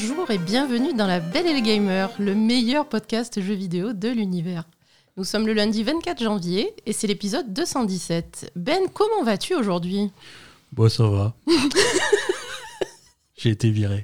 bonjour 0.00 0.30
et 0.30 0.38
bienvenue 0.38 0.94
dans 0.94 1.06
La 1.06 1.20
Belle 1.20 1.46
et 1.46 1.52
le 1.54 1.60
Gamer, 1.60 2.10
le 2.18 2.34
meilleur 2.34 2.88
podcast 2.88 3.40
jeux 3.40 3.54
vidéo 3.54 3.92
de 3.92 4.08
l'univers. 4.08 4.64
Nous 5.16 5.24
sommes 5.24 5.46
le 5.46 5.52
lundi 5.52 5.82
24 5.82 6.22
janvier 6.22 6.72
et 6.86 6.92
c'est 6.92 7.06
l'épisode 7.06 7.52
217. 7.52 8.52
Ben, 8.56 8.82
comment 8.94 9.22
vas-tu 9.24 9.54
aujourd'hui? 9.54 10.10
Bon, 10.72 10.88
ça 10.88 11.06
va. 11.08 11.34
J'ai 13.36 13.50
été 13.50 13.70
viré. 13.70 14.02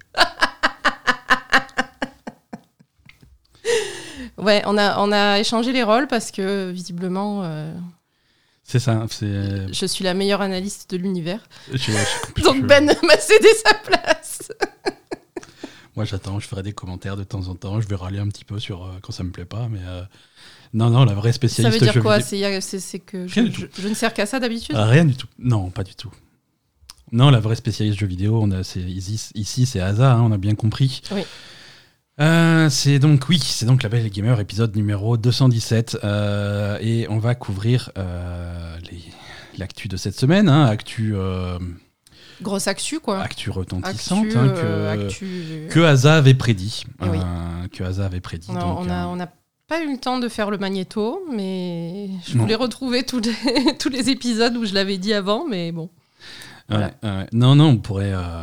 Ouais, 4.38 4.62
on 4.66 4.76
a, 4.76 4.98
on 5.00 5.12
a 5.12 5.38
échangé 5.38 5.72
les 5.72 5.82
rôles 5.82 6.06
parce 6.08 6.30
que 6.30 6.70
visiblement, 6.70 7.42
euh, 7.44 7.72
C'est 8.64 8.78
ça. 8.80 9.06
C'est. 9.10 9.72
je 9.72 9.86
suis 9.86 10.04
la 10.04 10.14
meilleure 10.14 10.42
analyste 10.42 10.90
de 10.90 10.96
l'univers. 10.98 11.48
je- 11.72 11.78
je- 11.78 12.42
Donc 12.42 12.62
Ben 12.66 12.84
m'a 13.02 13.16
cédé 13.18 13.48
sa 13.64 13.74
place. 13.74 14.52
Moi, 15.96 16.04
j'attends. 16.04 16.38
Je 16.40 16.46
ferai 16.46 16.62
des 16.62 16.72
commentaires 16.72 17.16
de 17.16 17.24
temps 17.24 17.48
en 17.48 17.54
temps. 17.54 17.80
Je 17.80 17.88
vais 17.88 17.96
râler 17.96 18.18
un 18.18 18.28
petit 18.28 18.44
peu 18.44 18.58
sur 18.58 18.84
euh, 18.84 18.88
quand 19.02 19.12
ça 19.12 19.24
me 19.24 19.30
plaît 19.30 19.44
pas, 19.46 19.66
mais 19.70 19.80
euh, 19.86 20.02
non, 20.74 20.90
non, 20.90 21.04
la 21.04 21.14
vraie 21.14 21.30
Ça 21.32 21.36
spécialiste. 21.36 21.80
veut 21.80 21.90
dire 21.92 22.02
quoi 22.02 22.18
vidéo- 22.18 22.28
C'est 22.80 22.98
que 22.98 23.26
je, 23.26 23.88
ne 23.88 23.94
sers 23.94 24.12
qu'à 24.12 24.26
ça 24.26 24.38
d'habitude? 24.38 24.76
Rien 24.76 25.04
du 25.06 25.16
tout. 25.16 25.26
Non, 25.38 25.70
pas 25.70 25.84
du 25.84 25.94
tout. 25.94 26.10
Non, 27.12 27.30
la 27.30 27.40
vraie 27.40 27.54
spécialiste 27.56 27.98
jeux 27.98 28.06
vidéo, 28.06 28.40
on 28.42 28.50
a, 28.50 28.62
c'est 28.64 28.80
ici, 28.80 29.30
ici, 29.34 29.64
c'est 29.64 29.80
Asa. 29.80 30.12
hein, 30.14 30.22
on 30.22 30.32
a 30.32 30.38
bien 30.38 30.54
compris. 30.54 31.00
Oui. 31.12 31.22
Euh, 32.20 32.68
c'est 32.70 32.98
donc 32.98 33.26
oui, 33.28 33.38
c'est 33.38 33.66
donc 33.66 33.82
la 33.82 33.88
Belle 33.90 34.06
et 34.06 34.10
Gamer 34.10 34.40
épisode 34.40 34.74
numéro 34.74 35.16
217 35.18 35.98
euh, 36.02 36.78
et 36.80 37.06
on 37.10 37.18
va 37.18 37.34
couvrir 37.34 37.90
les- 38.90 39.04
l'actu 39.58 39.88
de 39.88 39.96
cette 39.96 40.18
semaine, 40.18 40.48
hein, 40.48 40.64
actu, 40.66 41.14
Grosse 42.42 42.68
actu, 42.68 43.00
quoi. 43.00 43.20
actu 43.22 43.50
retentissante 43.50 44.26
Actu, 44.26 44.36
hein, 44.38 44.46
euh, 44.56 44.94
que, 44.96 45.04
actu- 45.04 45.68
que 45.70 45.80
Asa 45.80 46.16
avait 46.16 46.34
prédit, 46.34 46.84
Eh 47.04 47.08
oui. 47.08 47.18
euh, 47.18 47.68
que 47.72 47.82
Asa 47.84 48.04
avait 48.06 48.20
prédit. 48.20 48.48
On 48.50 48.56
a- 48.56 48.60
donc, 48.60 48.78
on 48.80 48.90
a- 48.90 49.04
euh, 49.04 49.06
on 49.06 49.28
pas 49.68 49.82
eu 49.82 49.90
le 49.90 49.98
temps 49.98 50.18
de 50.18 50.28
faire 50.28 50.50
le 50.50 50.58
magnéto, 50.58 51.22
mais 51.32 52.08
je 52.26 52.36
Non. 52.36 52.42
voulais 52.44 52.54
retrouver 52.54 53.02
tous 53.04 53.18
les, 53.20 53.32
tous 53.80 53.88
les 53.88 54.10
épisodes 54.10 54.56
où 54.56 54.64
je 54.64 54.74
l'avais 54.74 54.96
dit 54.98 55.12
avant, 55.12 55.44
mais 55.48 55.72
bon. 55.72 55.90
voilà. 56.68 56.92
non, 57.32 57.54
non, 57.56 57.64
on 57.70 57.76
pourrait. 57.78 58.12
euh, 58.12 58.42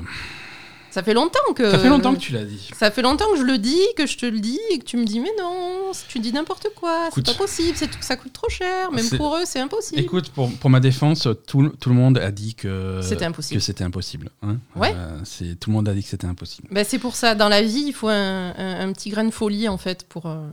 Ça 0.93 1.01
fait 1.01 1.15
longtemps 1.15 1.53
que. 1.55 1.71
Ça 1.71 1.79
fait 1.79 1.89
longtemps 1.89 2.13
que 2.13 2.19
tu 2.19 2.33
l'as 2.33 2.43
dit. 2.43 2.69
Ça 2.77 2.91
fait 2.91 3.01
longtemps 3.01 3.25
que 3.31 3.37
je 3.39 3.41
le 3.43 3.57
dis, 3.57 3.81
que 3.97 4.05
je 4.05 4.15
te 4.15 4.27
le 4.27 4.39
dis, 4.39 4.59
et 4.69 4.77
que 4.77 4.83
tu 4.83 4.95
me 4.97 5.05
dis, 5.05 5.19
mais 5.19 5.31
non, 5.39 5.91
tu 6.07 6.19
dis 6.19 6.31
n'importe 6.31 6.67
quoi, 6.75 7.09
c'est 7.15 7.25
pas 7.25 7.33
possible, 7.33 7.75
c'est 7.75 7.89
ça 8.03 8.15
coûte 8.15 8.31
trop 8.31 8.47
cher, 8.49 8.91
même 8.91 9.03
pour 9.17 9.35
eux, 9.37 9.41
c'est 9.45 9.59
impossible. 9.59 9.99
Écoute, 9.99 10.29
pour, 10.29 10.51
pour 10.53 10.69
ma 10.69 10.79
défense, 10.79 11.27
tout, 11.47 11.69
tout 11.79 11.89
le 11.89 11.95
monde 11.95 12.19
a 12.19 12.29
dit 12.29 12.53
que 12.53 12.99
C'était 13.01 13.25
impossible. 13.25 13.59
Que 13.59 13.65
c'était 13.65 13.83
impossible. 13.83 14.29
hein. 14.43 14.57
Ouais. 14.75 14.93
Euh, 14.95 15.19
c'est 15.23 15.59
tout 15.59 15.71
le 15.71 15.75
monde 15.77 15.89
a 15.89 15.93
dit 15.95 16.03
que 16.03 16.09
c'était 16.09 16.27
impossible. 16.27 16.67
Ben, 16.69 16.85
c'est 16.87 16.99
pour 16.99 17.15
ça, 17.15 17.33
dans 17.33 17.49
la 17.49 17.63
vie, 17.63 17.85
il 17.87 17.93
faut 17.93 18.09
un, 18.09 18.51
un- 18.55 18.87
un 18.87 18.93
petit 18.93 19.09
grain 19.09 19.23
de 19.25 19.31
folie, 19.31 19.67
en 19.67 19.79
fait, 19.79 20.03
pour. 20.07 20.27
euh, 20.27 20.47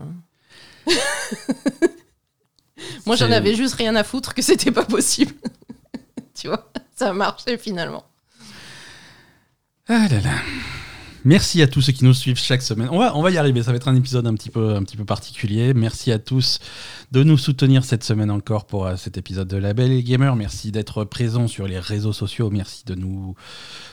Moi, 3.06 3.16
j'en 3.16 3.30
avais 3.30 3.54
juste 3.54 3.74
rien 3.74 3.94
à 3.94 4.04
foutre 4.04 4.32
que 4.34 4.42
c'était 4.42 4.70
pas 4.70 4.84
possible. 4.84 5.34
tu 6.34 6.48
vois, 6.48 6.70
ça 6.96 7.10
a 7.10 7.12
marché 7.12 7.58
finalement. 7.58 8.04
Ah. 9.92 10.06
Merci 11.24 11.62
à 11.62 11.66
tous 11.66 11.80
ceux 11.80 11.92
qui 11.92 12.04
nous 12.04 12.14
suivent 12.14 12.38
chaque 12.38 12.62
semaine. 12.62 12.88
On 12.92 13.22
va, 13.22 13.30
y 13.32 13.38
arriver. 13.38 13.60
Ça 13.64 13.72
va 13.72 13.76
être 13.76 13.88
un 13.88 13.96
épisode 13.96 14.24
un 14.24 14.34
petit 14.34 14.48
peu, 14.48 14.80
particulier. 15.04 15.74
Merci 15.74 16.12
à 16.12 16.20
tous 16.20 16.60
de 17.10 17.24
nous 17.24 17.36
soutenir 17.36 17.82
cette 17.82 18.04
semaine 18.04 18.30
encore 18.30 18.66
pour 18.66 18.86
euh, 18.86 18.94
cet 18.94 19.18
épisode 19.18 19.48
de 19.48 19.56
La 19.56 19.74
Belle 19.74 20.00
Gamer. 20.04 20.36
Merci 20.36 20.70
d'être 20.70 21.02
présents 21.02 21.48
sur 21.48 21.66
les 21.66 21.80
réseaux 21.80 22.12
sociaux. 22.12 22.50
Merci 22.50 22.84
de 22.86 22.94
nous 22.94 23.34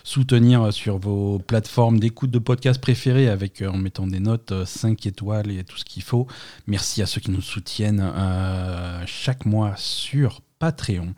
soutenir 0.04 0.72
sur 0.72 1.00
vos 1.00 1.39
plateformes 1.39 2.00
d'écoute 2.00 2.30
de 2.30 2.39
podcasts 2.39 2.80
préférées 2.80 3.27
avec, 3.27 3.64
euh, 3.64 3.70
en 3.70 3.77
mettant 3.77 4.05
des 4.05 4.20
notes 4.20 4.52
euh, 4.52 4.66
5 4.67 5.04
étoiles 5.08 5.50
et 5.50 5.64
tout 5.64 5.77
ce 5.77 5.86
qu'il 5.86 6.04
faut. 6.04 6.27
Merci 6.67 7.02
à 7.02 7.08
ceux 7.08 7.21
qui 7.21 7.32
nous 7.32 7.42
soutiennent 7.42 8.08
euh, 8.16 9.02
chaque 9.08 9.48
mois 9.48 9.73
sur 9.77 10.42
Patreon. 10.60 11.16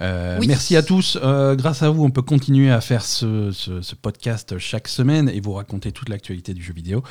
Euh, 0.00 0.38
Oui. 0.40 0.46
Merci 0.46 0.76
à 0.76 0.82
tous. 0.82 1.18
Euh, 1.22 1.56
grâce 1.56 1.82
à 1.82 1.90
vous, 1.90 2.04
on 2.04 2.10
peut 2.10 2.22
continuer 2.22 2.70
à 2.70 2.80
faire 2.80 3.04
ce, 3.04 3.50
ce- 3.52 3.82
ce 3.82 3.94
podcast 3.96 4.56
chaque 4.58 4.86
semaine 4.88 5.28
et 5.28 5.40
vous 5.40 5.52
raconter 5.54 5.90
toute 5.92 6.08
l'actualité 6.08 6.54
du 6.54 6.62
jeu 6.62 6.72
vidéo. 6.72 7.02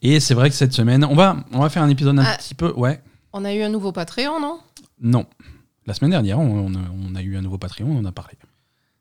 Et 0.00 0.18
c'est 0.20 0.34
vrai 0.34 0.48
que 0.48 0.56
cette 0.56 0.72
semaine, 0.72 1.04
on 1.04 1.14
va, 1.14 1.36
on 1.52 1.60
va 1.60 1.68
faire 1.68 1.82
un 1.82 1.88
épisode 1.90 2.18
un 2.18 2.24
Ah. 2.24 2.36
petit 2.38 2.54
peu. 2.54 2.72
Ouais, 2.74 3.02
On 3.34 3.44
a 3.44 3.52
eu 3.54 3.62
un 3.62 3.68
nouveau 3.68 3.92
Patreon, 3.92 4.40
non? 4.40 4.58
Non. 5.00 5.26
La 5.86 5.94
semaine 5.94 6.10
dernière, 6.12 6.38
on, 6.38 6.66
on 6.68 6.74
a, 6.74 6.78
on 7.10 7.14
a 7.16 7.22
eu 7.22 7.36
un 7.36 7.42
nouveau 7.42 7.58
Patreon, 7.58 7.86
on 7.90 7.98
en 7.98 8.04
a 8.04 8.12
parlé. 8.12 8.34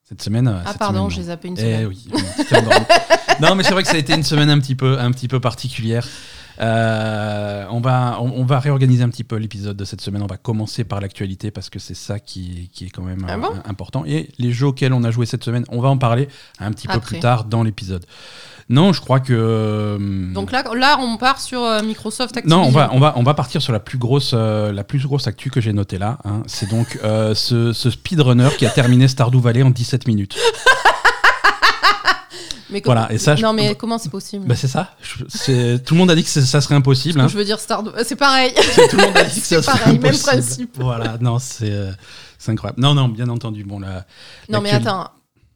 Cette 0.04 0.22
semaine. 0.22 0.48
euh, 0.50 0.58
Ah, 0.66 0.70
cette 0.72 0.80
pardon, 0.80 1.08
j'ai 1.10 1.24
zappé 1.24 1.48
une 1.48 1.58
Eh 1.58 1.62
semaine. 1.62 1.86
oui, 1.88 2.08
endormi. 2.52 2.86
non, 3.42 3.56
mais 3.56 3.64
c'est 3.64 3.72
vrai 3.72 3.84
que 3.84 3.88
ça 3.90 3.96
a 3.96 4.00
été 4.00 4.14
une 4.14 4.24
semaine 4.24 4.50
un 4.50 4.60
petit 4.60 4.76
peu, 4.76 5.00
un 5.00 5.10
petit 5.12 5.28
peu 5.30 5.40
particulière. 5.40 6.06
Euh, 6.62 7.66
on, 7.72 7.82
va, 7.82 8.18
on, 8.22 8.32
on 8.36 8.46
va 8.46 8.60
réorganiser 8.60 9.04
un 9.04 9.10
petit 9.10 9.24
peu 9.24 9.36
l'épisode 9.38 9.76
de 9.76 9.86
cette 9.86 10.02
semaine. 10.02 10.22
On 10.22 10.28
va 10.28 10.38
commencer 10.38 10.84
par 10.84 11.02
l'actualité 11.02 11.50
parce 11.52 11.70
que 11.70 11.80
c'est 11.80 11.96
ça 11.96 12.20
qui, 12.20 12.70
qui 12.74 12.86
est 12.86 12.90
quand 12.90 13.02
même 13.04 13.26
Ah 13.28 13.34
euh, 13.36 13.48
important. 13.66 14.04
Et 14.06 14.30
les 14.38 14.52
jeux 14.52 14.68
auxquels 14.68 14.94
on 14.94 15.04
a 15.04 15.12
joué 15.12 15.26
cette 15.26 15.44
semaine, 15.44 15.66
on 15.70 15.82
va 15.82 15.90
en 15.90 15.98
parler 15.98 16.28
un 16.60 16.72
petit 16.72 16.88
peu 16.88 17.00
plus 17.00 17.20
tard 17.20 17.46
dans 17.46 17.64
l'épisode. 17.64 18.06
Non, 18.70 18.94
je 18.94 19.02
crois 19.02 19.20
que. 19.20 19.34
euh, 19.34 20.34
Donc 20.34 20.52
là, 20.52 20.64
là, 20.76 20.98
on 21.02 21.18
part 21.18 21.42
sur 21.42 21.62
Microsoft 21.84 22.36
non, 22.46 22.62
Activision. 22.62 22.68
on 22.68 22.72
va, 22.72 22.90
on, 22.94 23.00
va, 23.00 23.14
on 23.18 23.24
va 23.24 23.34
partir 23.34 23.62
sur 23.62 23.74
la 23.74 23.80
plus 23.80 23.98
grosse, 23.98 24.32
euh, 24.34 24.72
la 24.72 24.84
plus 24.84 25.00
grosse 25.06 25.28
actu 25.28 25.50
que 25.50 25.60
j'ai 25.60 25.74
notée 25.74 25.98
là. 25.98 26.20
hein. 26.26 26.44
C'est 26.48 26.70
donc 26.70 27.00
ce, 27.34 27.74
ce 27.74 27.90
speedrunner 27.90 28.50
qui 28.58 28.66
a 28.66 28.70
terminé 28.70 29.08
Stardew 29.08 29.40
Valley 29.42 29.64
en 29.64 29.72
17 29.72 30.08
minutes. 30.08 30.38
Mais 32.72 32.82
Voilà, 32.86 33.12
et 33.12 33.18
ça, 33.18 33.36
je- 33.36 33.44
Non, 33.44 33.54
mais 33.54 33.76
comment 33.76 33.98
c'est 33.98 34.10
possible 34.10 34.46
Bah 34.48 34.56
c'est 34.56 34.68
ça. 34.68 34.96
Je- 35.02 35.78
tout 35.78 35.94
le 35.94 35.98
monde 36.00 36.12
a 36.12 36.16
dit 36.16 36.24
que 36.24 36.30
ça 36.30 36.62
serait 36.62 36.76
impossible. 36.76 37.20
Hein. 37.20 37.28
Je 37.28 37.38
veux 37.38 37.46
dire, 37.46 37.60
Star... 37.60 37.84
c'est 38.06 38.16
pareil. 38.16 38.54
Tout 38.54 38.98
le 38.98 39.04
monde 39.06 39.18
a 39.18 39.24
dit 39.24 39.40
que 39.42 39.46
ça 39.48 39.62
C'est 39.62 39.62
serait 39.62 39.80
pareil, 39.80 40.00
même 40.00 40.18
principe. 40.18 40.78
Voilà, 40.80 41.18
non, 41.20 41.38
c'est 41.40 41.72
euh, 41.72 41.92
c'est 42.38 42.52
incroyable. 42.52 42.82
Non, 42.82 42.94
non, 42.94 43.08
bien 43.10 43.28
entendu. 43.30 43.64
Bon. 43.64 43.80
Non, 44.50 44.62
mais 44.62 44.72
attends, 44.72 45.10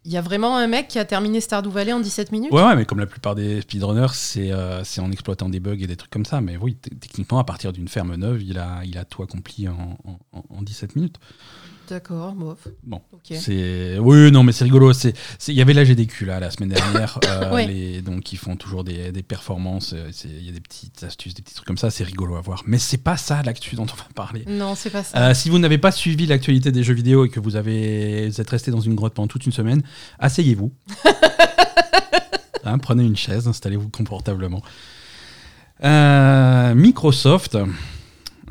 il 0.08 0.12
y 0.12 0.18
a 0.18 0.22
vraiment 0.22 0.56
un 0.58 0.68
mec 0.68 0.88
qui 0.88 1.00
a 1.00 1.06
terminé 1.06 1.42
Stardew 1.42 1.70
Valley 1.72 1.92
en 1.92 2.00
17 2.00 2.31
minutes 2.31 2.52
Ouais, 2.52 2.62
ouais, 2.62 2.75
mais 2.75 2.86
comme 2.86 3.00
la 3.00 3.08
plupart 3.08 3.34
des 3.34 3.62
speedrunners, 3.62 4.14
c'est 4.14 4.52
euh, 4.52 4.84
c'est 4.84 5.02
en 5.02 5.12
exploitant 5.12 5.50
des 5.50 5.59
bugs 5.59 5.78
et 5.80 5.88
des 5.88 5.96
trucs 5.96 6.12
comme 6.12 6.25
ça. 6.25 6.42
Mais 6.42 6.58
oui, 6.58 6.75
techniquement, 6.75 7.40
à 7.40 7.44
partir 7.44 7.74
d'une 7.74 7.88
ferme 7.88 8.16
neuve, 8.16 8.44
il 8.44 8.59
a, 8.59 8.81
il 8.86 8.98
a 9.00 9.06
tout 9.06 9.24
accompli 9.24 9.68
en, 9.68 9.98
en- 10.06 10.44
en 10.58 10.62
17 10.62 10.96
minutes. 10.96 11.16
D'accord, 11.90 12.34
bof. 12.34 12.68
Bon, 12.84 13.01
c'est 13.23 13.97
oui, 14.00 14.31
non, 14.31 14.44
mais 14.44 14.51
c'est 14.51 14.63
rigolo. 14.63 14.91
C'est 14.94 15.13
il 15.47 15.53
y 15.53 15.62
avait 15.62 15.73
la 15.73 15.84
GDQ 15.84 16.25
là 16.25 16.40
la 16.40 16.50
semaine 16.50 16.69
dernière, 16.69 17.19
euh, 17.28 17.53
Ouais. 17.53 17.68
les, 17.68 18.01
donc 18.01 18.34
ils 18.34 18.38
font 18.38 18.56
toujours 18.56 18.84
des, 18.84 19.12
des 19.12 19.22
performances. 19.23 19.94
euh, 19.94 20.09
Il 20.25 20.45
y 20.45 20.50
a 20.50 20.51
des 20.51 20.59
petites 20.62 21.03
astuces, 21.03 21.34
des 21.35 21.41
petits 21.44 21.53
trucs 21.53 21.68
comme 21.68 21.78
ça. 21.78 21.91
C'est 21.91 22.03
rigolo 22.03 22.35
à 22.35 22.41
voir. 22.41 22.63
Mais 22.66 22.79
c'est 22.79 22.97
pas 22.97 23.18
ça 23.18 23.44
l'actu 23.44 23.75
dont 23.75 23.84
on 23.84 23.95
va 23.95 24.06
parler. 24.16 24.44
Non, 24.47 24.74
c'est 24.75 24.90
pas 24.90 25.03
ça. 25.03 25.18
Euh, 25.29 25.34
si 25.34 25.50
vous 25.50 25.59
n'avez 25.59 25.78
pas 25.78 25.91
suivi 25.91 26.25
l'actualité 26.25 26.72
des 26.72 26.84
jeux 26.84 26.94
vidéo 26.95 27.25
et 27.25 27.29
que 27.29 27.40
vous, 27.40 27.56
avez, 27.56 28.29
vous 28.29 28.41
êtes 28.41 28.50
resté 28.50 28.72
dans 28.72 28.81
une 28.81 28.95
grotte 28.95 29.13
pendant 29.13 29.28
toute 29.28 29.45
une 29.45 29.51
semaine, 29.51 29.84
asseyez-vous. 30.19 30.72
Hein, 32.68 32.79
prenez 32.79 33.03
une 33.03 33.16
chaise, 33.16 33.47
installez-vous 33.47 33.90
confortablement. 33.90 34.63
Euh, 35.84 36.74
Microsoft, 36.74 37.56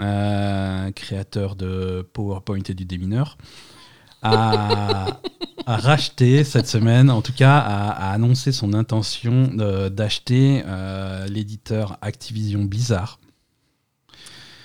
euh, 0.00 0.90
créateur 0.92 1.56
de 1.56 2.06
PowerPoint 2.12 2.62
et 2.68 2.74
du 2.74 2.84
démineur, 2.84 3.38
a, 4.22 5.06
a 5.66 5.76
racheté 5.76 6.44
cette 6.44 6.66
semaine, 6.66 7.10
en 7.10 7.22
tout 7.22 7.32
cas, 7.32 7.58
a, 7.58 7.88
a 7.90 8.12
annoncé 8.12 8.52
son 8.52 8.74
intention 8.74 9.50
d'acheter 9.90 10.62
euh, 10.66 11.26
l'éditeur 11.26 11.98
Activision 12.02 12.64
Blizzard 12.64 13.18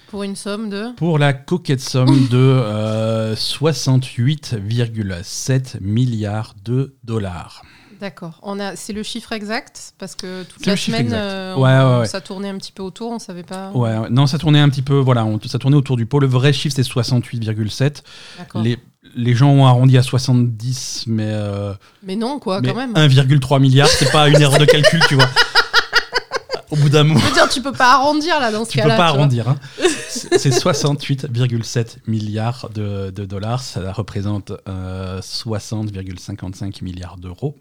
Pour 0.08 0.24
une 0.24 0.36
somme 0.36 0.70
de. 0.70 0.94
pour 0.96 1.20
la 1.20 1.34
coquette 1.34 1.82
somme 1.82 2.28
de 2.30 2.38
euh, 2.38 3.36
68,7 3.36 5.82
milliards 5.82 6.56
de 6.64 6.96
dollars. 7.04 7.64
D'accord. 8.00 8.40
On 8.44 8.60
a, 8.60 8.76
c'est 8.76 8.94
le 8.94 9.04
chiffre 9.04 9.32
exact? 9.34 9.94
Parce 9.98 10.16
que 10.16 10.44
toute 10.44 10.66
la 10.66 10.78
semaine, 10.78 11.12
euh, 11.14 11.56
Ouais, 11.56 11.70
on- 11.70 11.94
ouais, 11.96 12.00
ouais. 12.02 12.06
ça 12.08 12.22
tournait 12.22 12.50
un 12.50 12.58
petit 12.58 12.72
peu 12.72 12.82
autour, 12.84 13.12
on 13.12 13.20
savait 13.20 13.44
pas. 13.44 13.72
Ouais, 13.72 14.10
non, 14.10 14.26
ça 14.28 14.38
tournait 14.38 14.60
un 14.60 14.70
petit 14.70 14.82
peu, 14.82 14.98
voilà, 14.98 15.26
on- 15.26 15.40
ça 15.46 15.60
tournait 15.60 15.76
autour 15.78 15.98
du 15.98 16.06
pot. 16.06 16.20
Le 16.20 16.28
vrai 16.28 16.54
chiffre, 16.54 16.76
c'est 16.76 16.84
68,7. 16.84 18.04
D'accord. 18.38 18.62
Les, 18.62 18.78
les 19.16 19.36
gens 19.36 19.50
ont 19.50 19.66
arrondi 19.66 19.98
à 19.98 20.04
70, 20.04 21.06
mais, 21.08 21.24
euh, 21.28 21.74
Mais 22.04 22.16
non, 22.16 22.40
quoi, 22.40 22.62
mais 22.62 22.70
quand 22.70 22.76
même. 22.76 22.94
1,3 22.96 23.60
milliard, 23.60 23.88
c'est 23.90 24.12
pas 24.12 24.30
une 24.30 24.40
erreur 24.42 24.60
de 24.60 24.66
calcul, 24.66 25.02
tu 25.10 25.16
vois. 25.16 25.28
Au 26.72 26.76
bout 26.76 26.90
d'un 26.90 27.04
moment, 27.04 27.20
Je 27.20 27.26
veux 27.26 27.34
dire, 27.34 27.50
tu 27.50 27.62
peux 27.64 27.72
pas 27.72 27.94
arrondir 27.96 28.40
là 28.40 28.52
dans 28.52 28.64
ce 28.64 28.70
tu 28.70 28.78
peux 28.78 28.84
cas-là. 28.84 28.96
pas 28.96 29.08
arrondir. 29.08 29.50
hein. 29.50 29.58
C'est 30.08 30.38
c'est 30.38 30.50
68,7 30.52 31.98
milliards 32.08 32.70
de, 32.74 33.10
de 33.10 33.26
dollars, 33.26 33.62
ça 33.64 33.92
représente 33.92 34.52
euh, 34.68 35.20
60,55 35.22 36.84
milliards 36.84 37.18
d'euros. 37.18 37.56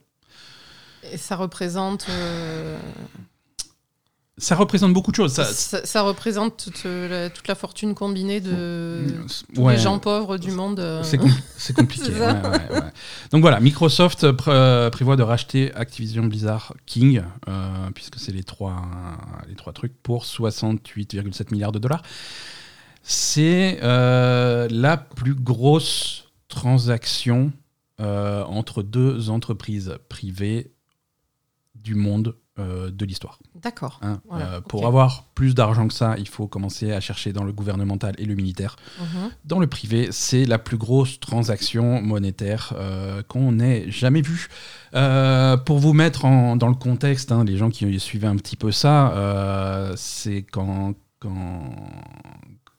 Et 1.13 1.17
ça 1.19 1.37
représente. 1.37 2.07
euh, 2.11 2.79
ça 4.41 4.55
représente 4.55 4.93
beaucoup 4.93 5.11
de 5.11 5.17
choses. 5.17 5.33
Ça, 5.33 5.45
Ça, 5.47 5.85
ça 5.85 6.03
représente 6.03 6.63
toute 6.63 6.85
la, 6.85 7.29
toute 7.29 7.49
la 7.49 7.57
fortune 7.57 7.95
combinée 7.97 8.41
de 8.41 9.01
Ouais. 9.57 9.75
les 9.75 9.81
gens 9.83 9.99
pauvres 9.99 10.39
du 10.39 10.53
monde. 10.53 10.79
euh. 10.79 11.03
C'est 11.03 11.17
compli- 11.19 11.43
c'est 11.57 11.75
compliqué. 11.75 12.13
Ouais, 12.13 12.33
ouais. 12.71 12.81
Donc 13.33 13.41
voilà, 13.41 13.59
Microsoft 13.59 14.23
euh, 14.23 14.33
pr- 14.33 14.45
euh, 14.49 14.91
prévoit 14.91 15.17
de 15.17 15.25
racheter 15.25 15.75
Activision 15.75 16.23
Blizzard 16.25 16.75
King, 16.87 17.23
euh, 17.49 17.91
puisque 17.97 18.21
c'est 18.21 18.31
les 18.31 18.45
trois, 18.45 18.77
les 19.49 19.57
trois 19.57 19.73
trucs, 19.73 20.01
pour 20.05 20.25
68,7 20.25 21.51
milliards 21.51 21.73
de 21.73 21.81
dollars. 21.81 22.03
C'est 23.03 23.81
euh, 23.83 24.69
la 24.71 24.97
plus 24.99 25.35
grosse 25.35 26.27
transaction 26.49 27.51
euh, 28.01 28.45
entre 28.45 28.85
deux 28.85 29.31
entreprises 29.31 29.95
privées 30.09 30.71
du 31.89 31.95
monde 31.95 32.35
euh, 32.59 32.91
de 32.91 33.05
l'histoire. 33.07 33.39
D'accord. 33.55 33.99
hein. 34.03 34.21
Voilà, 34.29 34.47
Euh. 34.55 34.61
Pour 34.61 34.87
avoir 34.87 35.25
plus 35.35 35.55
d'argent 35.55 35.87
que 35.89 35.95
ça, 35.95 36.17
il 36.19 36.29
faut 36.29 36.47
commencer 36.49 36.93
à 36.93 37.01
chercher 37.01 37.33
dans 37.33 37.45
le 37.45 37.53
gouvernemental 37.53 38.15
et 38.19 38.25
le 38.27 38.35
militaire. 38.35 38.75
Mhm. 39.01 39.31
Dans 39.45 39.61
le 39.61 39.69
privé, 39.69 40.09
c'est 40.11 40.45
la 40.45 40.59
plus 40.59 40.77
grosse 40.77 41.19
transaction 41.21 42.03
monétaire 42.03 42.73
euh, 42.77 43.23
qu'on 43.31 43.53
n'ait 43.53 43.89
jamais 43.91 44.23
vue. 44.23 44.49
Pour 45.67 45.79
vous 45.79 45.93
mettre 45.95 46.25
en- 46.25 46.57
dans 46.57 46.69
le 46.69 46.75
contexte, 46.89 47.31
hein, 47.33 47.45
les 47.45 47.57
gens 47.57 47.71
qui 47.71 47.99
suivaient 48.01 48.27
un 48.35 48.37
petit 48.37 48.57
peu 48.57 48.73
ça, 48.73 49.93
c'est 49.97 50.43
quand, 50.43 50.95
quand, 51.21 51.63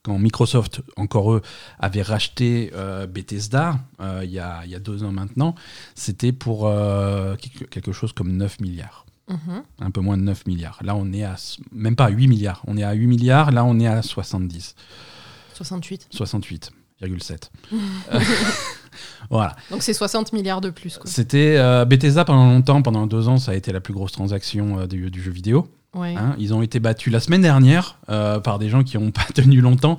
quand 0.09 0.17
Microsoft, 0.19 0.81
encore 0.97 1.33
eux, 1.33 1.41
avait 1.79 2.01
racheté 2.01 2.71
euh, 2.73 3.06
Bethesda, 3.06 3.79
euh, 4.01 4.21
il 4.23 4.31
y, 4.31 4.39
a, 4.39 4.61
il 4.65 4.71
y 4.71 4.75
a 4.75 4.79
deux 4.79 5.03
ans 5.03 5.11
maintenant, 5.11 5.53
c'était 5.95 6.31
pour 6.31 6.67
euh, 6.67 7.35
quelque 7.69 7.91
chose 7.91 8.11
comme 8.13 8.35
9 8.35 8.59
milliards 8.59 9.06
Mhm. 9.29 9.61
un 9.81 9.91
peu 9.91 10.01
moins 10.01 10.17
de 10.17 10.23
9 10.23 10.47
milliards. 10.47 10.79
Là, 10.81 10.95
on 10.95 11.13
est 11.13 11.23
à 11.23 11.35
même 11.71 11.95
pas 11.95 12.06
à 12.06 12.09
8 12.09 12.27
milliards. 12.27 12.63
On 12.65 12.77
est 12.77 12.83
à 12.83 12.94
8 12.94 13.06
milliards, 13.06 13.51
là, 13.51 13.63
on 13.63 13.79
est 13.79 13.85
à 13.85 14.01
70. 14.01 14.73
68. 15.53 16.07
68,7. 16.11 17.51
Euh, 18.11 18.19
voilà. 19.29 19.56
Donc 19.69 19.83
c'est 19.83 19.94
60 19.94 20.33
milliards 20.33 20.61
de 20.61 20.71
plus. 20.71 21.00
C'était 21.06 21.57
euh, 21.57 21.85
Bethesda 21.85 22.25
pendant 22.25 22.47
longtemps, 22.47 22.81
pendant 22.81 23.06
deux 23.06 23.27
ans, 23.27 23.38
ça 23.38 23.51
a 23.51 23.56
été 23.56 23.71
la 23.71 23.81
plus 23.81 23.94
grosse 23.94 24.13
transaction 24.13 24.79
euh, 24.79 24.88
du, 24.88 25.11
du 25.11 25.21
jeu 25.21 25.31
vidéo. 25.31 25.67
Ouais. 25.95 26.15
hein. 26.15 26.36
Ils 26.38 26.53
ont 26.53 26.62
été 26.62 26.80
battus 26.80 27.12
la 27.12 27.19
semaine 27.19 27.41
dernière 27.41 27.97
euh, 28.09 28.39
par 28.39 28.59
des 28.59 28.69
gens 28.69 28.83
qui 28.83 28.97
n'ont 28.97 29.09
pas 29.12 29.25
tenu 29.33 29.59
longtemps. 29.62 29.97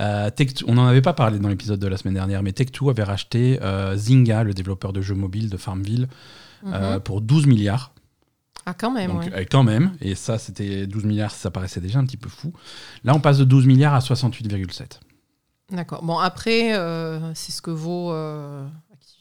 Euh, 0.00 0.30
on 0.68 0.74
n'en 0.74 0.86
avait 0.86 1.02
pas 1.02 1.14
parlé 1.14 1.38
dans 1.40 1.48
l'épisode 1.48 1.80
de 1.80 1.88
la 1.88 1.96
semaine 1.96 2.14
dernière, 2.14 2.42
mais 2.42 2.50
Tech2 2.52 2.90
avait 2.90 3.02
racheté 3.02 3.58
euh, 3.62 3.96
Zynga, 3.96 4.44
le 4.44 4.54
développeur 4.54 4.92
de 4.92 5.00
jeux 5.00 5.14
mobiles 5.16 5.50
de 5.50 5.56
Farmville, 5.56 6.08
Mhm. 6.62 6.72
euh, 6.74 7.00
pour 7.00 7.20
12 7.20 7.46
milliards. 7.46 7.90
ah 8.66 8.74
quand 8.74 8.92
même. 8.92 9.10
Donc, 9.10 9.22
ouais. 9.24 9.44
quand 9.46 9.64
même, 9.64 9.96
et 10.00 10.14
ça, 10.14 10.38
c'était 10.38 10.86
12 10.86 11.04
milliards, 11.04 11.32
ça 11.32 11.50
paraissait 11.50 11.80
déjà 11.80 11.98
un 11.98 12.04
petit 12.04 12.16
peu 12.16 12.28
fou. 12.28 12.52
Là, 13.02 13.12
on 13.16 13.18
passe 13.20 13.38
de 13.38 13.44
12 13.44 13.66
milliards 13.66 13.94
à 13.94 13.98
68,7. 14.00 15.00
D'accord. 15.72 16.04
Bon 16.04 16.18
après, 16.18 16.70
c'est 17.34 17.50
ce 17.50 17.60
que 17.62 17.72
vaut 17.72 18.12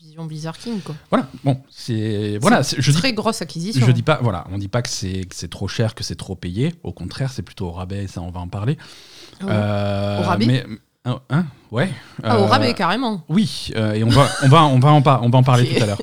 Activision 0.01 0.25
Blizzard 0.25 0.57
King. 0.57 0.81
Quoi. 0.81 0.95
Voilà, 1.11 1.27
bon, 1.43 1.61
c'est. 1.69 2.39
Voilà, 2.41 2.63
c'est- 2.63 2.81
je 2.81 2.89
dis, 2.91 2.97
Très 2.97 3.13
grosse 3.13 3.39
acquisition. 3.43 3.85
je 3.85 3.91
dis 3.91 4.01
pas, 4.01 4.17
voilà, 4.23 4.47
on 4.51 4.57
dit 4.57 4.67
pas 4.67 4.81
que 4.81 4.89
c'est 4.89 5.25
que 5.25 5.35
c'est 5.35 5.47
trop 5.47 5.67
cher, 5.67 5.93
que 5.93 6.03
c'est 6.03 6.15
trop 6.15 6.35
payé. 6.35 6.73
Au 6.81 6.91
contraire, 6.91 7.31
c'est 7.31 7.43
plutôt 7.43 7.67
au 7.67 7.71
rabais, 7.71 8.07
ça, 8.07 8.19
on 8.21 8.31
va 8.31 8.39
en 8.39 8.47
parler. 8.47 8.79
Ah. 9.41 9.45
Euh, 9.51 10.19
Au 10.19 10.23
rabais 10.23 10.45
mais, 10.47 10.65
hein, 11.05 11.19
hein, 11.29 11.45
Ouais. 11.69 11.91
Ah, 12.23 12.39
au 12.39 12.43
Euh, 12.43 12.45
rabais 12.47 12.73
carrément. 12.73 13.23
Oui, 13.29 13.69
euh, 13.75 13.93
et 13.93 14.03
on 14.03 14.09
va, 14.09 14.27
on 14.41 14.47
va, 14.47 14.63
on 14.65 14.79
va 14.79 14.89
en, 14.91 15.03
on 15.23 15.29
va 15.29 15.37
en 15.37 15.43
parler 15.43 15.67
tout 15.75 15.83
à 15.83 15.85
l'heure. 15.85 16.01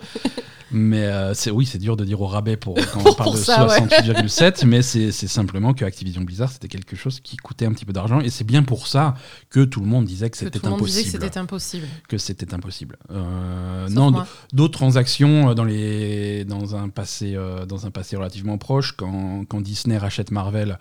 Mais 0.70 1.06
euh, 1.06 1.34
c'est 1.34 1.50
oui, 1.50 1.64
c'est 1.64 1.78
dur 1.78 1.96
de 1.96 2.04
dire 2.04 2.20
au 2.20 2.26
rabais 2.26 2.56
pour 2.56 2.74
quand 2.92 3.00
on 3.04 3.14
parle 3.14 3.32
de 3.32 3.38
ça, 3.38 3.66
ouais. 3.66 3.80
68,7, 3.80 4.66
mais 4.66 4.82
c'est 4.82 5.10
simplement 5.12 5.72
que 5.72 5.84
Activision 5.84 6.22
Blizzard 6.22 6.50
c'était 6.50 6.68
quelque 6.68 6.96
chose 6.96 7.20
qui 7.20 7.36
coûtait 7.36 7.66
un 7.66 7.72
petit 7.72 7.84
peu 7.84 7.92
d'argent 7.92 8.20
et 8.20 8.30
c'est 8.30 8.44
bien 8.44 8.62
pour 8.62 8.86
ça 8.86 9.14
que 9.50 9.64
tout 9.64 9.80
le 9.80 9.86
monde 9.86 10.04
disait 10.04 10.28
que 10.30 10.36
c'était 10.36 10.58
tout 10.58 10.66
le 10.66 10.72
monde 10.72 10.84
disait 10.84 11.02
que 11.02 11.08
impossible. 11.08 11.24
c'était 11.24 11.38
impossible. 11.38 11.86
Que 12.08 12.18
c'était 12.18 12.54
impossible. 12.54 12.98
Euh, 13.10 13.88
non, 13.88 14.24
d'autres 14.52 14.78
transactions 14.78 15.50
euh, 15.50 15.54
dans 15.54 15.64
les 15.64 16.44
dans 16.44 16.76
un 16.76 16.88
passé 16.88 17.34
euh, 17.34 17.64
dans 17.64 17.86
un 17.86 17.90
passé 17.90 18.16
relativement 18.16 18.58
proche 18.58 18.92
quand, 18.92 19.44
quand 19.48 19.60
Disney 19.60 19.96
rachète 19.96 20.30
Marvel 20.30 20.78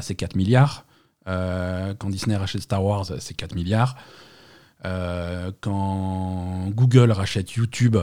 c'est 0.00 0.14
4 0.14 0.34
milliards 0.36 0.84
quand 1.26 2.10
Disney 2.10 2.36
rachète 2.36 2.62
Star 2.62 2.82
Wars 2.84 3.06
c'est 3.20 3.34
4 3.34 3.54
milliards 3.54 3.96
Euh, 4.86 5.52
quand 5.60 6.68
Google 6.70 7.10
rachète 7.12 7.52
YouTube 7.52 7.98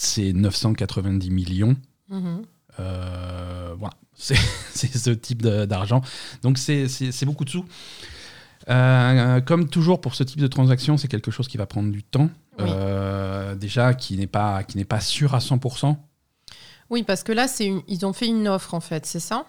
c'est 0.00 0.32
990 0.32 1.30
millions 1.30 1.76
Mhm. 2.08 2.42
euh, 2.80 3.74
voilà, 3.78 3.94
c'est 4.14 4.34
ce 4.96 5.10
type 5.10 5.42
d'argent. 5.42 6.00
Donc 6.42 6.56
c'est- 6.58 6.88
beaucoup 7.24 7.44
de 7.44 7.50
sous. 7.50 7.64
Euh, 8.68 9.40
comme 9.40 9.68
toujours 9.68 10.00
pour 10.00 10.14
ce 10.14 10.22
type 10.22 10.40
de 10.40 10.46
transaction, 10.46 10.96
c'est 10.96 11.08
quelque 11.08 11.30
chose 11.30 11.48
qui 11.48 11.56
va 11.56 11.66
prendre 11.66 11.90
du 11.90 12.02
temps. 12.02 12.30
Oui. 12.58 12.66
Euh, 12.68 13.54
déjà, 13.54 13.94
qui 13.94 14.16
n'est 14.16 14.26
pas, 14.26 14.62
qui 14.64 14.76
n'est 14.76 14.84
pas 14.84 15.00
sûr 15.00 15.34
à 15.34 15.38
100%. 15.40 15.96
Oui, 16.90 17.02
parce 17.02 17.22
que 17.22 17.32
là, 17.32 17.46
une- 17.66 17.82
ils 17.88 18.04
ont 18.04 18.12
fait 18.12 18.26
une 18.26 18.48
offre 18.48 18.74
en 18.74 18.80
fait, 18.80 19.06
c'est 19.06 19.20
ça? 19.20 19.46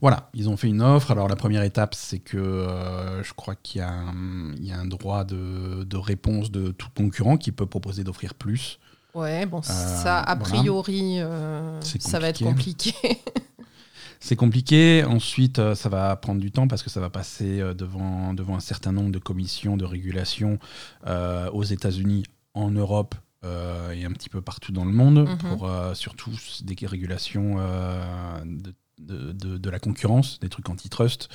Voilà, 0.00 0.30
ils 0.34 0.48
ont 0.48 0.56
fait 0.56 0.68
une 0.68 0.80
offre. 0.82 1.10
Alors 1.10 1.28
la 1.28 1.36
première 1.36 1.62
étape, 1.62 1.94
c'est 1.94 2.18
que 2.18 2.38
euh, 2.38 3.22
je 3.22 3.34
crois 3.34 3.54
qu'il 3.54 3.80
y, 3.80 3.84
a 3.84 3.90
un- 3.90 4.54
il 4.56 4.64
y 4.64 4.72
a 4.72 4.78
un 4.78 4.86
droit 4.86 5.24
de, 5.24 5.84
de 5.84 5.96
réponse 5.96 6.50
de 6.50 6.70
tout 6.70 6.88
concurrent 6.96 7.36
qui 7.36 7.52
peut 7.52 7.66
proposer 7.66 8.02
d'offrir 8.02 8.34
plus. 8.34 8.78
Ouais, 9.14 9.46
bon, 9.46 9.60
ça, 9.62 10.20
a 10.20 10.36
priori, 10.36 11.16
euh, 11.20 11.80
ça 11.80 12.18
va 12.18 12.28
être 12.28 12.42
compliqué. 12.44 12.92
C'est 14.22 14.36
compliqué. 14.36 15.02
Ensuite, 15.04 15.58
euh, 15.58 15.74
ça 15.74 15.88
va 15.88 16.14
prendre 16.16 16.40
du 16.40 16.50
temps 16.52 16.68
parce 16.68 16.82
que 16.82 16.90
ça 16.90 17.00
va 17.00 17.08
passer 17.08 17.60
euh, 17.60 17.72
devant, 17.72 18.34
devant 18.34 18.54
un 18.56 18.60
certain 18.60 18.92
nombre 18.92 19.10
de 19.10 19.18
commissions 19.18 19.76
de 19.78 19.84
régulation 19.86 20.58
euh, 21.06 21.50
aux 21.52 21.64
États-Unis, 21.64 22.24
en 22.52 22.70
Europe 22.70 23.14
euh, 23.44 23.92
et 23.92 24.04
un 24.04 24.12
petit 24.12 24.28
peu 24.28 24.42
partout 24.42 24.72
dans 24.72 24.84
le 24.84 24.92
monde, 24.92 25.20
Mhm. 25.26 25.38
pour 25.38 25.66
euh, 25.66 25.94
surtout 25.94 26.30
des 26.62 26.76
régulations 26.86 27.56
euh, 27.60 28.42
de, 28.44 28.74
de- 28.98 29.32
de- 29.32 29.56
de 29.56 29.70
la 29.70 29.78
concurrence, 29.78 30.38
des 30.40 30.50
trucs 30.50 30.68
antitrust, 30.68 31.30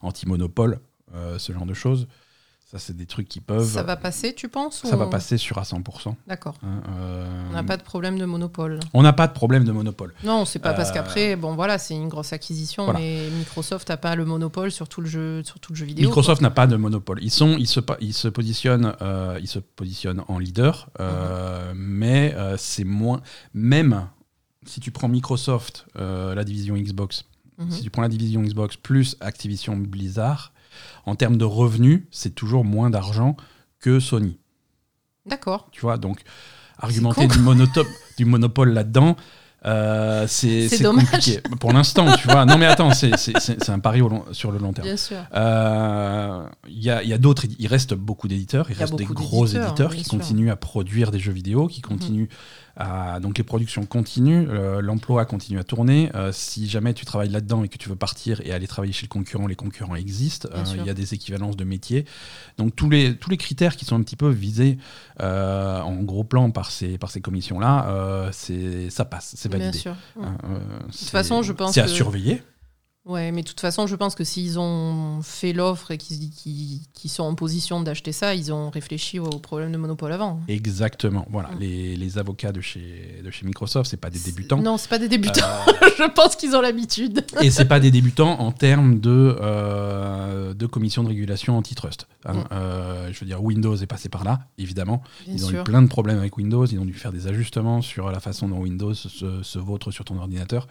anti-monopole, 0.00 0.80
euh, 1.14 1.38
ce 1.38 1.52
genre 1.52 1.66
de 1.66 1.74
choses. 1.74 2.06
Ça, 2.70 2.78
c'est 2.78 2.96
des 2.96 3.06
trucs 3.06 3.28
qui 3.28 3.40
peuvent. 3.40 3.68
ça 3.68 3.82
va 3.82 3.96
passer, 3.96 4.32
tu 4.32 4.48
penses 4.48 4.82
ça 4.84 4.94
ou- 4.94 4.98
va 4.98 5.06
passer 5.08 5.36
sur 5.38 5.58
à 5.58 5.64
100%. 5.64 6.14
D'accord. 6.28 6.54
hein, 6.62 6.80
euh, 7.00 7.26
On 7.50 7.52
n'a 7.54 7.64
pas 7.64 7.76
de 7.76 7.82
problème 7.82 8.16
de 8.16 8.24
monopole. 8.24 8.78
on 8.94 9.02
n'a 9.02 9.12
pas 9.12 9.26
de 9.26 9.32
problème 9.32 9.64
de 9.64 9.72
monopole. 9.72 10.14
Non, 10.22 10.44
c'est 10.44 10.60
pas 10.60 10.72
parce 10.72 10.90
Euh, 10.90 10.94
qu'après, 10.94 11.34
bon 11.34 11.56
voilà, 11.56 11.78
c'est 11.78 11.94
une 11.96 12.08
grosse 12.08 12.32
acquisition, 12.32 12.84
Voilà. 12.84 13.00
mais 13.00 13.28
Microsoft 13.38 13.88
n'a 13.88 13.96
pas 13.96 14.14
le 14.14 14.24
monopole 14.24 14.70
sur 14.70 14.88
tout 14.88 15.00
le 15.00 15.08
jeu, 15.08 15.42
sur 15.42 15.58
tout 15.58 15.72
le 15.72 15.78
jeu 15.78 15.84
vidéo. 15.84 16.06
Microsoft 16.06 16.42
n'a 16.42 16.50
pas 16.50 16.68
de 16.68 16.76
monopole. 16.76 17.18
Ils, 17.22 17.32
sont, 17.32 17.56
ils, 17.58 17.66
se, 17.66 17.80
ils, 18.00 18.14
se 18.14 18.28
positionnent, 18.28 18.94
euh, 19.02 19.36
ils 19.42 19.48
se 19.48 19.58
positionnent 19.58 20.22
en 20.28 20.38
leader, 20.38 20.90
euh, 21.00 21.72
mais 21.74 22.36
c'est 22.56 22.84
moins. 22.84 23.20
Même 23.52 24.06
si 24.64 24.78
tu 24.78 24.92
prends 24.92 25.08
Microsoft, 25.08 25.86
la 25.96 26.44
division 26.44 26.76
Xbox. 26.76 27.24
Mhm. 27.58 27.70
si 27.72 27.82
tu 27.82 27.90
prends 27.90 28.02
la 28.02 28.08
division 28.08 28.40
Xbox 28.42 28.76
plus 28.76 29.16
Activision 29.20 29.76
Blizzard, 29.76 30.52
en 31.10 31.16
termes 31.16 31.36
de 31.36 31.44
revenus, 31.44 32.02
c'est 32.10 32.34
toujours 32.34 32.64
moins 32.64 32.88
d'argent 32.90 33.36
que 33.80 33.98
Sony. 34.00 34.38
D'accord. 35.26 35.68
Tu 35.72 35.80
vois, 35.80 35.98
donc 35.98 36.20
argumenter 36.78 37.26
du, 38.16 38.24
monopole 38.24 38.72
là-dedans. 38.72 39.16
euh, 39.66 40.26
c'est 40.26 40.68
compliqué. 40.82 41.40
Pour 41.58 41.72
l'instant, 41.72 42.16
tu 42.16 42.26
vois. 42.28 42.46
Non, 42.46 42.56
mais 42.56 42.66
attends, 42.66 42.92
c'est- 42.94 43.68
un 43.68 43.78
pari 43.80 44.00
au 44.00 44.08
long- 44.08 44.24
sur 44.32 44.50
le 44.52 44.58
long 44.58 44.72
terme. 44.72 44.86
Bien 44.86 44.96
sûr. 44.96 45.18
Euh, 45.34 46.46
Il 46.68 46.82
y 46.82 46.90
a, 46.90 47.02
y 47.02 47.12
a 47.12 47.18
d'autres, 47.18 47.44
il 47.58 47.66
reste 47.66 47.92
beaucoup 47.94 48.28
d'éditeurs, 48.28 48.70
il, 48.70 48.76
reste 48.76 48.94
des 48.94 49.04
gros 49.04 49.46
éditeurs 49.46 49.94
qui 49.94 50.04
sûr. 50.04 50.14
Mhm. 50.14 50.20
continuent 50.20 50.50
à 50.50 50.56
produire 50.56 51.10
des 51.10 51.18
jeux 51.18 51.32
vidéo, 51.32 51.66
qui 51.66 51.80
continuent 51.82 52.28
à. 52.30 52.34
Donc 53.20 53.36
les 53.38 53.44
productions 53.44 53.84
continuent, 53.86 54.48
euh, 54.48 54.80
l'emploi 54.80 55.24
continue 55.26 55.58
à 55.58 55.64
tourner. 55.64 56.10
Euh, 56.14 56.32
si 56.32 56.68
jamais 56.68 56.94
tu 56.94 57.04
travailles 57.04 57.28
là-dedans 57.28 57.62
et 57.64 57.68
que 57.68 57.76
tu 57.78 57.88
veux 57.88 57.96
partir 57.96 58.40
et 58.44 58.52
aller 58.52 58.66
travailler 58.66 58.92
chez 58.92 59.04
le 59.06 59.08
concurrent, 59.08 59.46
les 59.46 59.54
concurrents 59.56 59.96
existent. 59.96 60.48
Bien 60.52 60.62
Euh, 60.62 60.64
sûr. 60.64 60.80
Il 60.82 60.86
y 60.86 60.90
a 60.90 60.94
des 60.94 61.12
équivalences 61.14 61.56
de 61.56 61.64
métiers. 61.64 62.06
Donc 62.58 62.74
tous 62.76 62.88
les, 62.88 63.16
tous 63.16 63.28
les 63.30 63.36
critères 63.36 63.76
qui 63.76 63.84
sont 63.84 63.96
un 63.96 64.02
petit 64.02 64.16
peu 64.16 64.28
visés 64.30 64.78
euh, 65.20 65.80
en 65.80 65.96
gros 66.02 66.24
plan 66.24 66.50
par 66.50 66.70
ces, 66.70 66.96
par 66.98 67.10
ces 67.10 67.20
commissions-là, 67.20 67.86
euh, 67.90 68.28
c'est- 68.32 68.88
ça 68.90 69.04
passe, 69.04 69.34
c'est 69.36 69.48
Bien 69.48 69.58
validé. 69.58 69.78
sûr. 69.78 69.94
Mhm. 70.16 70.24
Hein, 70.24 70.38
euh, 70.44 70.58
c'est- 70.90 71.10
façon, 71.10 71.42
je 71.42 71.52
pense 71.52 71.74
C'est 71.74 71.80
à 71.80 71.84
que- 71.84 71.90
surveiller. 71.90 72.42
Ouais, 73.06 73.32
mais 73.32 73.40
de 73.42 73.48
toute 73.48 73.60
façon, 73.60 73.86
je 73.86 73.96
pense 73.96 74.14
que 74.14 74.24
s'ils 74.24 74.58
ont 74.58 75.20
fait 75.22 75.54
l'offre 75.54 75.90
et 75.90 75.96
qu'ils 75.96 76.80
sont 77.10 77.22
en 77.22 77.34
position 77.34 77.80
d'acheter 77.80 78.12
ça, 78.12 78.34
ils 78.34 78.52
ont 78.52 78.68
réfléchi 78.68 79.18
au 79.18 79.30
problème 79.30 79.72
de 79.72 79.78
monopole 79.78 80.12
avant. 80.12 80.38
Exactement. 80.48 81.26
Voilà, 81.30 81.48
Mm. 81.52 81.58
les, 81.60 81.96
les 81.96 82.18
avocats 82.18 82.52
de 82.52 82.60
chez, 82.60 83.22
de 83.24 83.30
chez 83.30 83.46
Microsoft, 83.46 83.90
c'est 83.90 83.96
pas 83.96 84.10
des 84.10 84.18
débutants. 84.18 84.58
Non, 84.60 84.76
c'est 84.76 84.90
pas 84.90 84.98
des 84.98 85.08
débutants. 85.08 85.40
Euh, 85.68 85.88
je 85.98 86.10
pense 86.10 86.36
qu'ils 86.36 86.54
ont 86.54 86.60
l'habitude. 86.60 87.24
et 87.40 87.50
c'est 87.50 87.64
pas 87.64 87.80
des 87.80 87.90
débutants 87.90 88.38
en 88.38 88.52
termes 88.52 89.00
de, 89.00 89.34
euh, 89.40 90.52
de 90.52 90.66
commission 90.66 91.02
de 91.02 91.08
régulation 91.08 91.56
antitrust. 91.56 92.06
hein. 92.26 92.34
Mm. 92.34 92.44
Euh, 92.52 93.12
je 93.12 93.20
veux 93.20 93.26
dire, 93.26 93.42
Windows 93.42 93.76
est 93.76 93.86
passé 93.86 94.10
par 94.10 94.24
là, 94.24 94.40
évidemment. 94.58 95.02
Bien 95.24 95.34
ils 95.36 95.44
ont 95.46 95.48
sûr. 95.48 95.60
eu 95.62 95.64
plein 95.64 95.80
de 95.80 95.88
problèmes 95.88 96.18
avec 96.18 96.36
Windows. 96.36 96.66
Ils 96.66 96.78
ont 96.78 96.84
dû 96.84 96.92
faire 96.94 97.12
des 97.12 97.26
ajustements 97.28 97.80
sur 97.80 98.10
la 98.10 98.20
façon 98.20 98.46
dont 98.46 98.58
Windows 98.58 98.92
se, 98.92 99.42
se 99.42 99.58
vautre 99.58 99.90
sur 99.90 100.04
ton 100.04 100.18
ordinateur. 100.18 100.68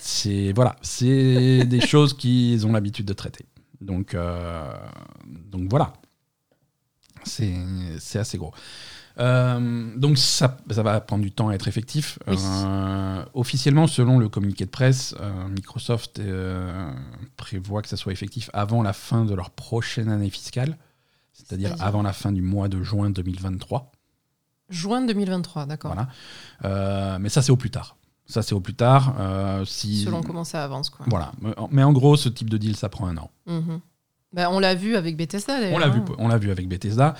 C'est 0.00 0.52
voilà, 0.52 0.76
c'est 0.82 1.64
des 1.64 1.80
choses 1.80 2.14
qu'ils 2.14 2.66
ont 2.66 2.72
l'habitude 2.72 3.06
de 3.06 3.12
traiter. 3.12 3.46
Donc, 3.80 4.14
euh, 4.14 4.72
donc 5.26 5.68
voilà, 5.70 5.92
c'est 7.24 7.54
c'est 7.98 8.18
assez 8.18 8.38
gros. 8.38 8.52
Euh, 9.18 9.90
donc 9.96 10.18
ça, 10.18 10.56
ça 10.70 10.82
va 10.82 11.00
prendre 11.00 11.22
du 11.22 11.32
temps 11.32 11.48
à 11.48 11.54
être 11.54 11.68
effectif. 11.68 12.18
Oui. 12.26 12.36
Euh, 12.38 13.24
officiellement, 13.34 13.86
selon 13.86 14.18
le 14.18 14.28
communiqué 14.28 14.64
de 14.64 14.70
presse, 14.70 15.14
euh, 15.20 15.48
Microsoft 15.48 16.20
prévoit 17.36 17.82
que 17.82 17.88
ça 17.88 17.96
soit 17.96 18.12
effectif 18.12 18.50
avant 18.52 18.82
la 18.82 18.92
fin 18.92 19.24
de 19.24 19.34
leur 19.34 19.50
prochaine 19.50 20.08
année 20.08 20.30
fiscale, 20.30 20.76
c'est-à-dire 21.32 21.74
avant 21.80 22.02
la 22.02 22.12
fin 22.12 22.32
du 22.32 22.42
mois 22.42 22.68
de 22.68 22.82
juin 22.82 23.10
2023. 23.10 23.92
Juin 24.70 25.04
2023, 25.04 25.66
d'accord. 25.66 25.94
Voilà. 26.62 27.18
Mais 27.18 27.28
ça, 27.28 27.42
c'est 27.42 27.52
au 27.52 27.56
plus 27.56 27.70
tard. 27.70 27.96
Ça, 28.26 28.42
c'est 28.42 28.54
au 28.54 28.60
plus 28.60 28.74
tard. 28.74 29.14
Euh, 29.18 29.64
si... 29.64 30.02
Selon 30.02 30.22
comment 30.22 30.44
ça 30.44 30.64
avance, 30.64 30.90
quoi. 30.90 31.04
Voilà. 31.08 31.32
Mais 31.70 31.82
en 31.82 31.92
gros, 31.92 32.16
ce 32.16 32.28
type 32.28 32.48
de 32.48 32.56
deal, 32.56 32.76
ça 32.76 32.88
prend 32.88 33.06
un 33.06 33.16
an. 33.16 33.30
Mhm. 33.46 33.80
Bah, 34.34 34.48
on 34.50 34.60
l'a 34.60 34.74
vu 34.74 34.96
avec 34.96 35.16
Bethesda. 35.16 35.54
On 35.72 35.78
l'a 35.78 35.88
vu, 35.88 36.00
hein. 36.00 36.14
on 36.18 36.28
l'a 36.28 36.38
vu 36.38 36.50
avec 36.50 36.66
Bethesda. 36.68 37.14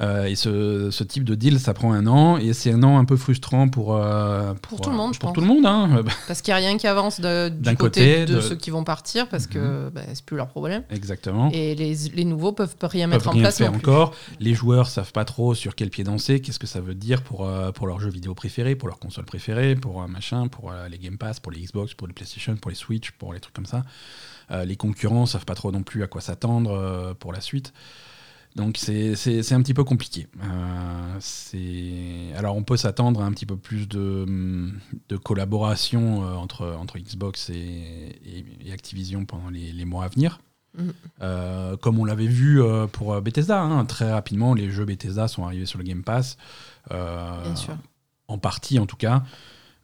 Euh, 0.00 0.26
et 0.26 0.34
ce, 0.36 0.90
ce 0.90 1.02
type 1.02 1.24
de 1.24 1.34
deal, 1.34 1.58
ça 1.58 1.72
prend 1.72 1.92
un 1.92 2.06
an. 2.06 2.36
Et 2.36 2.52
c'est 2.52 2.70
un 2.72 2.82
an 2.82 2.98
un 2.98 3.04
peu 3.06 3.16
frustrant 3.16 3.68
pour, 3.68 3.96
euh, 3.96 4.52
Pour 4.60 4.80
tout 4.80 4.90
le 4.90 4.96
monde, 4.96 5.14
je 5.14 5.18
pour 5.18 5.30
pense. 5.30 5.34
tout 5.34 5.40
le 5.40 5.46
monde. 5.46 5.64
hein. 5.64 6.02
Parce 6.28 6.42
qu'il 6.42 6.52
n'y 6.52 6.56
a 6.60 6.68
rien 6.68 6.76
qui 6.76 6.86
avance 6.86 7.20
de- 7.20 7.48
du 7.48 7.74
côté, 7.76 7.76
côté, 7.76 8.26
de, 8.26 8.34
de- 8.34 8.40
ceux 8.42 8.54
qui 8.54 8.70
vont 8.70 8.84
partir, 8.84 9.28
parce 9.28 9.46
que 9.46 9.88
bah, 9.88 10.02
c'est 10.12 10.24
plus 10.24 10.36
leur 10.36 10.48
problème. 10.48 10.82
Exactement. 10.90 11.50
Et 11.52 11.74
les, 11.74 11.94
les 12.14 12.24
nouveaux 12.24 12.52
peuvent 12.52 12.74
rien 12.82 13.08
peuvent 13.08 13.16
mettre 13.18 13.28
en 13.28 13.32
rien 13.32 13.42
place 13.42 13.58
faire 13.58 13.72
non 13.72 13.78
plus. 13.78 13.90
encore. 13.90 14.14
Les 14.38 14.52
joueurs 14.54 14.88
savent 14.88 15.12
pas 15.12 15.24
trop 15.24 15.54
sur 15.54 15.74
quel 15.74 15.88
pied 15.90 16.04
danser, 16.04 16.40
qu'est-ce 16.40 16.58
que 16.58 16.66
ça 16.66 16.80
veut 16.80 16.94
dire 16.94 17.22
pour, 17.22 17.46
euh, 17.46 17.72
pour 17.72 17.86
leurs 17.86 17.98
jeux 17.98 18.10
vidéo 18.10 18.34
préférés, 18.34 18.74
pour 18.76 18.88
leurs 18.88 18.98
consoles 18.98 19.24
préférées, 19.24 19.74
pour 19.74 20.02
euh, 20.02 20.06
machin, 20.06 20.48
pour 20.48 20.70
euh, 20.70 20.86
les 20.88 20.98
Game 20.98 21.16
Pass, 21.18 21.40
pour 21.40 21.50
les 21.50 21.60
Xbox, 21.60 21.94
pour 21.94 22.06
les 22.06 22.12
PlayStation, 22.12 22.54
pour 22.56 22.70
les 22.70 22.76
Switch, 22.76 23.10
pour 23.12 23.32
les 23.32 23.40
trucs 23.40 23.54
comme 23.54 23.66
ça. 23.66 23.82
Euh, 24.50 24.64
les 24.64 24.76
concurrents 24.76 25.26
savent 25.26 25.44
pas 25.44 25.54
trop 25.54 25.70
non 25.72 25.82
plus 25.82 26.02
à 26.02 26.06
quoi 26.06 26.20
s'attendre 26.20 26.70
euh, 26.72 27.14
pour 27.14 27.32
la 27.32 27.40
suite. 27.40 27.72
Donc 28.56 28.76
c'est 28.78 29.12
un 29.52 29.62
petit 29.62 29.74
peu 29.74 29.84
compliqué. 29.84 30.26
Euh, 30.42 32.36
Alors 32.36 32.56
on 32.56 32.62
peut 32.62 32.76
s'attendre 32.76 33.22
à 33.22 33.24
un 33.26 33.32
petit 33.32 33.46
peu 33.46 33.56
plus 33.56 33.88
de, 33.88 34.26
de 35.08 35.16
collaboration 35.16 36.22
entre, 36.22 36.66
entre 36.78 36.98
Xbox 36.98 37.50
et, 37.50 37.54
et- 37.54 38.44
et 38.66 38.72
Activision 38.72 39.24
pendant 39.24 39.50
les, 39.50 39.72
les 39.72 39.84
mois 39.84 40.04
à 40.04 40.08
venir. 40.08 40.40
Euh, 41.22 41.76
comme 41.76 41.98
on 41.98 42.04
l'avait 42.04 42.26
vu 42.28 42.60
pour 42.92 43.20
Bethesda, 43.20 43.60
hein, 43.60 43.84
très 43.84 44.12
rapidement, 44.12 44.54
les 44.54 44.70
jeux 44.70 44.84
Bethesda 44.84 45.26
sont 45.26 45.44
arrivés 45.44 45.66
sur 45.66 45.78
le 45.78 45.84
Game 45.84 46.02
Pass. 46.04 46.36
Euh, 46.92 47.42
Bien 47.42 47.56
sûr. 47.56 47.76
en 48.28 48.38
partie 48.38 48.78
en 48.78 48.86
tout 48.86 48.96
cas. 48.96 49.24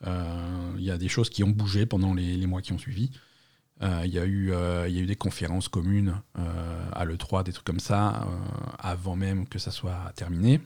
Il 0.06 0.82
y 0.82 0.90
a 0.90 0.98
des 0.98 1.08
choses 1.08 1.30
qui 1.30 1.42
ont 1.44 1.50
bougé 1.50 1.86
pendant 1.86 2.14
les, 2.14 2.36
les 2.36 2.46
mois 2.46 2.60
qui 2.62 2.72
ont 2.72 2.78
suivi. 2.78 3.10
Euh, 3.82 4.02
Il 4.04 4.14
y, 4.14 4.18
a 4.18 4.24
eu, 4.24 4.52
euh, 4.52 4.86
il 4.88 4.94
y 4.94 4.98
a 5.00 5.02
eu 5.02 5.06
des 5.06 5.16
conférences 5.16 5.68
communes 5.68 6.14
euh, 6.38 6.42
à 6.92 7.04
l'E3, 7.04 7.42
des 7.44 7.52
trucs 7.52 7.66
comme 7.66 7.80
ça, 7.80 8.26
avant 8.78 9.16
même 9.16 9.46
que 9.48 9.58
ça 9.58 9.70
soit 9.70 10.12
terminé. 10.14 10.60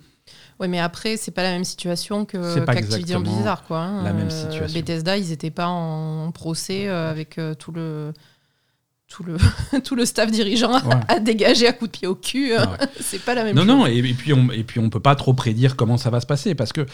Oui, 0.61 0.69
mais 0.69 0.79
après, 0.79 1.17
c'est 1.17 1.31
pas 1.31 1.43
la 1.43 1.53
même 1.53 1.65
situation 1.65 2.27
que 2.27 2.65
qu'Activision 2.67 3.21
Blizzard, 3.21 3.65
quoi. 3.65 3.81
hein. 3.81 4.03
la 4.05 4.13
même 4.13 4.31
situation. 4.31 4.79
Bethesda, 4.79 5.17
ils 5.17 5.33
étaient 5.33 5.51
pas 5.51 5.69
en 5.69 6.31
procès 6.33 6.87
avec 6.89 7.41
tout 7.59 7.73
le 7.73 8.13
tout 9.09 9.23
le 9.25 9.39
tout 9.85 9.95
le 9.95 10.05
staff 10.05 10.31
dirigeant 10.31 10.75
à- 10.75 10.85
Ouais. 10.87 11.01
à 11.09 11.19
dégager 11.19 11.67
à 11.67 11.73
coups 11.73 11.91
de 11.93 11.97
pied 11.97 12.07
au 12.07 12.15
cul. 12.15 12.53
Ah 12.59 12.71
ouais. 12.73 12.87
c'est 13.01 13.25
pas 13.25 13.35
la 13.35 13.43
même 13.45 13.55
Non, 13.57 13.63
chose. 13.63 13.69
non, 13.71 13.87
et, 13.87 13.97
et 13.97 14.13
puis 14.15 14.35
on, 14.35 14.51
et 14.51 14.65
puis 14.65 14.81
on 14.81 14.91
peut 14.91 15.01
pas 15.01 15.17
trop 15.17 15.33
prédire 15.33 15.77
comment 15.77 15.97
ça 15.97 16.11
va 16.11 16.21
se 16.21 16.27
passer 16.27 16.55
parce 16.55 16.75
que 16.75 16.85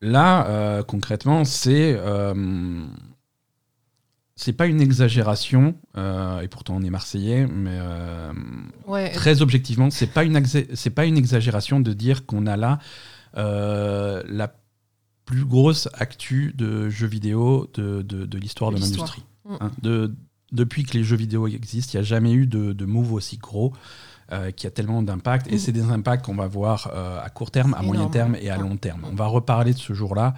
là, 0.00 0.48
euh, 0.48 0.82
concrètement, 0.82 1.44
c'est 1.44 1.94
euh, 1.96 2.34
c'est 4.34 4.52
pas 4.54 4.66
une 4.66 4.80
exagération 4.80 5.74
euh, 5.96 6.40
et 6.40 6.48
pourtant 6.48 6.74
on 6.76 6.82
est 6.82 6.90
Marseillais, 6.90 7.46
mais 7.46 7.70
euh, 7.74 8.32
Ouais, 8.86 9.10
très 9.10 9.42
objectivement, 9.42 9.90
c'est 9.90 10.06
pas 10.06 10.24
une 10.24 10.42
c'est 10.74 10.90
pas 10.90 11.04
une 11.04 11.18
exagération 11.18 11.80
de 11.80 11.92
dire 11.92 12.24
qu'on 12.26 12.46
a 12.46 12.56
là 12.56 12.78
euh, 13.36 14.22
la 14.28 14.54
plus 15.24 15.44
grosse 15.44 15.88
actu 15.94 16.52
de 16.56 16.88
jeux 16.88 17.06
vidéo 17.06 17.68
de, 17.74 18.02
de, 18.02 18.26
de 18.26 18.38
l'histoire 18.38 18.70
De 18.72 18.78
l'industrie. 18.78 19.22
Mm. 19.44 19.54
Hein, 19.60 19.70
de- 19.82 20.14
depuis 20.50 20.84
que 20.84 20.92
les 20.98 21.02
jeux 21.04 21.16
vidéo 21.16 21.46
existent, 21.48 21.92
il 21.94 21.96
n'y 21.96 22.00
a 22.00 22.04
jamais 22.04 22.32
eu 22.32 22.46
de, 22.46 22.72
de 22.74 22.84
move 22.84 23.12
aussi 23.14 23.38
gros 23.38 23.72
qui 24.56 24.66
a 24.66 24.70
tellement 24.70 25.02
d'impact. 25.02 25.46
Et 25.52 25.56
Mm. 25.56 25.58
c'est 25.58 25.72
des 25.72 25.82
impacts 25.90 26.24
qu'on 26.24 26.34
va 26.34 26.46
voir 26.46 26.90
à 27.22 27.28
court 27.30 27.50
terme, 27.50 27.74
à 27.74 27.82
moyen 27.82 28.06
terme 28.08 28.34
et 28.34 28.48
à 28.50 28.56
long 28.56 28.76
terme. 28.78 29.02
On 29.10 29.14
va 29.14 29.26
reparler 29.26 29.72
de 29.74 29.78
ce 29.78 29.92
jour-là 29.92 30.32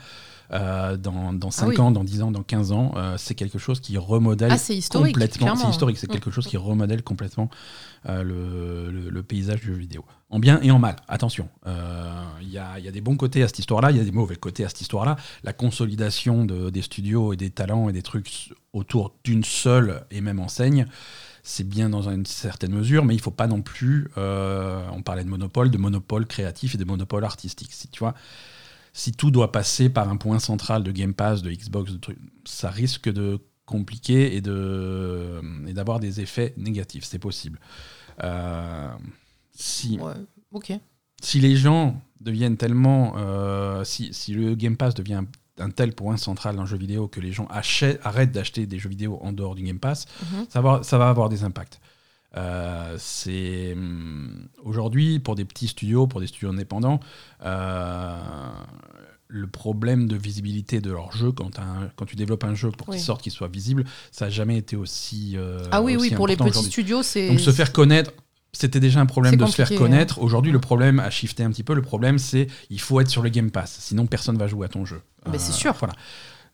euh, 0.52 0.96
dans, 0.96 1.32
dans 1.32 1.50
5 1.50 1.64
Ah 1.64 1.68
oui. 1.70 1.78
ans, 1.80 1.90
dans 1.90 2.04
10 2.04 2.22
ans, 2.22 2.30
dans 2.30 2.42
15 2.42 2.72
ans. 2.72 2.92
Euh, 2.96 3.16
c'est 3.18 3.34
quelque 3.34 3.58
chose 3.58 3.80
qui 3.80 3.96
remodèle 3.98 4.52
Ah, 4.52 4.72
historique, 4.72 5.14
complètement. 5.14 5.56
C'est 5.56 5.68
historique, 5.68 5.98
c'est 5.98 6.08
Mm. 6.08 6.12
quelque 6.12 6.30
chose 6.30 6.46
qui 6.46 6.56
remodèle 6.56 7.02
complètement 7.02 7.48
euh, 8.06 8.22
le, 8.22 8.90
le- 8.92 9.10
le 9.10 9.22
paysage 9.22 9.60
du 9.60 9.66
jeu 9.68 9.74
vidéo. 9.74 10.04
En 10.30 10.38
bien 10.38 10.60
et 10.62 10.70
en 10.70 10.78
mal, 10.78 10.96
attention. 11.08 11.48
Il 11.66 12.48
y, 12.50 12.58
a, 12.58 12.78
il 12.78 12.84
y 12.84 12.88
a 12.88 12.90
des 12.92 13.00
bons 13.00 13.16
côtés 13.16 13.42
à 13.42 13.46
cette 13.48 13.58
histoire-là, 13.60 13.90
il 13.90 13.96
y 13.96 14.00
a 14.00 14.04
des 14.04 14.12
mauvais 14.12 14.36
côtés 14.36 14.64
à 14.64 14.68
cette 14.68 14.80
histoire-là. 14.80 15.16
La 15.44 15.52
consolidation 15.52 16.44
de- 16.44 16.70
des 16.70 16.82
studios 16.82 17.32
et 17.32 17.36
des 17.36 17.50
talents 17.50 17.88
et 17.88 17.92
des 17.92 18.02
trucs 18.02 18.52
autour 18.72 19.14
d'une 19.24 19.44
seule 19.44 20.04
et 20.10 20.20
même 20.20 20.40
enseigne, 20.40 20.86
c'est 21.42 21.68
bien 21.68 21.88
dans 21.90 22.08
une 22.08 22.26
certaine 22.26 22.72
mesure, 22.72 23.04
mais 23.04 23.14
il 23.14 23.20
faut 23.20 23.30
pas 23.30 23.46
non 23.46 23.60
plus. 23.62 24.08
euh, 24.18 24.82
on 24.92 25.02
parlait 25.02 25.24
de 25.24 25.28
monopole, 25.28 25.70
de 25.70 25.78
monopole 25.78 26.26
créatif 26.26 26.74
et 26.74 26.78
de 26.78 26.84
monopole 26.84 27.24
artistique. 27.24 27.68
Si 27.72 27.88
tu 27.88 28.00
vois, 28.00 28.14
si 28.94 29.12
tout 29.12 29.30
doit 29.30 29.52
passer 29.52 29.90
par 29.90 30.08
un 30.08 30.16
point 30.16 30.38
central 30.38 30.82
de 30.82 30.90
Game 30.92 31.12
Pass, 31.12 31.42
de 31.42 31.50
Xbox, 31.50 31.92
de 31.92 31.98
trucs, 31.98 32.18
ça 32.46 32.70
risque 32.70 33.12
de 33.12 33.38
compliquer 33.66 34.34
et 34.36 34.40
de 34.40 35.40
et 35.66 35.72
d'avoir 35.74 36.00
des 36.00 36.20
effets 36.22 36.54
négatifs. 36.56 37.04
C'est 37.04 37.18
possible. 37.18 37.58
Euh, 38.22 38.88
si 39.52 39.98
Ouais, 39.98 40.12
si 41.22 41.40
les 41.40 41.56
gens 41.56 42.00
deviennent 42.20 42.56
tellement. 42.56 43.14
euh, 43.16 43.84
si, 43.84 44.12
si 44.14 44.32
le 44.32 44.54
Game 44.54 44.76
Pass 44.76 44.94
devient 44.94 45.14
un, 45.14 45.26
un 45.58 45.70
tel 45.70 45.92
point 45.94 46.16
central 46.16 46.56
d'un 46.56 46.66
jeu 46.66 46.76
vidéo 46.76 47.08
que 47.08 47.20
les 47.20 47.32
gens 47.32 47.46
achètent, 47.50 48.00
arrêtent 48.04 48.32
d'acheter 48.32 48.66
des 48.66 48.78
jeux 48.78 48.88
vidéo 48.88 49.18
en 49.22 49.32
dehors 49.32 49.54
du 49.54 49.62
Game 49.62 49.78
Pass, 49.80 50.06
Mhm. 50.32 50.46
ça, 50.48 50.60
va, 50.60 50.82
ça 50.82 50.98
va 50.98 51.08
avoir 51.08 51.28
des 51.28 51.42
impacts. 51.44 51.80
Euh, 52.36 52.96
c'est 52.98 53.74
hum, 53.74 54.48
aujourd'hui 54.64 55.20
pour 55.20 55.34
des 55.36 55.44
petits 55.44 55.68
studios, 55.68 56.06
pour 56.08 56.20
des 56.20 56.26
studios 56.26 56.50
indépendants, 56.50 56.98
euh, 57.44 58.16
le 59.28 59.46
problème 59.46 60.06
de 60.06 60.16
visibilité 60.16 60.80
de 60.80 60.90
leur 60.90 61.12
jeu 61.12 61.32
quand, 61.32 61.58
un- 61.58 61.90
quand 61.96 62.04
tu 62.06 62.16
développes 62.16 62.44
un 62.44 62.54
jeu 62.54 62.70
pour 62.70 62.88
Oui. 62.88 62.96
qu'il 62.96 63.04
sorte, 63.04 63.22
qu'il 63.22 63.32
soit 63.32 63.48
visible, 63.48 63.84
ça 64.12 64.26
n'a 64.26 64.30
jamais 64.30 64.56
été 64.58 64.76
aussi. 64.76 65.34
euh, 65.36 65.58
Ah 65.70 65.82
oui, 65.82 65.96
aussi 65.96 66.10
oui, 66.10 66.16
pour 66.16 66.26
les 66.28 66.36
petits 66.36 66.64
studios, 66.64 67.02
c'est. 67.02 67.28
Donc 67.28 67.40
se 67.40 67.50
faire 67.52 67.72
connaître, 67.72 68.12
c'était 68.52 68.80
déjà 68.80 69.00
un 69.00 69.06
problème 69.06 69.36
de 69.36 69.46
se 69.46 69.52
faire 69.54 69.70
hein. 69.72 69.76
connaître. 69.76 70.20
Aujourd'hui, 70.20 70.52
le 70.52 70.60
problème 70.60 71.00
a 71.00 71.10
shifté 71.10 71.42
un 71.42 71.50
petit 71.50 71.64
peu. 71.64 71.74
Le 71.74 71.82
problème, 71.82 72.18
c'est 72.18 72.46
il 72.70 72.80
faut 72.80 73.00
être 73.00 73.08
sur 73.10 73.22
le 73.22 73.28
Game 73.30 73.50
Pass, 73.50 73.76
sinon 73.80 74.06
personne 74.06 74.38
va 74.38 74.46
jouer 74.46 74.66
à 74.66 74.68
ton 74.68 74.84
jeu. 74.84 75.00
Euh, 75.26 75.30
Mais 75.32 75.38
c'est 75.38 75.52
sûr. 75.52 75.72
Voilà. 75.78 75.94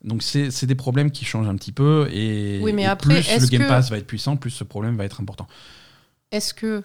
Donc 0.03 0.23
c'est 0.23 0.65
des 0.65 0.75
problèmes 0.75 1.11
qui 1.11 1.25
changent 1.25 1.49
un 1.49 1.57
petit 1.57 1.73
peu 1.73 2.09
et, 2.13 2.59
Oui, 2.63 2.73
mais 2.73 2.83
et 2.83 2.87
après, 2.87 3.21
plus 3.21 3.39
le 3.41 3.47
Game 3.49 3.63
que- 3.63 3.69
Pass 3.69 3.91
va 3.91 3.99
être 3.99 4.07
puissant, 4.07 4.37
plus 4.37 4.51
ce 4.51 4.65
problème 4.65 4.97
va 4.97 5.05
être 5.05 5.21
important. 5.21 5.47
Est-ce 6.33 6.55
que 6.55 6.83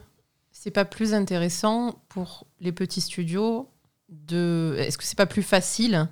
c'est 0.52 0.72
pas 0.72 0.86
plus 0.86 1.14
intéressant 1.14 2.02
pour 2.10 2.46
les 2.60 2.72
petits 2.72 3.02
studios 3.02 3.70
de. 4.10 4.76
Est-ce 4.80 4.98
que 4.98 5.04
c'est 5.04 5.18
pas 5.18 5.26
plus 5.28 5.44
facile 5.44 6.10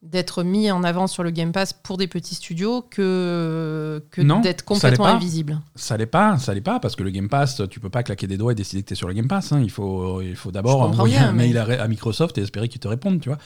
d'être 0.00 0.44
mis 0.44 0.70
en 0.70 0.84
avant 0.84 1.06
sur 1.08 1.24
le 1.24 1.30
Game 1.30 1.50
Pass 1.50 1.72
pour 1.72 1.96
des 1.98 2.06
petits 2.06 2.36
studios 2.36 2.82
que, 2.82 4.02
que 4.12 4.40
d'être 4.42 4.64
complètement 4.64 5.06
invisible? 5.06 5.60
Ça 5.74 5.96
l'est 5.96 6.06
pas, 6.06 6.38
ça 6.38 6.54
l'est 6.54 6.60
pas, 6.60 6.78
parce 6.80 6.94
que 6.96 7.02
le 7.02 7.10
Game 7.10 7.28
Pass, 7.28 7.60
tu 7.68 7.80
peux 7.80 7.90
pas 7.90 8.02
claquer 8.04 8.26
des 8.28 8.36
doigts 8.36 8.52
et 8.52 8.54
décider 8.54 8.82
que 8.82 8.88
tu 8.88 8.92
es 8.92 8.96
sur 8.96 9.08
le 9.08 9.14
Game 9.14 9.26
Pass. 9.28 9.52
hein. 9.52 9.60
Il 9.60 9.70
faut, 9.70 10.22
il 10.22 10.36
faut 10.36 10.52
d'abord 10.52 10.82
envoyer 10.82 11.16
bien, 11.18 11.28
un 11.30 11.32
mail 11.32 11.52
mais- 11.66 11.76
à, 11.78 11.82
à 11.82 11.88
Microsoft 11.88 12.38
et 12.38 12.42
espérer 12.42 12.68
qu'ils 12.68 12.80
te 12.80 12.88
répondent, 12.88 13.20
tu 13.20 13.28
vois. 13.28 13.38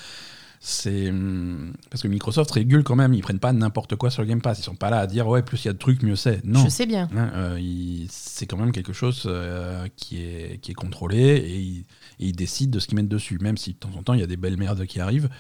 C'est 0.65 1.11
hum, 1.11 1.73
parce 1.91 2.03
que 2.03 2.09
Microsoft 2.09 2.53
régule 2.53 2.85
quand 2.85 2.95
même. 2.95 3.15
Ils 3.15 3.21
prennent 3.21 3.41
pas 3.41 3.53
n'importe 3.53 3.97
quoi 3.97 4.11
sur 4.11 4.23
le 4.23 4.29
Game 4.29 4.41
Pass. 4.41 4.61
Ils 4.61 4.63
sont 4.63 4.77
pas 4.77 4.91
là 4.91 5.01
à 5.01 5.07
dire 5.09 5.27
ouais 5.27 5.43
plus 5.43 5.65
il 5.65 5.67
y 5.67 5.71
a 5.71 5.73
de 5.73 5.79
trucs 5.79 6.03
mieux 6.05 6.15
c'est. 6.15 6.45
Non. 6.45 6.63
Je 6.65 6.69
sais 6.69 6.87
bien. 6.87 7.09
Hein, 7.17 7.31
euh, 7.35 7.59
il- 7.61 8.07
c'est 8.11 8.47
quand 8.47 8.57
même 8.57 8.71
quelque 8.71 8.93
chose 8.93 9.25
euh, 9.27 9.89
qui, 9.97 10.23
est, 10.23 10.61
qui 10.63 10.71
est 10.71 10.75
contrôlé 10.75 11.19
et 11.19 11.59
ils, 11.59 11.79
et 12.21 12.27
ils 12.29 12.37
décident 12.37 12.71
de 12.71 12.79
ce 12.79 12.87
qu'ils 12.87 12.95
mettent 12.95 13.09
dessus. 13.09 13.39
Même 13.41 13.57
si 13.57 13.73
de 13.73 13.79
temps 13.79 13.91
en 13.99 14.05
temps 14.05 14.15
il 14.15 14.21
y 14.21 14.23
a 14.23 14.27
des 14.29 14.37
belles 14.37 14.57
merdes 14.57 14.87
qui 14.87 15.01
arrivent, 15.01 15.31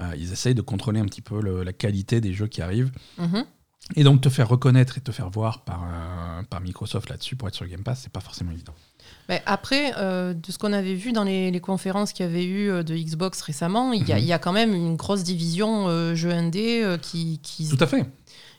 euh, 0.00 0.12
ils 0.18 0.32
essayent 0.32 0.54
de 0.54 0.60
contrôler 0.60 1.00
un 1.00 1.06
petit 1.06 1.22
peu 1.22 1.40
le- 1.40 1.62
la 1.62 1.72
qualité 1.72 2.20
des 2.20 2.34
jeux 2.34 2.46
qui 2.46 2.60
arrivent 2.60 2.92
Mhm. 3.16 3.44
et 3.96 4.04
donc 4.04 4.20
te 4.20 4.28
faire 4.28 4.48
reconnaître 4.50 4.98
et 4.98 5.00
te 5.00 5.12
faire 5.12 5.30
voir 5.30 5.64
par, 5.64 5.88
par 6.50 6.60
Microsoft 6.60 7.08
là-dessus 7.08 7.36
pour 7.36 7.48
être 7.48 7.54
sur 7.54 7.64
le 7.64 7.70
Game 7.70 7.82
Pass, 7.82 8.00
c'est 8.02 8.12
pas 8.12 8.20
forcément 8.20 8.52
évident. 8.52 8.74
Mais 9.28 9.42
après, 9.46 9.92
euh, 9.98 10.32
de 10.34 10.50
ce 10.52 10.58
qu'on 10.58 10.72
avait 10.72 10.94
vu 10.94 11.12
dans 11.12 11.24
les, 11.24 11.50
les 11.50 11.60
conférences 11.60 12.12
qu'il 12.12 12.24
y 12.24 12.28
avait 12.28 12.44
eu 12.44 12.70
euh, 12.70 12.82
de 12.82 12.94
Xbox 12.96 13.42
récemment, 13.42 13.92
il 13.92 14.08
y, 14.08 14.12
a- 14.12 14.16
Mhm. 14.16 14.22
il 14.22 14.26
y 14.26 14.32
a 14.32 14.38
quand 14.38 14.52
même 14.52 14.74
une 14.74 14.96
grosse 14.96 15.22
division 15.22 15.88
euh, 15.88 16.14
jeux 16.14 16.30
indé 16.32 16.82
euh, 16.82 16.96
qui, 16.96 17.38
qui, 17.42 17.68
Tout 17.68 17.76
à 17.82 17.86
fait. 17.86 18.06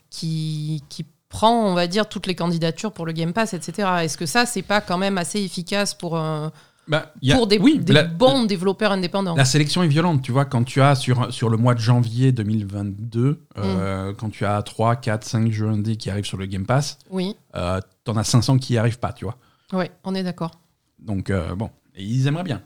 qui, 0.09 0.83
qui 0.89 1.05
prend, 1.29 1.65
on 1.65 1.73
va 1.73 1.87
dire, 1.87 2.07
toutes 2.09 2.27
les 2.27 2.35
candidatures 2.35 2.91
pour 2.91 3.05
le 3.05 3.11
Game 3.13 3.33
Pass, 3.33 3.53
etc. 3.53 3.87
Est-ce 4.03 4.17
que 4.17 4.25
ça, 4.25 4.45
c'est 4.45 4.61
pas 4.61 4.81
quand 4.81 4.97
même 4.97 5.17
assez 5.17 5.39
efficace 5.41 5.93
pour 5.93 6.17
un, 6.17 6.51
Bah, 6.87 7.13
a- 7.29 7.35
pour 7.35 7.45
des, 7.47 7.57
oui, 7.59 7.79
des 7.79 7.93
la, 7.93 8.03
bons 8.03 8.45
développeurs 8.45 8.91
indépendants? 8.91 9.35
la 9.35 9.45
sélection 9.45 9.83
est 9.83 9.87
violente, 9.87 10.21
tu 10.23 10.31
vois, 10.31 10.45
quand 10.45 10.63
tu 10.63 10.81
as 10.81 10.95
sur, 10.95 11.31
sur 11.33 11.49
le 11.49 11.57
mois 11.57 11.75
de 11.75 11.79
janvier 11.79 12.31
2022, 12.31 13.29
Mm. 13.31 13.35
euh, 13.57 14.13
quand 14.17 14.29
tu 14.29 14.45
as 14.45 14.61
3, 14.63 14.95
4, 14.95 15.23
5 15.23 15.51
jeux 15.51 15.67
indés 15.69 15.97
qui 15.97 16.09
arrivent 16.09 16.25
sur 16.25 16.37
le 16.37 16.45
Game 16.47 16.65
Pass, 16.65 16.97
Oui, 17.11 17.35
euh, 17.55 17.79
t'en 18.03 18.17
as 18.17 18.23
500 18.23 18.57
qui 18.57 18.73
n'y 18.73 18.77
arrivent 18.79 18.99
pas, 18.99 19.13
tu 19.13 19.25
vois. 19.25 19.37
ouais, 19.73 19.91
on 20.03 20.15
est 20.15 20.23
d'accord. 20.23 20.51
Donc, 21.01 21.29
euh, 21.29 21.55
bon, 21.55 21.69
et 21.95 22.03
ils 22.03 22.27
aimeraient 22.27 22.43
bien. 22.43 22.61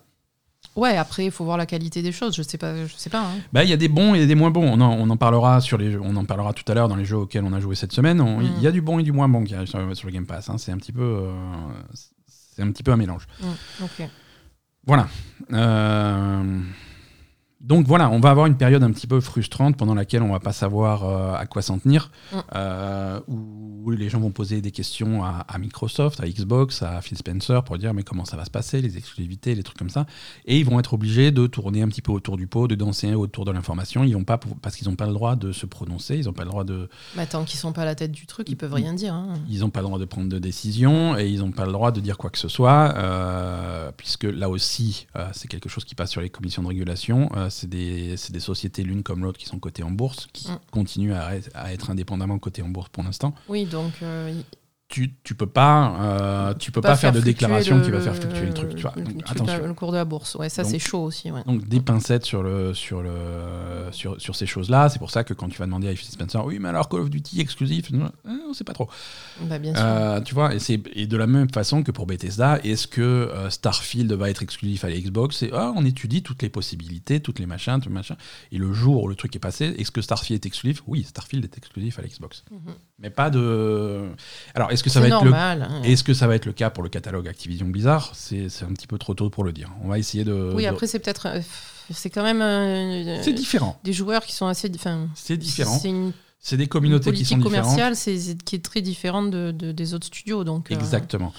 Ouais, 0.76 0.98
après, 0.98 1.26
il 1.26 1.32
faut 1.32 1.44
voir 1.46 1.58
la 1.58 1.66
qualité 1.66 2.02
des 2.02 2.12
choses. 2.12 2.36
Je 2.36 2.42
sais 2.42 2.58
pas. 2.58 2.86
Je 2.88 2.94
sais 2.96 3.10
pas 3.10 3.20
hein. 3.22 3.36
Bah, 3.52 3.64
il 3.64 3.70
y 3.70 3.74
a 3.74 3.78
des 3.78 3.90
bons 3.90 4.16
et 4.16 4.26
des 4.26 4.34
moins 4.34 4.50
bons. 4.50 4.64
On 4.66 4.82
en, 4.82 4.92
on 4.94 5.10
en 5.10 5.18
parlera 5.18 5.62
sur 5.62 5.78
les 5.78 5.92
jeux- 5.92 6.02
on 6.04 6.16
en 6.16 6.26
parlera 6.26 6.54
tout 6.54 6.64
à 6.72 6.74
l'heure 6.74 6.88
dans 6.88 6.96
les 6.96 7.06
jeux 7.06 7.18
auxquels 7.18 7.44
on 7.44 7.54
a 7.54 7.60
joué 7.60 7.76
cette 7.76 7.92
semaine. 7.92 8.18
Il 8.42 8.52
Mm. 8.60 8.62
y 8.62 8.68
a 8.68 8.72
du 8.72 8.82
bon 8.82 8.98
et 8.98 9.04
du 9.04 9.12
moins 9.12 9.28
bon 9.30 9.44
qui 9.44 9.54
sur, 9.68 9.96
sur 9.96 10.08
le 10.08 10.14
Game 10.14 10.26
Pass. 10.26 10.50
hein. 10.50 10.58
C'est 10.58 10.72
un 10.72 10.78
petit 10.78 10.94
peu, 10.94 11.04
euh, 11.04 11.32
c'est 12.28 12.64
un 12.64 12.72
petit 12.72 12.82
peu 12.82 12.92
un 12.92 12.98
mélange. 12.98 13.28
Mm, 13.42 13.84
ok. 13.84 14.10
Voilà. 14.88 15.08
Euh, 15.52 16.60
Donc 17.64 17.88
voilà, 17.88 18.10
on 18.10 18.20
va 18.20 18.30
avoir 18.30 18.46
une 18.46 18.58
période 18.58 18.84
un 18.84 18.92
petit 18.92 19.08
peu 19.08 19.22
frustrante 19.22 19.78
pendant 19.78 19.96
laquelle 19.96 20.22
on 20.22 20.32
va 20.34 20.42
pas 20.42 20.52
savoir 20.52 21.06
euh, 21.06 21.34
à 21.34 21.46
quoi 21.46 21.62
s'en 21.62 21.80
tenir, 21.80 22.12
Mm. 22.34 22.38
euh, 22.56 23.20
où 23.28 23.90
les 23.92 24.10
gens 24.10 24.20
vont 24.20 24.32
poser 24.32 24.62
des 24.62 24.72
questions 24.72 25.24
à, 25.24 25.46
à 25.48 25.58
Microsoft, 25.58 26.20
à 26.22 26.28
Xbox, 26.28 26.82
à 26.84 27.02
Phil 27.02 27.18
Spencer 27.18 27.64
pour 27.64 27.78
dire 27.78 27.94
mais 27.94 28.04
comment 28.04 28.26
ça 28.26 28.36
va 28.38 28.44
se 28.46 28.50
passer, 28.52 28.82
les 28.82 28.98
exclusivités, 28.98 29.56
les 29.56 29.64
trucs 29.64 29.78
comme 29.78 29.90
ça, 29.90 30.06
et 30.46 30.58
ils 30.60 30.66
vont 30.66 30.80
être 30.80 30.94
obligés 30.94 31.32
de 31.32 31.48
tourner 31.48 31.82
un 31.82 31.88
petit 31.88 32.02
peu 32.02 32.12
autour 32.12 32.36
du 32.38 32.48
pot, 32.48 32.68
de 32.68 32.76
danser 32.76 33.14
autour 33.14 33.46
de 33.46 33.52
l'information. 33.52 34.04
Ils 34.04 34.14
vont 34.14 34.24
pas 34.26 34.40
parce 34.62 34.76
qu'ils 34.76 34.90
n'ont 34.90 34.96
pas 34.98 35.08
le 35.08 35.14
droit 35.14 35.36
de 35.38 35.52
se 35.54 35.66
prononcer, 35.66 36.18
ils 36.18 36.26
n'ont 36.26 36.34
pas 36.34 36.44
le 36.44 36.50
droit 36.50 36.64
de, 36.66 36.90
Bah, 37.16 37.26
tant 37.26 37.44
qu'ils 37.46 37.60
sont 37.60 37.72
pas 37.72 37.84
à 37.84 37.86
la 37.86 37.96
tête 37.96 38.12
du 38.12 38.26
truc, 38.26 38.50
ils 38.50 38.58
peuvent 38.58 38.74
rien 38.74 38.94
dire. 38.94 39.14
hein. 39.14 39.34
ils 39.50 39.62
n'ont 39.62 39.70
pas 39.70 39.80
le 39.82 39.88
droit 39.88 40.00
de 40.00 40.06
prendre 40.06 40.28
de 40.30 40.40
décision 40.40 41.18
et 41.18 41.28
ils 41.28 41.40
n'ont 41.40 41.52
pas 41.52 41.66
le 41.66 41.72
droit 41.72 41.92
de 41.94 42.02
dire 42.02 42.18
quoi 42.18 42.30
que 42.30 42.40
ce 42.40 42.48
soit, 42.50 42.94
euh, 42.98 43.92
puisque 43.96 44.24
là 44.26 44.50
aussi, 44.50 45.08
c'est 45.32 45.48
quelque 45.48 45.70
chose 45.70 45.86
qui 45.86 45.96
passe 45.96 46.12
sur 46.12 46.20
les 46.22 46.30
commissions 46.30 46.62
de 46.64 46.68
régulation. 46.68 47.30
C'est 47.54 47.70
des, 47.70 48.16
des 48.30 48.40
sociétés 48.40 48.84
l'une 48.84 49.04
comme 49.04 49.24
l'autre 49.24 49.38
qui 49.40 49.46
sont 49.46 49.60
cotées 49.60 49.84
en 49.84 49.92
bourse, 49.92 50.28
qui 50.34 50.50
Mm. 50.50 50.60
continuent 50.72 51.14
à, 51.14 51.36
être- 51.36 51.50
à 51.54 51.72
être 51.74 51.90
indépendamment 51.92 52.40
cotées 52.40 52.62
en 52.64 52.70
bourse 52.70 52.90
pour 52.90 53.04
l'instant. 53.04 53.34
Oui, 53.48 53.66
donc. 53.66 53.94
euh, 54.02 54.34
Tu, 54.94 55.16
tu 55.24 55.34
peux 55.34 55.48
pas, 55.48 55.98
euh, 56.02 56.54
tu 56.54 56.72
peux 56.72 56.80
pas, 56.80 56.96
faire, 56.96 57.12
de 57.12 57.20
déclaration 57.20 57.78
le- 57.78 57.84
qui 57.84 57.90
va 57.90 58.00
faire 58.00 58.16
fluctuer 58.16 58.46
le 58.46 58.54
truc. 58.54 58.76
Tu 58.76 58.84
vois. 58.84 58.94
le- 58.96 59.02
Donc, 59.06 59.14
le- 59.16 59.32
attention. 59.32 59.66
Le 59.66 59.74
cours 59.74 59.92
de 59.92 59.98
la 59.98 60.06
bourse, 60.06 60.36
ouais, 60.36 60.50
ça 60.50 60.64
c'est 60.64 60.78
chaud 60.78 61.02
aussi. 61.06 61.32
Ouais. 61.32 61.42
Donc 61.48 61.68
des 61.68 61.80
pincettes 61.80 62.26
sur, 62.26 62.44
le, 62.44 62.76
sur, 62.76 63.02
le, 63.02 63.88
sur, 63.90 64.22
sur 64.22 64.36
ces 64.36 64.46
choses-là. 64.46 64.90
C'est 64.90 65.00
pour 65.00 65.10
ça 65.10 65.24
que 65.24 65.34
quand 65.34 65.50
tu 65.50 65.58
vas 65.58 65.66
demander 65.66 65.88
à 65.88 65.96
Phil 65.96 66.08
Spencer, 66.12 66.46
oui, 66.46 66.60
mais 66.60 66.70
alors 66.70 66.90
Call 66.90 67.00
of 67.00 67.10
Duty 67.10 67.42
exclusif, 67.42 67.92
euh, 67.92 68.08
on 68.48 68.54
sait 68.54 68.64
pas 68.64 68.74
trop. 68.74 68.88
Bah, 69.42 69.58
bien 69.58 69.74
sûr. 69.74 69.84
Euh, 69.84 70.22
tu 70.22 70.36
vois, 70.36 70.54
et, 70.54 70.60
c'est, 70.60 70.80
et 70.94 71.08
de 71.08 71.18
la 71.18 71.26
même 71.26 71.50
façon 71.50 71.82
que 71.82 71.90
pour 71.92 72.06
Bethesda, 72.06 72.60
est-ce 72.64 72.86
que 72.86 73.02
euh, 73.02 73.50
Starfield 73.50 74.14
va 74.14 74.30
être 74.30 74.44
exclusif 74.44 74.86
à 74.86 74.90
la 74.90 75.00
Xbox 75.00 75.44
ah, 75.54 75.74
on 75.76 75.86
étudie 75.86 76.22
toutes 76.22 76.44
les 76.44 76.50
possibilités, 76.50 77.20
toutes 77.20 77.40
les 77.40 77.48
machins, 77.48 77.80
tout 77.82 77.90
machin. 77.90 78.16
Et 78.52 78.60
le 78.60 78.72
jour 78.74 79.06
où 79.06 79.08
le 79.08 79.16
truc 79.16 79.36
est 79.36 79.40
passé, 79.40 79.74
est-ce 79.80 79.90
que 79.90 80.04
Starfield 80.04 80.46
est 80.46 80.48
exclusif? 80.48 80.84
Oui, 80.86 81.04
Starfield 81.04 81.44
est 81.46 81.58
exclusif 81.58 81.98
à 81.98 82.04
la 82.04 82.10
Xbox. 82.10 82.44
Mhm. 82.52 82.76
Mais 83.00 83.10
pas 83.10 83.32
de. 83.32 84.10
Alors, 84.54 84.72
est-ce 84.72 84.83
que 84.84 84.90
ça 84.90 85.00
va 85.00 85.08
C'est 85.08 85.14
être 85.14 85.24
normal. 85.24 85.68
hein. 85.70 85.82
est-ce 85.84 86.04
que 86.04 86.14
ça 86.14 86.28
va 86.28 86.36
être 86.36 86.46
le 86.46 86.54
cas 86.54 86.70
pour 86.70 86.84
le 86.84 86.90
catalogue 86.90 87.28
Activision 87.28 87.68
Blizzard? 87.68 88.12
C'est, 88.14 88.46
un 88.64 88.74
petit 88.74 88.88
peu 88.88 88.98
trop 88.98 89.14
tôt 89.16 89.30
pour 89.30 89.44
le 89.44 89.52
dire. 89.52 89.72
On 89.84 89.88
va 89.88 89.98
essayer 89.98 90.24
de. 90.24 90.52
Oui, 90.56 90.64
de- 90.64 90.68
après, 90.68 90.86
c'est 90.88 91.00
peut-être. 91.00 91.28
euh, 91.28 91.42
C'est 91.90 92.10
quand 92.10 92.24
même. 92.24 92.42
euh, 92.42 93.22
C'est 93.24 93.34
différent. 93.34 93.80
Des 93.84 93.94
joueurs 93.94 94.24
qui 94.26 94.34
sont 94.34 94.46
assez. 94.48 94.72
C'est 95.16 95.38
différent. 95.38 95.80
C'est 95.80 95.90
une 95.90 96.12
C'est 96.40 96.58
des 96.58 96.68
communautés 96.68 97.12
qui 97.14 97.26
sont 97.26 97.36
politique 97.36 97.52
différentes. 97.52 97.76
commerciale 97.78 97.96
c'est, 97.96 98.38
qui 98.44 98.56
est 98.58 98.64
très 98.64 98.82
différente 98.82 99.32
de, 99.32 99.52
de- 99.52 99.72
des 99.72 99.94
autres 99.94 100.08
studios. 100.08 100.44
Donc, 100.44 100.72
euh, 100.72 100.76
Exactement. 100.76 101.34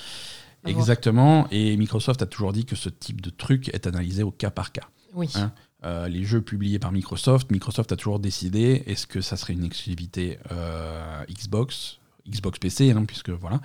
Exactement. 0.66 1.46
Et 1.50 1.76
Microsoft 1.76 2.22
a 2.22 2.26
toujours 2.26 2.52
dit 2.52 2.64
que 2.64 2.76
ce 2.76 2.88
type 2.88 3.20
de 3.20 3.30
truc 3.30 3.68
est 3.74 3.86
analysé 3.86 4.22
au 4.22 4.30
cas 4.30 4.50
par 4.50 4.72
cas. 4.72 4.88
Oui. 5.14 5.28
Hein 5.34 5.52
Euh, 5.84 6.08
les 6.08 6.24
jeux 6.24 6.40
publiés 6.40 6.78
par 6.78 6.92
Microsoft, 6.92 7.50
Microsoft 7.50 7.92
a 7.92 7.96
toujours 7.96 8.18
décidé 8.18 8.82
est-ce 8.86 9.06
que 9.06 9.20
ça 9.20 9.36
serait 9.36 9.52
une 9.52 9.64
exclusivité 9.64 10.38
euh, 10.50 11.22
Xbox, 11.30 11.98
Xbox 12.28 12.58
PC, 12.58 12.90
hein, 12.92 13.04
puisque 13.06 13.30
voilà, 13.30 13.60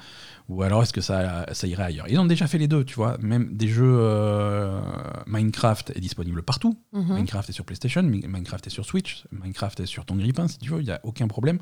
ou 0.50 0.62
alors 0.64 0.84
est-ce 0.84 0.92
que 0.94 1.02
ça, 1.02 1.46
ça 1.54 1.66
irait 1.68 1.84
ailleurs? 1.84 2.08
Ils 2.10 2.20
ont 2.20 2.26
déjà 2.26 2.46
fait 2.48 2.58
les 2.58 2.68
deux, 2.68 2.84
tu 2.84 2.96
vois. 2.96 3.18
Même 3.20 3.56
des 3.56 3.68
jeux 3.70 3.98
euh, 4.00 4.82
Minecraft 5.28 5.92
est 5.96 6.00
disponible 6.02 6.42
partout. 6.44 6.78
Mhm. 6.94 7.16
Minecraft 7.16 7.50
est 7.50 7.54
sur 7.54 7.64
PlayStation, 7.66 8.04
Mi- 8.04 8.26
Minecraft 8.28 8.68
est 8.68 8.70
sur 8.72 8.86
Switch, 8.86 9.24
Minecraft 9.32 9.80
est 9.82 9.86
sur 9.86 10.06
ton 10.06 10.16
grille-pain 10.16 10.48
si 10.48 10.58
tu 10.58 10.72
veux, 10.72 10.80
il 10.82 10.86
n'y 10.86 10.92
a 10.92 11.00
aucun 11.04 11.28
problème. 11.28 11.60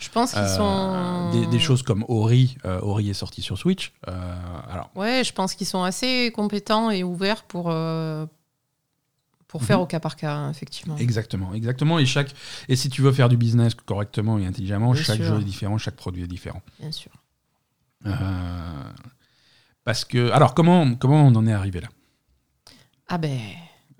Je 0.00 0.10
pense 0.10 0.30
qu'ils 0.30 0.42
Euh, 0.42 0.56
sont. 0.56 1.30
des, 1.40 1.46
des 1.46 1.58
choses 1.58 1.82
comme 1.82 2.04
Ori, 2.06 2.56
euh, 2.64 2.78
Ori 2.82 3.10
est 3.10 3.14
sorti 3.14 3.42
sur 3.42 3.58
Switch. 3.58 3.92
Alors, 4.06 4.90
Ouais, 4.94 5.22
je 5.24 5.32
pense 5.32 5.54
qu'ils 5.56 5.66
sont 5.66 5.82
assez 5.82 6.30
compétents 6.32 6.90
et 6.92 7.02
ouverts 7.02 7.42
pour, 7.42 7.68
pour 9.48 9.64
faire 9.64 9.78
Mhm. 9.78 9.82
au 9.82 9.86
cas 9.86 9.98
par 10.00 10.14
cas, 10.16 10.34
hein, 10.34 10.50
effectivement. 10.50 10.96
Exactement, 10.98 11.52
exactement. 11.54 11.98
Et 11.98 12.06
chaque 12.06 12.34
et 12.68 12.76
si 12.76 12.88
tu 12.90 13.02
veux 13.02 13.12
faire 13.12 13.28
du 13.28 13.36
business 13.36 13.74
correctement 13.74 14.38
et 14.38 14.46
intelligemment, 14.46 14.92
Bien 14.92 15.02
chaque 15.02 15.16
sûr. 15.16 15.24
jeu 15.24 15.40
est 15.40 15.44
différent, 15.44 15.78
chaque 15.78 15.96
produit 15.96 16.22
est 16.24 16.28
différent. 16.28 16.62
Bien 16.78 16.92
sûr. 16.92 17.10
Euh, 18.06 18.10
parce 19.84 20.04
que 20.04 20.30
alors 20.30 20.54
comment 20.54 20.94
comment 20.94 21.26
on 21.26 21.34
en 21.34 21.46
est 21.46 21.52
arrivé 21.52 21.80
là? 21.80 21.88
Ah 23.08 23.18
ben, 23.18 23.38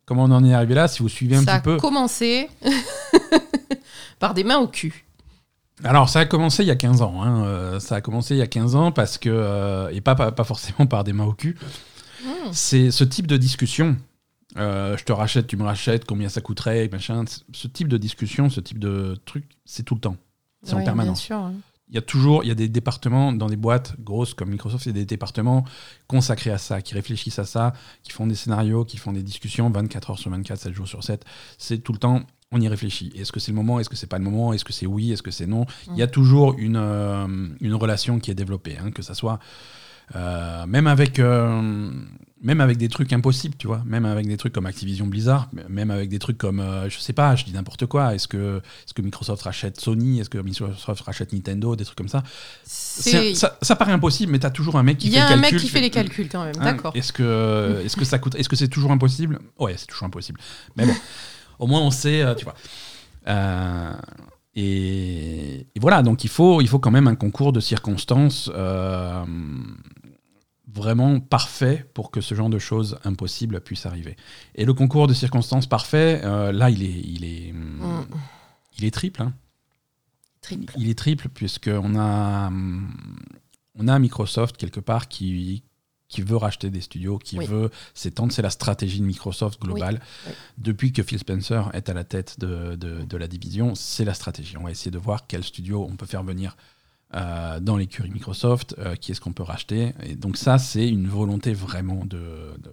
Comment 0.04 0.24
on 0.24 0.30
en 0.30 0.44
est 0.44 0.54
arrivé 0.54 0.74
là 0.74 0.87
Si 0.88 1.02
vous 1.02 1.08
suivez 1.08 1.37
un 1.37 1.42
ça 1.42 1.54
a 1.54 1.61
petit 1.61 1.64
peu? 1.64 1.76
commencé 1.78 2.48
par 4.18 4.34
des 4.34 4.44
mains 4.44 4.58
au 4.58 4.68
cul. 4.68 5.04
Alors 5.84 6.08
ça 6.08 6.20
a 6.20 6.24
commencé 6.26 6.62
il 6.62 6.66
y 6.66 6.70
a 6.70 6.76
15 6.76 7.02
ans. 7.02 7.22
hein. 7.22 7.44
Euh, 7.44 7.80
ça 7.80 7.96
a 7.96 8.00
commencé 8.00 8.34
il 8.34 8.38
y 8.38 8.42
a 8.42 8.46
15 8.46 8.74
ans 8.74 8.90
parce 8.92 9.16
que 9.18 9.28
euh, 9.30 9.90
et 9.92 10.00
pas, 10.00 10.14
pas 10.14 10.32
pas 10.32 10.44
forcément 10.44 10.87
par 10.87 11.04
des 11.04 11.12
mains 11.12 11.24
au 11.24 11.32
cul. 11.34 11.56
Hmm. 12.24 12.50
C'est 12.52 12.90
ce 12.90 13.04
type 13.04 13.26
de 13.26 13.37
discussion. 13.37 13.96
Euh, 14.56 14.96
je 14.96 15.04
te 15.04 15.12
rachète, 15.12 15.46
tu 15.46 15.56
me 15.56 15.64
rachètes, 15.64 16.04
combien 16.06 16.28
ça 16.28 16.40
coûterait, 16.40 16.88
machin. 16.90 17.24
Ce 17.52 17.68
type 17.68 17.88
de 17.88 17.98
discussion, 17.98 18.48
ce 18.50 18.61
type 18.61 18.78
de 18.78 19.16
truc, 19.26 19.44
c'est 19.64 19.82
tout 19.82 19.94
le 19.94 20.00
temps. 20.00 20.16
C'est 20.62 20.74
en 20.74 20.82
permanence. 20.84 21.18
Bien 21.20 21.26
sûr. 21.26 21.37
hein. 21.37 21.54
Il 21.90 21.94
y 21.94 21.98
a 21.98 22.02
toujours 22.02 22.44
il 22.44 22.48
y 22.48 22.50
a 22.50 22.54
des 22.54 22.68
départements 22.68 23.32
dans 23.32 23.46
des 23.46 23.56
boîtes 23.56 23.98
grosses 24.00 24.34
comme 24.34 24.50
Microsoft, 24.50 24.84
il 24.84 24.88
y 24.88 24.90
a 24.90 24.92
des 24.92 25.06
départements 25.06 25.64
consacrés 26.06 26.50
à 26.50 26.58
ça, 26.58 26.82
qui 26.82 26.92
réfléchissent 26.92 27.38
à 27.38 27.46
ça, 27.46 27.72
qui 28.02 28.11
font 28.12 28.26
des 28.26 28.34
scénarios, 28.34 28.84
qui 28.84 28.98
font 28.98 29.12
des 29.12 29.22
discussions 29.22 29.70
24 29.70 30.11
heures 30.11 30.18
sur 30.18 30.30
24, 30.30 30.58
7 30.61 30.74
jours 30.74 30.87
sur 30.88 31.02
7. 31.02 31.24
C'est 31.56 31.78
tout 31.78 31.92
le 31.94 31.98
temps, 31.98 32.20
on 32.52 32.61
y 32.61 32.68
réfléchit. 32.68 33.11
Est-ce 33.16 33.32
que 33.32 33.40
c'est 33.40 33.52
le 33.52 33.56
moment 33.56 33.80
Est-ce 33.80 33.88
que 33.88 33.96
c'est 33.96 34.06
pas 34.06 34.18
le 34.18 34.24
moment 34.24 34.52
Est-ce 34.52 34.66
que 34.66 34.72
c'est 34.74 34.84
oui 34.84 35.12
Est-ce 35.12 35.22
que 35.22 35.30
c'est 35.30 35.46
non? 35.46 35.64
Il 35.92 35.96
y 35.96 36.02
a 36.02 36.06
toujours 36.08 36.56
une, 36.58 36.76
euh, 36.76 37.26
une 37.61 37.74
relation 37.74 38.18
qui 38.18 38.30
est 38.30 38.34
développée, 38.34 38.76
hein, 38.76 38.90
que 38.90 39.00
ça 39.02 39.14
soit 39.14 39.38
euh, 40.14 40.66
même 40.66 40.87
avec 40.88 41.18
euh, 41.18 41.90
même 42.40 42.61
avec 42.61 42.77
des 42.77 42.88
trucs 42.88 43.12
impossibles, 43.12 43.57
tu 43.59 43.66
vois, 43.66 43.83
même 43.85 44.05
avec 44.05 44.27
des 44.29 44.37
trucs 44.37 44.53
comme 44.53 44.66
Activision 44.66 45.07
Blizzard, 45.07 45.51
même 45.68 45.90
avec 45.90 46.09
des 46.09 46.18
trucs 46.20 46.38
comme 46.38 46.61
euh, 46.61 46.88
je 46.88 46.98
sais 46.98 47.12
pas, 47.12 47.35
je 47.35 47.44
dis 47.44 47.53
n'importe 47.53 47.87
quoi. 47.87 48.14
Est-ce 48.14 48.29
que 48.29 48.59
est-ce 48.85 48.94
que 48.94 49.03
Microsoft 49.03 49.42
rachète 49.42 49.81
Sony? 49.81 50.20
Est-ce 50.20 50.31
que 50.31 50.38
Microsoft 50.38 51.01
rachète 51.03 51.33
Nintendo? 51.33 51.74
Des 51.74 51.85
trucs 51.85 51.98
comme 51.98 52.09
ça. 52.09 52.22
C'est- 52.64 53.35
Ça, 53.35 53.59
ça 53.62 53.74
paraît 53.77 53.92
impossible, 53.92 54.31
mais 54.33 54.38
t'as 54.38 54.51
toujours 54.51 54.77
un 54.77 54.83
mec 54.83 54.98
qui 54.98 55.09
Il 55.09 55.12
y 55.12 55.16
fait 55.16 55.20
a 55.20 55.24
un 55.27 55.29
calcul. 55.31 55.53
mec 55.55 55.61
qui 55.62 55.68
fait 55.68 55.81
les 55.81 55.90
calculs 55.90 56.29
quand 56.29 56.44
même, 56.44 56.55
Hein, 56.61 56.64
d'accord. 56.64 56.92
Est-ce 56.94 57.12
que, 57.12 57.83
est-ce 57.85 57.96
que 57.96 58.05
ça 58.05 58.18
coûte 58.18 58.35
Est-ce 58.37 58.48
que 58.48 58.57
c'est 58.57 58.68
toujours 58.68 58.92
impossible? 58.92 59.38
Ouais, 59.59 59.74
c'est 59.77 59.87
toujours 59.87 60.05
impossible. 60.07 60.38
Mais 60.77 60.87
bon, 60.87 60.94
au 61.59 61.66
moins 61.66 61.81
on 61.81 61.90
sait, 61.90 62.22
euh, 62.22 62.35
tu 62.35 62.44
vois. 62.44 62.55
Euh, 63.27 63.92
et, 64.55 65.66
et 65.74 65.81
voilà, 65.81 66.03
donc 66.03 66.24
il 66.24 66.31
faut, 66.31 66.61
il 66.61 66.68
faut 66.68 66.79
quand 66.79 66.90
même 66.90 67.07
un 67.09 67.14
concours 67.14 67.53
de 67.53 67.61
circonstances 67.61 68.51
euh, 68.55 69.24
vraiment 70.72 71.18
parfait 71.20 71.87
pour 71.94 72.11
que 72.11 72.20
ce 72.20 72.35
genre 72.35 72.50
de 72.50 72.59
choses 72.59 72.98
impossibles 73.04 73.61
puisse 73.61 73.87
arriver. 73.87 74.16
Et 74.54 74.64
le 74.64 74.74
concours 74.74 75.07
de 75.07 75.14
circonstances 75.14 75.66
parfait, 75.66 76.20
euh, 76.24 76.52
là, 76.52 76.68
il 76.70 76.83
est, 76.83 77.00
il 77.04 77.24
est, 77.24 77.52
Mm. 77.52 78.07
il 78.78 78.85
est 78.85 78.90
triple. 78.90 79.22
hein. 79.22 79.33
Triple. 80.40 80.72
Il 80.76 80.88
est 80.88 80.98
triple 80.98 81.28
puisqu'on 81.28 81.94
a, 81.96 82.48
hum, 82.48 82.94
on 83.78 83.88
a 83.88 83.98
Microsoft 83.98 84.57
quelque 84.57 84.81
part 84.81 85.09
qui, 85.09 85.62
qui 86.09 86.22
veut 86.22 86.37
racheter 86.37 86.70
des 86.70 86.81
studios, 86.81 87.18
qui 87.18 87.38
Oui. 87.38 87.46
veut 87.46 87.70
s'étendre. 87.94 88.33
C'est 88.33 88.42
la 88.42 88.50
stratégie 88.50 89.00
de 89.00 89.04
Microsoft 89.04 89.61
globale. 89.61 90.00
Oui. 90.26 90.33
Depuis 90.59 90.92
que 90.92 91.02
Phil 91.02 91.18
Spencer 91.18 91.68
est 91.74 91.88
à 91.88 91.94
la 91.94 92.04
tête 92.04 92.38
de, 92.40 92.76
de- 92.76 93.04
de 93.04 93.16
la 93.16 93.26
division, 93.28 93.74
c'est 93.74 94.04
la 94.04 94.14
stratégie. 94.14 94.57
On 94.57 94.64
va 94.64 94.70
essayer 94.70 94.90
de 94.90 94.98
voir 94.98 95.26
quel 95.26 95.42
studio 95.44 95.87
on 95.90 95.96
peut 95.96 96.07
faire 96.07 96.22
venir 96.22 96.57
euh, 97.14 97.61
dans 97.61 97.77
l'écurie 97.77 98.11
Microsoft, 98.11 98.75
euh, 98.79 98.94
qui 98.94 99.12
est-ce 99.12 99.21
qu'on 99.21 99.33
peut 99.33 99.42
racheter. 99.42 99.94
Et 100.05 100.14
donc 100.14 100.37
ça, 100.37 100.59
c'est 100.59 100.88
une 100.88 101.09
volonté 101.09 101.53
vraiment 101.55 102.05
de, 102.05 102.18
de, 102.59 102.73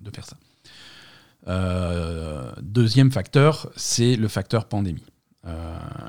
de 0.00 0.10
faire 0.14 0.24
ça. 0.24 0.36
Euh, 1.46 2.52
deuxième 2.62 3.10
facteur, 3.12 3.70
c'est 3.76 4.16
le 4.16 4.28
facteur 4.28 4.66
pandémie. 4.66 5.04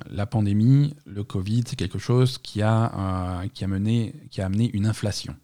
La 0.09 0.25
pandémie, 0.25 0.95
le 1.05 1.25
Covid, 1.25 1.63
c'est 1.67 1.75
quelque 1.75 1.99
chose 1.99 2.37
qui 2.37 2.61
a, 2.61 3.43
qui 3.53 3.65
a, 3.65 3.67
mené, 3.67 4.15
qui 4.31 4.39
a 4.39 4.45
amené 4.45 4.69
une 4.73 4.85
inflation. 4.85 5.35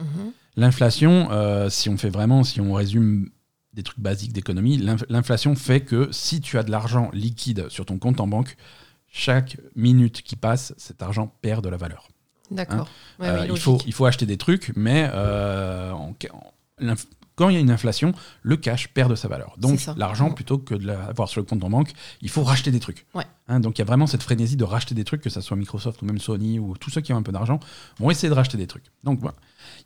Mhm. 0.00 0.32
L'inflation, 0.56 1.28
si 1.68 1.90
on 1.90 1.98
fait 1.98 2.08
vraiment, 2.08 2.42
si 2.42 2.62
on 2.62 2.72
résume 2.72 3.28
des 3.74 3.82
trucs 3.82 4.00
basiques 4.00 4.32
d'économie, 4.32 4.78
l'inf- 4.78 5.04
l'inflation 5.10 5.54
fait 5.56 5.80
que 5.82 6.08
si 6.10 6.40
tu 6.40 6.56
as 6.56 6.62
de 6.62 6.70
l'argent 6.70 7.10
liquide 7.12 7.68
sur 7.68 7.84
ton 7.84 7.98
compte 7.98 8.18
en 8.20 8.26
banque, 8.28 8.56
chaque 9.16 9.56
minute 9.76 10.22
qui 10.22 10.34
passe, 10.34 10.74
cet 10.76 11.00
argent 11.00 11.32
perd 11.40 11.62
de 11.62 11.68
la 11.68 11.76
valeur. 11.76 12.08
D'accord. 12.50 12.88
Ouais, 13.20 13.28
Euh, 13.28 13.46
il, 13.46 13.58
faut, 13.58 13.78
il 13.86 13.92
faut 13.92 14.06
acheter 14.06 14.26
des 14.26 14.36
trucs, 14.36 14.72
mais 14.74 15.08
euh, 15.14 15.92
en- 15.92 16.10
en- 16.32 16.52
l'inf- 16.80 17.06
quand 17.36 17.48
il 17.48 17.54
y 17.54 17.56
a 17.56 17.60
une 17.60 17.70
inflation, 17.70 18.12
le 18.42 18.56
cash 18.56 18.88
perd 18.88 19.10
de 19.10 19.14
sa 19.16 19.28
valeur. 19.28 19.54
Donc 19.58 19.78
l'argent, 19.96 20.30
plutôt 20.32 20.58
que 20.58 20.74
de 20.74 20.86
l'avoir 20.86 21.28
sur 21.28 21.40
le 21.40 21.46
compte 21.46 21.62
en 21.64 21.70
banque, 21.70 21.90
il 22.22 22.28
faut 22.28 22.42
racheter 22.44 22.70
des 22.72 22.80
trucs. 22.80 23.06
Ouais. 23.14 23.24
Hein, 23.48 23.60
donc 23.60 23.76
il 23.78 23.80
y 23.80 23.82
a 23.82 23.84
vraiment 23.84 24.06
cette 24.08 24.22
frénésie 24.22 24.56
de 24.56 24.64
racheter 24.64 24.94
des 24.96 25.04
trucs, 25.04 25.20
que 25.20 25.30
ce 25.30 25.40
soit 25.40 25.56
Microsoft 25.56 26.02
ou 26.02 26.06
même 26.06 26.18
Sony 26.18 26.58
ou 26.58 26.76
tous 26.76 26.90
ceux 26.90 27.00
qui 27.00 27.12
ont 27.12 27.16
un 27.16 27.22
peu 27.22 27.32
d'argent, 27.32 27.60
vont 27.98 28.10
essayer 28.10 28.28
de 28.28 28.34
racheter 28.34 28.56
des 28.58 28.66
trucs. 28.66 28.84
Donc 29.04 29.20
voilà, 29.20 29.36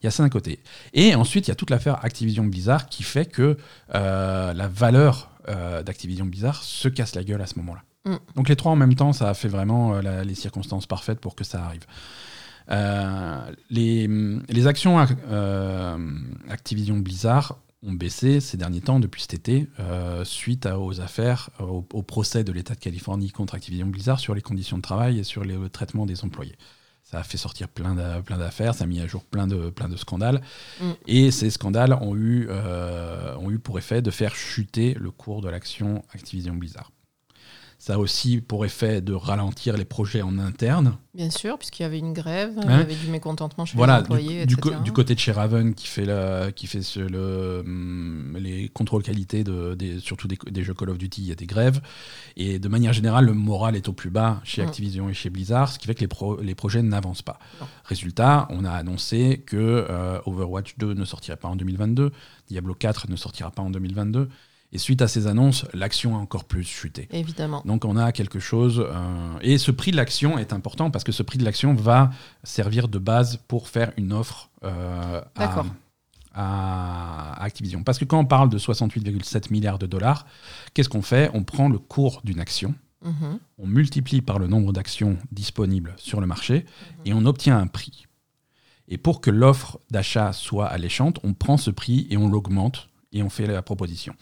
il 0.02 0.04
y 0.04 0.08
a 0.08 0.10
ça 0.10 0.22
d'un 0.22 0.28
côté. 0.30 0.60
Et 0.94 1.14
ensuite, 1.14 1.46
il 1.46 1.50
y 1.50 1.52
a 1.52 1.54
toute 1.54 1.70
l'affaire 1.70 2.02
Activision 2.04 2.44
Blizzard 2.44 2.86
qui 2.88 3.02
fait 3.02 3.24
que 3.26 3.56
euh, 3.94 4.52
la 4.54 4.68
valeur 4.68 5.30
d'Activision 5.86 6.26
Blizzard 6.26 6.62
se 6.62 6.88
casse 6.88 7.14
la 7.14 7.24
gueule 7.24 7.40
à 7.40 7.46
ce 7.46 7.54
moment-là. 7.60 7.82
Mm. 8.08 8.16
Donc 8.36 8.48
les 8.48 8.56
trois 8.56 8.72
en 8.72 8.76
même 8.76 8.94
temps, 8.94 9.12
ça 9.12 9.28
a 9.30 9.34
fait 9.34 9.48
vraiment 9.48 9.94
euh, 9.94 10.02
la- 10.02 10.24
les 10.24 10.34
circonstances 10.34 10.86
parfaites 10.86 11.20
pour 11.20 11.34
que 11.34 11.44
ça 11.44 11.64
arrive. 11.64 11.84
Euh, 12.70 13.38
les, 13.70 14.06
les 14.48 14.66
actions 14.66 15.04
euh, 15.30 15.96
Activision 16.50 16.98
Blizzard 16.98 17.58
ont 17.82 17.92
baissé 17.92 18.40
ces 18.40 18.56
derniers 18.56 18.80
temps 18.82 19.00
depuis 19.00 19.22
cet 19.22 19.34
été 19.34 19.68
euh, 19.80 20.24
suite 20.24 20.66
à- 20.66 20.78
aux 20.78 21.00
affaires, 21.00 21.48
au, 21.60 21.86
au 21.92 22.02
procès 22.02 22.44
de 22.44 22.52
l'État 22.52 22.74
de 22.74 22.80
Californie 22.80 23.30
contre 23.30 23.54
Activision 23.54 23.86
Blizzard 23.86 24.20
sur 24.20 24.34
les 24.34 24.42
conditions 24.42 24.76
de 24.76 24.82
travail 24.82 25.18
et 25.20 25.24
sur 25.24 25.44
les- 25.44 25.56
le 25.56 25.68
traitement 25.70 26.04
des 26.04 26.24
employés. 26.24 26.56
Ça 27.04 27.20
a 27.20 27.22
fait 27.22 27.38
sortir 27.38 27.68
plein 27.68 27.94
d'a- 27.94 28.20
plein 28.20 28.36
d'affaires, 28.36 28.74
ça 28.74 28.84
a 28.84 28.86
mis 28.86 29.00
à 29.00 29.06
jour 29.06 29.24
plein 29.24 29.46
de, 29.46 29.70
plein 29.70 29.88
de 29.88 29.96
scandales. 29.96 30.42
Mm. 30.80 30.84
Et 31.06 31.30
ces 31.30 31.48
scandales 31.48 31.94
ont 32.02 32.14
eu, 32.16 32.48
ont 33.40 33.50
eu 33.50 33.58
pour 33.58 33.78
effet 33.78 34.02
de 34.02 34.10
faire 34.10 34.34
chuter 34.34 34.92
le 34.92 35.10
cours 35.10 35.40
de 35.40 35.48
l'action 35.48 36.04
Activision 36.12 36.54
Blizzard. 36.54 36.90
Ça 37.80 37.94
a 37.94 37.98
aussi 37.98 38.40
pour 38.40 38.64
effet 38.64 39.00
de 39.00 39.12
ralentir 39.14 39.76
les 39.76 39.84
projets 39.84 40.20
en 40.20 40.36
interne. 40.40 40.96
Bien 41.14 41.30
sûr, 41.30 41.56
puisqu'il 41.58 41.82
y 41.82 41.86
avait 41.86 42.00
une 42.00 42.12
grève, 42.12 42.54
il 42.56 42.64
y 42.64 42.66
Hein 42.66 42.78
avait 42.80 42.96
du 42.96 43.06
mécontentement 43.08 43.64
chez 43.64 43.76
Voilà, 43.76 43.98
les 43.98 44.02
employés, 44.02 44.46
du, 44.46 44.54
du 44.54 44.60
etc. 44.60 44.76
co- 44.76 44.82
du 44.82 44.92
côté 44.92 45.14
de 45.14 45.20
chez 45.20 45.30
Raven 45.30 45.74
qui 45.74 45.86
fait, 45.86 46.04
la- 46.04 46.50
qui 46.50 46.66
fait 46.66 46.82
ce- 46.82 46.98
le, 46.98 47.60
hum, 47.64 48.36
les 48.40 48.68
contrôles 48.68 49.04
qualité, 49.04 49.44
de, 49.44 49.74
des, 49.76 50.00
surtout 50.00 50.26
des, 50.26 50.36
des 50.50 50.64
jeux 50.64 50.74
Call 50.74 50.90
of 50.90 50.98
Duty, 50.98 51.22
il 51.22 51.28
y 51.28 51.32
a 51.32 51.36
des 51.36 51.46
grèves. 51.46 51.80
Et 52.36 52.58
de 52.58 52.68
manière 52.68 52.92
générale, 52.92 53.26
le 53.26 53.32
moral 53.34 53.76
est 53.76 53.88
au 53.88 53.92
plus 53.92 54.10
bas 54.10 54.40
chez 54.42 54.60
Mm. 54.62 54.66
Activision 54.66 55.08
et 55.08 55.14
chez 55.14 55.30
Blizzard, 55.30 55.70
ce 55.72 55.78
qui 55.78 55.86
fait 55.86 55.94
que 55.94 56.00
les, 56.00 56.08
pro- 56.08 56.40
les 56.40 56.56
projets 56.56 56.82
n'avancent 56.82 57.22
pas. 57.22 57.38
Non. 57.60 57.66
Résultat, 57.84 58.48
on 58.50 58.64
a 58.64 58.72
annoncé 58.72 59.44
que 59.46 59.56
euh, 59.56 60.18
Overwatch 60.26 60.74
2 60.78 60.94
ne 60.94 61.04
sortirait 61.04 61.36
pas 61.36 61.48
en 61.48 61.54
2022, 61.56 62.10
Diablo 62.48 62.74
4 62.74 63.08
ne 63.08 63.14
sortira 63.16 63.52
pas 63.52 63.62
en 63.62 63.70
2022. 63.70 64.28
Et 64.70 64.76
suite 64.78 65.00
à 65.00 65.08
ces 65.08 65.26
annonces, 65.26 65.64
l'action 65.72 66.14
a 66.16 66.18
encore 66.18 66.44
plus 66.44 66.62
chuté. 66.64 67.08
Évidemment. 67.10 67.62
Donc 67.64 67.86
on 67.86 67.96
a 67.96 68.12
quelque 68.12 68.38
chose. 68.38 68.84
euh, 68.86 69.38
et 69.40 69.56
ce 69.56 69.70
prix 69.70 69.92
de 69.92 69.96
l'action 69.96 70.38
est 70.38 70.52
important 70.52 70.90
parce 70.90 71.04
que 71.04 71.12
ce 71.12 71.22
prix 71.22 71.38
de 71.38 71.44
l'action 71.44 71.74
va 71.74 72.10
servir 72.44 72.88
de 72.88 72.98
base 72.98 73.38
pour 73.48 73.68
faire 73.68 73.92
une 73.96 74.12
offre 74.12 74.50
euh, 74.64 75.22
à, 76.34 77.42
Activision. 77.42 77.82
Parce 77.82 77.98
que 77.98 78.04
quand 78.04 78.18
on 78.18 78.26
parle 78.26 78.48
de 78.50 78.58
68,7 78.58 79.50
milliards 79.50 79.78
de 79.78 79.86
dollars, 79.86 80.26
qu'est-ce 80.74 80.88
qu'on 80.88 81.02
fait? 81.02 81.30
On 81.34 81.42
prend 81.42 81.68
le 81.68 81.78
cours 81.78 82.20
d'une 82.24 82.40
action, 82.40 82.74
Mhm. 83.04 83.38
on 83.58 83.66
multiplie 83.66 84.20
par 84.20 84.38
le 84.38 84.48
nombre 84.48 84.72
d'actions 84.72 85.16
disponibles 85.32 85.94
sur 85.98 86.20
le 86.20 86.26
marché 86.26 86.66
et 87.04 87.12
on 87.14 87.24
obtient 87.26 87.56
un 87.56 87.68
prix. 87.68 88.06
Et 88.88 88.98
pour 88.98 89.20
que 89.20 89.30
l'offre 89.30 89.78
d'achat 89.90 90.32
soit 90.32 90.66
alléchante, 90.66 91.18
on 91.22 91.32
prend 91.32 91.56
ce 91.56 91.70
prix 91.70 92.06
et 92.10 92.16
on 92.16 92.28
l'augmente 92.28 92.87
et 93.12 93.22
on 93.22 93.30
fait 93.30 93.46
la 93.46 93.62
proposition. 93.62 94.14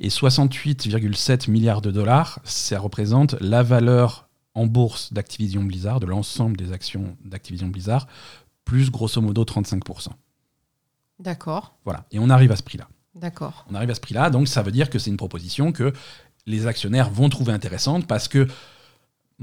Et 0.00 0.08
68,7 0.08 1.50
milliards 1.50 1.80
de 1.80 1.90
dollars, 1.90 2.40
ça 2.44 2.78
représente 2.78 3.34
la 3.40 3.62
valeur 3.62 4.28
en 4.54 4.66
bourse 4.66 5.12
d'Activision 5.12 5.62
Blizzard, 5.62 6.00
de 6.00 6.06
l'ensemble 6.06 6.56
des 6.56 6.72
actions 6.72 7.16
d'Activision 7.24 7.68
Blizzard, 7.68 8.06
plus 8.64 8.90
grosso 8.90 9.20
modo 9.20 9.44
35%. 9.44 10.08
D'accord, 11.18 11.74
Voilà. 11.84 12.04
Et 12.10 12.18
on 12.18 12.28
arrive 12.30 12.50
à 12.50 12.56
ce 12.56 12.62
prix-là. 12.62 12.88
d'accord. 13.14 13.64
On 13.70 13.74
arrive 13.74 13.90
à 13.90 13.94
ce 13.94 14.00
prix-là, 14.00 14.28
donc 14.28 14.48
ça 14.48 14.62
veut 14.62 14.72
dire 14.72 14.90
que 14.90 14.98
c'est 14.98 15.10
une 15.10 15.16
proposition 15.16 15.70
que 15.70 15.92
les 16.46 16.66
actionnaires 16.66 17.10
vont 17.10 17.28
trouver 17.28 17.52
intéressante 17.52 18.06
parce 18.08 18.26
que 18.26 18.48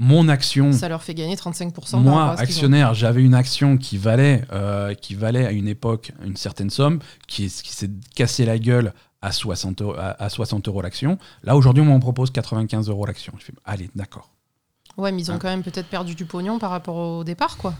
mon 0.02 0.28
action, 0.28 0.72
Ça 0.72 0.88
leur 0.88 1.02
fait 1.02 1.12
gagner 1.14 1.36
35% 1.36 1.72
par 1.72 1.82
rapport 1.82 2.00
moi, 2.02 2.30
actionnaire, 2.40 2.94
j'avais 2.94 3.22
une 3.22 3.34
action 3.34 3.76
qui 3.76 3.98
valait, 3.98 4.42
euh, 4.50 4.94
qui 4.94 5.14
valait 5.14 5.44
à 5.46 5.52
une 5.52 5.68
époque 5.68 6.12
une 6.24 6.36
certaine 6.36 6.70
somme, 6.70 7.00
qui, 7.28 7.44
est- 7.44 7.62
qui 7.62 7.72
s'est 7.72 7.90
cassé 8.16 8.46
la 8.46 8.58
gueule 8.58 8.94
à 9.20 9.30
60 9.30 9.82
euros, 9.82 9.94
à, 9.98 10.20
à 10.22 10.30
60 10.30 10.66
euros 10.68 10.80
l'action. 10.80 11.18
Là, 11.44 11.54
aujourd'hui, 11.54 11.82
on 11.82 11.86
m'en 11.86 12.00
propose 12.00 12.30
95 12.30 12.88
euros 12.88 13.04
l'action. 13.04 13.34
Je 13.38 13.44
fais, 13.44 13.52
allez, 13.66 13.90
d'accord. 13.94 14.30
Ouais, 14.96 15.12
mais 15.12 15.20
ils 15.20 15.30
ont 15.30 15.34
Hein. 15.34 15.38
quand 15.38 15.48
même 15.50 15.62
peut-être 15.62 15.88
perdu 15.88 16.14
du 16.14 16.24
pognon 16.24 16.58
par 16.58 16.70
rapport 16.70 16.96
au 16.96 17.22
départ, 17.22 17.58
quoi. 17.58 17.74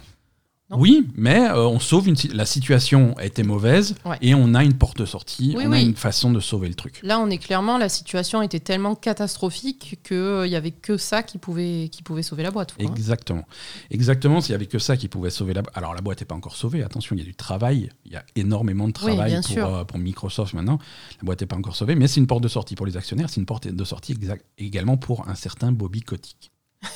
Non. 0.70 0.78
Oui, 0.78 1.08
mais 1.16 1.48
euh, 1.48 1.66
on 1.66 1.80
sauve 1.80 2.06
une, 2.08 2.14
la 2.32 2.46
situation 2.46 3.18
était 3.18 3.42
mauvaise 3.42 3.96
Ouais. 4.04 4.16
et 4.22 4.34
on 4.34 4.54
a 4.54 4.62
une 4.62 4.74
porte 4.74 4.98
de 4.98 5.04
sortie, 5.04 5.52
Oui, 5.56 5.64
on 5.66 5.72
a 5.72 5.80
une 5.80 5.96
façon 5.96 6.30
de 6.32 6.38
sauver 6.38 6.68
le 6.68 6.74
truc. 6.74 7.00
Là, 7.02 7.18
on 7.18 7.28
est 7.28 7.38
clairement, 7.38 7.76
la 7.76 7.88
situation 7.88 8.40
était 8.40 8.60
tellement 8.60 8.94
catastrophique 8.94 9.98
qu'il 10.04 10.42
n'y 10.44 10.54
avait 10.54 10.70
que 10.70 10.96
ça 10.96 11.22
qui 11.24 11.38
pouvait, 11.38 11.88
qui 11.90 12.02
pouvait 12.04 12.22
sauver 12.22 12.44
la 12.44 12.50
boîte. 12.52 12.74
quoi. 12.74 12.84
Exactement. 12.84 13.44
Exactement, 13.90 14.40
s'il 14.40 14.52
n'y 14.52 14.56
avait 14.56 14.66
que 14.66 14.78
ça 14.78 14.96
qui 14.96 15.08
pouvait 15.08 15.30
sauver 15.30 15.54
la 15.54 15.62
boîte. 15.62 15.76
Alors 15.76 15.94
la 15.94 16.02
boîte 16.02 16.20
n'est 16.20 16.26
pas 16.26 16.36
encore 16.36 16.54
sauvée, 16.56 16.82
attention, 16.84 17.16
il 17.16 17.18
y 17.18 17.22
a 17.22 17.24
du 17.26 17.34
travail, 17.34 17.90
il 18.06 18.12
y 18.12 18.16
a 18.16 18.24
énormément 18.36 18.86
de 18.86 18.92
travail 18.92 19.40
pour, 19.42 19.58
euh, 19.64 19.84
pour 19.84 19.98
Microsoft 19.98 20.54
maintenant. 20.54 20.78
La 21.20 21.26
boîte 21.26 21.40
n'est 21.40 21.46
pas 21.48 21.56
encore 21.56 21.74
sauvée, 21.74 21.96
mais 21.96 22.06
c'est 22.06 22.20
une 22.20 22.26
porte 22.28 22.42
de 22.44 22.48
sortie 22.48 22.76
pour 22.76 22.86
les 22.86 22.96
actionnaires, 22.96 23.28
c'est 23.28 23.40
une 23.40 23.46
porte 23.46 23.66
de 23.66 23.84
sortie 23.84 24.16
également 24.56 24.96
pour 24.96 25.28
un 25.28 25.34
certain 25.34 25.72
Bobby 25.72 26.02
Kotick. 26.02 26.52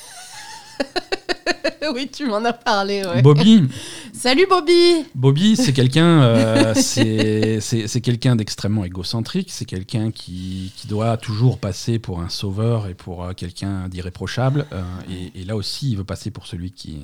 oui, 1.93 2.09
tu 2.11 2.25
m'en 2.27 2.43
as 2.45 2.53
parlé. 2.53 3.03
ouais. 3.05 3.21
Bobby, 3.21 3.63
Salut 4.13 4.45
Bobby 4.49 5.05
Bobby, 5.13 5.55
c'est 5.55 5.73
quelqu'un, 5.79 6.23
euh, 6.23 6.73
c'est 6.75 8.01
quelqu'un 8.01 8.35
d'extrêmement 8.35 8.85
égocentrique. 8.85 9.49
C'est 9.51 9.65
quelqu'un 9.65 10.11
qui, 10.11 10.71
qui 10.75 10.87
doit 10.87 11.17
toujours 11.17 11.57
passer 11.59 11.99
pour 11.99 12.21
un 12.21 12.29
sauveur 12.29 12.87
et 12.87 12.93
pour 12.93 13.23
euh, 13.23 13.33
quelqu'un 13.33 13.87
d'irréprochable. 13.89 14.65
euh, 14.73 14.81
et, 15.09 15.41
et 15.41 15.45
là 15.45 15.55
aussi, 15.55 15.91
il 15.91 15.97
veut 15.97 16.03
passer 16.03 16.31
pour 16.31 16.47
celui 16.47 16.71
qui 16.71 16.99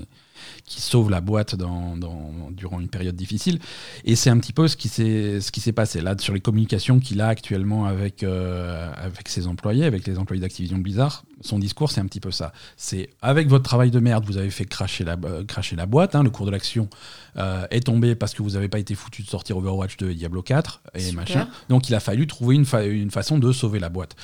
qui 0.65 0.81
sauve 0.81 1.11
la 1.11 1.21
boîte 1.21 1.53
dans, 1.55 1.95
dans- 1.95 2.31
durant 2.49 2.79
une 2.79 2.87
période 2.87 3.15
difficile. 3.15 3.59
Et 4.05 4.15
c'est 4.15 4.31
un 4.31 4.39
petit 4.39 4.53
peu 4.53 4.67
ce 4.67 4.75
qui 4.75 4.87
s'est 4.89 5.39
ce 5.39 5.51
qui 5.51 5.61
s'est 5.61 5.71
passé 5.71 6.01
là 6.01 6.15
sur 6.17 6.33
les 6.33 6.39
communications 6.39 6.99
qu'il 6.99 7.21
a 7.21 7.27
actuellement 7.27 7.85
avec 7.85 8.23
euh, 8.23 8.91
avec 8.95 9.29
ses 9.29 9.45
employés, 9.45 9.85
avec 9.85 10.07
les 10.07 10.17
employés 10.17 10.41
d'Activision 10.41 10.79
Blizzard. 10.79 11.25
Son 11.41 11.59
discours, 11.59 11.91
c'est 11.91 12.01
un 12.01 12.07
petit 12.07 12.19
peu 12.19 12.31
ça. 12.31 12.53
C'est 12.75 13.09
avec 13.21 13.49
votre 13.49 13.63
travail 13.65 13.91
de 13.91 13.99
merde, 13.99 14.25
vous 14.25 14.37
avez 14.37 14.49
fait 14.51 14.65
cracher 14.65 15.03
la 15.03 15.17
euh, 15.25 15.43
cracher 15.43 15.75
la 15.75 15.85
boîte. 15.85 16.15
hein, 16.15 16.23
le 16.23 16.29
cours 16.29 16.45
de 16.45 16.51
l'action 16.51 16.89
euh, 17.37 17.65
est 17.71 17.85
tombé 17.85 18.15
parce 18.15 18.33
que 18.33 18.43
vous 18.43 18.51
n'avez 18.51 18.67
pas 18.69 18.79
été 18.79 18.93
foutu 18.95 19.23
de 19.23 19.27
sortir 19.27 19.57
Overwatch 19.57 19.97
2 19.97 20.11
et 20.11 20.15
Diablo 20.15 20.41
4 20.41 20.81
et 20.93 20.99
Super. 20.99 21.15
machin. 21.15 21.47
Donc 21.69 21.89
il 21.89 21.95
a 21.95 21.99
fallu 21.99 22.27
trouver 22.27 22.55
une, 22.55 22.65
fa- 22.65 22.83
une 22.85 23.11
façon 23.11 23.37
de 23.39 23.51
sauver 23.51 23.79
la 23.79 23.89
boîte. 23.89 24.15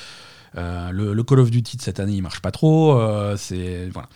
Euh, 0.58 0.92
le, 0.92 1.14
le 1.14 1.24
Call 1.24 1.40
of 1.40 1.52
Duty 1.52 1.78
de 1.78 1.82
cette 1.82 2.00
année, 2.00 2.14
il 2.14 2.22
marche 2.22 2.42
pas 2.42 2.52
trop. 2.52 3.00
euh, 3.00 3.36
c'est 3.38 3.90
voilà. 3.90 4.10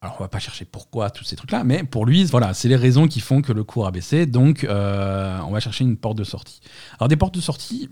Alors 0.00 0.16
on 0.18 0.22
va 0.24 0.28
pas 0.28 0.40
chercher 0.40 0.64
pourquoi 0.64 1.10
tous 1.10 1.22
ces 1.22 1.36
trucs-là, 1.36 1.62
mais 1.62 1.84
pour 1.84 2.06
lui, 2.06 2.24
voilà, 2.24 2.54
c'est 2.54 2.66
les 2.68 2.74
raisons 2.76 3.06
qui 3.06 3.20
font 3.20 3.40
que 3.40 3.52
le 3.52 3.62
cours 3.62 3.86
a 3.86 3.92
baissé. 3.92 4.26
Donc 4.26 4.66
on 4.68 5.50
va 5.52 5.60
chercher 5.60 5.84
une 5.84 5.96
porte 5.96 6.18
de 6.18 6.24
sortie. 6.24 6.60
Alors 6.98 7.08
des 7.08 7.16
portes 7.16 7.34
de 7.34 7.40
sortie. 7.40 7.88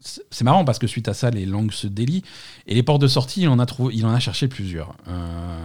c'est 0.00 0.22
c'est 0.30 0.44
marrant 0.44 0.64
parce 0.66 0.78
que 0.78 0.86
suite 0.86 1.08
à 1.08 1.14
ça, 1.14 1.30
les 1.30 1.46
langues 1.46 1.72
se 1.72 1.86
délient. 1.86 2.24
Et 2.66 2.74
les 2.74 2.82
portes 2.82 3.00
de 3.00 3.06
sortie, 3.08 3.42
il 3.42 3.48
en 3.48 3.58
a, 3.58 3.64
trouvé, 3.64 3.94
il 3.94 4.04
en 4.04 4.12
a 4.12 4.18
cherché 4.20 4.48
plusieurs. 4.48 4.94
Euh, 5.08 5.58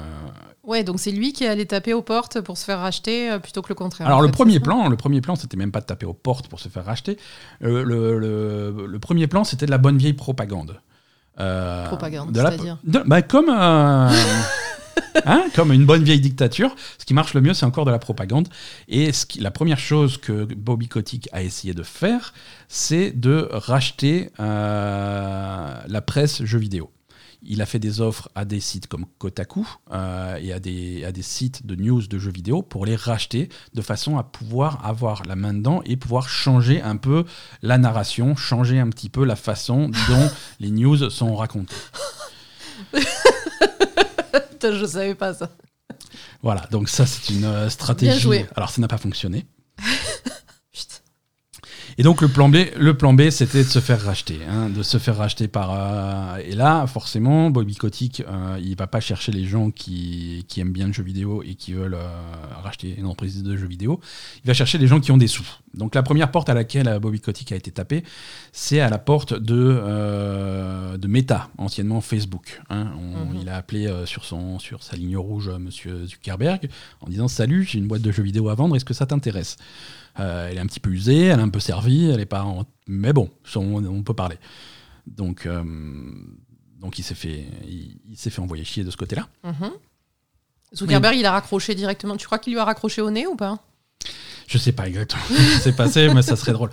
Ouais, 0.69 0.83
donc 0.83 0.99
c'est 0.99 1.09
lui 1.11 1.33
qui 1.33 1.47
allé 1.47 1.65
taper 1.65 1.93
aux 1.93 2.03
portes 2.03 2.41
pour 2.41 2.55
se 2.55 2.63
faire 2.63 2.79
racheter 2.79 3.31
euh, 3.31 3.39
plutôt 3.39 3.63
que 3.63 3.69
le 3.69 3.75
contraire. 3.75 4.05
Alors 4.05 4.19
en 4.19 4.21
le 4.21 4.29
premier 4.29 4.59
plan, 4.59 4.87
le 4.87 4.95
premier 4.97 5.19
plan, 5.19 5.35
c'était 5.35 5.57
même 5.57 5.71
pas 5.71 5.81
de 5.81 5.85
taper 5.87 6.05
aux 6.05 6.13
portes 6.13 6.47
pour 6.47 6.59
se 6.59 6.69
faire 6.69 6.85
racheter. 6.85 7.17
Euh, 7.63 7.83
le, 7.83 8.19
le- 8.19 8.85
le 8.85 8.99
premier 8.99 9.25
plan, 9.25 9.43
c'était 9.43 9.65
de 9.65 9.71
la 9.71 9.79
bonne 9.79 9.97
vieille 9.97 10.13
propagande. 10.13 10.79
Euh, 11.39 11.87
Propagande, 11.87 12.31
c'est-à-dire 12.51 12.77
bah, 13.07 13.21
comme, 13.23 13.49
hein, 15.25 15.45
comme 15.55 15.71
une 15.73 15.85
bonne 15.85 16.03
vieille 16.03 16.19
dictature. 16.19 16.75
Ce 16.99 17.05
qui 17.05 17.13
marche 17.15 17.33
le 17.33 17.41
mieux, 17.41 17.53
c'est 17.55 17.65
encore 17.65 17.85
de 17.85 17.91
la 17.91 17.97
propagande. 17.99 18.47
Et 18.89 19.11
ce 19.11 19.25
qui- 19.25 19.39
la 19.39 19.49
première 19.49 19.79
chose 19.79 20.17
que 20.17 20.43
Bobby 20.53 20.87
Kotick 20.87 21.29
a 21.31 21.41
essayé 21.41 21.73
de 21.73 21.81
faire, 21.81 22.33
c'est 22.67 23.11
de 23.19 23.47
racheter 23.51 24.29
la 24.37 26.01
presse 26.05 26.43
jeux 26.43 26.59
vidéo. 26.59 26.91
Il 27.41 27.61
a 27.61 27.65
fait 27.65 27.79
des 27.79 28.01
offres 28.01 28.29
à 28.35 28.43
des 28.43 28.59
sites 28.59 28.87
comme 28.87 29.05
Kotaku 29.17 29.65
euh, 29.91 30.35
et 30.41 30.51
à 30.51 30.59
des, 30.59 31.05
à 31.05 31.11
des 31.11 31.21
sites 31.21 31.65
de 31.65 31.75
news 31.75 32.05
de 32.05 32.19
jeux 32.19 32.31
vidéo 32.31 32.61
pour 32.61 32.85
les 32.85 32.95
racheter 32.95 33.49
de 33.73 33.81
façon 33.81 34.17
à 34.17 34.23
pouvoir 34.23 34.85
avoir 34.85 35.23
la 35.25 35.35
main 35.35 35.53
dedans 35.53 35.81
et 35.85 35.95
pouvoir 35.95 36.27
changer 36.27 36.81
un 36.81 36.97
peu 36.97 37.23
la 37.61 37.77
narration, 37.77 38.35
changer 38.35 38.79
un 38.79 38.89
petit 38.89 39.09
peu 39.09 39.23
la 39.23 39.37
façon 39.37 39.89
dont 40.09 40.29
les 40.59 40.71
news 40.71 41.09
sont 41.09 41.35
racontées. 41.35 41.75
Putain, 44.51 44.73
je 44.73 44.85
savais 44.85 45.15
pas 45.15 45.33
ça. 45.33 45.49
Voilà, 46.41 46.67
donc 46.71 46.89
ça 46.89 47.05
c'est 47.05 47.33
une 47.33 47.45
euh, 47.45 47.69
stratégie. 47.69 48.11
Bien 48.11 48.19
joué. 48.19 48.45
Alors 48.55 48.69
ça 48.69 48.81
n'a 48.81 48.87
pas 48.87 48.97
fonctionné. 48.97 49.45
Et 51.99 52.01
donc 52.03 52.21
le 52.21 52.29
plan 52.29 52.47
B, 52.47 52.55
le 52.77 52.93
plan 52.97 53.11
B, 53.11 53.29
c'était 53.29 53.61
de 53.61 53.67
se 53.67 53.79
faire 53.79 54.01
racheter, 54.01 54.39
hein, 54.49 54.69
de 54.69 54.83
se 54.83 54.97
faire 54.97 55.17
racheter 55.17 55.49
par. 55.49 55.71
euh, 55.73 56.37
et 56.37 56.55
là, 56.55 56.87
forcément, 56.87 57.49
Bobby 57.49 57.75
Kotick, 57.75 58.21
euh, 58.21 58.57
il 58.63 58.77
va 58.77 58.87
pas 58.87 59.01
chercher 59.01 59.33
les 59.33 59.43
gens 59.43 59.69
qui, 59.69 60.45
qui 60.47 60.61
aiment 60.61 60.71
bien 60.71 60.87
le 60.87 60.93
jeu 60.93 61.03
vidéo 61.03 61.43
et 61.43 61.55
qui 61.55 61.73
veulent 61.73 61.95
euh, 61.95 62.07
racheter 62.63 62.95
une 62.97 63.05
entreprise 63.05 63.43
de 63.43 63.57
jeux 63.57 63.67
vidéo. 63.67 63.99
Il 64.45 64.47
va 64.47 64.53
chercher 64.53 64.77
les 64.77 64.87
gens 64.87 65.01
qui 65.01 65.11
ont 65.11 65.17
des 65.17 65.27
sous. 65.27 65.45
Donc 65.73 65.93
la 65.93 66.01
première 66.01 66.31
porte 66.31 66.47
à 66.47 66.53
laquelle 66.53 66.87
euh, 66.87 66.99
Bobby 66.99 67.19
Kotick 67.19 67.51
a 67.51 67.57
été 67.57 67.69
tapé, 67.69 68.05
c'est 68.53 68.79
à 68.79 68.89
la 68.89 68.97
porte 68.97 69.33
de 69.33 70.95
de 70.97 71.07
Meta, 71.09 71.49
anciennement 71.57 71.99
Facebook. 71.99 72.61
hein. 72.69 72.93
On- 72.97 73.09
Mhm. 73.25 73.39
Il 73.41 73.49
a 73.49 73.57
appelé 73.57 73.91
sur 74.05 74.23
son 74.23 74.57
sur 74.59 74.83
sa 74.83 74.95
ligne 74.95 75.17
rouge 75.17 75.49
Monsieur 75.59 76.05
Zuckerberg 76.05 76.69
en 77.01 77.09
disant 77.09 77.27
salut, 77.27 77.63
j'ai 77.69 77.77
une 77.79 77.87
boîte 77.87 78.01
de 78.03 78.11
jeux 78.11 78.23
vidéo 78.23 78.47
à 78.47 78.55
vendre, 78.55 78.75
est-ce 78.77 78.85
que 78.85 78.93
ça 78.93 79.05
t'intéresse? 79.05 79.57
Elle 80.19 80.57
est 80.57 80.61
un 80.61 80.65
petit 80.65 80.79
peu 80.79 80.89
usée, 80.89 81.25
elle 81.25 81.39
est 81.39 81.43
un 81.43 81.49
peu 81.49 81.59
servie, 81.59 82.09
elle 82.09 82.19
est 82.19 82.25
pas, 82.25 82.43
en- 82.43 82.65
mais 82.87 83.13
bon, 83.13 83.29
on, 83.55 83.85
on 83.85 84.03
peut 84.03 84.13
parler. 84.13 84.37
Donc 85.07 85.45
euh, 85.45 85.63
donc 86.79 86.99
il 86.99 87.03
s'est 87.03 87.15
fait 87.15 87.45
il, 87.67 87.97
il 88.09 88.17
s'est 88.17 88.29
fait 88.29 88.41
envoyer 88.41 88.63
chier 88.63 88.83
de 88.83 88.91
ce 88.91 88.97
côté-là. 88.97 89.27
Mhm. 89.43 89.71
Zuckerberg, 90.75 91.15
il 91.17 91.25
a 91.25 91.31
raccroché 91.31 91.73
directement. 91.75 92.15
Tu 92.15 92.25
crois 92.27 92.37
qu'il 92.39 92.53
lui 92.53 92.59
a 92.59 92.65
raccroché 92.65 93.01
au 93.01 93.09
nez 93.09 93.25
ou 93.25 93.35
pas? 93.35 93.57
Je 94.47 94.57
sais 94.57 94.71
pas 94.71 94.87
exactement 94.87 95.21
ce 95.29 95.55
qui 95.55 95.61
s'est 95.61 95.73
passé, 95.75 96.09
mais 96.13 96.21
ça 96.21 96.35
serait 96.35 96.53
drôle. 96.53 96.69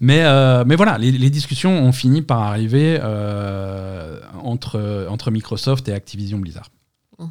Mais, 0.00 0.22
euh, 0.24 0.64
mais 0.66 0.76
voilà, 0.76 0.96
les, 0.98 1.12
les 1.12 1.30
discussions 1.30 1.70
ont 1.82 1.92
fini 1.92 2.22
par 2.22 2.40
arriver 2.42 2.98
euh, 3.02 4.18
entre, 4.42 5.06
entre 5.10 5.30
Microsoft 5.30 5.88
et 5.88 5.92
Activision 5.92 6.38
Blizzard. 6.38 6.70
Mhm. 7.18 7.28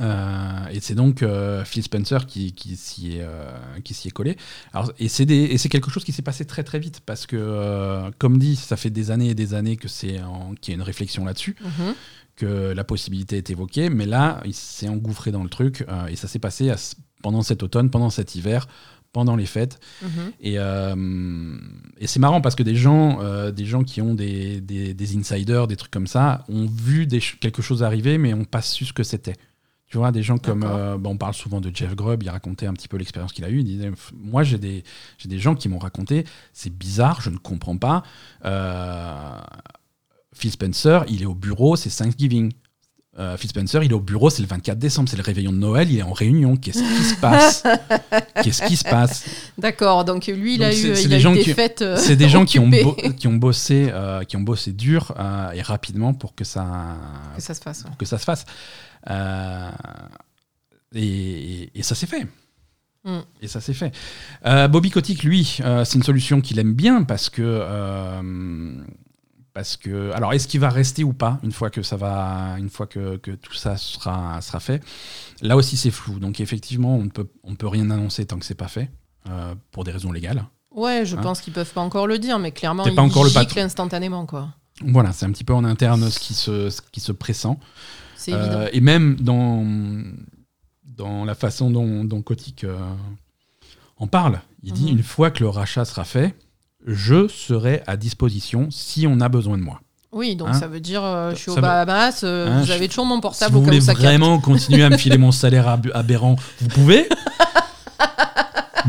Euh, 0.00 0.66
et 0.70 0.80
c'est 0.80 0.94
donc 0.94 1.22
euh, 1.22 1.64
Phil 1.64 1.82
Spencer 1.82 2.26
qui, 2.26 2.52
qui 2.52 2.76
s'y 2.76 3.16
est, 3.16 3.22
euh, 3.22 3.50
s'y 3.90 4.08
est 4.08 4.10
collé. 4.10 4.36
Alors, 4.72 4.92
et 4.98 5.08
c'est 5.08 5.26
quelque 5.68 5.90
chose 5.90 6.04
qui 6.04 6.12
s'est 6.12 6.22
passé 6.22 6.44
très 6.44 6.64
très 6.64 6.78
vite 6.78 7.00
parce 7.04 7.26
que, 7.26 7.36
euh, 7.36 8.10
comme 8.18 8.38
dit, 8.38 8.56
ça 8.56 8.76
fait 8.76 8.90
des 8.90 9.10
années 9.10 9.30
et 9.30 9.34
des 9.34 9.54
années 9.54 9.76
que 9.76 9.88
c'est 9.88 10.20
qu'il 10.60 10.72
y 10.72 10.74
a 10.74 10.76
une 10.76 10.82
réflexion 10.82 11.24
là-dessus, 11.24 11.56
Mhm. 11.60 11.94
que 12.36 12.72
la 12.72 12.84
possibilité 12.84 13.36
est 13.36 13.50
évoquée, 13.50 13.90
mais 13.90 14.06
là, 14.06 14.40
il 14.44 14.54
s'est 14.54 14.88
engouffré 14.88 15.32
dans 15.32 15.42
le 15.42 15.50
truc 15.50 15.84
et 16.08 16.16
ça 16.16 16.28
s'est 16.28 16.38
passé 16.38 16.70
à 16.70 16.76
pendant 17.22 17.42
cet 17.42 17.62
automne, 17.62 17.88
pendant 17.90 18.10
cet 18.10 18.34
hiver, 18.34 18.66
pendant 19.12 19.36
les 19.36 19.46
fêtes. 19.46 19.78
Mhm. 20.02 20.08
Et, 20.40 20.54
euh, 20.58 21.56
et 21.98 22.06
c'est 22.06 22.18
marrant 22.18 22.40
parce 22.40 22.54
que 22.54 22.62
des 22.62 22.74
gens, 22.74 23.20
euh, 23.20 23.50
des 23.52 23.64
gens 23.66 23.84
qui 23.84 24.00
ont 24.00 24.14
des, 24.14 24.60
des, 24.60 24.94
des 24.94 25.16
insiders, 25.16 25.66
des 25.68 25.76
trucs 25.76 25.90
comme 25.92 26.06
ça, 26.06 26.44
ont 26.48 26.66
vu 26.66 27.06
des, 27.06 27.20
quelque 27.20 27.62
chose 27.62 27.82
arriver, 27.82 28.18
mais 28.18 28.32
n'ont 28.32 28.44
pas 28.44 28.62
su 28.62 28.84
ce 28.84 28.92
que 28.92 29.02
c'était. 29.02 29.36
Tu 29.92 29.98
vois, 29.98 30.10
des 30.10 30.22
gens 30.22 30.38
comme. 30.38 30.64
Euh, 30.66 30.96
bon, 30.96 31.10
on 31.10 31.16
parle 31.18 31.34
souvent 31.34 31.60
de 31.60 31.70
Jeff 31.72 31.94
Grubb, 31.94 32.22
il 32.22 32.30
racontait 32.30 32.66
un 32.66 32.72
petit 32.72 32.88
peu 32.88 32.96
l'expérience 32.96 33.32
qu'il 33.34 33.44
a 33.44 33.50
eue. 33.50 33.58
Il 33.58 33.64
disait 33.64 33.90
Moi, 34.14 34.42
j'ai 34.42 34.56
des, 34.56 34.84
j'ai 35.18 35.28
des 35.28 35.38
gens 35.38 35.54
qui 35.54 35.68
m'ont 35.68 35.78
raconté, 35.78 36.24
c'est 36.54 36.70
bizarre, 36.74 37.20
je 37.20 37.28
ne 37.28 37.36
comprends 37.36 37.76
pas. 37.76 38.02
Euh, 38.46 39.38
Phil 40.34 40.50
Spencer, 40.50 41.04
il 41.08 41.22
est 41.22 41.26
au 41.26 41.34
bureau, 41.34 41.76
c'est 41.76 41.90
Thanksgiving. 41.90 42.52
Euh, 43.18 43.36
Phil 43.36 43.50
Spencer, 43.50 43.82
il 43.84 43.90
est 43.90 43.94
au 43.94 44.00
bureau, 44.00 44.30
c'est 44.30 44.40
le 44.40 44.48
24 44.48 44.78
décembre, 44.78 45.10
c'est 45.10 45.18
le 45.18 45.22
réveillon 45.22 45.52
de 45.52 45.58
Noël, 45.58 45.90
il 45.92 45.98
est 45.98 46.02
en 46.02 46.14
réunion. 46.14 46.56
Qu'est-ce 46.56 46.78
qui 46.82 47.04
se 47.04 47.16
passe? 47.20 47.62
Qu'est-ce 48.42 48.62
qui 48.62 48.78
se 48.78 48.84
passe? 48.84 49.26
D'accord, 49.58 50.06
donc 50.06 50.26
lui, 50.28 50.54
il 50.54 50.58
Donc 50.60 50.68
a 50.68 50.72
eu, 50.74 50.94
il 50.98 51.08
des 51.10 51.14
a 51.16 51.18
gens 51.18 51.34
des 51.34 51.42
qui- 51.42 51.52
fêtes. 51.52 51.84
C'est 51.98 52.16
des 52.16 52.30
gens 52.30 52.46
qui 52.46 52.58
ont, 52.58 52.68
bo- 52.70 52.96
qui 53.18 53.28
ont 53.28 53.34
bossé, 53.36 53.88
euh, 53.92 54.24
qui 54.24 54.38
ont 54.38 54.40
bossé 54.40 54.72
dur 54.72 55.12
euh, 55.18 55.50
et 55.50 55.60
rapidement 55.60 56.14
pour 56.14 56.34
que 56.34 56.44
ça, 56.44 56.64
Que 57.36 57.42
ça 57.42 57.52
se 57.52 57.60
ouais. 57.68 57.74
pour 57.86 57.98
que 57.98 58.06
ça 58.06 58.16
se 58.16 58.24
fasse. 58.24 58.46
Euh, 59.10 59.70
et, 60.94 61.70
et 61.74 61.82
ça 61.82 61.94
s'est 61.94 62.06
fait. 62.06 62.26
Mm. 63.04 63.18
Et 63.40 63.48
ça 63.48 63.60
s'est 63.60 63.74
fait. 63.74 63.92
Euh, 64.46 64.68
Bobby 64.68 64.90
Kotick, 64.90 65.24
lui, 65.24 65.58
euh, 65.60 65.84
c'est 65.84 65.96
une 65.96 66.04
solution 66.04 66.40
qu'il 66.40 66.58
aime 66.58 66.74
bien 66.74 67.02
parce 67.02 67.30
que. 67.30 67.66
parce 69.54 69.76
que, 69.76 70.12
alors, 70.12 70.32
est-ce 70.32 70.48
qu'il 70.48 70.60
va 70.60 70.70
rester 70.70 71.04
ou 71.04 71.12
pas 71.12 71.38
une 71.42 71.52
fois 71.52 71.70
que 71.70 71.82
ça 71.82 71.96
va, 71.96 72.56
une 72.58 72.70
fois 72.70 72.86
que, 72.86 73.16
que 73.16 73.32
tout 73.32 73.54
ça 73.54 73.76
sera, 73.76 74.40
sera 74.40 74.60
fait? 74.60 74.82
Là 75.42 75.56
aussi, 75.56 75.76
c'est 75.76 75.90
flou. 75.90 76.18
Donc, 76.18 76.40
effectivement, 76.40 76.96
on 76.96 77.04
ne 77.04 77.10
peut, 77.10 77.28
on 77.42 77.54
peut 77.54 77.66
rien 77.66 77.90
annoncer 77.90 78.24
tant 78.24 78.38
que 78.38 78.44
c'est 78.44 78.54
pas 78.54 78.68
fait, 78.68 78.90
euh, 79.28 79.54
pour 79.72 79.84
des 79.84 79.90
raisons 79.90 80.12
légales. 80.12 80.44
Ouais, 80.70 81.04
je 81.04 81.16
Hein 81.16 81.20
pense 81.22 81.40
qu'ils 81.40 81.52
peuvent 81.52 81.72
pas 81.72 81.82
encore 81.82 82.06
le 82.06 82.18
dire, 82.18 82.38
mais 82.38 82.52
clairement, 82.52 82.86
ils 82.86 82.94
pas 82.94 83.02
encore 83.02 83.24
le 83.24 83.60
instantanément, 83.60 84.24
quoi. 84.24 84.48
Voilà, 84.84 85.12
c'est 85.12 85.26
un 85.26 85.30
petit 85.32 85.44
peu 85.44 85.52
en 85.52 85.64
interne 85.64 86.08
ce 86.10 86.18
qui 86.18 86.34
se, 86.34 86.70
ce 86.70 86.80
qui 86.80 87.00
se 87.00 87.12
pressent. 87.12 87.58
C'est 88.22 88.32
Euh, 88.32 88.40
évident. 88.40 88.66
et 88.72 88.80
même 88.80 89.16
dans, 89.20 89.66
dans 90.96 91.24
la 91.24 91.34
façon 91.34 91.70
dont, 91.70 92.04
dont 92.04 92.22
Kotick 92.22 92.64
euh, 92.64 92.76
en 93.98 94.06
parle, 94.06 94.40
il 94.62 94.72
dit 94.72 94.84
Mhm. 94.92 94.98
une 94.98 95.02
fois 95.02 95.30
que 95.30 95.42
le 95.42 95.48
rachat 95.48 95.84
sera 95.84 96.04
fait, 96.04 96.34
je 96.86 97.28
serai 97.28 97.82
à 97.86 97.96
disposition 97.96 98.68
si 98.70 99.06
on 99.06 99.20
a 99.20 99.28
besoin 99.28 99.56
de 99.58 99.62
moi. 99.62 99.80
Oui, 100.12 100.36
donc 100.36 100.48
hein, 100.48 100.52
ça 100.52 100.68
veut 100.68 100.80
dire, 100.80 101.02
euh, 101.02 101.30
je 101.30 101.36
suis 101.36 101.50
au 101.50 101.54
Bahamas, 101.56 102.20
euh, 102.22 102.46
Hein, 102.46 102.60
vous 102.62 102.70
avez 102.70 102.86
toujours 102.88 103.06
mon 103.06 103.14
Si 103.16 103.20
portable 103.22 103.52
vous 103.54 103.60
au 103.60 103.64
cas 103.64 103.70
voulez 103.78 103.80
vraiment 103.94 104.38
continuer 104.40 104.84
à 104.84 104.90
me 104.90 104.96
filer 104.98 105.16
mon 105.18 105.32
salaire 105.32 105.66
ab- 105.68 105.90
aberrant, 105.94 106.36
vous 106.60 106.68
pouvez. 106.68 107.08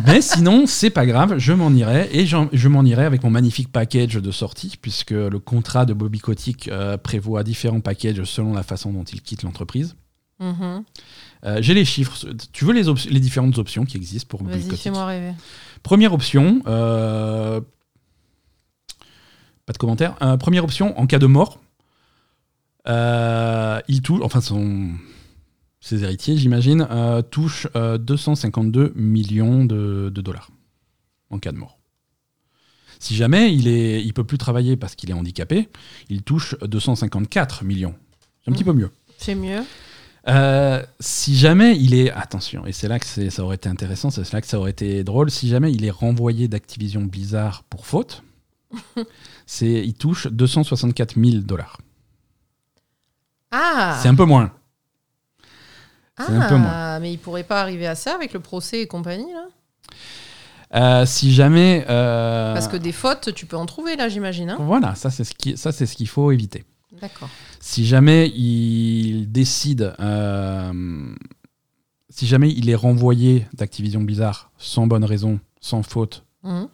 Mais 0.05 0.21
sinon, 0.21 0.65
c'est 0.67 0.89
pas 0.89 1.05
grave, 1.05 1.37
je 1.37 1.53
m'en 1.53 1.71
irai 1.71 2.09
et 2.11 2.25
je 2.25 2.67
m'en 2.67 2.83
irai 2.83 3.05
avec 3.05 3.23
mon 3.23 3.29
magnifique 3.29 3.71
package 3.71 4.15
de 4.15 4.31
sortie, 4.31 4.77
puisque 4.81 5.11
le 5.11 5.39
contrat 5.39 5.85
de 5.85 5.93
Bobby 5.93 6.19
Kotick 6.19 6.67
euh, 6.67 6.97
prévoit 6.97 7.43
différents 7.43 7.79
packages 7.81 8.23
selon 8.25 8.53
la 8.53 8.63
façon 8.63 8.91
dont 8.91 9.03
il 9.03 9.21
quitte 9.21 9.43
l'entreprise. 9.43 9.95
Mhm. 10.39 10.83
Euh, 11.45 11.57
J'ai 11.61 11.73
les 11.73 11.85
chiffres. 11.85 12.25
Tu 12.51 12.65
veux 12.65 12.73
les, 12.73 12.87
op- 12.89 12.99
les 13.09 13.19
différentes 13.19 13.57
options 13.57 13.85
qui 13.85 13.97
existent 13.97 14.27
pour 14.29 14.43
Bobby 14.43 14.63
Kotick 14.63 14.79
fais-moi 14.83 15.05
rêver. 15.05 15.33
Première 15.83 16.13
option, 16.13 16.61
euh, 16.67 17.61
pas 19.65 19.73
de 19.73 19.77
commentaire. 19.77 20.15
Euh, 20.21 20.37
première 20.37 20.63
option, 20.63 20.97
en 20.99 21.05
cas 21.07 21.19
de 21.19 21.25
mort, 21.27 21.59
euh, 22.87 23.79
il 23.87 24.01
touche, 24.01 24.19
enfin 24.23 24.41
son, 24.41 24.89
ses 25.85 26.03
héritiers, 26.03 26.37
j'imagine, 26.37 26.87
euh, 26.89 27.21
touchent 27.21 27.67
euh, 27.75 27.97
252 27.97 28.93
millions 28.95 29.65
de, 29.65 30.09
de 30.13 30.21
dollars 30.21 30.49
en 31.29 31.39
cas 31.39 31.51
de 31.51 31.57
mort. 31.57 31.77
Si 32.99 33.15
jamais 33.15 33.53
il 33.53 33.67
est, 33.67 34.01
il 34.01 34.13
peut 34.13 34.23
plus 34.23 34.37
travailler 34.37 34.77
parce 34.77 34.95
qu'il 34.95 35.09
est 35.09 35.13
handicapé, 35.13 35.67
il 36.09 36.21
touche 36.23 36.55
254 36.61 37.65
millions. 37.65 37.95
C'est 38.45 38.51
un 38.51 38.53
petit 38.53 38.63
Mhm. 38.63 38.71
peu 38.73 38.79
mieux. 38.79 38.91
C'est 39.17 39.35
mieux. 39.35 39.61
Euh, 40.29 40.81
si 41.01 41.35
jamais 41.35 41.77
il 41.77 41.93
est 41.93 42.09
attention 42.11 42.65
et 42.65 42.71
c'est 42.71 42.87
là 42.87 42.97
que 42.97 43.05
ça 43.05 43.43
aurait 43.43 43.57
été 43.57 43.67
intéressant, 43.67 44.09
c'est 44.09 44.31
là 44.31 44.39
que 44.39 44.47
ça 44.47 44.57
aurait 44.57 44.71
été 44.71 45.03
drôle. 45.03 45.29
Si 45.29 45.49
jamais 45.49 45.73
il 45.73 45.83
est 45.83 45.91
renvoyé 45.91 46.47
d'Activision 46.47 47.01
Blizzard 47.01 47.63
pour 47.63 47.85
faute, 47.85 48.23
il 49.61 49.93
touche 49.95 50.27
264 50.27 51.19
000 51.21 51.41
dollars. 51.43 51.77
Ah 53.51 53.99
C'est 54.01 54.07
un 54.07 54.15
peu 54.15 54.23
moins. 54.25 54.53
Ah, 56.17 56.25
c'est 56.27 56.35
un 56.35 56.47
peu 56.49 56.55
moins. 56.57 56.99
mais 56.99 57.11
il 57.13 57.17
pourrait 57.17 57.43
pas 57.43 57.61
arriver 57.61 57.87
à 57.87 57.95
ça 57.95 58.13
avec 58.15 58.33
le 58.33 58.39
procès 58.39 58.81
et 58.81 58.87
compagnie, 58.87 59.31
là? 59.33 59.47
Euh, 60.75 61.05
si 61.05 61.33
jamais 61.33 61.85
euh, 61.87 62.53
Parce 62.53 62.67
que 62.67 62.77
des 62.77 62.91
fautes, 62.91 63.33
tu 63.35 63.45
peux 63.45 63.57
en 63.57 63.65
trouver, 63.67 63.95
là, 63.95 64.09
j'imagine. 64.09 64.49
hein? 64.49 64.57
Voilà, 64.59 64.95
ça 64.95 65.11
c'est 65.11 65.23
ce 65.23 65.33
qui 65.35 65.55
ça 65.55 65.71
c'est 65.71 65.85
ce 65.85 65.95
qu'il 65.95 66.07
faut 66.07 66.31
éviter. 66.31 66.63
D'accord. 66.99 67.29
Si 67.59 67.85
jamais 67.85 68.29
il 68.29 69.31
décide, 69.31 69.93
euh, 69.99 71.13
si 72.09 72.25
jamais 72.27 72.51
il 72.51 72.69
est 72.69 72.75
renvoyé 72.75 73.45
d'Activision 73.53 74.01
Blizzard 74.01 74.51
sans 74.57 74.87
bonne 74.87 75.03
raison, 75.05 75.39
sans 75.61 75.83
faute, 75.83 76.23
Mhm. 76.43 76.67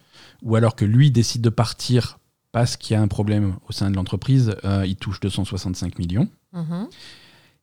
ou 0.44 0.56
alors 0.56 0.76
que 0.76 0.86
lui 0.86 1.12
décide 1.12 1.42
de 1.42 1.50
partir 1.50 2.20
parce 2.52 2.78
qu'il 2.78 2.94
y 2.96 2.98
a 2.98 3.02
un 3.02 3.08
problème 3.08 3.56
au 3.68 3.72
sein 3.72 3.92
de 3.92 3.96
l'entreprise, 3.96 4.56
il 4.86 4.96
touche 4.96 5.20
265 5.20 6.00
millions. 6.00 6.28
Mhm. 6.54 6.88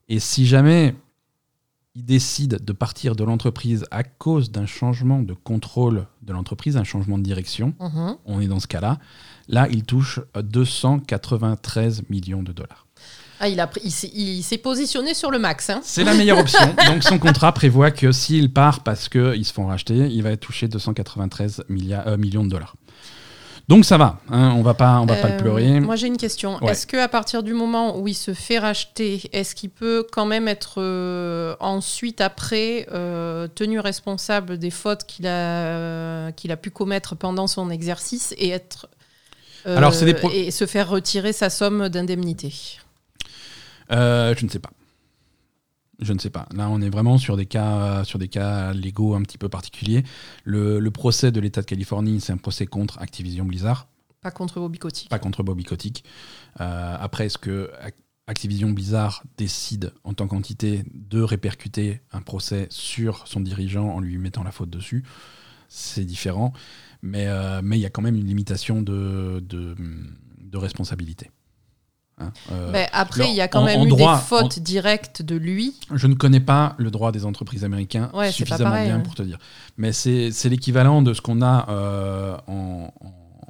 Et 0.07 0.19
si 0.19 0.45
jamais 0.47 0.95
il 1.97 2.05
décide 2.05 2.63
de 2.63 2.73
partir 2.73 3.15
de 3.15 3.23
l'entreprise 3.23 3.85
à 3.89 4.03
cause 4.03 4.51
d'un 4.51 4.67
changement 4.67 5.19
de 5.23 5.33
contrôle 5.33 6.05
de 6.21 6.31
l'entreprise, 6.31 6.77
un 6.77 6.83
changement 6.83 7.17
de 7.17 7.23
direction, 7.23 7.73
Mhm. 7.79 8.17
on 8.25 8.39
est 8.39 8.47
dans 8.47 8.59
ce 8.59 8.67
cas-là, 8.67 8.99
là 9.47 9.67
il 9.71 9.83
touche 9.83 10.19
293 10.39 12.03
millions 12.09 12.43
de 12.43 12.51
dollars. 12.51 12.85
Ah, 13.39 13.47
il 13.49 13.59
a 13.59 13.67
pris- 13.67 13.81
il 13.83 13.91
s'est- 13.91 14.11
il 14.13 14.41
s'est 14.43 14.57
positionné 14.57 15.13
sur 15.13 15.29
le 15.31 15.37
max. 15.39 15.69
Hein 15.69 15.79
C'est 15.83 16.03
la 16.03 16.13
meilleure 16.15 16.39
option. 16.39 16.59
Donc 16.87 17.03
son 17.03 17.19
contrat 17.19 17.51
prévoit 17.51 17.91
que 17.91 18.11
s'il 18.11 18.51
part 18.51 18.81
parce 18.83 19.09
qu'ils 19.09 19.45
se 19.45 19.53
font 19.53 19.67
racheter, 19.67 20.07
il 20.11 20.23
va 20.23 20.35
toucher 20.37 20.67
293 20.67 21.63
milliards- 21.69 22.07
euh, 22.07 22.17
millions 22.17 22.43
de 22.43 22.49
dollars. 22.49 22.75
Donc 23.67 23.83
ça 23.83 23.97
va, 23.97 24.17
hein, 24.29 24.53
on 24.55 24.61
va 24.61 24.73
pas, 24.73 24.99
on 25.01 25.05
va 25.05 25.15
pas 25.15 25.27
Euh, 25.27 25.31
le 25.31 25.37
pleurer. 25.37 25.79
Moi, 25.81 25.97
j'ai 25.97 26.07
une 26.07 26.15
question. 26.15 26.57
Ouais. 26.63 26.71
Est-ce 26.71 26.87
qu'à 26.87 27.09
partir 27.09 27.43
du 27.43 27.53
moment 27.53 27.97
où 27.99 28.07
il 28.07 28.13
se 28.13 28.33
fait 28.33 28.59
racheter, 28.59 29.21
est-ce 29.33 29.55
qu'il 29.55 29.69
peut 29.69 30.07
quand 30.09 30.25
même 30.25 30.47
être 30.47 30.75
euh, 30.77 31.53
ensuite, 31.59 32.21
après, 32.21 32.87
euh, 32.93 33.49
tenu 33.53 33.81
responsable 33.81 34.57
des 34.57 34.69
fautes 34.71 35.03
qu'il 35.03 35.27
a, 35.27 36.31
qu'il 36.31 36.53
a 36.53 36.55
pu 36.57 36.69
commettre 36.71 37.15
pendant 37.17 37.47
son 37.47 37.69
exercice 37.69 38.33
et 38.37 38.51
être. 38.51 38.87
euh, 39.65 39.75
Alors, 39.75 39.93
c'est 39.93 40.05
des 40.05 40.13
pro- 40.13 40.31
et 40.31 40.49
se 40.51 40.65
faire 40.65 40.87
retirer 40.87 41.33
sa 41.33 41.49
somme 41.49 41.89
d'indemnité? 41.89 42.53
Euh, 43.91 44.33
je 44.37 44.45
ne 44.45 44.49
sais 44.49 44.59
pas. 44.59 44.69
Je 45.99 46.13
ne 46.13 46.19
sais 46.19 46.29
pas. 46.29 46.47
Là, 46.53 46.69
on 46.69 46.79
est 46.81 46.89
vraiment 46.89 47.17
sur 47.17 47.37
des 47.37 47.47
cas, 47.47 48.03
sur 48.03 48.19
des 48.19 48.27
cas 48.27 48.71
légaux 48.73 49.15
un 49.15 49.23
petit 49.23 49.37
peu 49.37 49.49
particuliers. 49.49 50.03
Le, 50.43 50.79
le 50.79 50.91
procès 50.91 51.31
de 51.31 51.39
l'État 51.39 51.61
de 51.61 51.65
Californie, 51.65 52.21
c'est 52.21 52.33
un 52.33 52.37
procès 52.37 52.67
contre 52.67 52.99
Activision 53.01 53.45
Blizzard. 53.45 53.87
Pas 54.21 54.31
contre 54.31 54.59
Bobby 54.59 54.77
Kotick. 54.77 55.09
Pas 55.09 55.19
contre 55.19 55.41
Bobby 55.43 55.63
Kotick. 55.63 56.03
Euh, 56.59 56.97
après, 56.99 57.25
est-ce 57.27 57.37
que 57.37 57.71
Activision 58.27 58.69
Blizzard 58.71 59.23
décide 59.37 59.93
en 60.03 60.13
tant 60.13 60.27
qu'entité 60.27 60.83
de 60.93 61.21
répercuter 61.21 62.01
un 62.11 62.21
procès 62.21 62.67
sur 62.69 63.27
son 63.27 63.39
dirigeant 63.39 63.89
en 63.89 63.99
lui 63.99 64.17
mettant 64.17 64.43
la 64.43 64.51
faute 64.51 64.69
dessus? 64.69 65.03
C'est 65.69 66.05
différent. 66.05 66.53
Mais 67.01 67.27
euh, 67.27 67.61
mais 67.63 67.77
il 67.77 67.81
y 67.81 67.85
a 67.85 67.89
quand 67.89 68.01
même 68.01 68.15
une 68.15 68.25
limitation 68.25 68.81
de, 68.81 69.39
de, 69.47 69.75
de 70.39 70.57
responsabilité. 70.57 71.31
Hein, 72.19 72.31
euh, 72.51 72.85
après, 72.93 73.29
il 73.29 73.35
y 73.35 73.41
a 73.41 73.47
quand 73.47 73.63
même 73.63 73.87
eu 73.87 73.91
des 73.91 74.07
fautes 74.25 74.59
directes 74.59 75.21
de 75.21 75.35
lui. 75.35 75.75
Je 75.93 76.07
ne 76.07 76.15
connais 76.15 76.39
pas 76.39 76.75
le 76.77 76.89
droit 76.89 77.11
des 77.11 77.25
entreprises 77.25 77.63
américains 77.63 78.11
suffisamment 78.31 78.83
bien 78.83 78.99
pour 78.99 79.15
te 79.15 79.23
dire. 79.23 79.37
Mais 79.77 79.93
c'est 79.93 80.49
l'équivalent 80.49 81.01
de 81.01 81.13
ce 81.13 81.21
qu'on 81.21 81.41
a 81.41 81.69
euh, 81.69 82.37
en, 82.47 82.93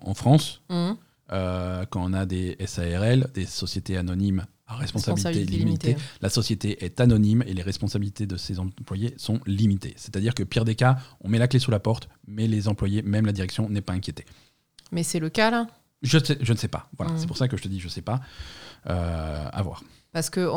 en, 0.01 0.13
France, 0.13 0.61
mmh. 0.69 0.91
euh, 1.31 1.85
quand 1.89 2.03
on 2.03 2.13
a 2.13 2.25
des 2.25 2.57
SARL, 2.65 3.29
des 3.33 3.45
sociétés 3.45 3.97
anonymes 3.97 4.45
à 4.67 4.75
responsabilité, 4.75 5.45
limitée. 5.45 5.95
La 6.21 6.29
société 6.29 6.83
est 6.83 6.99
anonyme 6.99 7.41
et 7.47 7.53
les 7.53 7.61
responsabilités 7.61 8.25
de 8.25 8.35
ses 8.35 8.59
employés 8.59 9.13
sont 9.17 9.39
limitées. 9.45 9.93
C'est-à-dire 9.95 10.35
que, 10.35 10.43
pire 10.43 10.65
des 10.65 10.75
cas, 10.75 10.97
on 11.21 11.29
met 11.29 11.37
la 11.37 11.47
clé 11.47 11.59
sous 11.59 11.71
la 11.71 11.79
porte, 11.79 12.09
mais 12.27 12.47
les 12.47 12.67
employés, 12.67 13.01
même 13.01 13.25
la 13.25 13.31
direction, 13.31 13.69
n'est 13.69 13.81
pas 13.81 13.93
inquiétée. 13.93 14.25
Mais 14.91 15.03
c'est 15.03 15.19
le 15.19 15.29
cas 15.29 15.51
là 15.51 15.67
je, 16.01 16.17
je, 16.41 16.53
ne 16.53 16.57
sais 16.57 16.67
pas. 16.67 16.89
Voilà, 16.97 17.13
mmh. 17.13 17.17
C'est 17.19 17.27
pour 17.27 17.37
ça 17.37 17.47
que 17.47 17.57
je 17.57 17.63
te 17.63 17.67
dis 17.67 17.79
je 17.79 17.85
ne 17.85 17.91
sais 17.91 18.01
pas. 18.01 18.21
Euh, 18.89 19.49
à 19.51 19.61
voir. 19.63 19.83
Parce 20.13 20.29
que 20.29 20.49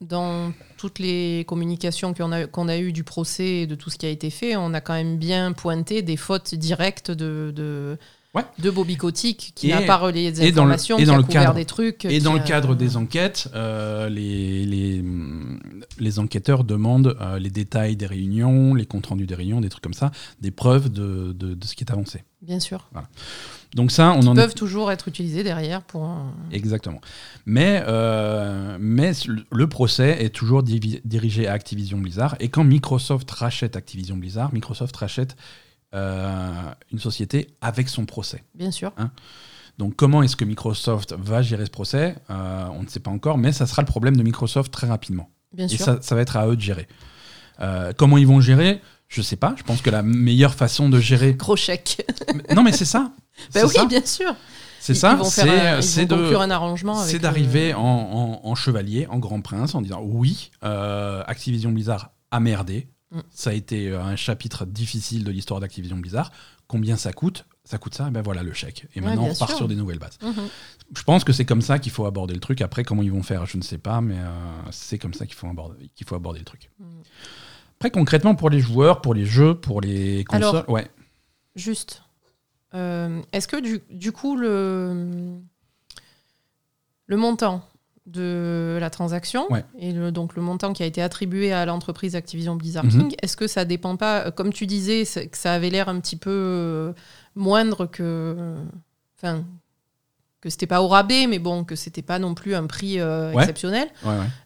dans 0.00 0.52
toutes 0.76 0.98
les 0.98 1.44
communications 1.48 2.14
qu'on 2.14 2.30
a, 2.30 2.46
qu'on 2.46 2.68
a 2.68 2.78
eues 2.78 2.92
du 2.92 3.04
procès 3.04 3.62
et 3.62 3.66
de 3.66 3.74
tout 3.74 3.90
ce 3.90 3.98
qui 3.98 4.06
a 4.06 4.08
été 4.08 4.30
fait, 4.30 4.56
on 4.56 4.72
a 4.72 4.80
quand 4.80 4.94
même 4.94 5.18
bien 5.18 5.52
pointé 5.52 6.02
des 6.02 6.16
fautes 6.16 6.54
directes 6.54 7.10
de, 7.10 7.52
de, 7.54 7.98
de 8.58 8.70
Bobby 8.70 8.96
Kotick 8.96 9.52
qui 9.54 9.68
n'a 9.68 9.82
pas 9.82 9.96
relayé 9.96 10.30
des 10.30 10.48
informations, 10.48 10.98
et 10.98 11.04
dans 11.04 11.16
le, 11.16 11.22
qui 11.24 11.36
a 11.36 11.40
couvert 11.40 11.54
des 11.54 11.64
trucs. 11.64 12.04
Et 12.04 12.20
dans 12.20 12.34
le 12.34 12.40
cadre 12.40 12.74
des 12.74 12.96
enquêtes, 12.96 13.48
euh, 13.54 14.08
les, 14.08 14.64
les, 14.64 15.04
les, 15.98 16.18
enquêteurs 16.18 16.64
demandent 16.64 17.16
euh, 17.20 17.38
les 17.38 17.50
détails 17.50 17.96
des 17.96 18.06
réunions, 18.06 18.74
les 18.74 18.86
comptes 18.86 19.06
rendus 19.06 19.26
des 19.26 19.34
réunions, 19.34 19.60
des 19.60 19.68
trucs 19.68 19.82
comme 19.82 19.94
ça, 19.94 20.12
des 20.40 20.50
preuves 20.50 20.90
de, 20.90 21.32
de, 21.32 21.54
de 21.54 21.64
ce 21.66 21.74
qui 21.74 21.84
est 21.84 21.90
avancé. 21.90 22.22
Bien 22.42 22.60
sûr. 22.60 22.88
Voilà. 22.92 23.08
Donc 23.74 23.90
ça, 23.90 24.12
on 24.12 24.24
en 24.28 24.34
peuvent 24.36 24.54
toujours 24.54 24.92
être 24.92 25.08
utilisés 25.08 25.42
derrière 25.42 25.82
pour. 25.82 26.08
Exactement. 26.52 27.00
Mais, 27.44 27.82
euh, 27.86 28.78
mais 28.80 29.10
le 29.50 29.68
procès 29.68 30.24
est 30.24 30.30
toujours 30.30 30.62
dirigé 30.62 31.48
à 31.48 31.52
Activision 31.52 31.98
Blizzard. 31.98 32.36
Et 32.38 32.48
quand 32.48 32.62
Microsoft 32.62 33.28
rachète 33.32 33.76
Activision 33.76 34.16
Blizzard, 34.16 34.54
Microsoft 34.54 34.96
rachète 34.96 35.36
euh, 35.92 36.52
une 36.92 37.00
société 37.00 37.48
avec 37.60 37.88
son 37.88 38.06
procès. 38.06 38.44
Bien 38.54 38.70
sûr. 38.70 38.92
Hein? 38.96 39.10
donc 39.76 39.96
comment 39.96 40.22
est-ce 40.22 40.36
que 40.36 40.44
Microsoft 40.44 41.14
va 41.18 41.42
gérer 41.42 41.66
ce 41.66 41.70
procès? 41.70 42.14
Euh, 42.30 42.66
On 42.72 42.84
ne 42.84 42.88
sait 42.88 43.00
pas 43.00 43.10
encore, 43.10 43.38
mais 43.38 43.50
ça 43.50 43.66
sera 43.66 43.82
le 43.82 43.86
problème 43.86 44.16
de 44.16 44.22
Microsoft 44.22 44.72
très 44.72 44.86
rapidement. 44.86 45.30
Bien 45.52 45.66
Et 45.66 45.68
sûr. 45.68 45.84
Ça, 45.84 45.98
ça, 46.00 46.14
va 46.14 46.20
être 46.20 46.36
à 46.36 46.46
eux 46.46 46.54
de 46.54 46.60
gérer. 46.60 46.86
comment 47.96 48.18
ils 48.18 48.26
vont 48.26 48.40
gérer? 48.40 48.80
Je 49.08 49.22
sais 49.22 49.36
pas. 49.36 49.54
Je 49.56 49.62
pense 49.62 49.80
que 49.80 49.90
la 49.90 50.02
meilleure 50.02 50.54
façon 50.54 50.88
de 50.88 50.98
gérer. 51.00 51.34
Gros 51.34 51.56
chèque. 51.56 52.06
non, 52.54 52.62
mais 52.62 52.72
c'est 52.72 52.84
ça. 52.84 53.12
Bah 53.52 53.62
oui, 53.66 53.86
bien 53.88 54.04
sûr. 54.06 54.32
C'est 54.84 54.94
ça, 54.94 55.18
c'est 55.80 56.06
de 56.06 56.36
un 56.36 56.50
arrangement. 56.50 57.02
C'est 57.02 57.18
d'arriver 57.18 57.74
en, 57.74 58.54
chevalier, 58.54 59.06
en 59.08 59.18
grand 59.18 59.40
prince, 59.40 59.74
en 59.74 59.82
disant 59.82 60.00
oui, 60.02 60.50
euh, 60.62 61.24
Activision 61.26 61.72
Blizzard 61.72 62.10
a 62.30 62.38
merdé. 62.38 62.88
Mm. 63.10 63.20
Ça 63.30 63.50
a 63.50 63.52
été 63.54 63.88
euh, 63.88 64.02
un 64.02 64.16
chapitre 64.16 64.66
difficile 64.66 65.24
de 65.24 65.30
l'histoire 65.30 65.60
d'Activision 65.60 65.96
Blizzard. 65.96 66.32
Combien 66.66 66.96
ça 66.96 67.12
coûte? 67.12 67.46
Ça 67.64 67.78
coûte 67.78 67.94
ça, 67.94 68.08
et 68.08 68.10
ben 68.10 68.20
voilà 68.20 68.42
le 68.42 68.52
chèque. 68.52 68.86
Et 68.94 69.00
maintenant 69.00 69.28
on 69.30 69.34
part 69.34 69.56
sur 69.56 69.68
des 69.68 69.74
nouvelles 69.74 69.98
bases. 69.98 70.18
Mm-hmm. 70.22 70.96
Je 70.96 71.02
pense 71.02 71.24
que 71.24 71.32
c'est 71.32 71.46
comme 71.46 71.62
ça 71.62 71.78
qu'il 71.78 71.92
faut 71.92 72.04
aborder 72.04 72.34
le 72.34 72.40
truc. 72.40 72.60
Après, 72.60 72.84
comment 72.84 73.02
ils 73.02 73.12
vont 73.12 73.22
faire, 73.22 73.46
je 73.46 73.56
ne 73.56 73.62
sais 73.62 73.78
pas, 73.78 74.02
mais 74.02 74.18
euh, 74.18 74.28
c'est 74.70 74.98
comme 74.98 75.14
ça 75.14 75.24
qu'il 75.24 75.34
faut, 75.34 75.48
aborder, 75.48 75.90
qu'il 75.94 76.06
faut 76.06 76.14
aborder 76.14 76.40
le 76.40 76.44
truc. 76.44 76.70
Mm. 76.78 76.84
Après, 77.78 77.90
concrètement, 77.90 78.34
pour 78.34 78.50
les 78.50 78.60
joueurs, 78.60 79.00
pour 79.00 79.14
les 79.14 79.26
jeux, 79.26 79.54
pour 79.54 79.80
les 79.80 80.24
consoles, 80.24 80.64
ouais. 80.68 80.88
Juste, 81.56 82.02
euh, 82.74 83.20
est-ce 83.32 83.46
que 83.46 83.60
du, 83.60 83.80
du, 83.90 84.12
coup, 84.12 84.36
le, 84.36 85.38
le 87.06 87.16
montant 87.16 87.62
de 88.06 88.76
la 88.80 88.90
transaction 88.90 89.48
et 89.78 89.92
le, 89.92 90.12
donc 90.12 90.36
le 90.36 90.42
montant 90.42 90.72
qui 90.72 90.82
a 90.82 90.86
été 90.86 91.00
attribué 91.00 91.52
à 91.52 91.64
l'entreprise 91.64 92.16
Activision 92.16 92.56
Blizzard 92.56 92.84
mhm. 92.84 92.90
King, 92.90 93.14
est-ce 93.22 93.36
que 93.36 93.46
ça 93.46 93.64
dépend 93.64 93.96
pas, 93.96 94.30
comme 94.30 94.52
tu 94.52 94.66
disais, 94.66 95.04
que 95.04 95.38
ça 95.38 95.54
avait 95.54 95.70
l'air 95.70 95.88
un 95.88 96.00
petit 96.00 96.16
peu 96.16 96.30
euh, 96.30 96.92
moindre 97.34 97.86
que. 97.86 98.56
Enfin, 99.16 99.44
que 100.44 100.50
c'était 100.50 100.66
pas 100.66 100.82
au 100.82 100.88
rabais, 100.88 101.26
mais 101.26 101.38
bon, 101.38 101.64
que 101.64 101.74
c'était 101.74 102.02
pas 102.02 102.18
non 102.18 102.34
plus 102.34 102.54
un 102.54 102.66
prix 102.66 103.00
euh, 103.00 103.32
exceptionnel, 103.32 103.88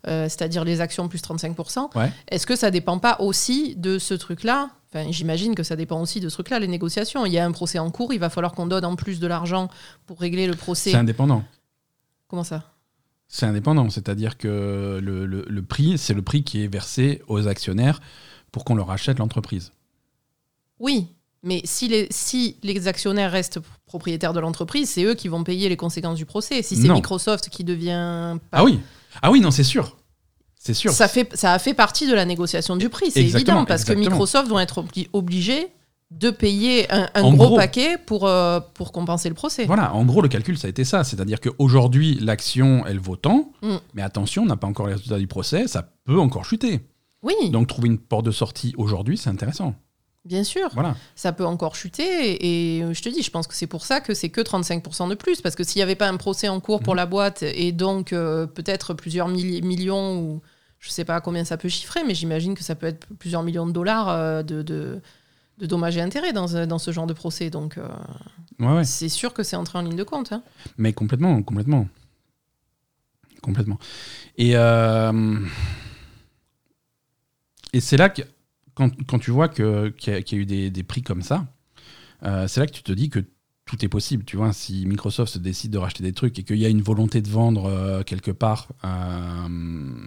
c'est-à-dire 0.05 0.65
les 0.65 0.81
actions 0.81 1.09
plus 1.09 1.21
35%. 1.21 1.91
Est-ce 2.29 2.47
que 2.47 2.55
ça 2.55 2.71
dépend 2.71 2.99
pas 2.99 3.17
aussi 3.19 3.75
de 3.75 3.99
ce 3.99 4.15
truc-là? 4.15 4.71
Enfin, 4.91 5.11
j'imagine 5.11 5.57
que 5.57 5.65
ça 5.65 5.75
dépend 5.75 6.01
aussi 6.01 6.21
de 6.21 6.29
ce 6.29 6.35
truc-là, 6.35 6.61
les 6.61 6.69
négociations. 6.69 7.27
Il 7.27 7.33
y 7.33 7.39
a 7.39 7.45
un 7.45 7.51
procès 7.51 7.81
en 7.81 7.91
cours, 7.91 8.15
il 8.15 8.21
va 8.21 8.31
falloir 8.31 8.53
qu'on 8.53 8.67
donne 8.67 8.85
en 8.85 8.95
plus 8.95 9.19
de 9.19 9.27
l'argent 9.27 9.69
pour 10.07 10.21
régler 10.21 10.47
le 10.47 10.55
procès. 10.55 10.93
C'est 10.93 10.97
indépendant. 10.97 11.43
Comment 12.29 12.45
ça? 12.45 12.73
C'est 13.27 13.45
indépendant, 13.45 13.91
c'est-à-dire 13.91 14.39
que 14.39 15.01
le, 15.03 15.27
le, 15.27 15.63
prix, 15.63 15.99
c'est 15.99 16.15
le 16.15 16.23
prix 16.23 16.45
qui 16.45 16.63
est 16.63 16.73
versé 16.73 17.23
aux 17.27 17.49
actionnaires 17.49 18.01
pour 18.53 18.65
qu'on 18.65 18.77
leur 18.77 18.91
achète 18.91 19.19
l'entreprise. 19.19 19.73
Oui, 20.79 21.09
mais 21.43 21.61
si 21.65 21.89
les, 21.89 22.09
si 22.11 22.57
les 22.63 22.89
actionnaires 22.89 23.31
restent 23.31 23.61
propriétaires 23.87 24.33
de 24.33 24.41
l'entreprise, 24.41 24.91
c'est 24.91 25.05
eux 25.05 25.15
qui 25.15 25.29
vont 25.29 25.45
payer 25.45 25.69
les 25.69 25.77
conséquences 25.77 26.17
du 26.17 26.27
procès. 26.27 26.63
Si 26.63 26.77
c'est 26.77 26.89
Microsoft 26.89 27.49
qui 27.49 27.65
devient... 27.65 28.39
Ah 28.53 28.65
oui, 28.65 28.81
ah 29.23 29.31
oui, 29.31 29.41
non, 29.41 29.51
c'est 29.51 29.65
sûr. 29.65 29.97
C'est 30.59 30.75
sûr. 30.75 30.93
Ça, 30.93 31.09
fait, 31.09 31.35
ça 31.37 31.53
a 31.53 31.59
fait 31.59 31.75
partie 31.75 32.09
de 32.09 32.15
la 32.15 32.25
négociation 32.25 32.77
du 32.77 32.89
prix, 32.89 33.11
c'est 33.11 33.21
évident, 33.21 33.65
parce 33.65 33.85
que 33.85 33.93
Microsoft 33.93 34.49
vont 34.49 34.59
être 34.59 34.85
obligés 35.13 35.69
de 36.11 36.31
payer 36.31 36.91
un, 36.91 37.35
gros, 37.35 37.55
paquet 37.55 37.99
pour, 37.99 38.27
euh, 38.27 38.61
pour 38.75 38.93
compenser 38.93 39.29
le 39.29 39.35
procès. 39.35 39.67
Voilà, 39.67 39.95
en 39.95 40.07
gros, 40.07 40.23
le 40.23 40.29
calcul, 40.29 40.57
ça 40.57 40.67
a 40.67 40.71
été 40.71 40.85
ça. 40.85 41.05
C'est-à-dire 41.05 41.39
qu'aujourd'hui, 41.39 42.15
l'action, 42.21 42.85
elle 42.87 42.99
vaut 42.99 43.17
tant, 43.17 43.53
mm. 43.63 43.77
mais 43.95 44.03
attention, 44.03 44.43
on 44.43 44.47
n'a 44.47 44.57
pas 44.57 44.67
encore 44.67 44.87
les 44.87 44.95
résultats 44.95 45.19
du 45.19 45.27
procès, 45.27 45.69
ça 45.69 45.93
peut 46.05 46.19
encore 46.19 46.47
chuter. 46.47 46.81
Oui. 47.23 47.35
Donc, 47.51 47.67
trouver 47.67 47.89
une 47.89 47.99
porte 47.99 48.25
de 48.25 48.31
sortie 48.31 48.75
aujourd'hui, 48.79 49.19
c'est 49.19 49.29
intéressant. 49.29 49.75
Bien 50.25 50.45
sûr, 50.45 50.69
voilà. 50.75 50.95
ça 51.15 51.33
peut 51.33 51.47
encore 51.47 51.75
chuter 51.75 52.45
et, 52.45 52.83
je 52.93 53.03
te 53.03 53.09
dis, 53.09 53.23
je 53.23 53.31
pense 53.31 53.47
que 53.47 53.55
c'est 53.55 53.67
pour 53.67 53.87
ça 53.87 54.01
que 54.01 54.13
c'est 54.15 54.29
que 54.29 54.41
35% 54.41 55.09
de 55.09 55.15
plus, 55.15 55.41
parce 55.41 55.55
que 55.55 55.65
s'il 55.65 55.79
n'y 55.79 55.83
avait 55.83 55.95
pas 55.95 56.09
un 56.09 56.17
procès 56.17 56.49
en 56.49 56.61
cours 56.61 56.81
pour 56.81 56.95
mhm. 56.95 56.99
la 56.99 57.07
boîte 57.07 57.43
et 57.43 57.73
donc 57.73 58.13
euh, 58.13 58.47
peut-être 58.47 58.95
plusieurs 58.95 59.29
millions 59.29 60.21
ou 60.21 60.43
je 60.81 60.89
ne 60.89 60.93
sais 60.93 61.05
pas 61.05 61.21
combien 61.21 61.45
ça 61.45 61.57
peut 61.57 61.69
chiffrer, 61.69 62.05
mais 62.05 62.15
j'imagine 62.15 62.55
que 62.55 62.63
ça 62.63 62.75
peut 62.75 62.87
être 62.87 63.07
plusieurs 63.19 63.43
millions 63.43 63.67
de 63.67 63.73
dollars 63.73 64.09
euh, 64.11 64.43
de, 64.43 64.63
de, 64.63 65.01
dommages 65.67 65.97
et 65.97 66.03
intérêts 66.03 66.33
dans, 66.33 66.55
euh, 66.55 66.67
dans, 66.67 66.79
ce 66.79 66.91
genre 66.91 67.07
de 67.07 67.15
procès. 67.15 67.49
Donc 67.49 67.79
c'est 68.83 69.09
sûr 69.09 69.33
que 69.33 69.43
c'est 69.43 69.57
entré 69.57 69.79
en 69.79 69.83
ligne 69.83 69.97
de 69.97 70.05
compte. 70.05 70.33
Hein. 70.33 70.43
Mais 70.77 70.93
complètement, 70.93 71.43
complètement. 71.43 71.89
Complètement. 73.41 73.79
Et, 74.37 74.55
et 77.73 77.81
c'est 77.81 77.97
là 77.97 78.09
que 78.11 78.23
quand, 79.07 79.19
tu 79.19 79.33
vois 79.33 79.49
qu'il 79.49 79.93
y, 80.07 80.11
a 80.11 80.37
eu 80.37 80.47
des, 80.47 80.83
prix 80.85 81.03
comme 81.03 81.23
ça, 81.23 81.47
euh, 82.23 82.47
c'est 82.47 82.61
là 82.61 82.67
que 82.67 82.73
tu 82.73 82.85
te 82.85 82.93
dis 82.93 83.11
que 83.11 83.19
tout 83.65 83.85
est 83.85 83.89
possible. 83.89 84.25
Tu 84.25 84.37
vois, 84.37 84.53
si 84.53 84.87
Microsoft 84.87 85.33
se 85.33 85.39
décide 85.39 85.73
de 85.73 85.79
racheter 85.79 86.05
des 86.05 86.13
trucs 86.13 86.39
et 86.39 86.45
qu'il 86.45 86.59
y 86.59 86.65
a 86.65 86.69
une 86.69 86.83
volonté 86.83 87.21
de 87.21 87.29
vendre 87.29 87.67
euh, 87.67 88.03
quelque 88.05 88.31
part 88.31 88.69
euh, 88.85 90.07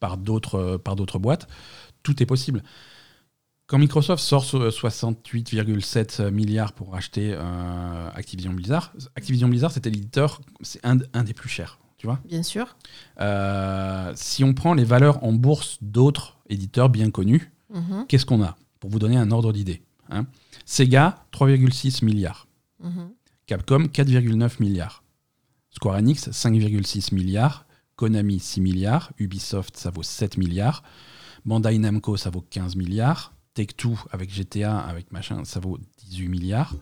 par 0.00 0.16
d'autres 0.16 1.18
boîtes, 1.18 1.46
tout 2.02 2.20
est 2.20 2.26
possible. 2.26 2.64
Quand 3.68 3.78
Microsoft 3.78 4.24
sort 4.24 4.44
68,7 4.44 6.30
milliards 6.30 6.72
pour 6.72 6.90
racheter 6.90 7.38
Activision 8.16 8.52
Blizzard, 8.52 8.92
Activision 9.14 9.46
Blizzard, 9.46 9.70
c'était 9.70 9.90
l'éditeur, 9.90 10.40
c'est 10.62 10.84
un, 10.84 10.98
un, 11.12 11.22
des 11.22 11.34
plus 11.34 11.48
chers. 11.48 11.78
Tu 11.96 12.08
vois 12.08 12.18
Bien 12.24 12.42
sûr. 12.42 12.76
si 14.16 14.42
on 14.42 14.54
prend 14.54 14.74
les 14.74 14.82
valeurs 14.82 15.22
en 15.22 15.32
bourse 15.32 15.78
d'autres 15.82 16.40
éditeurs 16.48 16.88
bien 16.88 17.12
connus, 17.12 17.52
Mhm. 17.70 18.06
Qu'est-ce 18.08 18.26
qu'on 18.26 18.42
a 18.42 18.56
Pour 18.80 18.90
vous 18.90 18.98
donner 18.98 19.16
un 19.16 19.30
ordre 19.30 19.52
d'idée. 19.52 19.82
Hein? 20.08 20.26
Sega, 20.64 21.24
3,6 21.32 22.04
milliards. 22.04 22.46
Mhm. 22.80 23.12
Capcom, 23.46 23.88
4,9 23.88 24.60
milliards. 24.60 25.02
Square 25.70 25.96
Enix, 25.96 26.30
5,6 26.30 27.14
milliards. 27.14 27.66
Konami, 27.96 28.40
6 28.40 28.60
milliards. 28.60 29.12
Ubisoft, 29.18 29.76
ça 29.76 29.90
vaut 29.90 30.02
7 30.02 30.36
milliards. 30.36 30.82
Bandai 31.44 31.78
Namco, 31.78 32.16
ça 32.16 32.30
vaut 32.30 32.42
15 32.42 32.76
milliards. 32.76 33.32
Take-Two, 33.54 33.98
avec 34.10 34.32
GTA, 34.32 34.78
avec 34.78 35.12
machin, 35.12 35.44
ça 35.44 35.60
vaut 35.60 35.78
18 35.98 36.28
milliards. 36.28 36.74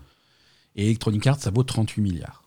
Et 0.74 0.86
Electronic 0.86 1.26
Arts, 1.26 1.40
ça 1.40 1.50
vaut 1.50 1.62
38 1.62 2.02
milliards. 2.02 2.44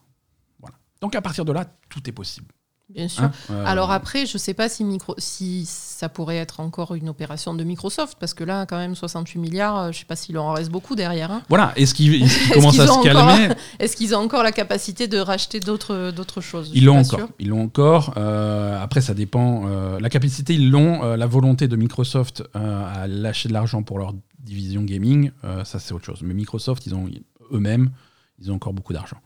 Voilà. 0.60 0.78
Donc 1.02 1.16
à 1.16 1.22
partir 1.22 1.46
de 1.46 1.52
là, 1.52 1.66
tout 1.90 2.08
est 2.08 2.14
possible. 2.14 2.54
Bien 2.94 3.08
sûr. 3.08 3.24
Hein, 3.24 3.64
Alors 3.66 3.92
après, 3.92 4.26
je 4.26 4.38
sais 4.38 4.54
pas 4.54 4.68
si, 4.70 4.84
micro... 4.84 5.16
si 5.18 5.66
ça 5.66 6.10
pourrait 6.10 6.38
être 6.38 6.60
encore 6.60 6.94
une 6.96 7.10
opération 7.10 7.54
de 7.54 7.64
Microsoft, 7.64 8.18
parce 8.20 8.34
que 8.34 8.44
là, 8.44 8.66
quand 8.66 8.78
même, 8.78 8.96
68 8.96 9.40
milliards, 9.40 9.78
euh, 9.80 9.92
je 9.92 10.00
sais 10.00 10.06
pas 10.06 10.16
s'il 10.16 10.38
en 10.38 10.52
reste 10.54 10.70
beaucoup 10.72 10.96
derrière. 10.96 11.32
hein. 11.32 11.42
Voilà, 11.50 11.72
est-ce 11.76 11.94
qu'ils 11.94 12.28
commencent 12.54 12.80
à 12.80 12.88
se 12.88 12.92
encore- 12.92 13.04
calmer 13.04 13.54
Est-ce 13.80 13.96
qu'ils 13.96 14.14
ont 14.16 14.20
encore 14.20 14.44
la 14.44 14.52
capacité 14.52 15.08
de 15.08 15.18
racheter 15.20 15.60
d'autres 15.60 16.42
choses 16.42 16.72
Ils 16.74 16.86
l'ont 16.86 17.00
encore. 17.00 17.30
Ils 17.40 17.50
l'ont 17.50 17.64
encore. 17.64 18.14
Euh, 18.18 18.82
après, 18.82 19.02
ça 19.02 19.14
dépend. 19.14 19.64
euh, 19.68 20.00
la 20.00 20.10
capacité, 20.10 20.54
ils 20.54 20.70
l'ont. 20.70 21.04
Euh, 21.04 21.18
la 21.18 21.28
volonté 21.28 21.68
de 21.68 21.76
Microsoft 21.76 22.44
à 22.54 23.08
lâcher 23.08 23.48
de 23.50 23.54
l'argent 23.54 23.84
pour 23.84 24.00
leur 24.00 24.14
division 24.40 24.82
gaming, 24.82 25.32
ça 25.64 25.78
c'est 25.80 25.94
autre 25.94 26.06
chose. 26.06 26.20
Mais 26.24 26.34
Microsoft, 26.34 26.86
ils 26.88 26.96
ont 26.96 27.08
eux-mêmes, 27.52 27.92
ils 28.40 28.52
ont 28.52 28.56
encore 28.56 28.74
beaucoup 28.74 28.92
d'argent. 28.94 29.18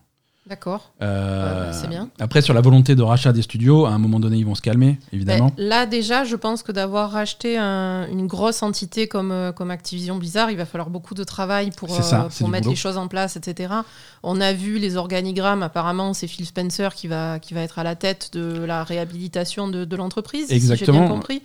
D'accord. 0.48 0.92
Euh, 1.02 1.66
Ouais, 1.66 1.72
c'est 1.72 1.88
bien. 1.88 2.08
Après, 2.20 2.40
sur 2.40 2.54
la 2.54 2.60
volonté 2.60 2.94
de 2.94 3.02
rachat 3.02 3.32
des 3.32 3.42
studios, 3.42 3.84
à 3.86 3.90
un 3.90 3.98
moment 3.98 4.20
donné, 4.20 4.36
ils 4.36 4.46
vont 4.46 4.54
se 4.54 4.62
calmer, 4.62 4.98
évidemment. 5.12 5.52
Ben, 5.56 5.64
là, 5.68 5.86
déjà, 5.86 6.22
je 6.24 6.36
pense 6.36 6.62
que 6.62 6.70
d'avoir 6.70 7.10
racheté 7.10 7.58
un- 7.58 8.06
une 8.08 8.28
grosse 8.28 8.62
entité 8.62 9.08
comme, 9.08 9.32
euh, 9.32 9.50
comme 9.50 9.72
Activision 9.72 10.16
Blizzard, 10.16 10.52
il 10.52 10.56
va 10.56 10.64
falloir 10.64 10.88
beaucoup 10.88 11.14
de 11.14 11.24
travail 11.24 11.70
pour, 11.76 11.90
ça, 11.90 12.26
euh, 12.26 12.28
pour 12.38 12.48
mettre 12.48 12.68
les 12.68 12.76
choses 12.76 12.96
en 12.96 13.08
place, 13.08 13.36
etc. 13.36 13.74
On 14.22 14.40
a 14.40 14.52
vu 14.52 14.78
les 14.78 14.96
organigrammes. 14.96 15.64
Apparemment, 15.64 16.14
c'est 16.14 16.28
Phil 16.28 16.46
Spencer 16.46 16.94
qui 16.94 17.08
va, 17.08 17.40
qui 17.40 17.52
va 17.52 17.62
être 17.62 17.80
à 17.80 17.82
la 17.82 17.96
tête 17.96 18.30
de 18.34 18.64
la 18.64 18.84
réhabilitation 18.84 19.66
de, 19.68 19.84
de 19.84 19.96
l'entreprise, 19.96 20.44
si 20.46 20.50
j'ai 20.50 20.56
Exactement. 20.56 21.00
bien 21.00 21.08
compris. 21.08 21.42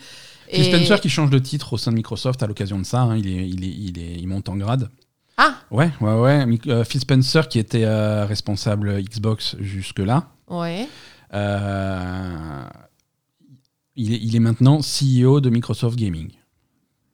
Phil 0.47 0.61
Et- 0.61 0.63
Spencer 0.65 0.99
qui 1.01 1.09
change 1.09 1.29
de 1.31 1.39
titre 1.39 1.73
au 1.73 1.77
sein 1.77 1.91
de 1.91 1.95
Microsoft 1.95 2.43
à 2.43 2.47
l'occasion 2.47 2.77
de 2.77 2.83
ça, 2.83 3.01
hein, 3.01 3.15
il, 3.17 3.25
est, 3.27 3.47
il, 3.49 3.63
est, 3.63 3.67
il, 3.69 3.99
est, 3.99 4.15
il 4.19 4.27
monte 4.27 4.47
en 4.49 4.57
grade. 4.57 4.89
Ah, 5.43 5.55
Ouais, 5.71 5.89
ouais, 6.01 6.13
ouais. 6.19 6.59
Euh, 6.67 6.83
Phil 6.83 6.99
Spencer 7.01 7.47
qui 7.49 7.57
était 7.57 7.83
euh, 7.85 8.25
responsable 8.25 9.01
Xbox 9.01 9.55
jusque-là, 9.59 10.27
ouais. 10.49 10.87
euh, 11.33 12.63
il, 13.95 14.13
est, 14.13 14.19
il 14.21 14.35
est 14.35 14.39
maintenant 14.39 14.79
CEO 14.81 15.41
de 15.41 15.49
Microsoft 15.49 15.97
Gaming. 15.97 16.29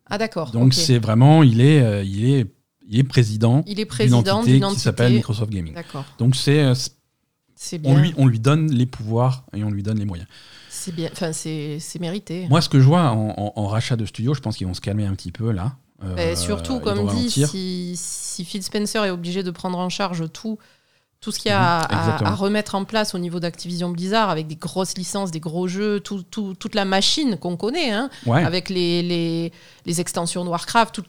Ah, 0.08 0.18
d'accord. 0.18 0.52
Donc 0.52 0.74
c'est 0.74 1.00
vraiment, 1.00 1.44
il 1.44 1.62
est, 1.62 2.06
il 2.06 2.30
est, 2.30 2.54
il 2.88 3.00
est 3.00 3.04
président 3.04 3.64
Il 3.66 3.72
est 3.74 3.76
d'une 3.76 3.86
président 3.88 4.18
entité 4.20 4.52
d'une 4.52 4.60
qui 4.62 4.66
entité. 4.66 4.82
s'appelle 4.82 5.14
Microsoft 5.14 5.52
Gaming. 5.52 5.74
D'accord. 5.74 6.06
Donc 6.18 6.36
c'est, 6.36 6.64
bien. 7.80 7.92
on 7.92 7.98
lui, 7.98 8.14
on 8.18 8.26
lui 8.26 8.40
donne 8.40 8.72
les 8.72 8.86
pouvoirs 8.86 9.46
et 9.54 9.64
on 9.64 9.70
lui 9.70 9.84
donne 9.84 10.00
les 10.00 10.06
moyens. 10.06 10.28
C'est 10.70 10.94
bien. 10.96 11.10
Enfin, 11.12 11.34
c'est 11.34 11.80
c'est 11.80 12.00
mérité. 12.00 12.48
Moi, 12.50 12.62
ce 12.62 12.70
que 12.70 12.80
je 12.80 12.86
vois 12.86 13.10
en, 13.12 13.30
en- 13.38 13.54
en 13.56 13.68
rachat 13.68 13.96
de 13.96 14.06
studio, 14.06 14.34
je 14.34 14.40
pense 14.42 14.56
qu'ils 14.58 14.68
vont 14.68 14.74
se 14.74 14.82
calmer 14.82 15.06
un 15.06 15.14
petit 15.16 15.32
peu 15.32 15.52
là. 15.52 15.76
Euh, 16.04 16.32
Et 16.32 16.36
surtout, 16.36 16.80
comme 16.80 17.08
dit, 17.08 17.30
si, 17.32 17.94
si 17.96 18.46
Phil 18.46 18.62
Spencer 18.64 19.04
est 19.06 19.10
obligé 19.10 19.42
de 19.44 19.50
prendre 19.52 19.78
en 19.80 19.90
charge 19.90 20.32
tout, 20.32 20.60
tout 21.22 21.32
ce 21.32 21.40
qu'il 21.40 21.50
y 21.50 21.54
a 21.54 21.80
à- 21.80 22.20
Mhm, 22.20 22.28
à, 22.28 22.30
à 22.32 22.36
remettre 22.36 22.76
en 22.76 22.86
place 22.86 23.16
au 23.16 23.18
niveau 23.18 23.40
d'Activision 23.40 23.90
Blizzard, 23.90 24.30
avec 24.30 24.46
des 24.46 24.56
grosses 24.56 24.96
licences, 24.98 25.32
des 25.32 25.40
gros 25.40 25.68
jeux, 25.68 26.00
tout, 26.00 26.22
tout- 26.22 26.54
toute 26.54 26.76
la 26.76 26.86
machine 26.86 27.38
qu'on 27.38 27.58
connaît, 27.58 27.90
hein, 27.92 28.10
Ouais. 28.28 28.44
avec 28.44 28.70
les, 28.70 29.02
les, 29.02 29.52
les 29.88 30.02
extensions 30.02 30.46
de 30.46 30.50
Warcraft, 30.50 30.94
tout, 30.94 31.04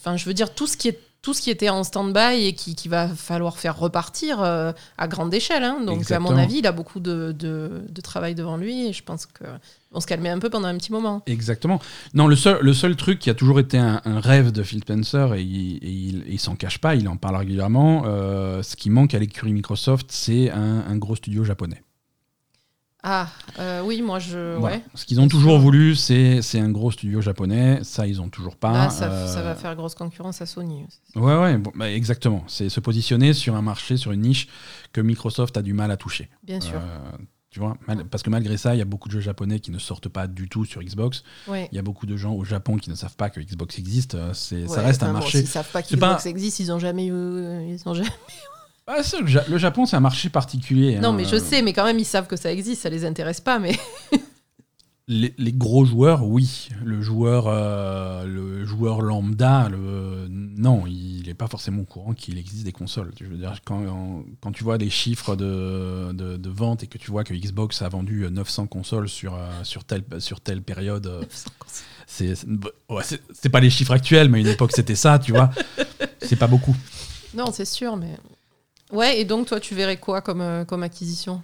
enfin, 0.00 0.16
je 0.16 0.24
veux 0.24 0.34
dire, 0.34 0.52
tout 0.52 0.66
ce 0.66 0.76
qui 0.76 0.88
est 0.88 0.98
tout 1.24 1.32
ce 1.32 1.40
qui 1.40 1.48
était 1.50 1.70
en 1.70 1.84
stand-by 1.84 2.44
et 2.44 2.52
qui, 2.52 2.74
qui 2.74 2.88
va 2.88 3.08
falloir 3.08 3.56
faire 3.56 3.78
repartir 3.78 4.42
euh, 4.42 4.72
à 4.98 5.08
grande 5.08 5.32
échelle. 5.32 5.64
hein. 5.64 5.78
Donc, 5.86 6.10
à 6.12 6.20
mon 6.20 6.28
avis, 6.42 6.58
il 6.58 6.66
a 6.66 6.72
beaucoup 6.72 7.00
de, 7.00 7.32
de- 7.32 7.82
de 7.88 8.00
travail 8.02 8.34
devant 8.34 8.58
lui 8.58 8.88
et 8.88 8.92
je 8.92 9.02
pense 9.02 9.24
qu'on 9.26 10.00
se 10.00 10.06
calmer 10.06 10.28
un 10.28 10.38
peu 10.38 10.50
pendant 10.50 10.68
un 10.68 10.76
petit 10.76 10.92
moment. 10.92 11.22
Exactement. 11.24 11.80
Non, 12.12 12.26
le 12.26 12.36
seul, 12.36 12.58
le 12.60 12.74
seul 12.74 12.94
truc 12.94 13.20
qui 13.20 13.30
a 13.30 13.34
toujours 13.34 13.58
été 13.58 13.78
un, 13.78 14.02
un 14.04 14.20
rêve 14.20 14.52
de 14.52 14.62
Phil 14.62 14.80
Spencer, 14.80 15.32
et 15.32 15.40
il, 15.42 16.24
il 16.28 16.38
s'en 16.38 16.56
cache 16.56 16.76
pas, 16.76 16.94
il 16.94 17.08
en 17.08 17.16
parle 17.16 17.36
régulièrement, 17.36 18.02
euh, 18.04 18.62
ce 18.62 18.76
qui 18.76 18.90
manque 18.90 19.14
à 19.14 19.18
l'écurie 19.18 19.54
Microsoft, 19.54 20.08
c'est 20.10 20.50
un, 20.50 20.84
un 20.86 20.96
gros 20.98 21.16
studio 21.16 21.42
japonais. 21.42 21.82
Ah, 23.06 23.28
euh, 23.58 23.82
oui, 23.84 24.00
moi, 24.00 24.18
je. 24.18 24.56
Voilà. 24.56 24.76
Ouais. 24.76 24.82
Ce 24.94 25.04
qu'ils 25.04 25.20
ont 25.20 25.28
toujours 25.28 25.58
voulu, 25.58 25.94
c'est 25.94 26.40
un 26.54 26.70
gros 26.70 26.90
studio 26.90 27.20
japonais. 27.20 27.80
Ça, 27.82 28.06
ils 28.06 28.20
ont 28.22 28.30
toujours 28.30 28.56
pas. 28.56 28.72
Là, 28.72 28.88
ça, 28.90 29.10
Euh, 29.12 29.26
ça 29.28 29.42
va 29.42 29.54
faire 29.54 29.76
grosse 29.76 29.94
concurrence 29.94 30.40
à 30.40 30.46
Sony. 30.46 30.86
Ouais, 31.14 31.36
ouais, 31.38 31.58
bon, 31.58 31.70
bah, 31.74 31.90
exactement. 31.90 32.42
C'est 32.46 32.70
se 32.70 32.80
positionner 32.80 33.34
sur 33.34 33.56
un 33.56 33.62
marché, 33.62 33.98
sur 33.98 34.12
une 34.12 34.22
niche 34.22 34.48
que 34.92 35.02
Microsoft 35.02 35.54
a 35.58 35.62
du 35.62 35.74
mal 35.74 35.90
à 35.90 35.98
toucher. 35.98 36.30
Bien 36.44 36.62
sûr. 36.62 36.76
Euh, 36.76 36.98
tu 37.50 37.60
vois, 37.60 37.76
mal- 37.86 38.06
parce 38.06 38.22
que 38.22 38.30
malgré 38.30 38.56
ça, 38.56 38.74
il 38.74 38.78
y 38.78 38.82
a 38.82 38.86
beaucoup 38.86 39.08
de 39.08 39.12
jeux 39.12 39.20
japonais 39.20 39.60
qui 39.60 39.70
ne 39.70 39.78
sortent 39.78 40.08
pas 40.08 40.26
du 40.26 40.48
tout 40.48 40.64
sur 40.64 40.82
Xbox. 40.82 41.22
Ouais. 41.46 41.68
Il 41.72 41.76
y 41.76 41.78
a 41.78 41.82
beaucoup 41.82 42.06
de 42.06 42.16
gens 42.16 42.32
au 42.32 42.42
Japon 42.44 42.78
qui 42.78 42.88
ne 42.88 42.94
savent 42.94 43.16
pas 43.16 43.28
que 43.28 43.38
Xbox 43.38 43.78
existe. 43.78 44.16
Ça 44.32 44.80
reste 44.80 45.02
un 45.02 45.08
bon, 45.08 45.12
marché. 45.18 45.38
S'ils 45.40 45.46
savent 45.46 45.70
pas 45.70 45.82
pas- 45.82 45.82
qu'Xbox 45.82 46.24
existe, 46.26 46.58
ils 46.60 46.72
ont 46.72 46.78
jamais 46.78 47.06
eu. 47.08 47.12
Ils 47.68 47.80
ont 47.84 47.92
jamais... 47.94 48.08
Ah, 48.86 49.02
c'est 49.02 49.20
le, 49.20 49.26
Ja- 49.26 49.44
le 49.48 49.56
Japon, 49.58 49.86
c'est 49.86 49.96
un 49.96 50.00
marché 50.00 50.28
particulier. 50.28 50.98
Non, 50.98 51.08
hein. 51.10 51.12
mais 51.14 51.24
je 51.24 51.38
sais, 51.38 51.62
mais 51.62 51.72
quand 51.72 51.84
même, 51.84 51.98
ils 51.98 52.04
savent 52.04 52.26
que 52.26 52.36
ça 52.36 52.52
existe, 52.52 52.82
ça 52.82 52.90
les 52.90 53.04
intéresse 53.04 53.40
pas. 53.40 53.58
Mais 53.58 53.78
Les, 55.06 55.34
les 55.36 55.52
gros 55.52 55.84
joueurs, 55.84 56.24
oui. 56.26 56.70
Le 56.82 57.02
joueur, 57.02 57.44
euh, 57.46 58.24
le 58.24 58.64
joueur 58.64 59.02
lambda, 59.02 59.68
le, 59.68 60.26
non, 60.30 60.86
il 60.86 61.24
n'est 61.26 61.34
pas 61.34 61.46
forcément 61.46 61.82
au 61.82 61.84
courant 61.84 62.14
qu'il 62.14 62.38
existe 62.38 62.64
des 62.64 62.72
consoles. 62.72 63.12
Je 63.20 63.26
veux 63.26 63.36
dire, 63.36 63.52
quand, 63.66 64.24
quand 64.40 64.52
tu 64.52 64.64
vois 64.64 64.78
les 64.78 64.88
chiffres 64.88 65.36
de, 65.36 66.10
de, 66.12 66.38
de 66.38 66.48
vente 66.48 66.84
et 66.84 66.86
que 66.86 66.96
tu 66.96 67.10
vois 67.10 67.22
que 67.22 67.34
Xbox 67.34 67.82
a 67.82 67.88
vendu 67.90 68.26
900 68.30 68.66
consoles 68.66 69.10
sur, 69.10 69.34
euh, 69.34 69.46
sur, 69.62 69.84
telle, 69.84 70.04
sur 70.20 70.40
telle 70.40 70.62
période, 70.62 71.06
euh, 71.06 71.22
c'est 72.06 72.32
ouais, 72.88 73.50
pas 73.52 73.60
les 73.60 73.68
chiffres 73.70 73.92
actuels, 73.92 74.30
mais 74.30 74.38
à 74.38 74.40
une 74.40 74.46
époque 74.48 74.72
c'était 74.74 74.94
ça, 74.96 75.18
tu 75.18 75.32
vois. 75.32 75.50
C'est 76.22 76.36
pas 76.36 76.46
beaucoup. 76.46 76.74
non, 77.34 77.52
c'est 77.52 77.66
sûr, 77.66 77.98
mais. 77.98 78.16
Ouais, 78.94 79.20
et 79.20 79.24
donc 79.24 79.46
toi, 79.46 79.60
tu 79.60 79.74
verrais 79.74 79.96
quoi 79.98 80.20
comme, 80.22 80.40
euh, 80.40 80.64
comme 80.64 80.82
acquisition? 80.82 81.42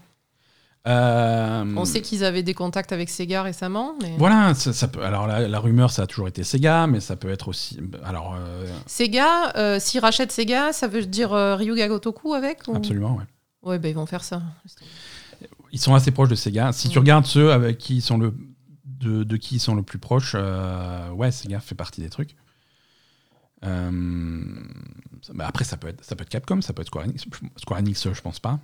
Euh, 0.88 1.64
On 1.76 1.84
sait 1.84 2.00
qu'ils 2.00 2.24
avaient 2.24 2.42
des 2.42 2.54
contacts 2.54 2.92
avec 2.92 3.10
Sega 3.10 3.42
récemment, 3.42 3.94
mais. 4.00 4.14
Voilà, 4.16 4.54
ça, 4.54 4.72
ça 4.72 4.88
peut, 4.88 5.02
alors 5.04 5.26
la, 5.26 5.46
la 5.46 5.58
rumeur, 5.60 5.90
ça 5.90 6.02
a 6.02 6.06
toujours 6.06 6.28
été 6.28 6.42
Sega, 6.42 6.86
mais 6.86 7.00
ça 7.00 7.16
peut 7.16 7.28
être 7.28 7.48
aussi. 7.48 7.78
Alors, 8.02 8.34
euh, 8.38 8.66
Sega, 8.86 9.52
euh, 9.56 9.78
s'ils 9.78 10.00
rachètent 10.00 10.32
Sega, 10.32 10.72
ça 10.72 10.88
veut 10.88 11.04
dire 11.04 11.32
Ryuga 11.32 11.86
Gotoku 11.88 12.32
avec 12.32 12.60
ou- 12.66 12.74
absolument, 12.74 13.16
ouais. 13.16 13.24
Ouais, 13.62 13.78
ben 13.78 13.90
ils 13.90 13.94
vont 13.94 14.06
faire 14.06 14.24
ça. 14.24 14.40
Ils 15.70 15.78
sont 15.78 15.94
assez 15.94 16.10
proches 16.12 16.30
de 16.30 16.34
Sega. 16.34 16.72
Si 16.72 16.88
tu 16.88 16.98
regardes 16.98 17.26
ceux 17.26 17.52
avec 17.52 17.76
qui 17.76 17.96
ils 17.96 18.00
sont 18.02 18.16
le, 18.16 18.34
de, 18.86 19.22
de 19.22 19.36
qui 19.36 19.56
ils 19.56 19.60
sont 19.60 19.74
le 19.74 19.82
plus 19.82 19.98
proches, 19.98 20.34
ouais, 21.14 21.30
Sega 21.30 21.60
fait 21.60 21.74
partie 21.74 22.00
des 22.00 22.08
trucs. 22.08 22.36
Euh, 23.64 24.54
bah 25.34 25.46
après, 25.46 25.64
ça 25.64 25.76
peut, 25.76 25.88
être, 25.88 26.02
ça 26.04 26.16
peut 26.16 26.22
être 26.22 26.28
Capcom, 26.30 26.60
ça 26.62 26.72
peut 26.72 26.82
être 26.82 26.88
Square 26.88 27.04
Enix. 27.06 27.24
Square 27.56 27.80
Enix, 27.80 28.12
je 28.12 28.20
pense 28.20 28.38
pas. 28.40 28.52
En 28.52 28.58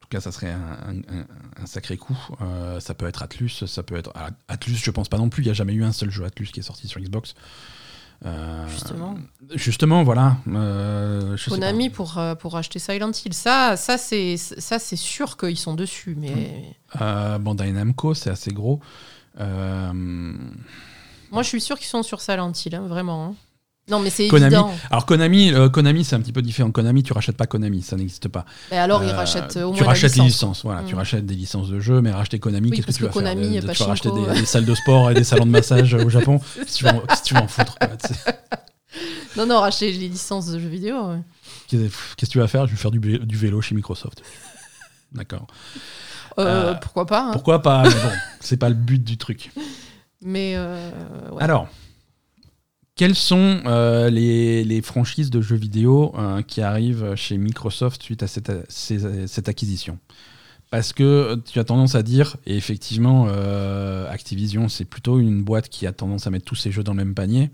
tout 0.00 0.08
cas, 0.10 0.20
ça 0.20 0.30
serait 0.30 0.50
un, 0.52 0.60
un- 0.60 0.98
un- 1.20 1.26
un 1.62 1.66
sacré 1.66 1.96
coup. 1.96 2.16
Euh, 2.40 2.78
ça 2.80 2.94
peut 2.94 3.06
être 3.06 3.22
Atlus, 3.22 3.48
ça 3.66 3.82
peut 3.82 3.96
être. 3.96 4.12
ah, 4.14 4.30
Atlus, 4.48 4.76
je 4.76 4.90
pense 4.90 5.08
pas 5.08 5.18
non 5.18 5.28
plus. 5.30 5.42
Il 5.42 5.46
n'y 5.46 5.50
a 5.50 5.54
jamais 5.54 5.72
eu 5.72 5.82
un 5.84 5.92
seul 5.92 6.10
jeu 6.10 6.24
Atlus 6.24 6.46
qui 6.48 6.60
est 6.60 6.62
sorti 6.62 6.86
sur 6.86 7.00
Xbox. 7.00 7.34
Euh, 8.24 8.66
Justement. 8.68 9.14
Justement, 9.54 10.02
voilà. 10.04 10.36
Euh, 10.48 11.36
je 11.36 11.44
sais 11.44 11.50
Konami 11.50 11.90
pour, 11.90 12.16
euh, 12.18 12.34
pour 12.34 12.56
acheter 12.56 12.78
Silent 12.78 13.10
Hill. 13.12 13.34
Ça, 13.34 13.76
ça 13.76 13.98
c'est 13.98 14.36
ça, 14.36 14.78
c'est 14.78 14.96
sûr 14.96 15.36
qu'ils 15.36 15.58
sont 15.58 15.74
dessus, 15.74 16.14
mais. 16.16 16.76
Euh, 17.00 17.38
Bandai 17.38 17.72
Namco, 17.72 18.14
c'est 18.14 18.30
assez 18.30 18.52
gros. 18.52 18.80
Euh, 19.40 19.92
Moi, 19.92 21.42
je 21.42 21.48
suis 21.48 21.60
sûr 21.60 21.76
qu'ils 21.78 21.88
sont 21.88 22.02
sur 22.02 22.20
Silent 22.20 22.52
Hill, 22.52 22.74
hein, 22.76 22.86
vraiment. 22.86 23.26
hein. 23.26 23.34
Non, 23.88 24.00
mais 24.00 24.10
c'est 24.10 24.26
Konami. 24.26 24.46
évident. 24.54 24.72
Alors 24.90 25.06
Konami, 25.06 25.52
euh, 25.52 25.68
Konami 25.68 26.02
c'est 26.04 26.16
un 26.16 26.20
petit 26.20 26.32
peu 26.32 26.42
différent. 26.42 26.72
Konami, 26.72 27.04
tu 27.04 27.12
rachètes 27.12 27.36
pas 27.36 27.46
Konami, 27.46 27.82
ça 27.82 27.94
n'existe 27.96 28.26
pas. 28.26 28.44
Et 28.72 28.76
alors, 28.76 29.04
ils 29.04 29.10
Euh, 29.10 29.16
rachètent 29.16 29.56
au 29.58 29.68
moins 29.68 29.76
Tu 29.76 29.84
rachètes 29.84 30.16
les 30.16 30.22
licence. 30.24 30.32
licences, 30.56 30.64
voilà. 30.64 30.82
Tu 30.82 30.94
Mm. 30.94 30.98
rachètes 30.98 31.26
des 31.26 31.34
licences 31.36 31.68
de 31.68 31.78
jeux, 31.78 32.00
mais 32.00 32.10
racheter 32.10 32.40
Konami, 32.40 32.70
Oui, 32.70 32.76
qu'est-ce 32.78 32.86
que 32.86 32.92
tu 32.92 33.02
vas 33.04 33.08
que 33.10 33.20
faire 33.20 33.34
Des- 33.36 33.56
et 33.56 33.60
Tu 33.60 33.66
vas 33.66 33.86
racheter 33.86 34.10
des, 34.10 34.44
salles 34.44 34.64
de 34.64 34.74
sport 34.74 35.10
et 35.12 35.14
des 35.14 35.22
salons 35.22 35.46
de 35.46 35.50
massage 35.52 35.94
au 35.94 36.08
Japon? 36.10 36.40
Que 36.56 36.64
tu 36.64 36.82
vas 36.82 36.94
qu'est-ce 36.94 37.22
que 37.22 37.26
tu 37.28 37.34
vas 37.34 37.42
en 37.44 37.48
foutre 37.48 37.76
quoi, 37.78 37.88
Non, 39.36 39.46
non, 39.46 39.60
racheter 39.60 39.92
les 39.92 40.08
licences 40.08 40.46
de 40.48 40.58
jeux 40.58 40.68
vidéo. 40.68 40.96
ouais. 41.10 41.20
Qu'est-ce 41.68 42.16
que 42.16 42.26
tu 42.26 42.38
vas 42.38 42.48
faire? 42.48 42.66
Je 42.66 42.72
vais 42.72 42.76
faire 42.78 42.90
du, 42.90 42.98
vé- 42.98 43.20
du 43.24 43.36
vélo 43.36 43.60
chez 43.60 43.76
Microsoft. 43.76 44.20
D'accord. 45.12 45.46
Euh, 46.40 46.72
Euh, 46.72 46.74
pourquoi 46.74 47.06
pas 47.06 47.20
hein. 47.26 47.30
Pourquoi 47.32 47.62
pas 47.62 47.84
Mais 47.84 47.90
bon, 47.90 48.10
c'est 48.40 48.56
pas 48.56 48.68
le 48.68 48.74
but 48.74 49.02
du 49.02 49.16
truc. 49.16 49.52
Mais 50.22 50.54
euh, 50.56 50.90
ouais. 51.30 51.42
Alors, 51.42 51.68
quelles 52.96 53.14
sont 53.14 53.60
euh, 53.66 54.10
les, 54.10 54.64
les 54.64 54.82
franchises 54.82 55.30
de 55.30 55.40
jeux 55.40 55.56
vidéo 55.56 56.14
euh, 56.18 56.42
qui 56.42 56.60
arrivent 56.62 57.14
chez 57.14 57.36
Microsoft 57.36 58.02
suite 58.02 58.22
à 58.22 58.26
cette, 58.26 58.50
ces- 58.68 59.26
cette 59.28 59.48
acquisition? 59.48 59.98
Parce 60.70 60.92
que 60.92 61.40
tu 61.50 61.60
as 61.60 61.64
tendance 61.64 61.94
à 61.94 62.02
dire, 62.02 62.36
et 62.44 62.56
effectivement, 62.56 63.26
euh, 63.28 64.10
Activision, 64.10 64.68
c'est 64.68 64.84
plutôt 64.84 65.20
une 65.20 65.42
boîte 65.44 65.68
qui 65.68 65.86
a 65.86 65.92
tendance 65.92 66.26
à 66.26 66.30
mettre 66.30 66.44
tous 66.44 66.56
ses 66.56 66.72
jeux 66.72 66.82
dans 66.82 66.92
le 66.92 66.96
même 67.04 67.14
panier. 67.14 67.50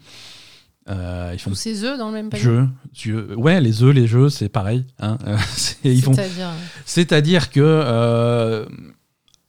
Ils 0.88 1.38
font 1.38 1.50
tous 1.50 1.56
ces 1.56 1.84
œufs 1.84 1.98
dans 1.98 2.08
le 2.08 2.14
même 2.14 2.30
panier. 2.30 2.42
jeux, 2.42 2.68
jeux. 2.94 3.34
Ouais, 3.36 3.60
les 3.60 3.82
œufs, 3.82 3.94
les 3.94 4.06
jeux, 4.06 4.30
c'est 4.30 4.48
pareil. 4.48 4.84
hein. 4.98 5.18
C'est-à-dire. 5.56 6.50
c'est-à-dire 6.86 7.50
que 7.50 8.66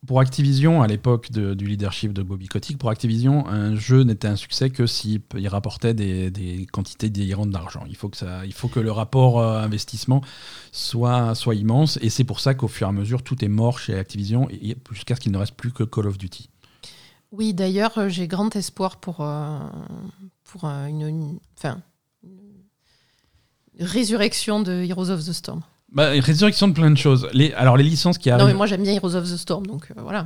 pour 0.06 0.20
Activision, 0.20 0.82
à 0.82 0.88
l'époque 0.88 1.32
du 1.32 1.66
leadership 1.66 2.14
de 2.14 2.24
Bobby 2.24 2.48
Kotick, 2.48 2.78
pour 2.78 2.90
Activision, 2.90 3.48
un 3.48 3.76
jeu 3.76 4.04
n'était 4.04 4.28
un 4.28 4.36
succès 4.36 4.70
que 4.70 4.86
s'il 4.86 5.22
rapportait 5.46 5.94
des, 5.94 6.68
quantités 6.72 7.10
délirantes 7.10 7.52
d'argent. 7.52 7.86
Il, 7.88 7.96
faut 7.96 8.10
que 8.10 8.80
le 8.80 8.92
rapport 8.92 9.40
euh, 9.40 9.62
investissement 9.62 10.22
soit, 10.72 11.34
immense. 11.54 11.98
Et 12.02 12.10
c'est 12.10 12.24
pour 12.24 12.40
ça 12.40 12.54
qu'au 12.54 12.68
fur 12.68 12.88
et 12.88 12.90
à 12.90 12.94
mesure, 12.94 13.24
tout 13.24 13.44
est 13.44 13.50
mort 13.50 13.80
chez 13.80 13.98
Activision 13.98 14.48
jusqu'à 14.92 15.16
ce 15.16 15.22
qu'il 15.22 15.32
ne 15.32 15.38
reste 15.38 15.56
plus 15.56 15.72
que 15.72 15.84
Call 15.84 16.08
of 16.08 16.18
Duty. 16.18 16.50
Oui, 17.32 17.54
d'ailleurs, 17.54 17.98
euh, 17.98 18.10
j'ai 18.10 18.28
grand 18.28 18.56
espoir 18.56 18.98
pour, 18.98 19.22
euh, 19.22 19.58
une 20.64 21.40
résurrection 23.80 24.62
de 24.62 24.72
Heroes 24.72 25.10
of 25.10 25.26
the 25.26 25.32
Storm. 25.32 25.62
Bah, 25.94 26.10
résurrection 26.10 26.68
de 26.68 26.74
plein 26.74 26.90
de 26.90 26.98
choses. 26.98 27.28
Les, 27.34 27.54
alors, 27.54 27.78
les 27.78 27.84
licences 27.84 28.18
qui 28.18 28.30
arrivent. 28.30 28.46
Non, 28.46 28.52
mais 28.52 28.58
moi, 28.58 28.66
j'aime 28.66 28.82
bien 28.82 28.94
Heroes 28.94 29.16
of 29.16 29.26
the 29.26 29.38
Storm, 29.38 29.66
donc 29.68 29.92
euh, 29.92 30.02
voilà. 30.02 30.26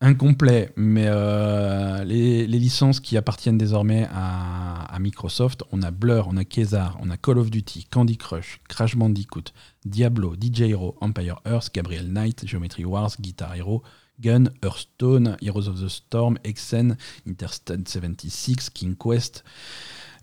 incomplet, 0.00 0.72
mais 0.76 1.04
euh, 1.06 2.02
les, 2.02 2.48
les, 2.48 2.58
licences 2.58 2.98
qui 2.98 3.16
appartiennent 3.16 3.58
désormais 3.58 4.08
à, 4.12 4.92
à, 4.92 4.98
Microsoft, 4.98 5.62
on 5.70 5.82
a 5.82 5.92
Blur, 5.92 6.26
on 6.28 6.36
a 6.36 6.44
Kezar, 6.44 6.98
on 7.00 7.10
a 7.10 7.16
Call 7.16 7.38
of 7.38 7.50
Duty, 7.50 7.86
Candy 7.90 8.16
Crush, 8.16 8.60
Crash 8.68 8.96
Bandicoot, 8.96 9.52
Diablo, 9.84 10.34
DJ 10.34 10.62
Hero, 10.62 10.96
Empire 11.00 11.36
Earth, 11.46 11.70
Gabriel 11.72 12.08
Knight, 12.08 12.44
Geometry 12.44 12.84
Wars, 12.84 13.16
Guitar 13.20 13.54
Hero, 13.54 13.84
Gun, 14.20 14.50
Hearthstone, 14.64 15.36
Heroes 15.40 15.68
of 15.68 15.80
the 15.80 15.88
Storm, 15.88 16.38
Exen, 16.44 16.96
Interstate 17.24 17.88
76, 17.88 18.68
King 18.70 18.96
Quest. 18.96 19.44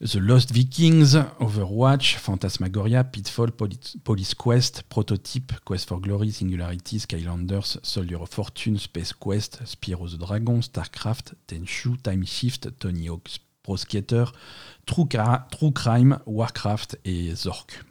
The 0.01 0.15
Lost 0.15 0.51
Vikings, 0.53 1.17
Overwatch, 1.41 2.15
Phantasmagoria, 2.19 3.03
Pitfall, 3.03 3.51
Police 3.51 4.33
Quest, 4.33 4.83
Prototype, 4.83 5.51
Quest 5.65 5.89
for 5.89 5.99
Glory, 5.99 6.31
Singularity, 6.31 6.99
Skylanders, 6.99 7.77
Soldier 7.83 8.21
of 8.21 8.29
Fortune, 8.29 8.77
Space 8.77 9.11
Quest, 9.11 9.59
Spyro 9.65 10.07
the 10.07 10.17
Dragon, 10.17 10.61
StarCraft, 10.61 11.33
Tenchu, 11.47 11.97
Time 12.01 12.25
Shift, 12.25 12.69
Tony 12.79 13.09
Hawk's 13.09 13.39
Pro 13.61 13.75
Skater, 13.75 14.23
True, 14.85 15.05
True 15.51 15.71
Crime, 15.73 16.17
Warcraft 16.25 16.97
et 17.03 17.35
Zork, 17.35 17.83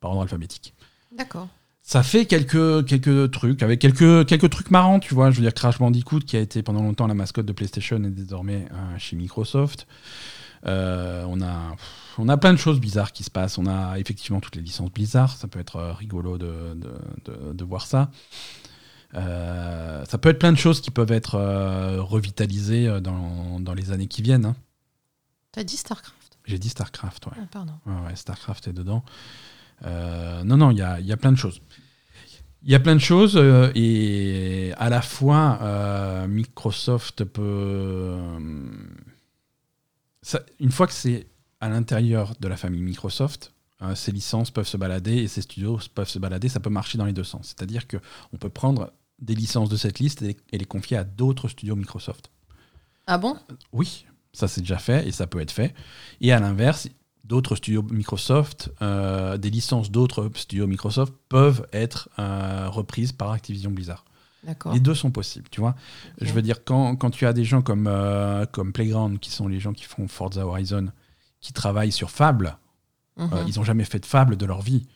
par 0.00 0.10
ordre 0.10 0.22
alphabétique. 0.22 0.74
D'accord. 1.12 1.46
Ça 1.80 2.02
fait 2.02 2.26
quelques, 2.26 2.84
quelques 2.86 3.30
trucs, 3.30 3.62
avec 3.62 3.78
quelques, 3.78 4.26
quelques 4.26 4.50
trucs 4.50 4.72
marrants, 4.72 4.98
tu 4.98 5.14
vois. 5.14 5.30
Je 5.30 5.36
veux 5.36 5.42
dire, 5.42 5.54
Crash 5.54 5.78
Bandicoot, 5.78 6.18
qui 6.18 6.36
a 6.36 6.40
été 6.40 6.64
pendant 6.64 6.82
longtemps 6.82 7.06
la 7.06 7.14
mascotte 7.14 7.46
de 7.46 7.52
PlayStation, 7.52 8.02
est 8.02 8.10
désormais 8.10 8.66
euh, 8.72 8.98
chez 8.98 9.14
Microsoft. 9.14 9.86
Euh, 10.64 11.24
on, 11.28 11.40
a, 11.40 11.76
on 12.18 12.28
a 12.28 12.36
plein 12.36 12.52
de 12.52 12.58
choses 12.58 12.80
bizarres 12.80 13.12
qui 13.12 13.24
se 13.24 13.30
passent. 13.30 13.58
On 13.58 13.66
a 13.66 13.98
effectivement 13.98 14.40
toutes 14.40 14.56
les 14.56 14.62
licences 14.62 14.90
Blizzard. 14.90 15.36
Ça 15.36 15.48
peut 15.48 15.60
être 15.60 15.76
euh, 15.76 15.92
rigolo 15.92 16.38
de, 16.38 16.76
de, 17.52 17.64
voir 17.64 17.86
ça. 17.86 18.10
Euh, 19.14 20.04
ça 20.04 20.18
peut 20.18 20.30
être 20.30 20.38
plein 20.38 20.52
de 20.52 20.58
choses 20.58 20.80
qui 20.80 20.90
peuvent 20.90 21.12
être 21.12 21.38
revitalisées 22.00 23.00
dans, 23.00 23.60
dans, 23.60 23.74
les 23.74 23.92
années 23.92 24.08
qui 24.08 24.22
viennent. 24.22 24.46
Hein. 24.46 24.56
T'as 25.52 25.64
dit 25.64 25.76
StarCraft 25.76 26.38
J'ai 26.44 26.58
dit 26.58 26.68
StarCraft, 26.68 27.26
ouais. 27.26 27.32
Ah, 27.40 27.46
pardon. 27.50 27.74
Ouais, 27.86 28.14
StarCraft 28.14 28.68
est 28.68 28.72
dedans. 28.72 29.04
non, 29.84 30.56
non, 30.56 30.70
il 30.70 30.78
y 30.78 30.82
a, 30.82 31.00
y 31.00 31.12
a, 31.12 31.16
plein 31.16 31.32
de 31.32 31.38
choses. 31.38 31.60
Il 32.62 32.70
y 32.72 32.74
a 32.74 32.80
plein 32.80 32.96
de 32.96 33.00
choses 33.00 33.40
et 33.76 34.72
à 34.76 34.90
la 34.90 35.00
fois 35.02 36.26
Microsoft 36.26 37.24
peut 37.24 38.18
une 40.58 40.70
fois 40.70 40.86
que 40.86 40.92
c'est 40.92 41.26
à 41.60 41.68
l'intérieur 41.68 42.34
de 42.40 42.48
la 42.48 42.56
famille 42.56 42.82
Microsoft, 42.82 43.52
euh, 43.82 43.94
ces 43.94 44.12
licences 44.12 44.50
peuvent 44.50 44.66
se 44.66 44.76
balader 44.76 45.16
et 45.16 45.28
ces 45.28 45.42
studios 45.42 45.78
peuvent 45.94 46.08
se 46.08 46.18
balader, 46.18 46.48
ça 46.48 46.60
peut 46.60 46.70
marcher 46.70 46.98
dans 46.98 47.04
les 47.04 47.12
deux 47.12 47.24
sens. 47.24 47.48
C'est-à-dire 47.48 47.86
qu'on 47.86 48.36
peut 48.38 48.48
prendre 48.48 48.92
des 49.18 49.34
licences 49.34 49.68
de 49.68 49.76
cette 49.76 49.98
liste 49.98 50.22
et, 50.22 50.36
les 50.52 50.64
confier 50.64 50.96
à 50.96 51.04
d'autres 51.04 51.48
studios 51.48 51.76
Microsoft. 51.76 52.30
Ah 53.06 53.18
bon? 53.18 53.36
Oui, 53.72 54.06
ça 54.32 54.48
c'est 54.48 54.62
déjà 54.62 54.78
fait 54.78 55.06
et 55.06 55.12
ça 55.12 55.26
peut 55.26 55.40
être 55.40 55.50
fait. 55.50 55.74
Et 56.20 56.32
à 56.32 56.40
l'inverse, 56.40 56.88
d'autres 57.24 57.56
studios 57.56 57.82
Microsoft, 57.82 58.70
euh, 58.82 59.36
des 59.36 59.50
licences 59.50 59.90
d'autres 59.90 60.30
studios 60.34 60.66
Microsoft 60.66 61.14
peuvent 61.28 61.66
être 61.72 62.08
euh, 62.18 62.68
reprises 62.68 63.12
par 63.12 63.30
Activision 63.30 63.70
Blizzard. 63.70 64.04
Les 64.72 64.80
deux 64.80 64.94
sont 64.94 65.10
possibles, 65.10 65.48
tu 65.50 65.60
vois. 65.60 65.74
Je 66.20 66.32
veux 66.32 66.42
dire, 66.42 66.64
quand, 66.64 66.96
quand, 66.96 67.10
tu 67.10 67.26
as 67.26 67.32
des 67.32 67.44
gens 67.44 67.62
comme, 67.62 67.86
euh, 67.86 68.46
comme 68.46 68.72
Playground, 68.72 69.18
qui 69.18 69.30
sont 69.30 69.48
les 69.48 69.60
gens 69.60 69.72
qui 69.72 69.84
font 69.84 70.06
Forza 70.08 70.46
Horizon, 70.46 70.88
qui 71.40 71.52
travaillent 71.52 71.92
sur 71.92 72.10
Fable, 72.10 72.56
euh, 73.18 73.26
mhm. 73.26 73.48
ils 73.48 73.58
n'ont 73.58 73.64
jamais 73.64 73.84
fait 73.84 73.98
de 73.98 74.06
Fable 74.06 74.36
de 74.36 74.46
leur 74.46 74.62
vie. 74.62 74.86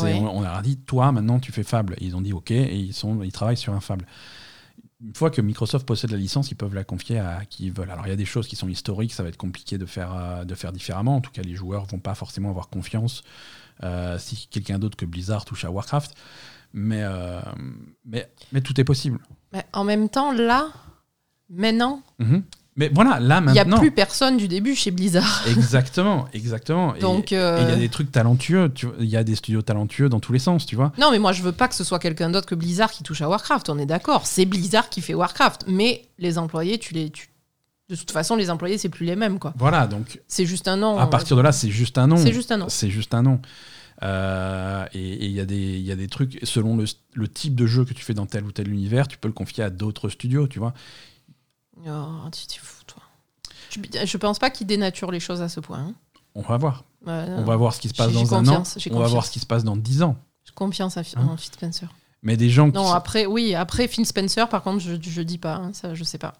On, 0.00 0.42
leur 0.42 0.54
a 0.54 0.62
dit, 0.62 0.78
toi, 0.78 1.10
maintenant, 1.12 1.40
tu 1.40 1.52
fais 1.52 1.62
Fable. 1.62 1.94
Et 1.98 2.06
ils 2.06 2.16
ont 2.16 2.20
dit, 2.20 2.32
OK, 2.32 2.50
et 2.50 2.76
ils, 2.76 2.94
sont, 2.94 3.22
ils 3.22 3.32
travaillent 3.32 3.56
sur 3.56 3.72
un 3.72 3.80
Fable. 3.80 4.06
Une 5.04 5.14
fois 5.14 5.30
que 5.30 5.40
Microsoft 5.40 5.84
possède 5.84 6.12
la 6.12 6.16
licence, 6.16 6.52
ils 6.52 6.54
peuvent 6.54 6.74
la 6.74 6.84
confier 6.84 7.18
à 7.18 7.44
qui 7.44 7.66
ils 7.66 7.72
veulent. 7.72 7.90
Alors, 7.90 8.06
il 8.06 8.10
y 8.10 8.12
a 8.12 8.16
des 8.16 8.24
choses 8.24 8.46
qui 8.46 8.54
sont 8.54 8.68
historiques, 8.68 9.12
ça 9.12 9.24
va 9.24 9.30
être 9.30 9.36
compliqué 9.36 9.78
de 9.78 9.86
faire, 9.86 10.14
euh, 10.14 10.44
de 10.44 10.54
faire 10.54 10.72
différemment. 10.72 11.16
En 11.16 11.20
tout 11.20 11.32
cas, 11.32 11.42
les 11.42 11.56
joueurs 11.56 11.86
vont 11.86 11.98
pas 11.98 12.14
forcément 12.14 12.50
avoir 12.50 12.68
confiance 12.68 13.22
si 14.18 14.46
quelqu'un 14.48 14.78
d'autre 14.78 14.96
que 14.96 15.04
Blizzard 15.04 15.44
touche 15.44 15.64
à 15.64 15.70
Warcraft. 15.72 16.14
Mais, 16.72 17.02
euh, 17.02 17.40
mais, 18.04 18.28
mais 18.52 18.60
tout 18.60 18.80
est 18.80 18.84
possible. 18.84 19.18
Mais 19.52 19.64
en 19.72 19.84
même 19.84 20.08
temps, 20.08 20.32
là, 20.32 20.68
maintenant. 21.50 22.02
Mhm. 22.18 22.42
Mais 22.74 22.90
voilà, 22.92 23.20
là 23.20 23.42
maintenant. 23.42 23.62
Il 23.64 23.68
n'y 23.68 23.74
a 23.74 23.78
plus 23.78 23.90
personne 23.90 24.38
du 24.38 24.48
début 24.48 24.74
chez 24.74 24.90
Blizzard. 24.90 25.44
exactement, 25.46 26.26
exactement. 26.32 26.94
Donc, 26.98 27.32
et 27.32 27.34
il 27.34 27.38
y 27.38 27.42
a 27.42 27.44
euh, 27.44 27.76
des 27.76 27.90
trucs 27.90 28.10
talentueux, 28.10 28.72
il 28.98 29.06
y 29.06 29.16
a 29.16 29.24
des 29.24 29.34
studios 29.34 29.60
talentueux 29.60 30.08
dans 30.08 30.20
tous 30.20 30.32
les 30.32 30.38
sens, 30.38 30.64
tu 30.64 30.74
vois. 30.74 30.92
Non, 30.98 31.10
mais 31.10 31.18
moi 31.18 31.32
je 31.32 31.42
veux 31.42 31.52
pas 31.52 31.68
que 31.68 31.74
ce 31.74 31.84
soit 31.84 31.98
quelqu'un 31.98 32.30
d'autre 32.30 32.46
que 32.46 32.54
Blizzard 32.54 32.90
qui 32.90 33.02
touche 33.02 33.20
à 33.20 33.28
Warcraft, 33.28 33.68
on 33.68 33.78
est 33.78 33.84
d'accord. 33.84 34.26
C'est 34.26 34.46
Blizzard 34.46 34.88
qui 34.88 35.02
fait 35.02 35.12
Warcraft. 35.12 35.66
Mais 35.68 36.02
les 36.18 36.38
employés, 36.38 36.78
tu 36.78 36.94
les. 36.94 37.10
Tu... 37.10 37.28
De 37.90 37.96
toute 37.96 38.10
façon, 38.10 38.36
les 38.36 38.48
employés, 38.48 38.78
c'est 38.78 38.88
plus 38.88 39.04
les 39.04 39.16
mêmes, 39.16 39.38
quoi. 39.38 39.52
Voilà, 39.58 39.86
donc. 39.86 40.22
C'est 40.26 40.46
juste 40.46 40.66
un 40.66 40.76
nom. 40.76 40.98
À 40.98 41.06
partir 41.08 41.36
de 41.36 41.42
là, 41.42 41.52
c'est 41.52 41.68
juste 41.68 41.98
un 41.98 42.06
nom. 42.06 42.16
C'est 42.16 42.32
juste 42.32 42.52
un 42.52 42.56
nom. 42.56 42.70
C'est 42.70 42.88
juste 42.88 43.12
un 43.12 43.22
nom. 43.22 43.40
Euh, 44.02 44.84
et 44.92 45.26
il 45.26 45.30
y, 45.30 45.34
y, 45.34 45.92
a 45.92 45.96
des 45.96 46.08
trucs, 46.08 46.38
selon 46.42 46.76
le, 46.76 46.86
le, 47.12 47.28
type 47.28 47.54
de 47.54 47.66
jeu 47.66 47.84
que 47.84 47.94
tu 47.94 48.02
fais 48.02 48.14
dans 48.14 48.26
tel 48.26 48.44
ou 48.44 48.50
tel 48.50 48.68
univers, 48.68 49.06
tu 49.06 49.16
peux 49.16 49.28
le 49.28 49.34
confier 49.34 49.62
à 49.62 49.70
d'autres 49.70 50.08
studios, 50.08 50.48
tu 50.48 50.58
vois. 50.58 50.74
Oh, 51.86 52.28
tu 52.32 52.46
t'es 52.46 52.58
fou, 52.58 52.82
toi. 52.86 53.02
Je 53.70 54.16
pense 54.16 54.38
pas 54.38 54.50
qu'il 54.50 54.66
dénature 54.66 55.10
les 55.10 55.20
choses 55.20 55.40
à 55.40 55.48
ce 55.48 55.60
point. 55.60 55.78
Hein. 55.78 55.94
On 56.34 56.42
va 56.42 56.56
voir. 56.56 56.84
on 57.06 57.44
va 57.44 57.56
voir 57.56 57.74
ce 57.74 57.80
qui 57.80 57.88
se 57.88 57.94
passe 57.94 58.12
dans 58.12 58.34
un 58.34 58.46
an. 58.48 58.62
On 58.90 58.98
va 58.98 59.06
voir 59.06 59.24
ce 59.24 59.30
qui 59.30 59.40
se 59.40 59.46
passe 59.46 59.64
dans 59.64 59.76
dix 59.76 60.02
ans. 60.02 60.16
J'ai 60.44 60.52
confiance 60.52 60.96
en 60.96 61.00
hein 61.00 61.36
Phil 61.38 61.52
Spencer. 61.52 61.88
Mais 62.22 62.36
des 62.36 62.50
gens 62.50 62.68
Non, 62.68 62.92
après, 62.92 63.26
oui, 63.26 63.54
après 63.54 63.88
Phil 63.88 64.06
Spencer, 64.06 64.48
par 64.48 64.62
contre, 64.62 64.80
je, 64.80 64.94
je 65.00 65.22
dis 65.22 65.38
pas. 65.38 65.56
Hein, 65.56 65.72
ça, 65.72 65.94
je 65.94 66.04
sais 66.04 66.18
pas. 66.18 66.34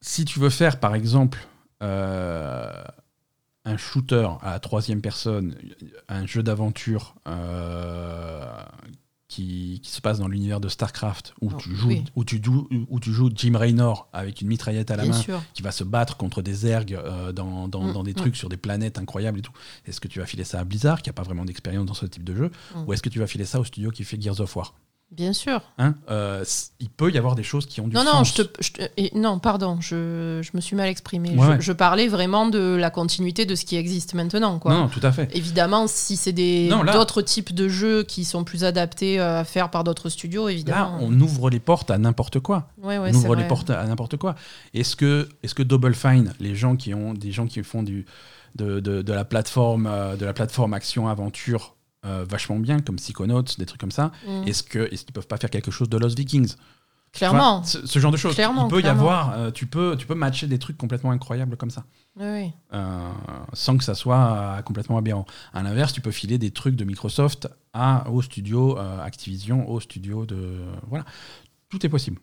Si 0.00 0.24
tu 0.24 0.38
veux 0.38 0.50
faire, 0.50 0.78
par 0.78 0.94
exemple, 0.94 1.46
euh, 1.82 2.84
un 3.68 3.76
shooter 3.76 4.28
à 4.40 4.52
la 4.52 4.60
troisième 4.60 5.00
personne, 5.00 5.54
un 6.08 6.26
jeu 6.26 6.42
d'aventure 6.42 7.14
euh, 7.26 8.50
qui, 9.28 9.80
qui, 9.82 9.90
se 9.90 10.00
passe 10.00 10.18
dans 10.18 10.28
l'univers 10.28 10.58
de 10.58 10.68
StarCraft, 10.68 11.34
où, 11.42 11.52
tu 11.52 11.74
joues, 11.76 12.02
où, 12.16 12.24
tu 12.24 12.40
joues, 12.42 12.66
où 12.88 12.98
tu 12.98 13.12
joues 13.12 13.30
Jim 13.34 13.58
Raynor 13.58 14.08
avec 14.14 14.40
une 14.40 14.48
mitraillette 14.48 14.90
à 14.90 14.96
la 14.96 15.04
main, 15.04 15.20
qui 15.52 15.62
va 15.62 15.70
se 15.70 15.84
battre 15.84 16.16
contre 16.16 16.40
des 16.40 16.66
ergs 16.66 16.94
euh, 16.94 17.32
dans, 17.32 17.68
dans, 17.68 17.82
mm, 17.82 17.92
dans, 17.92 18.02
des 18.02 18.12
mm. 18.12 18.16
trucs 18.16 18.36
sur 18.36 18.48
des 18.48 18.56
planètes 18.56 18.98
incroyables 18.98 19.40
et 19.40 19.42
tout. 19.42 19.52
Est-ce 19.84 20.00
que 20.00 20.08
tu 20.08 20.18
vas 20.18 20.26
filer 20.26 20.44
ça 20.44 20.60
à 20.60 20.64
Blizzard, 20.64 21.02
qui 21.02 21.10
n'a 21.10 21.14
pas 21.14 21.22
vraiment 21.22 21.44
d'expérience 21.44 21.86
dans 21.86 21.94
ce 21.94 22.06
type 22.06 22.24
de 22.24 22.34
jeu, 22.34 22.50
mm. 22.74 22.84
ou 22.86 22.92
est-ce 22.94 23.02
que 23.02 23.10
tu 23.10 23.18
vas 23.18 23.26
filer 23.26 23.44
ça 23.44 23.60
au 23.60 23.64
studio 23.64 23.90
qui 23.90 24.04
fait 24.04 24.20
Gears 24.20 24.40
of 24.40 24.56
War? 24.56 24.74
Bien 25.10 25.32
sûr. 25.32 25.62
Hein 25.78 25.94
euh, 26.10 26.44
il 26.80 26.90
peut 26.90 27.10
y 27.10 27.16
avoir 27.16 27.34
des 27.34 27.42
choses 27.42 27.64
qui 27.64 27.80
ont 27.80 27.88
du 27.88 27.94
non, 27.96 28.04
sens. 28.04 28.38
Non, 28.38 28.44
je 28.60 28.72
te, 28.72 29.18
non, 29.18 29.38
pardon, 29.38 29.80
je, 29.80 30.40
je, 30.42 30.50
me 30.52 30.60
suis 30.60 30.76
mal 30.76 30.88
exprimé. 30.88 31.34
je, 31.60 31.72
parlais 31.72 32.08
vraiment 32.08 32.46
de 32.46 32.76
la 32.76 32.90
continuité 32.90 33.46
de 33.46 33.54
ce 33.54 33.64
qui 33.64 33.76
existe 33.76 34.12
maintenant. 34.12 34.58
Quoi. 34.58 34.74
Non, 34.74 34.88
tout 34.88 35.00
à 35.02 35.10
fait. 35.10 35.34
Évidemment, 35.34 35.86
si 35.86 36.16
c'est 36.16 36.32
d'autres 36.32 37.22
types 37.22 37.54
de 37.54 37.68
jeux 37.68 38.02
qui 38.02 38.26
sont 38.26 38.44
plus 38.44 38.64
adaptés 38.64 39.18
euh, 39.18 39.40
à 39.40 39.44
faire 39.44 39.70
par 39.70 39.82
d'autres 39.82 40.10
studios, 40.10 40.48
évidemment. 40.48 40.98
Là, 40.98 40.98
on 41.00 41.20
ouvre 41.20 41.48
les 41.48 41.60
portes 41.60 41.90
à 41.90 41.96
n'importe 41.96 42.40
quoi. 42.40 42.68
Ouais, 42.82 42.98
ouais, 42.98 43.10
on 43.12 43.16
ouvre 43.16 43.34
les 43.34 43.48
portes 43.48 43.70
à 43.70 43.84
n'importe 43.86 44.18
quoi. 44.18 44.34
Est-ce 44.74 44.94
que, 44.94 45.28
est 45.42 45.54
que 45.54 45.62
Double 45.62 45.94
Fine, 45.94 46.34
les 46.38 46.54
gens 46.54 46.76
qui 46.76 46.92
ont 46.92 47.14
des 47.14 47.32
gens 47.32 47.46
qui 47.46 47.62
font 47.62 47.82
du, 47.82 48.04
de, 48.56 48.80
de, 48.80 49.00
de 49.00 49.12
la 49.12 49.24
plateforme, 49.24 49.86
euh, 49.86 50.16
de 50.16 50.26
la 50.26 50.34
plateforme 50.34 50.74
action 50.74 51.08
aventure 51.08 51.74
euh, 52.08 52.24
vachement 52.28 52.58
bien, 52.58 52.80
comme 52.80 52.96
Psychonauts, 52.96 53.42
des 53.58 53.66
trucs 53.66 53.80
comme 53.80 53.90
ça. 53.90 54.12
Mm. 54.26 54.48
Est-ce 54.48 54.62
qu'ils 54.62 54.82
est 54.82 55.12
peuvent 55.12 55.26
pas 55.26 55.36
faire 55.36 55.50
quelque 55.50 55.70
chose 55.70 55.88
de 55.88 55.98
Lost 55.98 56.18
Vikings? 56.18 56.54
Clairement. 57.12 57.64
ce, 57.64 57.98
genre 57.98 58.12
de 58.12 58.16
choses. 58.16 58.36
Il 58.38 58.68
peut 58.68 58.82
y 58.82 58.86
avoir, 58.86 59.32
euh, 59.32 59.50
tu, 59.50 59.66
peux, 59.66 59.96
tu 59.96 60.06
peux 60.06 60.14
matcher 60.14 60.46
des 60.46 60.58
trucs 60.58 60.76
complètement 60.76 61.10
incroyables 61.10 61.56
comme 61.56 61.70
ça. 61.70 61.84
Oui. 62.16 62.52
Euh, 62.74 63.10
sans 63.54 63.78
que 63.78 63.84
ça 63.84 63.94
soit 63.94 64.60
complètement 64.64 64.98
aberrant. 64.98 65.24
À 65.54 65.62
l'inverse, 65.62 65.92
tu 65.92 66.00
peux 66.00 66.10
filer 66.10 66.38
des 66.38 66.50
trucs 66.50 66.76
de 66.76 66.84
Microsoft 66.84 67.48
à, 67.72 68.08
au 68.10 68.20
studio 68.20 68.76
Activision, 68.78 69.68
au 69.70 69.80
studio 69.80 70.26
de. 70.26 70.60
Voilà. 70.88 71.04
Tout 71.70 71.84
est 71.84 71.88
possible. 71.88 72.18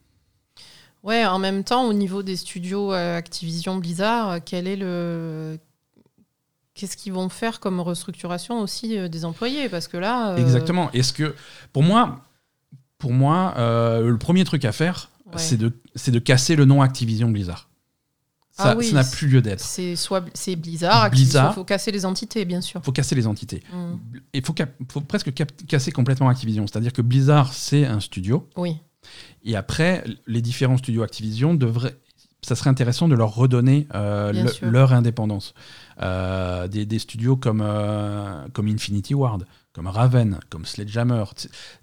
Ouais, 1.03 1.25
en 1.25 1.39
même 1.39 1.63
temps, 1.63 1.85
au 1.85 1.93
niveau 1.93 2.23
des 2.23 2.35
studios 2.35 2.91
Activision 2.91 3.77
Blizzard, 3.77 4.39
quel 4.45 4.67
est 4.67 4.75
le 4.75 5.57
qu'est-ce 6.75 6.95
qu'ils 6.97 7.13
vont 7.13 7.29
faire 7.29 7.59
comme 7.59 7.79
restructuration 7.79 8.59
aussi 8.61 8.97
euh, 8.97 9.07
des 9.07 9.25
employés? 9.25 9.67
Parce 9.69 9.87
que 9.87 9.97
là. 9.97 10.31
Euh, 10.33 10.37
Exactement. 10.37 10.91
Est-ce 10.91 11.11
que, 11.13 11.33
pour 11.73 11.81
moi, 11.81 12.19
pour 12.99 13.11
moi, 13.13 13.53
euh, 13.57 14.09
le 14.09 14.17
premier 14.17 14.43
truc 14.43 14.63
à 14.65 14.71
faire, 14.71 15.09
Ouais. 15.25 15.39
c'est 15.41 15.57
de, 15.57 15.71
de 16.07 16.19
casser 16.19 16.55
le 16.55 16.65
nom 16.65 16.83
Activision 16.83 17.29
Blizzard. 17.31 17.67
Ça 18.51 18.69
Ah 18.71 18.75
oui, 18.77 18.85
ça 18.85 18.93
n'a 18.93 19.03
plus 19.03 19.27
lieu 19.27 19.41
d'être. 19.41 19.59
C'est 19.59 19.95
soit 19.95 20.23
c'est 20.35 20.55
Blizzard, 20.55 21.09
Blizzard. 21.09 21.51
il 21.51 21.55
faut 21.55 21.63
casser 21.65 21.91
les 21.91 22.05
entités, 22.05 22.45
bien 22.45 22.61
sûr. 22.61 22.79
Il 22.81 22.85
faut 22.85 22.91
casser 22.91 23.15
les 23.15 23.25
entités. 23.27 23.63
Mm. 23.73 23.93
Il 24.33 24.45
faut, 24.45 24.53
cap- 24.53 24.71
faut 24.91 25.01
presque 25.01 25.33
casser 25.67 25.91
complètement 25.91 26.29
Activision. 26.29 26.67
C'est-à-dire 26.67 26.93
que 26.93 27.01
Blizzard, 27.01 27.51
c'est 27.53 27.85
un 27.85 27.99
studio. 27.99 28.47
Oui, 28.55 28.77
Et 29.43 29.55
après, 29.55 30.03
les 30.27 30.41
différents 30.41 30.77
studios 30.77 31.01
Activision 31.03 31.53
devraient. 31.55 31.97
Ça 32.43 32.55
serait 32.55 32.69
intéressant 32.69 33.07
de 33.07 33.15
leur 33.15 33.33
redonner 33.35 33.87
le- 33.91 34.69
leur 34.69 34.93
indépendance. 34.93 35.55
Euh, 36.01 36.67
des, 36.67 36.85
des 36.85 36.99
studios 36.99 37.37
comme, 37.37 37.61
euh, 37.63 38.47
comme 38.51 38.67
Infinity 38.67 39.13
Ward, 39.13 39.45
comme 39.71 39.87
Raven, 39.87 40.39
comme 40.49 40.65
Sledgehammer, 40.65 41.23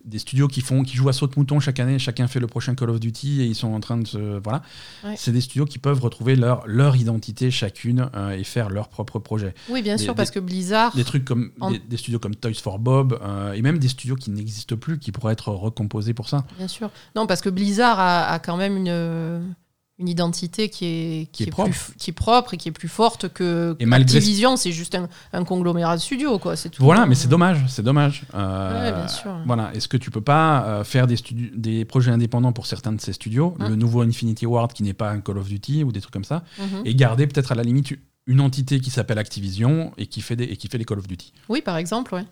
des 0.05 0.19
studios 0.19 0.49
qui, 0.49 0.61
font, 0.61 0.83
qui 0.83 0.97
jouent 0.97 1.09
à 1.09 1.13
saute-mouton 1.15 1.61
chaque 1.61 1.81
année, 1.81 1.99
chacun 1.99 2.27
fait 2.29 2.41
le 2.41 2.47
prochain 2.47 2.75
Call 2.75 2.91
of 2.91 3.01
Duty 3.01 3.41
et 3.43 3.47
ils 3.47 3.55
sont 3.55 3.73
en 3.73 3.81
train 3.81 3.97
de 3.97 4.07
se. 4.07 4.39
Voilà. 4.39 4.63
Ouais. 5.05 5.15
C'est 5.17 5.33
des 5.33 5.41
studios 5.41 5.65
qui 5.65 5.79
peuvent 5.79 6.01
retrouver 6.01 6.37
leur, 6.37 6.67
leur 6.67 6.97
identité 6.97 7.51
chacune 7.51 8.11
euh, 8.15 8.31
et 8.33 8.45
faire 8.45 8.69
leur 8.69 8.89
propre 8.89 9.19
projet. 9.19 9.55
oui, 9.71 9.81
bien 9.83 9.97
Des- 9.97 10.03
sûr, 10.05 10.13
des- 10.13 10.17
parce 10.19 10.31
que 10.31 10.41
Blizzard, 10.41 10.95
Des 10.95 11.05
trucs 11.05 11.25
comme 11.25 11.51
En- 11.61 11.71
des, 11.71 11.79
des 11.79 11.97
studios 11.97 12.19
comme 12.19 12.35
Toys 12.37 12.53
for 12.63 12.79
Bob 12.79 13.19
et 13.55 13.63
même 13.63 13.79
des 13.79 13.89
studios 13.89 14.17
qui 14.17 14.31
n'existent 14.31 14.77
plus 14.77 14.99
qui 14.99 15.11
pourraient 15.13 15.33
être 15.33 15.49
recomposés 15.49 16.13
pour 16.15 16.29
ça. 16.29 16.45
bien 16.59 16.69
sûr. 16.69 16.91
Non, 17.17 17.27
parce 17.27 17.41
que 17.41 17.49
Blizzard 17.51 17.99
a, 17.99 18.27
a 18.27 18.39
quand 18.39 18.57
même 18.59 18.77
une, 18.77 19.55
une 19.99 20.09
identité 20.09 20.69
qui 20.69 20.85
est, 20.87 21.29
Qui 21.33 21.45
est 21.45 21.47
propre. 21.51 21.71
f- 21.71 21.95
qui 21.97 22.11
est 22.11 22.15
propre 22.15 22.55
et 22.55 22.57
qui 22.57 22.69
est 22.69 22.73
plus 22.73 22.89
forte 22.89 23.29
que 23.29 23.77
Et 23.79 23.87
malgré- 23.87 24.17
Activision. 24.17 24.57
C'est 24.57 24.73
juste 24.73 24.95
un, 24.95 25.09
un 25.33 25.45
conglomérat 25.45 25.97
de 25.97 26.01
studios, 26.01 26.39
quoi. 26.39 26.57
Tout. 26.57 26.83
Voilà, 26.83 27.07
mais 27.07 27.15
c'est 27.15 27.29
dommage, 27.29 27.65
c'est 27.69 27.83
dommage. 27.83 28.25
Euh, 28.35 28.91
Ouais, 28.91 28.93
bien 28.97 29.09
sûr. 29.09 29.37
Voilà, 29.47 29.71
est-ce 29.75 29.89
que 29.89 29.97
tu 29.97 30.11
peux 30.11 30.21
pas 30.23 30.65
euh, 30.67 30.85
faire 30.85 31.07
des, 31.07 31.17
des 31.55 31.85
projets 31.85 32.11
indépendants 32.11 32.53
pour 32.53 32.67
certains 32.67 32.93
de 32.93 33.01
ces 33.01 33.13
studios, 33.13 33.55
Hum. 33.61 33.69
le 33.69 33.77
nouveau 33.77 34.01
Infinity 34.03 34.47
Ward 34.47 34.73
qui 34.73 34.83
n'est 34.83 34.95
pas 34.95 35.11
un 35.11 35.21
Call 35.21 35.39
of 35.39 35.47
Duty 35.49 35.85
ou 35.85 35.93
des 35.93 36.01
trucs 36.01 36.13
comme 36.13 36.25
ça, 36.25 36.43
Mhm. 36.59 36.83
et 36.85 36.95
garder 36.95 37.27
peut-être 37.27 37.53
à 37.53 37.55
la 37.55 37.63
limite 37.63 37.95
une 38.27 38.41
entité 38.41 38.81
qui 38.81 38.91
s'appelle 38.91 39.19
Activision 39.19 39.93
et 39.99 40.07
qui 40.07 40.21
fait 40.21 40.37
des, 40.37 40.45
et 40.45 40.57
qui 40.57 40.69
fait 40.69 40.79
les 40.79 40.85
Call 40.85 40.99
of 40.99 41.07
Duty? 41.07 41.33
Oui, 41.49 41.61
par 41.61 41.77
exemple, 41.77 42.15
ouais. 42.15 42.25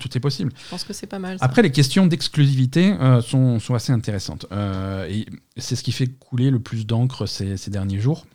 Tout 0.00 0.16
est 0.16 0.20
possible. 0.20 0.52
Je 0.64 0.70
pense 0.70 0.84
que 0.84 0.92
c'est 0.92 1.06
pas 1.06 1.18
mal. 1.18 1.38
ça. 1.38 1.44
Après, 1.44 1.62
les 1.62 1.70
questions 1.72 2.06
d'exclusivité 2.06 2.92
euh, 3.00 3.22
sont, 3.22 3.58
sont 3.60 3.74
assez 3.74 3.92
intéressantes. 3.92 4.44
Euh, 4.52 5.06
et 5.08 5.26
c'est 5.56 5.74
ce 5.76 5.82
qui 5.82 5.92
fait 5.92 6.06
couler 6.08 6.50
le 6.50 6.58
plus 6.60 6.86
d'encre 6.86 7.26
ces, 7.26 7.56
ces 7.56 7.70
derniers 7.70 8.00
jours. 8.00 8.26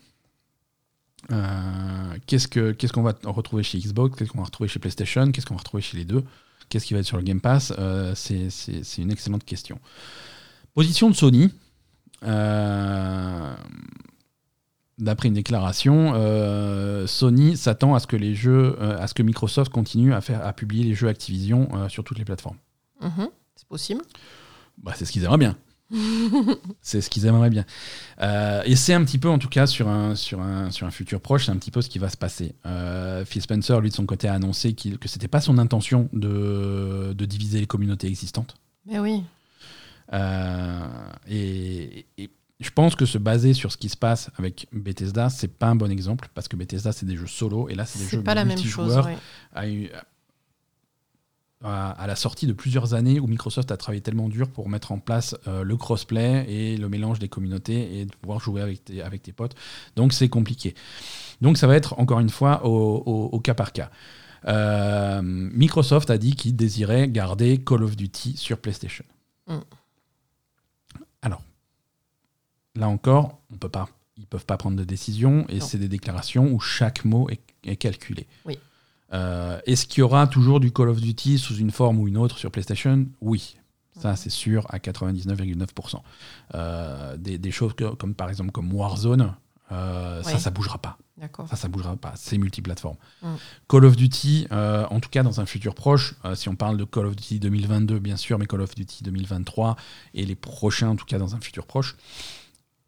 Euh, 1.31 2.17
qu'est-ce 2.25 2.47
que- 2.47 2.71
qu'est-ce 2.71 2.93
qu'on 2.93 3.03
va 3.03 3.13
retrouver 3.25 3.63
chez 3.63 3.77
Xbox? 3.77 4.17
Qu'est-ce 4.17 4.31
qu'on 4.31 4.39
va 4.39 4.45
retrouver 4.45 4.67
chez 4.69 4.79
PlayStation? 4.79 5.31
Qu'est-ce 5.31 5.45
qu'on 5.45 5.53
va 5.53 5.59
retrouver 5.59 5.83
chez 5.83 5.97
les 5.97 6.05
deux? 6.05 6.23
Qu'est-ce 6.69 6.85
qui 6.85 6.93
va 6.93 6.99
être 7.01 7.05
sur 7.05 7.17
le 7.17 7.23
Game 7.23 7.41
Pass? 7.41 7.73
C'est 8.15 8.49
c'est- 8.49 8.83
c'est 8.83 9.01
une 9.01 9.11
excellente 9.11 9.43
question. 9.45 9.79
Position 10.73 11.09
de 11.09 11.15
Sony. 11.15 11.51
Euh, 12.23 13.53
D'après 15.01 15.29
une 15.29 15.33
déclaration, 15.33 16.13
euh, 16.15 17.07
Sony 17.07 17.57
s'attend 17.57 17.95
à 17.95 17.99
ce 17.99 18.05
que 18.05 18.15
les 18.15 18.35
jeux, 18.35 18.77
euh, 18.79 18.99
à 19.01 19.07
ce 19.07 19.15
que 19.15 19.23
Microsoft 19.23 19.71
continue 19.71 20.13
à 20.13 20.21
faire, 20.21 20.45
à 20.45 20.53
publier 20.53 20.83
les 20.83 20.93
jeux 20.93 21.07
Activision 21.07 21.67
euh, 21.73 21.89
sur 21.89 22.03
toutes 22.03 22.19
les 22.19 22.23
plateformes. 22.25 22.57
Mhm. 23.01 23.29
C'est 23.55 23.67
possible. 23.67 24.01
Bah, 24.77 24.93
c'est 24.95 25.05
ce 25.05 25.11
qu'ils 25.11 25.23
aimeraient 25.23 25.39
bien. 25.39 25.57
c'est 26.81 27.01
ce 27.01 27.09
qu'ils 27.09 27.25
aimeraient 27.25 27.49
bien. 27.49 27.65
Et 28.65 28.75
c'est 28.75 28.93
un 28.93 29.03
petit 29.03 29.17
peu, 29.17 29.27
en 29.27 29.39
tout 29.39 29.49
cas, 29.49 29.65
sur 29.65 29.89
un, 29.89 30.13
sur 30.15 30.39
un, 30.39 30.69
sur 30.69 30.85
un 30.85 30.91
futur 30.91 31.19
proche, 31.19 31.47
c'est 31.47 31.51
un 31.51 31.57
petit 31.57 31.71
peu 31.71 31.81
ce 31.81 31.89
qui 31.89 31.97
va 31.99 32.07
se 32.09 32.15
passer. 32.17 32.53
Phil 33.25 33.41
Spencer, 33.41 33.81
lui, 33.81 33.89
de 33.89 33.95
son 33.95 34.05
côté, 34.05 34.27
a 34.29 34.33
annoncé 34.35 34.73
qu'il- 34.73 34.99
que 34.99 35.07
c'était 35.09 35.27
pas 35.27 35.41
son 35.41 35.57
intention 35.57 36.07
de, 36.13 37.13
de 37.13 37.25
diviser 37.25 37.59
les 37.59 37.67
communautés 37.67 38.07
existantes. 38.07 38.55
Mais 38.85 38.99
oui. 38.99 39.23
Et, 41.27 42.05
et 42.17 42.29
je 42.61 42.69
pense 42.69 42.95
que 42.95 43.05
se 43.05 43.17
baser 43.17 43.53
sur 43.53 43.71
ce 43.71 43.77
qui 43.77 43.89
se 43.89 43.97
passe 43.97 44.29
avec 44.37 44.67
Bethesda, 44.71 45.29
c'est 45.29 45.47
pas 45.47 45.67
un 45.67 45.75
bon 45.75 45.91
exemple, 45.91 46.29
parce 46.33 46.47
que 46.47 46.55
Bethesda, 46.55 46.91
c'est 46.91 47.05
des 47.05 47.17
jeux 47.17 47.27
solo, 47.27 47.67
et 47.69 47.75
là, 47.75 47.85
c'est 47.85 47.99
des 47.99 48.05
jeux 48.17 48.23
pas 48.23 48.35
la 48.35 48.45
même 48.45 48.57
chose. 48.69 48.93
ouais. 49.05 49.17
à, 49.53 49.61
à- 51.63 51.91
à 51.91 52.07
la 52.07 52.15
sortie 52.15 52.47
de 52.47 52.53
plusieurs 52.53 52.93
années 52.95 53.19
où 53.19 53.27
Microsoft 53.27 53.71
a 53.71 53.77
travaillé 53.77 54.01
tellement 54.01 54.29
dur 54.29 54.49
pour 54.49 54.67
mettre 54.67 54.91
en 54.91 54.97
place 54.99 55.35
euh, 55.47 55.63
le 55.63 55.77
crossplay 55.77 56.45
et 56.49 56.75
le 56.77 56.89
mélange 56.89 57.19
des 57.19 57.29
communautés 57.29 57.99
et 57.99 58.05
de 58.05 58.15
pouvoir 58.15 58.39
jouer 58.39 58.61
avec 58.61 58.83
tes, 58.83 59.01
avec 59.03 59.21
tes 59.21 59.31
potes. 59.31 59.53
Donc 59.95 60.11
c'est 60.13 60.27
compliqué. 60.29 60.73
Donc 61.39 61.57
ça 61.59 61.67
va 61.67 61.75
être 61.75 61.99
encore 61.99 62.19
une 62.19 62.29
fois 62.31 62.65
au, 62.65 63.03
au- 63.05 63.25
au 63.31 63.39
cas 63.39 63.53
par 63.53 63.73
cas. 63.73 63.91
Euh, 64.47 65.21
Microsoft 65.23 66.09
a 66.09 66.17
dit 66.17 66.33
qu'il 66.35 66.55
désirait 66.55 67.07
garder 67.07 67.59
Call 67.59 67.83
of 67.83 67.95
Duty 67.95 68.37
sur 68.37 68.57
PlayStation. 68.57 69.05
Mm. 69.47 69.57
Là 72.75 72.87
encore, 72.87 73.39
on 73.53 73.57
peut 73.57 73.69
pas, 73.69 73.89
ils 74.17 74.25
peuvent 74.27 74.45
pas 74.45 74.57
prendre 74.57 74.77
de 74.77 74.83
décision 74.83 75.45
et 75.49 75.59
c'est 75.59 75.77
des 75.77 75.87
déclarations 75.89 76.51
où 76.51 76.59
chaque 76.59 77.03
mot 77.05 77.29
est, 77.29 77.41
est 77.65 77.75
calculé. 77.75 78.27
Oui. 78.45 78.57
Euh, 79.13 79.59
Est-ce 79.65 79.85
qu'il 79.85 79.99
y 79.99 80.03
aura 80.03 80.25
toujours 80.27 80.59
du 80.61 80.71
Call 80.71 80.87
of 80.87 81.01
Duty 81.01 81.37
sous 81.37 81.55
une 81.57 81.71
forme 81.71 81.99
ou 81.99 82.07
une 82.07 82.17
autre 82.17 82.37
sur 82.37 82.49
PlayStation? 82.49 83.07
Oui. 83.19 83.57
Ça, 83.99 84.15
c'est 84.15 84.29
sûr 84.29 84.65
à 84.69 84.77
99,9%. 84.79 86.01
Euh, 86.55 87.17
des, 87.17 87.37
des 87.37 87.51
choses 87.51 87.73
que- 87.73 87.93
comme 87.93 88.15
par 88.15 88.29
exemple 88.29 88.51
comme 88.51 88.73
Warzone, 88.73 89.35
euh, 89.73 90.23
ça, 90.23 90.39
ça 90.39 90.49
bougera 90.49 90.77
pas. 90.77 90.97
Ça, 91.49 91.55
ça 91.55 91.67
bougera 91.67 91.95
pas. 91.97 92.13
C'est 92.15 92.37
multiplateforme. 92.37 92.95
Mm. 93.21 93.27
Call 93.67 93.85
of 93.85 93.95
Duty, 93.97 94.47
euh, 94.51 94.85
en 94.89 94.99
tout 95.01 95.09
cas 95.09 95.23
dans 95.23 95.39
un 95.41 95.45
futur 95.45 95.75
proche, 95.75 96.15
euh, 96.25 96.33
si 96.35 96.47
on 96.49 96.55
parle 96.55 96.77
de 96.77 96.83
Call 96.85 97.05
of 97.05 97.15
Duty 97.15 97.39
2022, 97.41 97.99
bien 97.99 98.17
sûr, 98.17 98.39
mais 98.39 98.45
Call 98.47 98.61
of 98.61 98.73
Duty 98.75 99.03
2023 99.03 99.75
et 100.13 100.25
les 100.25 100.35
prochains, 100.35 100.89
en 100.89 100.95
tout 100.95 101.05
cas 101.05 101.19
dans 101.19 101.35
un 101.35 101.39
futur 101.41 101.67
proche, 101.67 101.95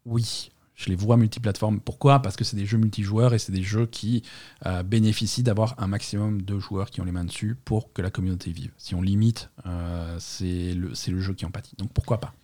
oui, 0.04 0.50
je 0.74 0.88
les 0.88 0.96
vois 0.96 1.16
multiplateformes. 1.16 1.80
Pourquoi? 1.80 2.20
Parce 2.20 2.36
que 2.36 2.44
c'est 2.44 2.56
des 2.56 2.66
jeux 2.66 2.78
multijoueurs 2.78 3.32
et 3.34 3.38
c'est 3.38 3.52
des 3.52 3.62
jeux 3.62 3.86
qui 3.86 4.22
euh, 4.66 4.82
bénéficient 4.82 5.42
d'avoir 5.42 5.74
un 5.78 5.86
maximum 5.86 6.42
de 6.42 6.58
joueurs 6.58 6.90
qui 6.90 7.00
ont 7.00 7.04
les 7.04 7.12
mains 7.12 7.24
dessus 7.24 7.56
pour 7.64 7.92
que 7.92 8.02
la 8.02 8.10
communauté 8.10 8.50
vive. 8.50 8.72
Si 8.76 8.94
on 8.94 9.02
limite, 9.02 9.50
euh, 9.66 10.16
c'est 10.18 10.74
le, 10.74 11.20
jeu 11.20 11.34
qui 11.34 11.46
en 11.46 11.50
pâtit. 11.50 11.76
Donc 11.78 11.92
pourquoi 11.92 12.20
pas? 12.20 12.34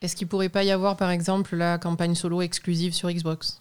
Est-ce 0.00 0.16
qu'il 0.16 0.26
pourrait 0.26 0.48
pas 0.48 0.64
y 0.64 0.70
avoir, 0.70 0.96
par 0.96 1.10
exemple, 1.10 1.56
la 1.56 1.78
campagne 1.78 2.14
solo 2.14 2.42
exclusive 2.42 2.92
sur 2.92 3.10
Xbox? 3.10 3.60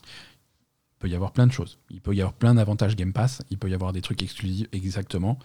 Il 0.98 1.00
peut 1.00 1.10
y 1.10 1.16
avoir 1.16 1.32
plein 1.32 1.46
de 1.46 1.52
choses. 1.52 1.78
Il 1.92 2.02
peut 2.02 2.16
y 2.16 2.22
avoir 2.22 2.34
plein 2.34 2.56
d'avantages 2.56 2.96
Game 2.96 3.14
Pass. 3.14 3.44
Il 3.52 3.58
peut 3.58 3.70
y 3.70 3.74
avoir 3.74 3.94
des 3.94 4.02
trucs 4.02 4.24
exclusifs, 4.24 4.68
exactement. 4.72 5.38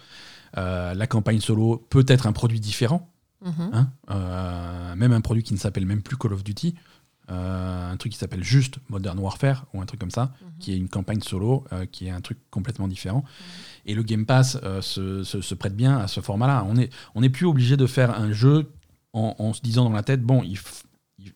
Euh, 0.56 0.94
la 0.94 1.06
campagne 1.06 1.40
solo 1.40 1.86
peut 1.90 2.04
être 2.08 2.26
un 2.26 2.32
produit 2.32 2.60
différent. 2.60 3.12
Mhm. 3.44 3.70
hein. 4.08 4.94
Même 4.96 5.12
un 5.12 5.20
produit 5.20 5.42
qui 5.42 5.54
ne 5.54 5.58
s'appelle 5.58 5.86
même 5.86 6.02
plus 6.02 6.16
Call 6.16 6.32
of 6.32 6.44
Duty. 6.44 6.74
Euh, 7.30 7.90
un 7.92 7.96
truc 7.96 8.12
qui 8.12 8.18
s'appelle 8.18 8.42
juste 8.42 8.78
Modern 8.88 9.18
Warfare 9.18 9.66
ou 9.72 9.80
un 9.80 9.86
truc 9.86 10.00
comme 10.00 10.10
ça, 10.10 10.32
Mhm. 10.42 10.48
qui 10.58 10.72
est 10.72 10.76
une 10.76 10.88
campagne 10.88 11.20
solo, 11.22 11.64
euh, 11.72 11.86
qui 11.86 12.06
est 12.06 12.10
un 12.10 12.20
truc 12.20 12.38
complètement 12.50 12.88
différent. 12.88 13.24
Et 13.86 13.94
le 13.94 14.02
Game 14.02 14.26
Pass 14.26 14.58
euh, 14.64 14.80
se, 14.82 15.22
se- 15.22 15.40
se 15.40 15.54
prête 15.54 15.76
bien 15.76 15.98
à 15.98 16.08
ce 16.08 16.20
format-là. 16.20 16.64
On 16.68 16.74
n'est 16.74 16.90
on 17.14 17.22
est 17.22 17.28
plus 17.30 17.46
obligé 17.46 17.76
de 17.76 17.86
faire 17.86 18.18
un 18.18 18.32
jeu 18.32 18.72
en, 19.12 19.36
en 19.38 19.52
se 19.52 19.60
disant 19.60 19.84
dans 19.84 19.92
la 19.94 20.02
tête, 20.02 20.22
bon, 20.22 20.42
il 20.42 20.58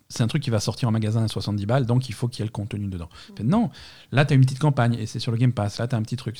c'est 0.08 0.22
un 0.22 0.26
truc 0.28 0.42
qui 0.42 0.48
va 0.50 0.60
sortir 0.60 0.88
en 0.88 0.92
magasin 0.92 1.22
à 1.24 1.28
70 1.28 1.66
balles, 1.66 1.84
donc 1.86 2.08
il 2.08 2.12
faut 2.14 2.26
qu'il 2.26 2.40
y 2.40 2.42
ait 2.42 2.46
le 2.46 2.52
contenu 2.52 2.88
dedans. 2.88 3.08
Fait, 3.36 3.44
non, 3.44 3.70
là, 4.12 4.24
tu 4.24 4.32
as 4.32 4.36
une 4.36 4.42
petite 4.42 4.58
campagne 4.58 4.94
et 4.94 5.04
c'est 5.06 5.18
sur 5.18 5.30
le 5.30 5.36
Game 5.36 5.52
Pass. 5.52 5.78
Là, 5.78 5.86
tu 5.86 5.94
as 5.94 5.98
un 5.98 6.02
petit 6.02 6.16
truc. 6.16 6.38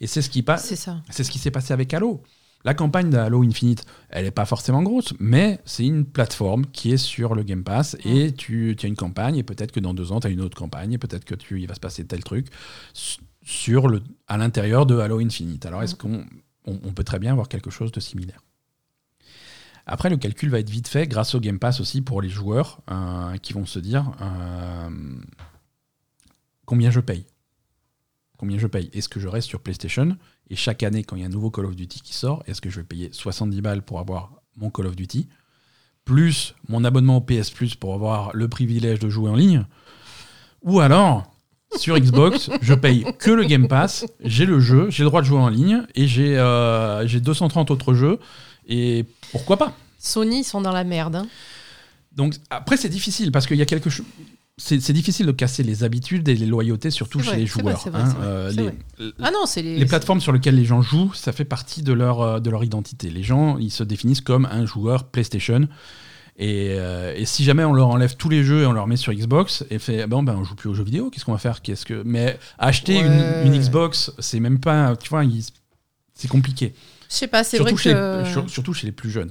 Et 0.00 0.06
c'est 0.06 0.22
ce 0.22 0.30
qui 0.30 0.42
passe. 0.42 0.66
C'est 1.10 1.22
ce 1.24 1.30
qui 1.30 1.38
s'est 1.38 1.50
passé 1.50 1.72
avec 1.74 1.92
Halo. 1.92 2.22
La 2.64 2.74
campagne 2.74 3.08
de 3.08 3.16
Halo 3.16 3.44
Infinite, 3.44 3.86
elle 4.10 4.24
n'est 4.24 4.30
pas 4.30 4.44
forcément 4.44 4.82
grosse, 4.82 5.14
mais 5.20 5.60
c'est 5.64 5.86
une 5.86 6.04
plateforme 6.04 6.66
qui 6.66 6.90
est 6.92 6.96
sur 6.98 7.34
le 7.34 7.42
Game 7.44 7.62
Pass 7.62 7.96
et 8.04 8.32
tu, 8.32 8.74
tu 8.76 8.86
as 8.86 8.88
une 8.88 8.96
campagne 8.96 9.36
et 9.36 9.42
peut-être 9.44 9.72
que 9.72 9.80
dans 9.80 9.94
deux 9.94 10.10
ans, 10.12 10.20
tu 10.20 10.26
as 10.26 10.30
une 10.30 10.40
autre 10.40 10.58
campagne 10.58 10.92
et 10.92 10.98
peut-être 10.98 11.24
que 11.24 11.36
tu, 11.36 11.60
il 11.60 11.68
va 11.68 11.74
se 11.74 11.80
passer 11.80 12.04
tel 12.04 12.22
truc 12.24 12.48
s- 12.94 13.18
sur 13.42 13.86
le, 13.88 14.02
à 14.26 14.36
l'intérieur 14.36 14.86
de 14.86 14.98
Halo 14.98 15.20
Infinite. 15.20 15.64
Alors, 15.66 15.82
est-ce 15.82 15.94
qu'on 15.94 16.26
on, 16.66 16.80
on 16.82 16.92
peut 16.92 17.04
très 17.04 17.18
bien 17.20 17.30
avoir 17.32 17.48
quelque 17.48 17.70
chose 17.70 17.92
de 17.92 18.00
similaire? 18.00 18.40
Après, 19.86 20.10
le 20.10 20.18
calcul 20.18 20.50
va 20.50 20.58
être 20.58 20.68
vite 20.68 20.88
fait 20.88 21.06
grâce 21.06 21.34
au 21.34 21.40
Game 21.40 21.58
Pass 21.58 21.80
aussi 21.80 22.02
pour 22.02 22.20
les 22.20 22.28
joueurs 22.28 22.82
euh, 22.90 23.36
qui 23.38 23.54
vont 23.54 23.64
se 23.64 23.78
dire 23.78 24.12
euh, 24.20 24.90
combien 26.66 26.90
je 26.90 27.00
paye? 27.00 27.24
Combien 28.36 28.58
je 28.58 28.66
paye? 28.66 28.90
Est-ce 28.92 29.08
que 29.08 29.18
je 29.18 29.28
reste 29.28 29.48
sur 29.48 29.60
PlayStation? 29.60 30.16
Et 30.50 30.56
chaque 30.56 30.82
année, 30.82 31.04
quand 31.04 31.16
il 31.16 31.20
y 31.20 31.24
a 31.24 31.26
un 31.26 31.30
nouveau 31.30 31.50
Call 31.50 31.66
of 31.66 31.76
Duty 31.76 32.00
qui 32.00 32.14
sort, 32.14 32.42
est-ce 32.46 32.60
que 32.60 32.70
je 32.70 32.80
vais 32.80 32.86
payer 32.86 33.10
70 33.12 33.60
balles 33.60 33.82
pour 33.82 34.00
avoir 34.00 34.32
mon 34.56 34.70
Call 34.70 34.86
of 34.86 34.96
Duty, 34.96 35.28
plus 36.04 36.54
mon 36.68 36.84
abonnement 36.84 37.18
au 37.18 37.20
PS 37.20 37.50
Plus 37.50 37.74
pour 37.74 37.94
avoir 37.94 38.30
le 38.34 38.48
privilège 38.48 38.98
de 38.98 39.08
jouer 39.10 39.30
en 39.30 39.36
ligne 39.36 39.64
Ou 40.62 40.80
alors, 40.80 41.30
sur 41.76 41.98
Xbox, 41.98 42.50
je 42.62 42.74
paye 42.74 43.04
que 43.18 43.30
le 43.30 43.44
Game 43.44 43.68
Pass, 43.68 44.06
j'ai 44.24 44.46
le 44.46 44.58
jeu, 44.58 44.88
j'ai 44.90 45.02
le 45.02 45.10
droit 45.10 45.20
de 45.20 45.26
jouer 45.26 45.38
en 45.38 45.48
ligne, 45.50 45.82
et 45.94 46.06
j'ai 46.06 46.38
euh, 46.38 47.06
j'ai 47.06 47.20
230 47.20 47.70
autres 47.70 47.92
jeux, 47.94 48.18
et 48.66 49.04
pourquoi 49.32 49.58
pas? 49.58 49.74
Sony 49.98 50.40
ils 50.40 50.44
sont 50.44 50.60
dans 50.62 50.72
la 50.72 50.84
merde. 50.84 51.16
hein. 51.16 51.26
Donc 52.12 52.34
après, 52.50 52.76
c'est 52.76 52.88
difficile, 52.88 53.30
parce 53.30 53.46
qu'il 53.46 53.56
y 53.58 53.62
a 53.62 53.66
quelque 53.66 53.90
chose... 53.90 54.06
C'est 54.60 54.92
difficile 54.92 55.24
de 55.26 55.32
casser 55.32 55.62
les 55.62 55.84
habitudes 55.84 56.28
et 56.28 56.34
les 56.34 56.44
loyautés, 56.46 56.90
surtout 56.90 57.20
chez 57.20 57.36
les 57.36 57.46
joueurs. 57.46 57.76
vrai, 57.78 58.00
hein. 58.00 58.04
vrai, 58.08 58.14
Euh, 58.24 58.50
les-. 58.52 59.12
Ah 59.22 59.30
non, 59.30 59.46
c'est 59.46 59.62
les. 59.62 59.78
les 59.78 59.86
plateformes 59.86 60.20
sur 60.20 60.32
lesquelles 60.32 60.56
les 60.56 60.64
gens 60.64 60.82
jouent, 60.82 61.12
ça 61.14 61.30
fait 61.32 61.44
partie 61.44 61.82
de 61.82 61.92
leur, 61.92 62.20
euh, 62.20 62.40
de 62.40 62.50
leur 62.50 62.64
identité. 62.64 63.08
Les 63.08 63.22
gens, 63.22 63.56
ils 63.58 63.70
se 63.70 63.84
définissent 63.84 64.20
comme 64.20 64.46
un 64.46 64.66
joueur 64.66 65.04
PlayStation. 65.04 65.68
Et, 66.40 66.76
euh, 66.78 67.14
et 67.16 67.24
si 67.24 67.42
jamais 67.44 67.64
on 67.64 67.72
leur 67.72 67.88
enlève 67.88 68.16
tous 68.16 68.28
les 68.28 68.44
jeux 68.44 68.62
et 68.62 68.66
on 68.66 68.72
leur 68.72 68.86
met 68.86 68.96
sur 68.96 69.12
Xbox 69.12 69.64
et 69.70 69.78
fait 69.80 70.06
bon 70.06 70.22
ben 70.22 70.36
on 70.38 70.44
joue 70.44 70.54
plus 70.54 70.68
aux 70.68 70.74
jeux 70.74 70.84
vidéo, 70.84 71.10
qu'est-ce 71.10 71.24
qu'on 71.24 71.32
va 71.32 71.38
faire? 71.38 71.62
Qu'est-ce 71.62 71.84
que 71.84 72.02
mais 72.04 72.38
acheter 72.58 73.00
Ouais. 73.00 73.42
une, 73.44 73.52
une 73.52 73.58
Xbox, 73.60 74.12
c'est 74.20 74.38
même 74.38 74.60
pas 74.60 74.94
tu 74.96 75.08
vois, 75.08 75.22
c'est 76.14 76.28
compliqué. 76.28 76.74
Je 77.10 77.14
sais 77.14 77.26
pas, 77.26 77.42
c'est 77.42 77.58
vrai 77.58 77.72
que. 77.72 78.24
sur- 78.24 78.48
surtout 78.50 78.72
chez 78.72 78.86
les 78.86 78.92
plus 78.92 79.10
jeunes. 79.10 79.30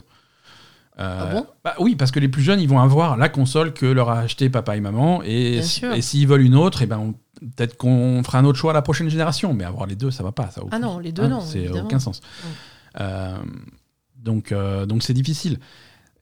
Euh, 0.99 1.19
Ah 1.21 1.33
bon 1.33 1.45
bah 1.63 1.75
oui, 1.79 1.95
parce 1.95 2.11
que 2.11 2.19
les 2.19 2.27
plus 2.27 2.41
jeunes, 2.41 2.59
ils 2.59 2.67
vont 2.69 2.79
avoir 2.79 3.17
la 3.17 3.29
console 3.29 3.73
que 3.73 3.85
leur 3.85 4.09
a 4.09 4.19
acheté 4.19 4.49
papa 4.49 4.75
et 4.75 4.81
maman, 4.81 5.21
et, 5.23 5.57
et 5.95 6.01
s'ils 6.01 6.27
veulent 6.27 6.41
une 6.41 6.55
autre, 6.55 6.81
et 6.81 6.87
ben 6.87 6.97
on- 6.97 7.13
peut-être 7.55 7.77
qu'on 7.77 8.23
fera 8.23 8.39
un 8.39 8.45
autre 8.45 8.57
choix 8.57 8.71
à 8.71 8.73
la 8.73 8.81
prochaine 8.81 9.09
génération. 9.09 9.53
Mais 9.53 9.63
avoir 9.63 9.85
les 9.85 9.95
deux, 9.95 10.09
ça 10.09 10.23
va 10.23 10.31
pas. 10.31 10.49
Ça 10.49 10.61
Ah 10.71 10.79
non, 10.79 10.97
les 10.97 11.11
deux, 11.11 11.23
hein, 11.23 11.29
non. 11.29 11.41
c'est 11.41 11.69
aucun 11.69 11.99
sens. 11.99 12.21
Ouais. 12.43 13.01
Euh, 13.01 13.37
donc 14.15 14.51
euh, 14.51 14.85
donc 14.87 15.03
c'est 15.03 15.13
difficile. 15.13 15.59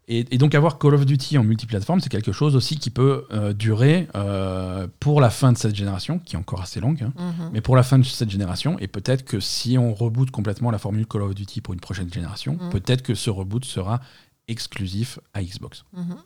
Et, 0.07 0.23
et 0.30 0.38
donc 0.38 0.53
avoir 0.53 0.78
Call 0.78 0.93
of 0.93 1.03
Duty 1.03 1.39
en 1.39 1.43
multiplateforme, 1.43 1.99
c'est 1.99 2.09
quelque 2.09 2.32
chose 2.32 2.55
aussi 2.55 2.78
qui 2.78 2.91
peut 2.91 3.26
euh, 3.32 3.53
durer 3.53 4.07
euh, 4.13 4.86
pour 4.99 5.19
la 5.19 5.32
fin 5.32 5.51
de 5.51 5.57
cette 5.57 5.73
génération, 5.73 6.19
qui 6.19 6.36
est 6.36 6.38
encore 6.39 6.61
assez 6.61 6.80
longue. 6.80 7.01
hein. 7.01 7.11
Mhm. 7.17 7.49
Mais 7.53 7.61
pour 7.61 7.76
la 7.76 7.82
fin 7.82 7.97
de 7.97 8.03
cette 8.03 8.30
génération, 8.30 8.78
et 8.80 8.88
peut-être 8.88 9.23
que 9.26 9.39
si 9.39 9.80
on 9.80 9.95
reboot 9.95 10.30
complètement 10.30 10.69
la 10.69 10.78
formule 10.78 11.07
Call 11.07 11.23
of 11.23 11.34
Duty 11.34 11.61
pour 11.61 11.73
une 11.73 11.80
prochaine 11.80 12.13
génération, 12.13 12.55
Mhm. 12.61 12.69
peut-être 12.69 13.01
que 13.01 13.15
ce 13.15 13.32
reboot 13.32 13.65
sera 13.65 13.99
exclusif 14.47 15.19
à 15.33 15.41
Xbox. 15.43 15.83
Mhm. 15.93 16.17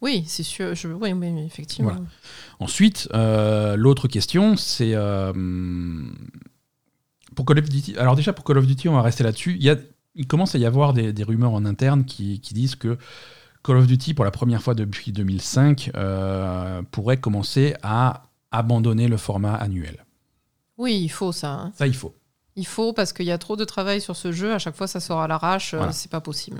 Oui, 0.00 0.24
c'est 0.26 0.42
sûr. 0.42 0.74
Je... 0.74 0.88
Oui, 0.88 1.10
effectivement. 1.44 1.90
Voilà. 1.90 2.04
Ensuite, 2.58 3.08
euh, 3.12 3.76
l'autre 3.76 4.08
question, 4.08 4.56
c'est 4.56 4.94
euh, 4.94 5.32
pour 7.34 7.44
Call 7.44 7.58
of 7.58 7.68
Duty. 7.68 7.96
Alors 7.98 8.16
déjà 8.16 8.32
pour 8.32 8.44
Call 8.44 8.58
of 8.58 8.66
Duty, 8.66 8.88
on 8.88 8.94
va 8.94 9.02
rester 9.02 9.24
là-dessus. 9.24 9.56
Il, 9.56 9.62
y 9.62 9.70
a, 9.70 9.76
il 10.14 10.26
commence 10.26 10.54
à 10.54 10.58
y 10.58 10.64
avoir 10.66 10.92
des, 10.94 11.12
des 11.12 11.22
rumeurs 11.22 11.52
en 11.52 11.64
interne 11.64 12.04
qui, 12.04 12.40
qui 12.40 12.54
disent 12.54 12.76
que 12.76 12.96
Call 13.62 13.76
of 13.76 13.86
Duty, 13.86 14.14
pour 14.14 14.24
la 14.24 14.30
première 14.30 14.62
fois 14.62 14.74
depuis 14.74 15.12
2005, 15.12 15.90
euh, 15.94 16.82
pourrait 16.90 17.18
commencer 17.18 17.74
à 17.82 18.30
abandonner 18.50 19.08
le 19.08 19.16
format 19.18 19.54
annuel. 19.54 20.04
Oui, 20.78 20.98
il 21.02 21.08
faut 21.08 21.32
ça. 21.32 21.52
hein. 21.52 21.72
Ça, 21.74 21.86
il 21.86 21.94
faut. 21.94 22.14
Il 22.58 22.66
faut 22.66 22.92
parce 22.92 23.12
qu'il 23.12 23.24
y 23.26 23.30
a 23.30 23.38
trop 23.38 23.56
de 23.56 23.64
travail 23.64 24.00
sur 24.00 24.16
ce 24.16 24.32
jeu. 24.32 24.52
À 24.52 24.58
chaque 24.58 24.74
fois, 24.76 24.86
ça 24.88 24.98
sort 25.00 25.20
à 25.20 25.28
l'arrache. 25.28 25.72
euh, 25.74 25.78
Voilà. 25.78 25.92
C'est 25.92 26.10
pas 26.10 26.20
possible. 26.20 26.58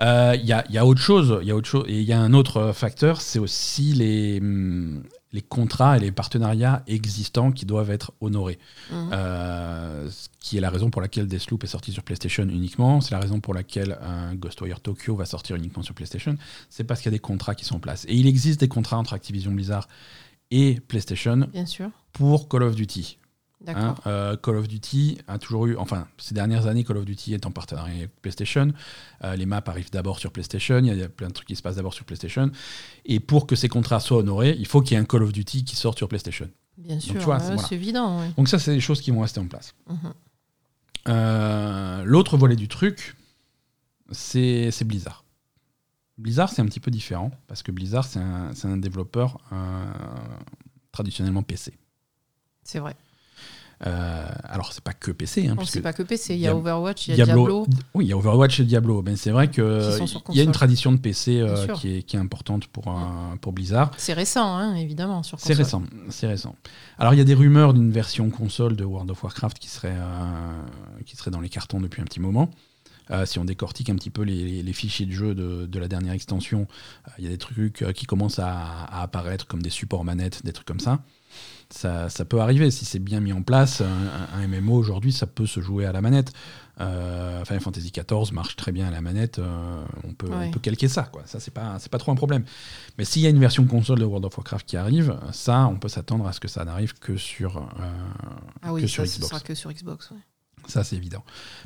Euh, 0.00 0.34
Il 0.38 0.44
y, 0.44 0.52
a, 0.52 0.64
il 0.68 0.74
y 0.74 0.78
a 0.78 0.84
autre 0.84 1.00
chose, 1.00 1.38
il 1.40 1.46
y 1.48 1.50
a 1.52 1.56
autre 1.56 1.68
chose, 1.68 1.84
et 1.86 2.00
il 2.00 2.02
y 2.06 2.12
a 2.12 2.18
un 2.20 2.32
autre 2.34 2.56
euh, 2.58 2.72
facteur, 2.72 3.20
c'est 3.20 3.38
aussi 3.38 3.92
les, 3.92 4.38
hum, 4.40 5.04
les 5.32 5.42
contrats 5.42 5.96
et 5.96 6.00
les 6.00 6.10
partenariats 6.10 6.82
existants 6.88 7.52
qui 7.52 7.64
doivent 7.64 7.90
être 7.90 8.12
honorés. 8.20 8.58
Mhm. 8.90 9.10
Euh, 9.12 10.10
ce 10.10 10.28
qui 10.40 10.56
est 10.56 10.60
la 10.60 10.70
raison 10.70 10.90
pour 10.90 11.00
laquelle 11.00 11.26
Deathloop 11.28 11.62
est 11.64 11.68
sorti 11.68 11.92
sur 11.92 12.02
PlayStation 12.02 12.42
uniquement. 12.44 13.00
C'est 13.00 13.12
la 13.14 13.20
raison 13.20 13.38
pour 13.40 13.54
laquelle 13.54 13.98
un 14.02 14.34
Ghostwire 14.34 14.80
Tokyo 14.80 15.14
va 15.16 15.26
sortir 15.26 15.54
uniquement 15.56 15.82
sur 15.82 15.94
PlayStation. 15.94 16.36
C'est 16.70 16.84
parce 16.84 17.00
qu'il 17.00 17.10
y 17.12 17.14
a 17.14 17.18
des 17.18 17.20
contrats 17.20 17.54
qui 17.54 17.64
sont 17.64 17.76
en 17.76 17.80
place. 17.80 18.04
Et 18.08 18.14
il 18.16 18.26
existe 18.26 18.58
des 18.60 18.68
contrats 18.68 18.98
entre 18.98 19.12
Activision 19.12 19.52
Blizzard 19.52 19.86
et 20.50 20.80
PlayStation 20.88 21.48
Bien 21.52 21.66
sûr. 21.66 21.90
pour 22.12 22.48
Call 22.48 22.62
of 22.64 22.74
Duty. 22.76 23.18
Hein, 23.74 23.94
euh, 24.06 24.36
Call 24.36 24.56
of 24.56 24.68
Duty 24.68 25.18
a 25.28 25.38
toujours 25.38 25.66
eu, 25.66 25.76
enfin, 25.76 26.06
ces 26.18 26.34
dernières 26.34 26.66
années, 26.66 26.84
Call 26.84 26.98
of 26.98 27.04
Duty 27.04 27.34
est 27.34 27.46
en 27.46 27.50
partenariat 27.50 27.94
avec 27.96 28.20
PlayStation. 28.22 28.72
Euh, 29.24 29.34
les 29.36 29.46
maps 29.46 29.62
arrivent 29.66 29.90
d'abord 29.90 30.18
sur 30.18 30.30
PlayStation. 30.30 30.78
Il 30.78 30.86
y 30.96 31.02
a 31.02 31.08
plein 31.08 31.28
de 31.28 31.32
trucs 31.32 31.48
qui 31.48 31.56
se 31.56 31.62
passent 31.62 31.76
d'abord 31.76 31.94
sur 31.94 32.04
PlayStation. 32.04 32.50
Et 33.04 33.18
pour 33.20 33.46
que 33.46 33.56
ces 33.56 33.68
contrats 33.68 34.00
soient 34.00 34.18
honorés, 34.18 34.54
il 34.58 34.66
faut 34.66 34.80
qu'il 34.82 34.92
y 34.92 34.94
ait 34.98 35.02
un 35.02 35.04
Call 35.04 35.22
of 35.22 35.32
Duty 35.32 35.64
qui 35.64 35.74
sorte 35.76 35.98
sur 35.98 36.08
PlayStation. 36.08 36.48
Bien 36.78 37.00
sûr. 37.00 37.14
tu 37.14 37.20
vois, 37.20 37.36
ouais, 37.36 37.40
c'est- 37.40 37.54
voilà. 37.54 37.68
évident. 37.72 38.20
oui. 38.20 38.26
Donc 38.36 38.48
ça, 38.48 38.58
c'est 38.58 38.74
des 38.74 38.80
choses 38.80 39.00
qui 39.00 39.10
vont 39.10 39.20
rester 39.20 39.40
en 39.40 39.46
place. 39.46 39.74
Mhm. 39.88 40.12
Euh, 41.08 42.02
L'autre 42.04 42.36
volet 42.36 42.56
du 42.56 42.68
truc, 42.68 43.16
c'est 44.10 44.70
Blizzard. 44.84 45.24
Blizzard, 46.18 46.48
c'est 46.50 46.62
un 46.62 46.66
petit 46.66 46.80
peu 46.80 46.90
différent 46.90 47.30
parce 47.46 47.62
que 47.62 47.70
Blizzard, 47.72 48.04
c'est 48.04 48.18
un, 48.18 48.50
un 48.64 48.76
développeur 48.78 49.38
euh, 49.52 49.84
traditionnellement 50.92 51.42
PC. 51.42 51.74
C'est 52.62 52.78
vrai. 52.78 52.96
Euh, 53.86 54.26
alors, 54.44 54.72
c'est 54.72 54.82
pas 54.82 54.94
que 54.94 55.10
PC. 55.10 55.46
Hein, 55.46 55.50
On 55.52 55.56
parce 55.56 55.70
sait 55.70 55.80
que 55.80 55.82
pas 55.82 55.92
que 55.92 56.02
PC. 56.02 56.34
Il 56.34 56.40
y 56.40 56.46
a 56.46 56.52
Diab- 56.52 56.56
Overwatch, 56.56 57.08
il 57.08 57.16
y 57.16 57.20
a 57.20 57.24
Diablo. 57.26 57.66
Oui, 57.94 58.06
il 58.06 58.08
y 58.08 58.12
a 58.12 58.16
Overwatch 58.16 58.60
et 58.60 58.64
Diablo. 58.64 59.02
Mais 59.02 59.16
c'est 59.16 59.30
vrai 59.30 59.48
Qui 59.48 59.56
que 59.56 59.90
sont 59.98 60.06
sur 60.06 60.22
il 60.30 60.36
y 60.36 60.40
a 60.40 60.44
une 60.44 60.52
tradition 60.52 60.92
de 60.92 60.96
PC 60.96 61.40
euh, 61.40 61.66
qui, 61.74 61.96
est, 61.98 62.02
qui 62.02 62.16
est 62.16 62.18
importante 62.18 62.68
pour, 62.68 62.88
euh, 62.88 63.36
pour 63.40 63.52
Blizzard. 63.52 63.90
C'est 63.98 64.14
récent, 64.14 64.56
hein, 64.56 64.74
évidemment. 64.76 65.22
sur 65.22 65.38
C'est 65.38 65.52
récent, 65.52 65.82
c'est 66.08 66.26
récent. 66.26 66.56
Alors 66.98 67.12
il 67.12 67.18
y 67.18 67.20
a 67.20 67.24
des 67.24 67.34
rumeurs 67.34 67.74
d'une 67.74 67.90
version 67.90 68.30
console 68.30 68.76
de 68.76 68.84
World 68.84 69.10
of 69.10 69.22
Warcraft 69.22 69.58
qui 69.58 69.68
serait, 69.68 69.94
euh, 69.94 70.62
qui 71.04 71.16
serait 71.16 71.30
dans 71.30 71.40
les 71.40 71.50
cartons 71.50 71.80
depuis 71.80 72.00
un 72.00 72.06
petit 72.06 72.20
moment. 72.20 72.50
Euh, 73.12 73.24
si 73.24 73.38
on 73.38 73.44
décortique 73.44 73.88
un 73.88 73.94
petit 73.94 74.10
peu 74.10 74.22
les, 74.22 74.34
les- 74.44 74.62
les 74.64 74.72
fichiers 74.72 75.06
de 75.06 75.12
jeu 75.12 75.32
de, 75.34 75.66
de 75.66 75.78
la 75.78 75.86
dernière 75.86 76.12
extension, 76.12 76.66
euh, 77.06 77.10
il 77.18 77.24
y 77.24 77.28
a 77.28 77.30
des 77.30 77.38
trucs 77.38 77.82
euh, 77.82 77.92
qui 77.92 78.04
commencent 78.04 78.40
à, 78.40 78.48
à 78.84 79.02
apparaître 79.02 79.46
comme 79.46 79.62
des 79.62 79.70
supports 79.70 80.02
manettes, 80.04 80.44
des 80.44 80.52
trucs 80.52 80.66
comme 80.66 80.80
ça. 80.80 81.00
Ça, 81.70 82.08
ça 82.08 82.24
peut 82.24 82.40
arriver 82.40 82.70
si 82.70 82.84
c'est 82.84 82.98
bien 83.00 83.20
mis 83.20 83.32
en 83.32 83.42
place. 83.42 83.80
Un, 83.80 84.38
un 84.40 84.46
MMO 84.46 84.74
aujourd'hui, 84.74 85.12
ça 85.12 85.26
peut 85.26 85.46
se 85.46 85.60
jouer 85.60 85.84
à 85.84 85.92
la 85.92 86.00
manette. 86.00 86.32
Euh, 86.80 87.44
Final 87.44 87.60
Fantasy 87.60 87.90
XIV 87.90 88.32
marche 88.32 88.54
très 88.54 88.70
bien 88.70 88.86
à 88.86 88.90
la 88.90 89.00
manette. 89.00 89.38
euh, 89.40 89.84
on, 90.04 90.12
peut, 90.14 90.28
Ouais. 90.28 90.46
on 90.46 90.50
peut 90.52 90.60
calquer 90.60 90.86
ça. 90.88 91.02
Quoi. 91.04 91.22
Ça, 91.26 91.40
c'est 91.40 91.50
pas, 91.52 91.78
pas 91.90 91.98
trop 91.98 92.12
un 92.12 92.14
problème. 92.14 92.44
Mais 92.98 93.04
s'il 93.04 93.22
y 93.22 93.26
a 93.26 93.30
une 93.30 93.40
version 93.40 93.64
console 93.66 93.98
de 93.98 94.04
World 94.04 94.24
of 94.26 94.36
Warcraft 94.38 94.66
qui 94.66 94.76
arrive, 94.76 95.18
ça, 95.32 95.66
on 95.66 95.76
peut 95.76 95.88
s'attendre 95.88 96.26
à 96.26 96.32
ce 96.32 96.38
que 96.40 96.48
ça 96.48 96.64
n'arrive 96.64 96.94
que 96.98 97.16
sur, 97.16 97.56
euh, 97.56 97.62
Ah 98.62 98.72
oui, 98.72 98.82
que 98.82 98.86
ça, 98.86 98.94
sur 98.94 99.06
ce 99.06 99.16
Xbox. 99.16 99.28
sera 99.30 99.40
que 99.40 99.54
sur 99.54 99.72
Xbox. 99.72 100.10
ouais. 100.12 100.18
Ça, 100.68 100.84
c'est 100.84 100.96
évident. 100.96 101.24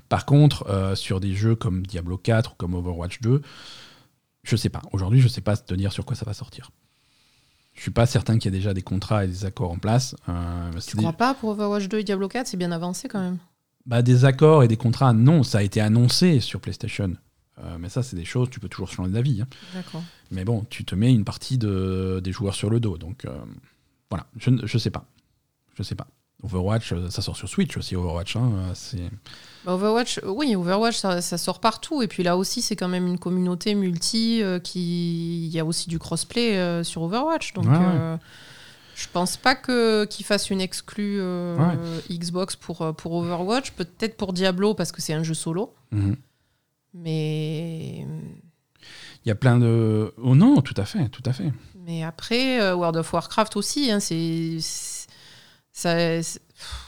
Par 0.08 0.24
contre, 0.26 0.92
sur 0.94 1.20
des 1.20 1.34
jeux 1.34 1.56
comme 1.56 1.86
Diablo 1.86 2.18
4 2.18 2.52
ou 2.52 2.54
comme 2.56 2.74
Overwatch 2.74 3.20
2, 3.22 3.40
je 4.42 4.56
sais 4.56 4.68
pas. 4.68 4.82
Aujourd'hui, 4.92 5.20
je 5.20 5.28
sais 5.28 5.40
pas 5.40 5.56
te 5.56 5.74
dire 5.74 5.92
sur 5.92 6.04
quoi 6.04 6.16
ça 6.16 6.24
va 6.26 6.34
sortir. 6.34 6.70
Je 7.80 7.84
suis 7.84 7.90
pas 7.92 8.04
certain 8.04 8.36
qu'il 8.38 8.52
y 8.52 8.54
ait 8.54 8.58
déjà 8.58 8.74
des 8.74 8.82
contrats 8.82 9.24
et 9.24 9.26
des 9.26 9.46
accords 9.46 9.70
en 9.70 9.78
place. 9.78 10.14
Euh, 10.28 10.70
Tu 10.86 10.96
des, 10.98 11.02
crois 11.02 11.14
pas 11.14 11.32
pour 11.32 11.48
Overwatch 11.48 11.88
2 11.88 12.00
et 12.00 12.04
Diablo 12.04 12.28
4 12.28 12.46
C'est 12.46 12.58
bien 12.58 12.72
avancé 12.72 13.08
quand 13.08 13.20
même? 13.20 13.38
bah, 13.86 14.02
des 14.02 14.26
accords 14.26 14.62
et 14.62 14.68
des 14.68 14.76
contrats, 14.76 15.14
non, 15.14 15.42
ça 15.42 15.58
a 15.58 15.62
été 15.62 15.80
annoncé 15.80 16.40
sur 16.40 16.60
PlayStation. 16.60 17.14
Euh, 17.58 17.78
mais 17.80 17.88
ça, 17.88 18.02
c'est 18.02 18.16
des 18.16 18.26
choses, 18.26 18.50
tu 18.50 18.60
peux 18.60 18.68
toujours 18.68 18.90
changer 18.92 19.10
d'avis. 19.10 19.40
hein. 19.40 19.46
D'accord. 19.72 20.02
Mais 20.30 20.44
bon, 20.44 20.66
tu 20.68 20.84
te 20.84 20.94
mets 20.94 21.10
une 21.10 21.24
partie 21.24 21.56
de, 21.56 22.20
des 22.22 22.32
joueurs 22.32 22.54
sur 22.54 22.68
le 22.68 22.80
dos. 22.80 22.98
Donc 22.98 23.24
euh, 23.24 23.30
voilà, 24.10 24.26
je, 24.36 24.50
ne- 24.50 24.66
je 24.66 24.76
sais 24.76 24.90
pas. 24.90 25.06
Je 25.74 25.82
sais 25.82 25.94
pas. 25.94 26.06
Overwatch, 26.42 26.92
euh, 26.92 27.10
ça 27.10 27.22
sort 27.22 27.36
sur 27.36 27.48
Switch 27.48 27.76
aussi, 27.76 27.96
Overwatch. 27.96 28.36
hein, 28.36 28.50
euh. 28.94 29.08
Bah, 29.64 29.74
Overwatch, 29.74 30.18
euh, 30.24 30.28
oui, 30.30 30.56
Overwatch, 30.56 30.96
ça, 30.96 31.20
ça 31.20 31.36
sort 31.38 31.60
partout. 31.60 32.02
Et 32.02 32.08
puis 32.08 32.22
là 32.22 32.36
aussi, 32.36 32.62
c'est 32.62 32.76
quand 32.76 32.88
même 32.88 33.06
une 33.06 33.18
communauté 33.18 33.74
multi 33.74 34.42
euh, 34.42 34.58
qui. 34.58 35.46
Il 35.46 35.52
y 35.52 35.58
a 35.60 35.64
aussi 35.64 35.88
du 35.88 35.98
crossplay 35.98 36.56
euh, 36.56 36.82
sur 36.84 37.02
Overwatch. 37.02 37.52
Donc, 37.52 37.66
Ouais, 37.66 37.72
ouais. 37.76 38.16
je 38.94 39.06
pense 39.12 39.36
pas 39.36 39.54
que 39.54 40.04
qu'ils 40.06 40.24
fassent 40.24 40.50
une 40.50 40.60
exclue 40.60 41.18
euh, 41.20 42.00
Xbox 42.10 42.56
pour, 42.56 42.94
pour 42.96 43.12
Overwatch. 43.14 43.72
Peut-être 43.72 44.16
pour 44.16 44.32
Diablo 44.32 44.74
parce 44.74 44.92
que 44.92 45.02
c'est 45.02 45.12
un 45.14 45.22
jeu 45.22 45.34
solo. 45.34 45.74
Mhm. 45.92 46.16
Mais, 46.94 48.06
Il 49.24 49.28
y 49.28 49.30
a 49.30 49.34
plein 49.34 49.58
de... 49.58 50.12
Oh 50.22 50.34
non, 50.34 50.60
tout 50.60 50.74
à 50.76 50.84
fait, 50.84 51.08
tout 51.08 51.22
à 51.24 51.32
fait. 51.32 51.52
mais 51.86 52.02
après, 52.02 52.60
euh, 52.60 52.74
World 52.74 52.96
of 52.96 53.12
Warcraft 53.12 53.56
aussi, 53.56 53.90
hein, 53.90 54.00
c'est. 54.00 54.58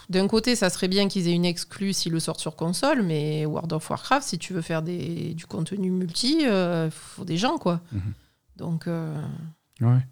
D'un 0.08 0.28
côté, 0.28 0.54
ça 0.56 0.68
serait 0.70 0.88
bien 0.88 1.08
qu'ils 1.08 1.28
aient 1.28 1.32
une 1.32 1.44
exclue 1.44 1.92
s'ils 1.92 2.12
le 2.12 2.20
sortent 2.20 2.40
sur 2.40 2.56
console, 2.56 3.02
mais 3.02 3.46
World 3.46 3.72
of 3.72 3.88
Warcraft, 3.88 4.26
si 4.26 4.38
tu 4.38 4.52
veux 4.52 4.60
faire 4.62 4.82
des, 4.82 5.34
du 5.34 5.46
contenu 5.46 5.90
multi, 5.90 6.42
il 6.42 6.90
faut 6.90 7.24
des 7.24 7.36
gens, 7.38 7.58
quoi. 7.58 7.80
Mhm. 7.92 8.12
Donc, 8.56 8.86
euh, 8.86 9.14
Ouais. 9.80 10.06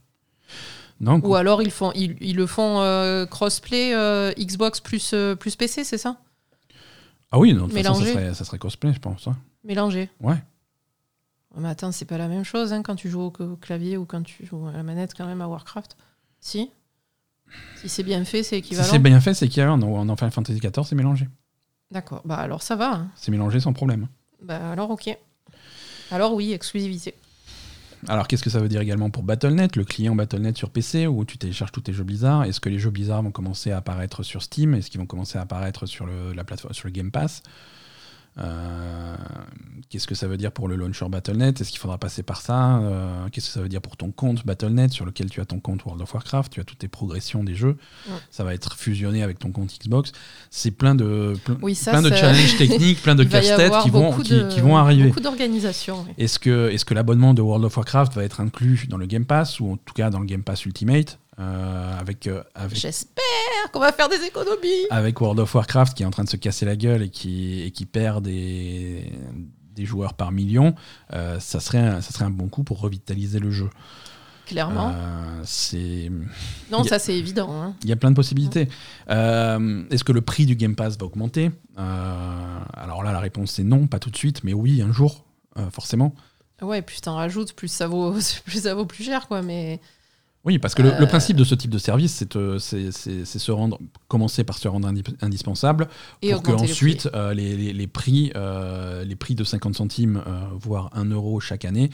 Ou 1.22 1.34
alors 1.34 1.62
ils, 1.62 1.70
font, 1.70 1.92
ils, 1.94 2.16
ils 2.20 2.36
le 2.36 2.46
font 2.46 2.80
euh, 2.80 3.24
crossplay 3.24 3.94
euh, 3.94 4.32
Xbox 4.38 4.80
plus, 4.80 5.12
euh, 5.14 5.34
plus 5.34 5.56
PC, 5.56 5.84
c'est 5.84 5.96
ça? 5.96 6.18
Ah 7.30 7.38
oui, 7.38 7.54
non, 7.54 7.66
de 7.68 7.72
toute 7.72 7.82
façon, 7.82 7.94
ça 7.94 8.06
serait, 8.12 8.34
ça 8.34 8.44
serait 8.44 8.58
cosplay, 8.58 8.92
je 8.92 8.98
pense. 8.98 9.26
hein. 9.28 9.36
Mélangé. 9.64 10.10
Ouais. 10.20 10.42
Mais 11.56 11.68
attends, 11.68 11.90
c'est 11.92 12.04
pas 12.04 12.18
la 12.18 12.28
même 12.28 12.44
chose 12.44 12.72
hein, 12.72 12.82
quand 12.82 12.96
tu 12.96 13.08
joues 13.08 13.22
au 13.22 13.30
clavier 13.56 13.96
ou 13.96 14.04
quand 14.04 14.22
tu 14.22 14.44
joues 14.46 14.66
à 14.66 14.72
la 14.72 14.82
manette 14.82 15.14
quand 15.16 15.26
même 15.26 15.40
à 15.40 15.48
Warcraft? 15.48 15.96
Si? 16.40 16.70
Si 17.76 17.88
c'est 17.88 18.02
bien 18.02 18.24
fait, 18.24 18.42
c'est 18.42 18.56
Si 18.56 18.60
équivalent. 18.60 18.88
c'est 18.90 18.98
bien 18.98 19.20
fait, 19.20 19.34
c'est 19.34 19.58
un. 19.60 19.78
Dans 19.78 20.04
dans 20.04 20.16
Final 20.16 20.32
Fantasy 20.32 20.58
XIV, 20.60 20.84
c'est 20.86 20.94
mélangé. 20.94 21.28
D'accord. 21.90 22.22
Bah 22.24 22.36
alors 22.36 22.62
ça 22.62 22.76
va. 22.76 22.92
hein. 22.94 23.08
C'est 23.16 23.30
mélangé 23.30 23.58
sans 23.60 23.72
problème. 23.72 24.08
Bah 24.42 24.70
alors 24.72 24.90
ok. 24.90 25.16
Alors 26.10 26.34
oui, 26.34 26.52
exclusivité. 26.52 27.14
Alors, 28.08 28.26
qu'est-ce 28.28 28.42
que 28.42 28.48
ça 28.48 28.60
veut 28.60 28.68
dire 28.70 28.80
également 28.80 29.10
pour 29.10 29.22
Battle.net, 29.22 29.76
le 29.76 29.84
client 29.84 30.14
Battle.net 30.16 30.56
sur 30.56 30.70
PC 30.70 31.06
où 31.06 31.26
tu 31.26 31.36
télécharges 31.36 31.70
tous 31.70 31.82
tes 31.82 31.92
jeux 31.92 32.02
Blizzard 32.02 32.44
Est-ce 32.44 32.58
que 32.58 32.70
les 32.70 32.78
jeux 32.78 32.88
Blizzard 32.88 33.22
vont 33.22 33.30
commencer 33.30 33.72
à 33.72 33.76
apparaître 33.76 34.22
sur 34.22 34.42
Steam? 34.42 34.74
Est-ce 34.74 34.88
qu'ils 34.90 35.00
vont 35.00 35.06
commencer 35.06 35.36
à 35.36 35.42
apparaître 35.42 35.84
sur 35.84 36.06
le, 36.06 36.32
la 36.32 36.42
plateforme, 36.42 36.72
sur 36.72 36.88
le 36.88 36.92
Game 36.92 37.10
Pass? 37.10 37.42
Euh, 38.40 39.16
Qu'est-ce 39.88 40.06
que 40.06 40.14
ça 40.14 40.28
veut 40.28 40.36
dire 40.36 40.52
pour 40.52 40.68
le 40.68 40.76
launcher 40.76 41.04
Battle.net 41.08 41.60
Est-ce 41.60 41.70
qu'il 41.70 41.80
faudra 41.80 41.98
passer 41.98 42.22
par 42.22 42.40
ça? 42.42 42.78
Euh, 42.78 43.28
Qu'est-ce 43.32 43.46
que 43.48 43.52
ça 43.52 43.60
veut 43.60 43.68
dire 43.68 43.80
pour 43.80 43.96
ton 43.96 44.12
compte 44.12 44.46
Battle.net 44.46 44.92
sur 44.92 45.04
lequel 45.04 45.28
tu 45.30 45.40
as 45.40 45.44
ton 45.46 45.58
compte 45.58 45.84
World 45.84 46.00
of 46.00 46.14
Warcraft? 46.14 46.52
Tu 46.52 46.60
as 46.60 46.64
toutes 46.64 46.78
tes 46.78 46.86
progressions 46.86 47.42
des 47.42 47.56
jeux. 47.56 47.76
Ouais. 48.08 48.14
Ça 48.30 48.44
va 48.44 48.54
être 48.54 48.74
fusionné 48.76 49.22
avec 49.24 49.40
ton 49.40 49.50
compte 49.50 49.76
Xbox. 49.82 50.12
C'est 50.48 50.70
plein 50.70 50.94
de, 50.94 51.34
plein, 51.44 51.58
Oui, 51.60 51.74
ça, 51.74 51.90
plein 51.90 52.02
de 52.02 52.10
challenges 52.14 52.56
techniques, 52.56 53.02
plein 53.02 53.16
de 53.16 53.24
casse-têtes 53.30 53.72
qui 53.82 53.90
vont, 53.90 54.12
qui, 54.18 54.30
de- 54.30 54.48
qui 54.48 54.60
vont 54.60 54.76
arriver. 54.76 55.08
Beaucoup 55.08 55.20
d'organisation. 55.20 56.04
oui. 56.06 56.14
Est-ce 56.18 56.38
que, 56.38 56.70
est 56.70 56.84
que 56.84 56.94
l'abonnement 56.94 57.34
de 57.34 57.42
World 57.42 57.64
of 57.64 57.76
Warcraft 57.76 58.14
va 58.14 58.22
être 58.22 58.40
inclus 58.40 58.86
dans 58.88 58.96
le 58.96 59.06
Game 59.06 59.24
Pass, 59.24 59.58
ou 59.60 59.72
en 59.72 59.76
tout 59.76 59.94
cas 59.94 60.10
dans 60.10 60.20
le 60.20 60.26
Game 60.26 60.42
Pass 60.44 60.64
Ultimate, 60.66 61.18
euh, 61.40 61.98
avec, 61.98 62.26
euh, 62.26 62.42
avec, 62.54 62.76
J'espère 62.78 63.24
qu'on 63.72 63.80
va 63.80 63.92
faire 63.92 64.08
des 64.08 64.22
économies. 64.26 64.86
avec 64.90 65.20
World 65.20 65.40
of 65.40 65.54
Warcraft 65.54 65.96
qui 65.96 66.02
est 66.02 66.06
en 66.06 66.10
train 66.10 66.24
de 66.24 66.28
se 66.28 66.36
casser 66.36 66.66
la 66.66 66.76
gueule 66.76 67.02
et 67.02 67.08
qui, 67.08 67.62
et 67.62 67.70
qui 67.70 67.86
perd 67.86 68.24
des, 68.24 69.10
des 69.74 69.84
joueurs 69.86 70.14
par 70.14 70.32
million, 70.32 70.74
euh, 71.14 71.40
ça, 71.40 71.58
serait 71.60 71.78
un, 71.78 72.00
ça 72.02 72.12
serait 72.12 72.26
un 72.26 72.30
bon 72.30 72.48
coup 72.48 72.62
pour 72.64 72.80
revitaliser 72.80 73.38
le 73.38 73.50
jeu. 73.50 73.70
Clairement. 74.46 74.92
C'est 75.44 76.10
non, 76.72 76.80
a- 76.82 76.88
ça 76.88 76.98
c'est 76.98 77.16
évident. 77.16 77.52
hein. 77.52 77.74
il 77.84 77.88
y 77.88 77.92
a 77.92 77.96
plein 77.96 78.10
de 78.10 78.16
possibilités. 78.16 78.68
Est-ce 79.08 80.02
que 80.04 80.10
le 80.12 80.20
prix 80.22 80.44
du 80.44 80.56
Game 80.56 80.74
Pass 80.74 80.98
va 80.98 81.06
augmenter? 81.06 81.52
Alors 81.76 83.02
là, 83.04 83.12
la 83.12 83.20
réponse 83.20 83.52
c'est 83.52 83.62
non, 83.64 83.86
pas 83.86 83.98
tout 84.00 84.10
de 84.10 84.16
suite, 84.16 84.42
mais 84.44 84.52
oui, 84.52 84.82
un 84.82 84.92
jour, 84.92 85.24
forcément. 85.70 86.14
Ouais, 86.62 86.82
plus 86.82 87.00
t'en 87.00 87.14
rajoutes, 87.14 87.52
plus 87.54 87.68
ça 87.68 87.86
vaut, 87.86 88.12
plus 88.44 88.62
ça 88.62 88.74
vaut 88.74 88.86
plus 88.86 89.04
cher, 89.04 89.28
quoi. 89.28 89.40
Mais 89.40 89.80
Oui, 90.42 90.58
parce 90.58 90.74
que 90.74 90.80
le, 90.80 90.90
le 90.92 91.02
Euh. 91.02 91.06
principe 91.06 91.36
de 91.36 91.44
ce 91.44 91.54
type 91.54 91.70
de 91.70 91.76
service, 91.76 92.14
c'est 92.14 92.34
euh, 92.36 92.58
se 92.58 93.52
rendre, 93.52 93.78
commencer 94.08 94.42
par 94.42 94.56
se 94.56 94.68
rendre 94.68 94.88
indi- 94.88 95.04
indispensable 95.20 95.86
et 96.22 96.32
pour 96.32 96.42
que 96.42 96.50
le 96.52 96.56
ensuite 96.56 97.10
euh, 97.14 97.34
les, 97.34 97.54
les- 97.56 97.72
les 97.74 97.86
prix, 97.86 98.32
euh, 98.36 99.04
les 99.04 99.16
prix 99.16 99.34
de 99.34 99.44
50 99.44 99.74
centimes, 99.76 100.22
voire 100.58 100.88
1 100.94 101.04
euro 101.10 101.40
chaque 101.40 101.66
année, 101.66 101.90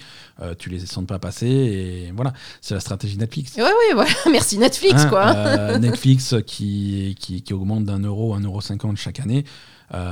tu 0.58 0.70
les 0.70 0.78
sentes 0.86 1.08
pas 1.08 1.18
passer. 1.18 1.46
Et 1.48 2.12
voilà, 2.14 2.32
c'est 2.60 2.74
la 2.74 2.80
stratégie 2.80 3.18
Netflix. 3.18 3.56
Ouais, 3.56 3.62
ouais, 3.64 3.94
voilà. 3.94 4.10
Merci 4.30 4.58
Netflix, 4.58 5.02
Hein, 5.02 5.08
quoi. 5.08 5.78
Netflix 5.80 6.34
qui, 6.46 7.16
qui, 7.18 7.42
qui 7.42 7.52
augmente 7.52 7.84
d'un 7.84 7.98
euro, 7.98 8.34
1 8.34 8.40
euro 8.42 8.60
50 8.60 8.96
chaque 8.96 9.18
année, 9.18 9.44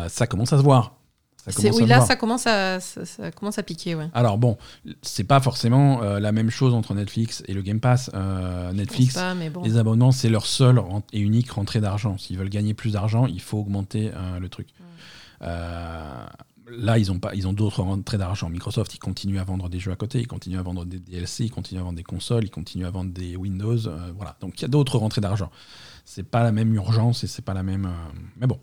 ça 0.08 0.26
commence 0.26 0.52
à 0.52 0.58
se 0.58 0.62
voir. 0.64 0.96
Ça 1.50 1.70
oui, 1.70 1.86
là, 1.86 2.00
ça 2.00 2.16
commence 2.16 2.46
à, 2.46 2.80
ça, 2.80 3.04
ça 3.04 3.30
commence 3.30 3.58
à 3.58 3.62
piquer, 3.62 3.94
ouais. 3.94 4.08
Alors 4.14 4.38
bon, 4.38 4.56
c'est 5.02 5.24
pas 5.24 5.40
forcément 5.40 6.02
euh, 6.02 6.18
la 6.18 6.32
même 6.32 6.48
chose 6.48 6.72
entre 6.72 6.94
Netflix 6.94 7.42
et 7.46 7.52
le 7.52 7.60
Game 7.60 7.80
Pass. 7.80 8.10
Euh, 8.14 8.72
Netflix, 8.72 9.14
pas, 9.14 9.34
mais 9.34 9.50
bon. 9.50 9.62
les 9.62 9.76
abonnements, 9.76 10.10
c'est 10.10 10.30
leur 10.30 10.46
seule 10.46 10.80
et 11.12 11.20
unique 11.20 11.50
rentrée 11.50 11.80
d'argent. 11.80 12.16
S'ils 12.16 12.38
veulent 12.38 12.48
gagner 12.48 12.72
plus 12.72 12.92
d'argent, 12.92 13.26
il 13.26 13.42
faut 13.42 13.58
augmenter 13.58 14.10
euh, 14.14 14.38
le 14.38 14.48
truc. 14.48 14.68
Euh, 15.42 16.26
là, 16.70 16.98
ils 16.98 17.12
ont 17.12 17.18
pas, 17.18 17.34
ils 17.34 17.46
ont 17.46 17.52
d'autres 17.52 17.82
rentrées 17.82 18.16
d'argent. 18.16 18.48
Microsoft, 18.48 18.94
ils 18.94 18.98
continuent 18.98 19.38
à 19.38 19.44
vendre 19.44 19.68
des 19.68 19.80
jeux 19.80 19.92
à 19.92 19.96
côté, 19.96 20.20
ils 20.20 20.26
continuent 20.26 20.58
à 20.58 20.62
vendre 20.62 20.86
des 20.86 20.98
DLC, 20.98 21.44
ils 21.44 21.50
continuent 21.50 21.80
à 21.80 21.84
vendre 21.84 21.96
des 21.96 22.04
consoles, 22.04 22.44
ils 22.44 22.50
continuent 22.50 22.86
à 22.86 22.90
vendre 22.90 23.12
des 23.12 23.36
Windows. 23.36 23.78
voilà. 24.16 24.36
Donc 24.40 24.58
il 24.58 24.62
y 24.62 24.64
a 24.64 24.68
d'autres 24.68 24.96
rentrées 24.96 25.20
d'argent. 25.20 25.50
C'est 26.06 26.22
pas 26.22 26.42
la 26.42 26.52
même 26.52 26.72
urgence 26.72 27.22
et 27.22 27.26
c'est 27.26 27.44
pas 27.44 27.54
la 27.54 27.62
même. 27.62 27.90
Mais 28.38 28.46
bon. 28.46 28.58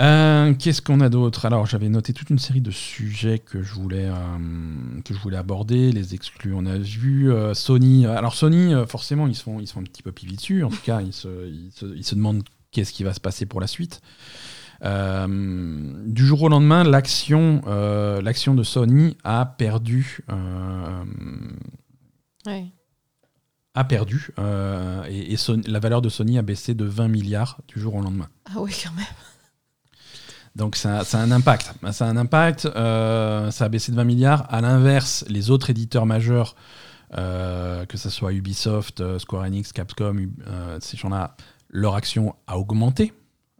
Euh, 0.00 0.54
Qu'est-ce 0.54 0.82
qu'on 0.82 1.00
a 1.00 1.08
d'autre? 1.08 1.46
Alors, 1.46 1.66
j'avais 1.66 1.88
noté 1.88 2.12
toute 2.12 2.30
une 2.30 2.38
série 2.38 2.60
de 2.60 2.70
sujets 2.72 3.38
que 3.38 3.62
je 3.62 3.74
voulais 3.74 4.06
euh, 4.08 5.00
que 5.04 5.14
je 5.14 5.18
voulais 5.20 5.36
aborder. 5.36 5.92
Les 5.92 6.14
exclus, 6.14 6.52
on 6.52 6.66
a 6.66 6.76
vu 6.78 7.30
euh, 7.32 7.54
Sony. 7.54 8.04
Alors 8.06 8.34
Sony, 8.34 8.72
forcément, 8.88 9.28
ils 9.28 9.36
sont 9.36 9.60
ils 9.60 9.68
sont 9.68 9.80
un 9.80 9.84
petit 9.84 10.02
peu 10.02 10.10
pivis 10.10 10.36
dessus. 10.36 10.64
En 10.64 10.70
tout 10.70 10.82
cas, 10.84 11.00
ils 11.00 11.12
se, 11.12 11.48
ils 11.48 11.70
se, 11.72 11.86
ils 11.86 12.04
se 12.04 12.14
demandent 12.16 12.42
qu'est-ce 12.72 12.92
qui 12.92 13.04
va 13.04 13.14
se 13.14 13.20
passer 13.20 13.46
pour 13.46 13.60
la 13.60 13.66
suite. 13.68 14.00
Du 14.82 16.26
jour 16.26 16.42
au 16.42 16.48
lendemain, 16.48 16.82
l'action 16.84 17.62
l'action 18.20 18.54
de 18.54 18.62
Sony 18.64 19.16
a 19.24 19.46
perdu 19.46 20.18
Ouais. 22.46 22.66
a 23.74 23.84
perdu 23.84 24.28
et, 25.08 25.32
et 25.32 25.36
Sony- 25.36 25.66
la 25.68 25.78
valeur 25.78 26.02
de 26.02 26.08
Sony 26.10 26.36
a 26.36 26.42
baissé 26.42 26.74
de 26.74 26.84
20 26.84 27.08
milliards 27.08 27.60
du 27.68 27.80
jour 27.80 27.94
au 27.94 28.02
lendemain. 28.02 28.28
Ah 28.46 28.60
oui, 28.60 28.72
quand 28.82 28.92
même. 28.92 29.06
Donc 30.56 30.76
ça, 30.76 31.04
ça 31.04 31.18
a 31.18 31.22
un 31.22 31.30
impact. 31.32 31.72
Ça 31.92 32.06
a 32.06 32.08
un 32.08 32.16
impact. 32.16 32.66
euh, 32.66 33.50
ça 33.50 33.64
a 33.64 33.68
baissé 33.68 33.90
de 33.92 33.96
20 33.96 34.04
milliards. 34.04 34.46
À 34.52 34.60
l'inverse, 34.60 35.24
les 35.28 35.50
autres 35.50 35.70
éditeurs 35.70 36.06
majeurs, 36.06 36.54
euh, 37.16 37.84
que 37.86 37.96
ce 37.96 38.10
soit 38.10 38.32
Ubisoft, 38.32 39.00
euh, 39.00 39.18
Square 39.18 39.44
Enix, 39.44 39.72
Capcom, 39.72 40.16
euh, 40.46 40.78
ces 40.80 40.96
gens-là, 40.96 41.36
leur 41.70 41.94
action 41.94 42.34
a 42.46 42.58
augmenté. 42.58 43.12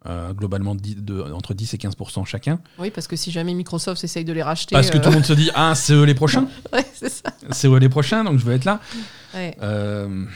euh, 0.07 0.35
globalement 0.35 0.75
de- 0.75 1.33
entre 1.33 1.55
10 1.55 1.73
et 1.73 1.79
15% 1.79 2.27
chacun. 2.27 2.59
Oui, 2.79 2.91
parce 2.91 3.07
que 3.07 3.17
si 3.17 3.31
jamais 3.31 3.55
Microsoft 3.55 4.05
essaye 4.05 4.27
de 4.27 4.35
les 4.35 4.43
racheter. 4.43 4.75
Parce 4.75 4.91
que 4.91 4.99
euh, 4.99 5.01
tout 5.01 5.09
le 5.09 5.15
monde 5.15 5.25
se 5.25 5.33
dit 5.33 5.51
Ah, 5.55 5.75
c'est 5.75 5.95
eux 5.95 6.03
les 6.05 6.13
prochains. 6.15 6.47
ouais, 6.75 6.85
c'est 7.53 7.69
eux 7.69 7.79
les 7.79 7.89
prochains, 7.89 8.23
donc 8.23 8.39
je 8.39 8.45
veux 8.45 8.53
être 8.53 8.67
là. 8.67 8.81
Ouais. 9.35 9.57
Euh, 9.63 10.27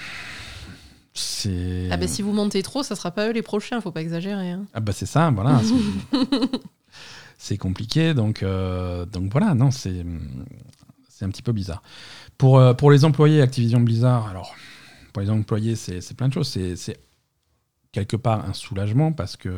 c'est. 1.19 1.89
Ah 1.91 1.97
ben 1.97 2.09
si 2.09 2.23
vous 2.23 2.33
montez 2.33 2.63
trop, 2.63 2.83
ça 2.83 2.95
sera 2.97 3.11
pas 3.11 3.29
eux 3.29 3.33
les 3.33 3.43
prochains, 3.43 3.81
faut 3.81 3.91
pas 3.93 4.01
exagérer. 4.03 4.51
hein. 4.51 4.65
Ah 4.75 4.81
bah 4.81 4.93
c'est 4.93 5.07
ça, 5.07 5.31
voilà. 5.31 5.61
c'est- 7.39 7.57
compliqué, 7.59 8.15
donc, 8.15 8.43
euh, 8.43 9.05
donc 9.07 9.31
voilà, 9.33 9.55
non, 9.55 9.71
c'est 9.71 10.05
c'est 11.09 11.25
un 11.25 11.31
petit 11.31 11.43
peu 11.43 11.53
bizarre. 11.53 11.83
Pour, 12.37 12.59
euh, 12.59 12.75
pour 12.75 12.91
les 12.91 13.05
employés 13.05 13.43
Activision 13.43 13.81
Blizzard, 13.81 14.29
alors, 14.29 14.55
pour 15.13 15.23
les 15.23 15.31
employés, 15.31 15.75
c'est 15.77 16.01
c'est 16.01 16.15
plein 16.17 16.29
de 16.29 16.33
choses. 16.35 16.49
C'est 16.49 16.97
quelque 17.99 18.17
part 18.17 18.45
un 18.49 18.53
soulagement 18.53 19.13
parce 19.13 19.37
que 19.37 19.51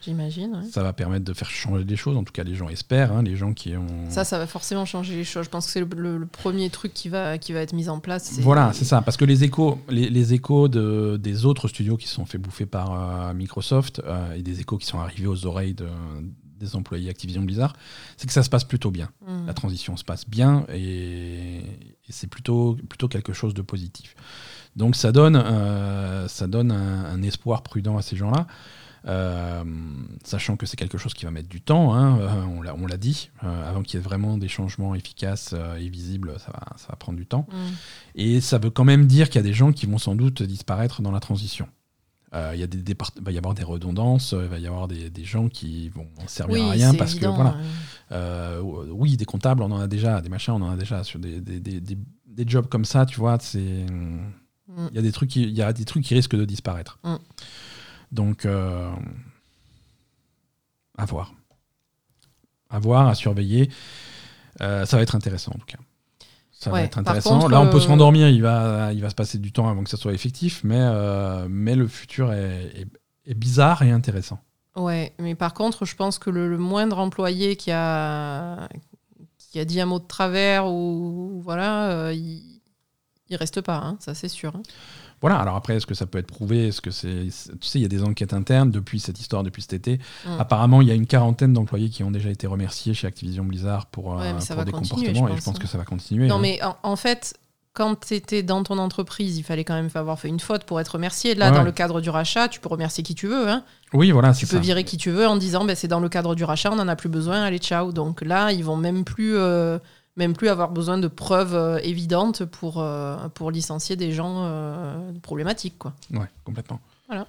J'imagine. 0.00 0.54
ouais. 0.56 0.68
ça 0.70 0.82
va 0.82 0.92
permettre 0.92 1.24
de 1.24 1.32
faire 1.32 1.48
changer 1.50 1.84
des 1.84 1.96
choses. 1.96 2.16
En 2.16 2.24
tout 2.24 2.32
cas, 2.32 2.44
les 2.44 2.54
gens 2.54 2.68
espèrent, 2.68 3.12
hein, 3.12 3.22
les 3.22 3.36
gens 3.36 3.52
qui 3.52 3.76
ont. 3.76 3.86
Ça, 4.10 4.24
ça 4.24 4.38
va 4.38 4.46
forcément 4.46 4.84
changer 4.84 5.14
les 5.16 5.24
choses. 5.24 5.44
Je 5.44 5.50
pense 5.50 5.66
que 5.66 5.72
c'est 5.72 5.80
le, 5.80 5.88
le- 5.96 6.18
le 6.18 6.26
premier 6.26 6.70
truc 6.70 6.92
qui 6.94 7.08
va, 7.08 7.38
qui 7.38 7.52
va 7.52 7.60
être 7.60 7.72
mis 7.72 7.88
en 7.88 8.00
place. 8.00 8.38
Voilà, 8.40 8.72
c'est 8.72 8.84
ça. 8.84 9.02
Parce 9.02 9.16
que 9.16 9.24
les 9.24 9.44
échos, 9.44 9.78
les, 9.88 10.08
les 10.10 10.32
échos 10.34 10.68
de, 10.68 11.16
des 11.20 11.44
autres 11.44 11.68
studios 11.68 11.96
qui 11.96 12.08
se 12.08 12.14
sont 12.14 12.26
fait 12.26 12.38
bouffer 12.38 12.66
par 12.66 12.92
euh, 13.28 13.34
Microsoft 13.34 14.00
euh, 14.04 14.34
et 14.34 14.42
des 14.42 14.60
échos 14.60 14.78
qui 14.78 14.86
sont 14.86 14.98
arrivés 14.98 15.26
aux 15.26 15.46
oreilles 15.46 15.74
de- 15.74 15.88
des 16.60 16.76
employés 16.76 17.10
Activision 17.10 17.42
Blizzard, 17.42 17.74
c'est 18.16 18.26
que 18.28 18.32
ça 18.32 18.42
se 18.44 18.48
passe 18.48 18.64
plutôt 18.64 18.90
bien. 18.92 19.10
Mm. 19.26 19.46
La 19.48 19.54
transition 19.54 19.96
se 19.96 20.04
passe 20.04 20.26
bien 20.28 20.64
et, 20.72 21.58
et 21.58 22.10
c'est 22.10 22.28
plutôt, 22.28 22.76
plutôt 22.88 23.08
quelque 23.08 23.32
chose 23.32 23.54
de 23.54 23.60
positif. 23.62 24.14
Donc 24.76 24.96
ça 24.96 25.12
donne, 25.12 25.36
euh, 25.36 26.26
ça 26.28 26.46
donne 26.46 26.72
un, 26.72 27.04
un 27.04 27.22
espoir 27.22 27.62
prudent 27.62 27.96
à 27.96 28.02
ces 28.02 28.16
gens-là. 28.16 28.46
euh, 29.06 29.62
sachant 30.24 30.56
que 30.56 30.64
c'est 30.66 30.76
quelque 30.76 30.96
chose 30.98 31.12
qui 31.14 31.24
va 31.26 31.30
mettre 31.30 31.48
du 31.48 31.60
temps, 31.60 31.94
hein, 31.94 32.18
euh, 32.20 32.42
on 32.76 32.86
l'a 32.86 32.96
dit, 32.96 33.30
euh, 33.42 33.68
avant 33.70 33.82
qu'il 33.82 33.98
y 33.98 34.02
ait 34.02 34.04
vraiment 34.04 34.38
des 34.38 34.48
changements 34.48 34.94
efficaces 34.94 35.54
et 35.78 35.88
visibles, 35.88 36.32
ça 36.38 36.50
va, 36.52 36.76
ça 36.78 36.86
va 36.88 36.96
prendre 36.96 37.18
du 37.18 37.26
temps. 37.26 37.46
Mm. 37.50 37.56
Et 38.14 38.40
ça 38.40 38.56
veut 38.58 38.70
quand 38.70 38.84
même 38.84 39.06
dire 39.06 39.28
qu'il 39.28 39.36
y 39.36 39.44
a 39.44 39.46
des 39.46 39.52
gens 39.52 39.72
qui 39.72 39.86
vont 39.86 39.98
sans 39.98 40.14
doute 40.14 40.42
disparaître 40.42 41.02
dans 41.02 41.12
la 41.12 41.20
transition. 41.20 41.68
Il 42.52 42.58
y 42.58 42.64
a 42.64 42.66
des 42.66 42.96
va 43.22 43.30
y 43.30 43.38
avoir 43.38 43.54
des 43.54 43.62
redondances, 43.62 44.34
il 44.36 44.48
va 44.48 44.58
y 44.58 44.66
avoir 44.66 44.88
des, 44.88 45.08
des 45.08 45.22
gens 45.22 45.48
qui 45.48 45.88
vont 45.90 46.08
servir 46.26 46.54
Oui, 46.64 46.68
à 46.68 46.72
rien 46.72 46.94
parce 46.94 47.12
évident, 47.12 47.30
que 47.30 47.36
voilà. 47.36 47.50
ouais. 47.50 47.56
Euh, 48.10 48.60
oui, 48.90 49.16
des 49.16 49.24
comptables, 49.24 49.62
on 49.62 49.70
en 49.70 49.78
a 49.78 49.86
déjà, 49.86 50.20
des 50.20 50.28
machins, 50.28 50.52
on 50.54 50.62
en 50.62 50.70
a 50.72 50.76
déjà 50.76 51.04
sur 51.04 51.20
des, 51.20 51.40
des, 51.40 51.60
des, 51.60 51.80
des- 51.80 51.98
des 52.26 52.44
jobs 52.48 52.66
comme 52.66 52.84
ça, 52.84 53.06
tu 53.06 53.20
vois. 53.20 53.38
C'est 53.40 53.86
Mm. 54.76 54.86
il 54.90 54.96
y 54.96 54.98
a 54.98 55.02
des 55.02 55.12
trucs, 55.12 55.30
qui, 55.30 55.42
il 55.42 55.52
y 55.54 55.62
a 55.62 55.72
des 55.72 55.84
trucs 55.84 56.04
qui 56.04 56.14
risquent 56.14 56.36
de 56.36 56.44
disparaître. 56.44 56.98
Mm. 57.04 57.16
Donc, 58.12 58.44
euh, 58.46 58.90
à 60.96 61.04
voir, 61.04 61.32
à 62.70 62.78
voir, 62.78 63.08
à 63.08 63.14
surveiller. 63.14 63.70
Euh, 64.60 64.84
ça 64.86 64.96
va 64.96 65.02
être 65.02 65.14
intéressant 65.16 65.52
en 65.54 65.58
tout 65.58 65.66
cas. 65.66 65.78
Ça 66.52 66.70
va 66.70 66.82
être 66.82 66.96
intéressant. 66.98 67.38
contre, 67.40 67.50
Là, 67.50 67.60
on 67.60 67.68
peut 67.70 67.80
se 67.80 67.86
euh, 67.86 67.90
rendormir. 67.90 68.28
Il 68.28 68.40
va, 68.40 68.92
il 68.92 69.02
va 69.02 69.10
se 69.10 69.14
passer 69.14 69.36
du 69.38 69.52
temps 69.52 69.68
avant 69.68 69.84
que 69.84 69.90
ça 69.90 69.96
soit 69.98 70.14
effectif, 70.14 70.62
mais, 70.64 70.78
euh, 70.80 71.46
mais 71.50 71.74
le 71.74 71.86
futur 71.88 72.32
est, 72.32 72.66
est- 72.74 72.86
est 73.26 73.34
bizarre 73.34 73.82
et 73.82 73.90
intéressant. 73.90 74.38
Ouais, 74.76 75.12
mais 75.18 75.34
par 75.34 75.52
contre, 75.54 75.84
je 75.84 75.94
pense 75.94 76.18
que 76.18 76.30
le, 76.30 76.48
le 76.48 76.56
moindre 76.58 76.98
employé 76.98 77.56
qui 77.56 77.70
a, 77.70 78.68
qui 79.38 79.58
a 79.60 79.64
dit 79.64 79.80
un 79.80 79.86
mot 79.86 79.98
de 79.98 80.06
travers 80.06 80.66
ou 80.66 81.40
voilà, 81.44 81.90
euh, 81.90 82.12
il, 82.14 82.53
il 83.30 83.36
reste 83.36 83.60
pas, 83.60 83.76
hein, 83.76 83.96
ça 84.00 84.14
c'est 84.14 84.28
sûr. 84.28 84.54
hein. 84.56 84.62
Voilà, 85.20 85.38
alors 85.38 85.56
après, 85.56 85.76
est-ce 85.76 85.86
que 85.86 85.94
ça 85.94 86.04
peut 86.06 86.18
être 86.18 86.26
prouvé? 86.26 86.68
Est-ce 86.68 86.82
que 86.82 86.90
c'est. 86.90 87.28
Tu 87.60 87.66
sais, 87.68 87.78
il 87.78 87.82
y 87.82 87.86
a 87.86 87.88
des 87.88 88.02
enquêtes 88.02 88.34
internes 88.34 88.70
depuis 88.70 89.00
cette 89.00 89.18
histoire, 89.20 89.42
depuis 89.42 89.62
cet 89.62 89.72
été. 89.72 89.98
Mm. 90.26 90.30
Apparemment, 90.40 90.82
il 90.82 90.88
y 90.88 90.90
a 90.90 90.94
une 90.94 91.06
quarantaine 91.06 91.54
d'employés 91.54 91.88
qui 91.88 92.02
ont 92.04 92.10
déjà 92.10 92.28
été 92.28 92.46
remerciés 92.46 92.92
chez 92.92 93.06
Activision 93.06 93.44
Blizzard 93.44 93.86
pour, 93.86 94.20
euh, 94.20 94.32
Ouais, 94.34 94.34
pour 94.54 94.64
des 94.64 94.72
comportements, 94.72 95.28
je 95.28 95.32
et 95.32 95.36
je 95.38 95.42
pense, 95.42 95.48
hein. 95.56 95.58
que 95.58 95.66
ça 95.66 95.78
va 95.78 95.84
continuer. 95.84 96.26
Non, 96.26 96.36
hein. 96.36 96.38
mais 96.42 96.62
en, 96.62 96.76
en 96.82 96.96
fait, 96.96 97.38
quand 97.72 98.06
tu 98.06 98.14
étais 98.14 98.42
dans 98.42 98.62
ton 98.64 98.76
entreprise, 98.76 99.38
il 99.38 99.44
fallait 99.44 99.64
quand 99.64 99.74
même 99.74 99.88
avoir 99.94 100.18
fait 100.20 100.28
une 100.28 100.40
faute 100.40 100.64
pour 100.64 100.78
être 100.78 100.88
remercié. 100.90 101.34
Là, 101.34 101.46
Ouais, 101.46 101.52
dans 101.52 101.58
ouais. 101.60 101.64
le 101.64 101.72
cadre 101.72 102.02
du 102.02 102.10
rachat, 102.10 102.48
tu 102.48 102.60
peux 102.60 102.68
remercier 102.68 103.02
qui 103.02 103.14
tu 103.14 103.26
veux. 103.26 103.48
Hein. 103.48 103.64
Oui, 103.94 104.10
voilà, 104.10 104.34
Tu 104.34 104.46
peux 104.46 104.56
ça. 104.56 104.60
virer 104.60 104.84
qui 104.84 104.98
tu 104.98 105.10
veux 105.10 105.26
en 105.26 105.36
disant 105.36 105.64
ben, 105.64 105.74
c'est 105.74 105.88
dans 105.88 106.00
le 106.00 106.10
cadre 106.10 106.34
du 106.34 106.44
rachat, 106.44 106.70
on 106.70 106.76
n'en 106.76 106.88
a 106.88 106.96
plus 106.96 107.08
besoin, 107.08 107.42
allez, 107.44 107.58
ciao. 107.58 107.92
Donc 107.92 108.20
là, 108.20 108.52
ils 108.52 108.62
vont 108.62 108.76
même 108.76 109.04
plus, 109.04 109.36
euh, 109.36 109.78
même 110.16 110.34
plus 110.36 110.48
avoir 110.48 110.70
besoin 110.70 110.98
de 110.98 111.08
preuves 111.08 111.54
euh, 111.54 111.78
évidentes 111.82 112.44
pour, 112.44 112.80
euh, 112.80 113.28
pour 113.28 113.50
licencier 113.50 113.96
des 113.96 114.12
gens 114.12 114.44
euh, 114.44 115.12
problématiques. 115.22 115.78
Quoi. 115.78 115.94
Ouais, 116.12 116.28
complètement. 116.44 116.80
Voilà. 117.08 117.26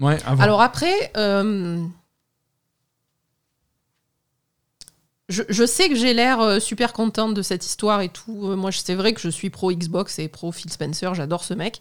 Ouais. 0.00 0.18
Alors 0.38 0.60
après, 0.60 1.12
je, 5.28 5.42
je 5.48 5.66
sais 5.66 5.88
que 5.88 5.96
j'ai 5.96 6.14
l'air 6.14 6.62
super 6.62 6.92
contente 6.92 7.34
de 7.34 7.42
cette 7.42 7.66
histoire 7.66 8.00
et 8.00 8.08
tout. 8.08 8.56
Moi, 8.56 8.70
c'est 8.72 8.94
vrai 8.94 9.12
que 9.12 9.20
je 9.20 9.28
suis 9.28 9.50
pro 9.50 9.72
Xbox 9.72 10.20
et 10.20 10.28
pro 10.28 10.52
Phil 10.52 10.72
Spencer. 10.72 11.14
J'adore 11.14 11.42
ce 11.42 11.54
mec. 11.54 11.80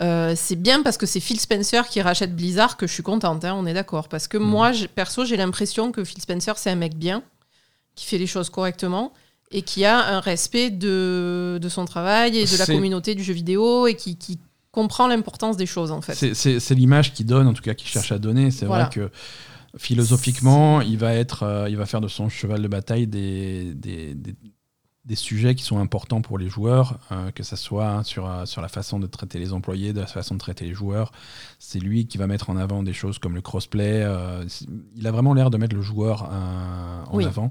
Euh, 0.00 0.32
c'est 0.36 0.56
bien 0.56 0.82
parce 0.82 0.96
que 0.96 1.04
c'est 1.06 1.20
Phil 1.20 1.38
Spencer 1.38 1.86
qui 1.88 2.00
rachète 2.00 2.34
Blizzard 2.34 2.76
que 2.76 2.86
je 2.86 2.92
suis 2.94 3.02
contente, 3.02 3.44
hein, 3.44 3.54
on 3.56 3.66
est 3.66 3.74
d'accord. 3.74 4.08
Parce 4.08 4.26
que 4.26 4.38
Mhm. 4.38 4.44
moi, 4.46 4.72
perso, 4.94 5.24
j'ai 5.24 5.36
l'impression 5.36 5.92
que 5.92 6.02
Phil 6.04 6.20
Spencer, 6.20 6.56
c'est 6.56 6.70
un 6.70 6.76
mec 6.76 6.94
bien, 6.96 7.22
qui 7.94 8.06
fait 8.06 8.18
les 8.18 8.26
choses 8.26 8.48
correctement 8.48 9.12
et 9.50 9.60
qui 9.62 9.84
a 9.84 9.98
un 10.16 10.20
respect 10.20 10.70
de, 10.70 11.58
de 11.60 11.68
son 11.68 11.84
travail 11.84 12.38
et 12.38 12.44
de 12.46 12.56
la 12.56 12.64
communauté 12.66 13.14
du 13.14 13.22
jeu 13.22 13.34
vidéo 13.34 13.86
et 13.86 13.94
qui, 13.96 14.16
qui 14.16 14.38
comprend 14.70 15.06
l'importance 15.08 15.58
des 15.58 15.66
choses, 15.66 15.90
en 15.92 16.00
fait. 16.00 16.14
C'est- 16.34 16.70
l'image 16.74 17.12
qu'il 17.12 17.26
donne, 17.26 17.46
en 17.46 17.52
tout 17.52 17.62
cas, 17.62 17.74
qu'il 17.74 17.88
cherche 17.88 18.12
à 18.12 18.18
donner. 18.18 18.50
C'est 18.50 18.64
Voilà. 18.64 18.84
vrai 18.86 18.94
que 18.94 19.10
philosophiquement, 19.76 20.80
il 20.80 20.96
va, 20.98 21.12
être, 21.14 21.42
euh, 21.42 21.68
il 21.68 21.76
va 21.76 21.86
faire 21.86 22.00
de 22.00 22.08
son 22.08 22.28
cheval 22.28 22.62
de 22.62 22.68
bataille 22.68 23.06
des, 23.06 23.72
des, 23.74 24.14
des- 24.14 24.34
des 25.04 25.16
sujets 25.16 25.56
qui 25.56 25.64
sont 25.64 25.78
importants 25.78 26.22
pour 26.22 26.38
les 26.38 26.48
joueurs, 26.48 26.98
euh, 27.10 27.32
que 27.32 27.42
ce 27.42 27.56
soit 27.56 27.88
hein, 27.88 28.02
sur, 28.04 28.28
euh, 28.30 28.44
sur 28.46 28.62
la 28.62 28.68
façon 28.68 29.00
de 29.00 29.06
traiter 29.08 29.40
les 29.40 29.52
employés, 29.52 29.92
de 29.92 30.00
la 30.00 30.06
façon 30.06 30.34
de 30.34 30.38
traiter 30.38 30.64
les 30.64 30.74
joueurs. 30.74 31.10
C'est 31.58 31.80
lui 31.80 32.06
qui 32.06 32.18
va 32.18 32.28
mettre 32.28 32.50
en 32.50 32.56
avant 32.56 32.84
des 32.84 32.92
choses 32.92 33.18
comme 33.18 33.34
le 33.34 33.40
crossplay. 33.42 34.02
euh, 34.04 34.44
il 34.94 35.06
a 35.06 35.10
vraiment 35.10 35.34
l'air 35.34 35.50
de 35.50 35.56
mettre 35.56 35.74
le 35.74 35.82
joueur 35.82 36.28
euh, 36.30 37.04
en 37.06 37.16
Oui. 37.16 37.24
avant. 37.24 37.50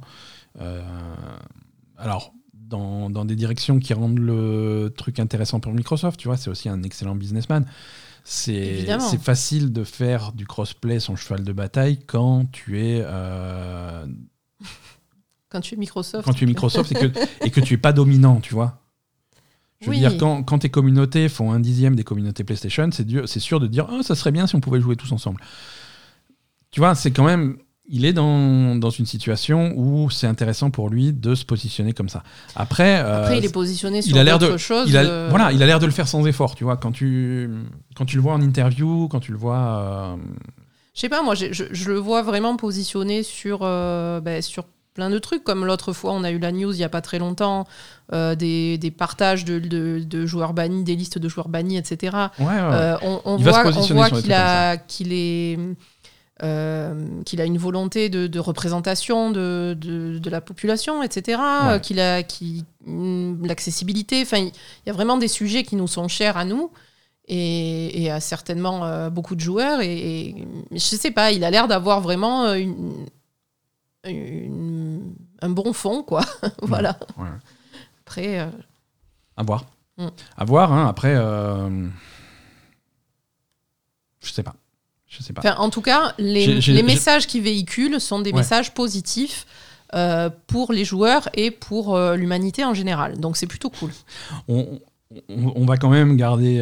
Alors, 1.98 2.34
dans, 2.54 3.10
dans 3.10 3.26
des 3.26 3.36
directions 3.36 3.80
qui 3.80 3.94
rendent 3.94 4.20
le 4.20 4.94
truc 4.96 5.20
intéressant 5.20 5.60
pour 5.60 5.74
Microsoft, 5.74 6.20
tu 6.20 6.28
vois, 6.30 6.38
c'est 6.38 6.50
aussi 6.50 6.70
un 6.70 6.84
excellent 6.84 7.16
businessman. 7.16 7.66
C'est 8.24 8.86
facile 9.22 9.74
de 9.74 9.84
faire 9.84 10.32
du 10.32 10.46
crossplay 10.46 11.00
son 11.00 11.16
cheval 11.16 11.44
de 11.44 11.52
bataille 11.54 12.00
quand 12.06 12.46
tu 12.52 12.80
es 12.80 13.04
Quand 15.52 15.62
tu 15.62 15.76
es 15.76 15.78
Microsoft. 15.78 16.26
quand 16.26 16.34
tu 16.34 16.44
es 16.46 16.48
Microsoft 16.48 16.92
et 16.92 16.96
que, 16.96 17.12
et 17.46 17.50
que 17.50 17.60
tu 17.60 17.74
es 17.74 17.78
pas 17.78 17.92
dominant, 17.94 18.40
tu 18.40 18.54
vois. 18.54 18.78
Je 19.82 19.88
veux 19.88 19.92
Oui. 19.92 20.00
dire, 20.00 20.16
quand, 20.18 20.44
quand 20.44 20.60
tes 20.60 20.70
communautés 20.70 21.28
font 21.28 21.52
un 21.52 21.60
dixième 21.60 21.96
des 21.96 22.04
communautés 22.04 22.44
PlayStation, 22.44 22.88
c'est 22.92 23.04
dur- 23.06 23.28
c'est 23.28 23.40
sûr 23.40 23.60
de 23.60 23.68
dire 23.68 23.88
oh, 23.92 24.02
ça 24.04 24.16
serait 24.16 24.32
bien 24.32 24.46
si 24.48 24.56
on 24.56 24.60
pouvait 24.62 24.80
jouer 24.80 24.96
tous 24.96 25.12
ensemble. 25.12 25.42
Tu 26.72 26.80
vois, 26.80 26.96
c'est 26.96 27.12
quand 27.12 27.26
même. 27.26 27.58
Il 27.94 28.06
est 28.06 28.14
dans, 28.14 28.76
dans 28.78 28.90
une 28.92 29.06
situation 29.08 29.74
où 29.76 30.10
c'est 30.10 30.28
intéressant 30.28 30.70
pour 30.72 30.90
lui 30.90 31.12
de 31.12 31.36
se 31.36 31.44
positionner 31.44 31.92
comme 31.92 32.08
ça. 32.08 32.24
Après, 32.56 33.00
euh, 33.04 33.18
Après, 33.24 33.40
il 33.40 33.44
est 33.44 33.52
positionné 33.52 34.02
sur 34.02 34.16
d'autres 34.24 34.56
choses. 34.56 34.88
il 34.88 34.96
a, 34.96 35.02
euh, 35.02 35.28
voilà, 35.30 35.52
il 35.52 35.62
a 35.62 35.66
l'air 35.66 35.80
de 35.80 35.88
le 35.88 35.92
faire 35.92 36.08
sans 36.08 36.26
effort, 36.26 36.56
tu 36.56 36.64
vois. 36.64 36.78
Quand 36.78 36.94
tu, 36.94 37.50
quand 37.96 38.06
tu 38.06 38.16
le 38.16 38.22
vois 38.22 38.34
en 38.34 38.42
interview, 38.42 39.10
quand 39.10 39.20
tu 39.20 39.32
le 39.34 39.38
vois. 39.38 39.58
euh, 39.58 40.16
Je 40.94 41.02
sais 41.02 41.10
pas, 41.10 41.22
moi, 41.22 41.36
je, 41.36 41.48
je 41.52 41.90
le 41.92 41.98
vois 41.98 42.22
vraiment 42.22 42.56
positionné 42.56 43.24
sur, 43.24 43.60
euh, 43.64 44.22
ben, 44.22 44.42
sur 44.42 44.64
plein 44.94 45.10
de 45.10 45.20
trucs. 45.20 45.44
Comme 45.44 45.66
l'autre 45.66 45.94
fois, 45.94 46.12
on 46.14 46.24
a 46.24 46.32
eu 46.32 46.40
la 46.40 46.52
news 46.52 46.74
il 46.74 46.80
y 46.80 46.84
a 46.84 46.90
pas 46.90 47.02
très 47.02 47.20
longtemps, 47.20 47.66
euh, 48.14 48.36
des, 48.36 48.78
des 48.78 48.92
partages 48.92 49.46
de, 49.46 49.60
de- 49.60 50.02
de 50.06 50.26
joueurs 50.26 50.54
bannis, 50.54 50.84
des 50.84 50.96
listes 50.96 51.18
de 51.18 51.30
joueurs 51.30 51.50
bannis, 51.50 51.78
etc. 51.78 52.16
ouais, 52.40 52.46
ouais, 52.46 52.52
ouais. 52.52 52.60
Euh, 52.74 52.98
on, 53.26 53.38
voit, 53.38 53.64
on 53.78 53.82
voit 53.94 54.10
qu'il 54.10 54.34
a, 54.34 54.78
qu'il 54.78 55.14
est, 55.14 55.58
euh, 56.44 57.06
qu'il 57.26 57.40
a 57.42 57.46
une 57.46 57.58
volonté 57.58 58.10
de, 58.10 58.28
de 58.28 58.40
représentation 58.40 59.32
de, 59.32 59.78
de, 59.80 60.30
la 60.30 60.42
population, 60.42 61.04
etc. 61.04 61.40
Qu'il 61.82 62.00
a 62.00 62.24
qui, 62.24 62.66
mm, 62.86 63.46
l'accessibilité. 63.46 64.22
Enfin, 64.24 64.38
il 64.40 64.52
y 64.88 64.90
a 64.90 64.94
vraiment 64.94 65.18
des 65.18 65.28
sujets 65.28 65.64
qui 65.64 65.76
nous 65.76 65.88
sont 65.88 66.08
chers 66.08 66.38
à 66.38 66.46
nous. 66.46 66.72
Et, 67.28 68.02
et 68.04 68.12
à 68.12 68.20
certainement 68.20 69.10
beaucoup 69.10 69.36
de 69.36 69.40
joueurs. 69.40 69.80
Et, 69.80 69.94
et 70.30 70.48
je 70.72 70.78
sais 70.80 71.12
pas, 71.12 71.32
il 71.32 71.46
a 71.46 71.52
l'air 71.52 71.70
d'avoir 71.70 72.02
vraiment 72.02 72.52
une, 72.56 73.06
une- 74.10 75.14
un 75.42 75.50
bon 75.50 75.74
fond, 75.74 76.04
quoi. 76.04 76.22
voilà. 76.62 76.98
ouais. 77.18 77.28
Après, 78.06 78.40
euh, 78.40 78.48
À 79.38 79.44
voir. 79.44 79.66
Mm. 79.98 80.08
À 80.38 80.46
voir, 80.46 80.72
hein. 80.74 80.88
Après. 80.88 81.14
euh, 81.16 81.88
Je 84.20 84.32
sais 84.32 84.44
pas. 84.44 84.56
Je 85.08 85.22
sais 85.24 85.34
pas. 85.34 85.42
Enfin, 85.42 85.56
en 85.58 85.70
tout 85.70 85.82
cas, 85.82 86.14
les, 86.18 86.46
les 86.62 86.84
messages 86.84 87.28
qu'ils 87.28 87.42
véhiculent 87.42 88.00
sont 88.00 88.22
des 88.22 88.32
Ouais. 88.32 88.38
messages 88.40 88.74
positifs 88.74 89.46
euh, 89.94 90.30
pour 90.48 90.72
les 90.72 90.86
joueurs 90.86 91.28
et 91.34 91.52
pour 91.52 91.98
l'humanité 92.16 92.64
en 92.64 92.74
général. 92.74 93.20
Donc 93.20 93.36
c'est 93.36 93.48
plutôt 93.48 93.70
cool. 93.70 93.92
On, 94.48 94.80
on- 95.28 95.54
on 95.58 95.66
va 95.66 95.76
quand 95.76 95.90
même 95.90 96.16
garder. 96.16 96.60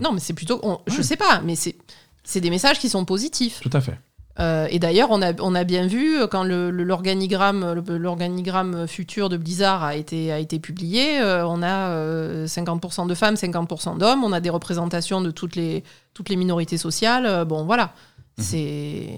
Non, 0.00 0.12
mais 0.12 0.20
c'est 0.20 0.34
plutôt. 0.34 0.60
on- 0.62 0.78
Je 0.86 1.02
sais 1.02 1.16
pas, 1.16 1.40
mais 1.44 1.56
c'est. 1.56 1.76
C'est 2.28 2.40
des 2.40 2.50
messages 2.50 2.78
qui 2.80 2.88
sont 2.88 3.04
positifs. 3.04 3.60
Tout 3.60 3.70
à 3.72 3.80
fait. 3.80 3.98
Euh, 4.38 4.66
et 4.70 4.78
d'ailleurs, 4.78 5.08
on 5.10 5.22
a, 5.22 5.32
on 5.40 5.54
a 5.54 5.64
bien 5.64 5.86
vu 5.86 6.20
euh, 6.20 6.26
quand 6.26 6.44
l'organigramme 6.44 7.72
le, 7.88 7.96
l'organigramme 7.98 8.86
futur 8.86 9.28
de 9.28 9.36
Blizzard 9.36 9.82
a 9.82 9.94
été, 9.96 10.30
a 10.30 10.38
été 10.38 10.58
publié, 10.58 11.20
euh, 11.20 11.46
on 11.46 11.62
a 11.62 11.88
euh, 11.90 12.46
50% 12.46 13.06
de 13.06 13.14
femmes, 13.14 13.34
50% 13.36 13.96
d'hommes, 13.98 14.24
on 14.24 14.32
a 14.32 14.40
des 14.40 14.50
représentations 14.50 15.20
de 15.22 15.30
toutes 15.30 15.56
les, 15.56 15.84
toutes 16.12 16.28
les 16.28 16.36
minorités 16.36 16.76
sociales. 16.78 17.44
bon, 17.46 17.64
voilà. 17.64 17.92
Mhm. 18.38 18.44
C'est 18.44 19.08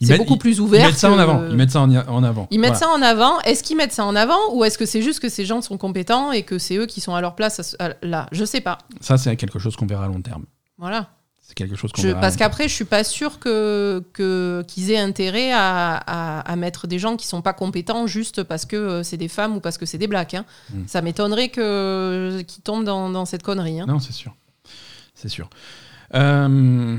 Ils 0.00 0.16
beaucoup 0.16 0.34
ils- 0.34 0.38
plus 0.38 0.52
Ils 0.56 0.60
ouvert. 0.60 0.86
mettent 0.86 0.96
ça 0.96 1.10
en 1.10 1.18
avant. 1.18 1.42
Ils 1.50 1.56
mettent 1.56 1.72
ça 1.72 1.80
en, 1.80 1.92
en 1.92 2.22
avant. 2.22 2.46
Ils 2.52 2.60
mettent 2.60 2.76
Voilà. 2.76 2.86
ça 2.86 2.88
en 2.98 3.02
avant. 3.02 3.40
Est-ce 3.40 3.62
qu'ils 3.64 3.76
mettent 3.76 3.92
ça 3.92 4.04
en 4.04 4.14
avant 4.14 4.38
ou 4.52 4.64
est-ce 4.64 4.78
que 4.78 4.86
c'est 4.86 5.02
juste 5.02 5.18
que 5.20 5.28
ces 5.28 5.44
gens 5.44 5.60
sont 5.60 5.76
compétents 5.76 6.30
et 6.32 6.42
que 6.44 6.58
c'est 6.58 6.76
eux 6.76 6.86
qui 6.86 7.00
sont 7.00 7.14
à 7.14 7.20
leur 7.20 7.34
place 7.34 7.58
à 7.58 7.62
ce- 7.64 7.76
à- 7.80 7.94
là 8.02 8.26
Je 8.32 8.44
sais 8.44 8.60
pas. 8.60 8.78
Ça, 9.00 9.18
c'est 9.18 9.34
quelque 9.36 9.58
chose 9.58 9.74
qu'on 9.76 9.86
verra 9.86 10.04
à 10.04 10.08
long 10.08 10.22
terme. 10.22 10.44
Voilà. 10.78 11.08
C'est 11.48 11.54
quelque 11.54 11.76
chose 11.76 11.92
qu'on 11.92 12.02
Je- 12.02 12.10
parce 12.10 12.36
qu'après, 12.36 12.68
je 12.68 12.74
suis 12.74 12.84
pas 12.84 13.04
sûre 13.04 13.38
que 13.38 14.04
que- 14.12 14.62
qu'ils 14.68 14.90
aient 14.90 14.98
intérêt 14.98 15.50
à, 15.50 15.96
à- 15.96 16.40
à 16.40 16.56
mettre 16.56 16.86
des 16.86 16.98
gens 16.98 17.16
qui 17.16 17.26
sont 17.26 17.40
pas 17.40 17.54
compétents 17.54 18.06
juste 18.06 18.42
parce 18.42 18.66
que 18.66 18.76
euh, 18.76 19.02
c'est 19.02 19.16
des 19.16 19.28
femmes 19.28 19.56
ou 19.56 19.60
parce 19.60 19.78
que 19.78 19.86
c'est 19.86 19.96
des 19.96 20.08
blacks. 20.08 20.34
hein. 20.34 20.44
Mm. 20.74 20.82
Ça 20.86 21.00
m'étonnerait 21.00 21.48
que 21.48 22.42
qu'ils 22.46 22.62
tombent 22.62 22.84
dans, 22.84 23.08
dans 23.08 23.24
cette 23.24 23.42
connerie. 23.42 23.80
hein. 23.80 23.86
Non, 23.88 23.98
c'est 23.98 24.12
sûr. 24.12 24.34
C'est 25.14 25.30
sûr. 25.30 25.48
Euh, 26.14 26.98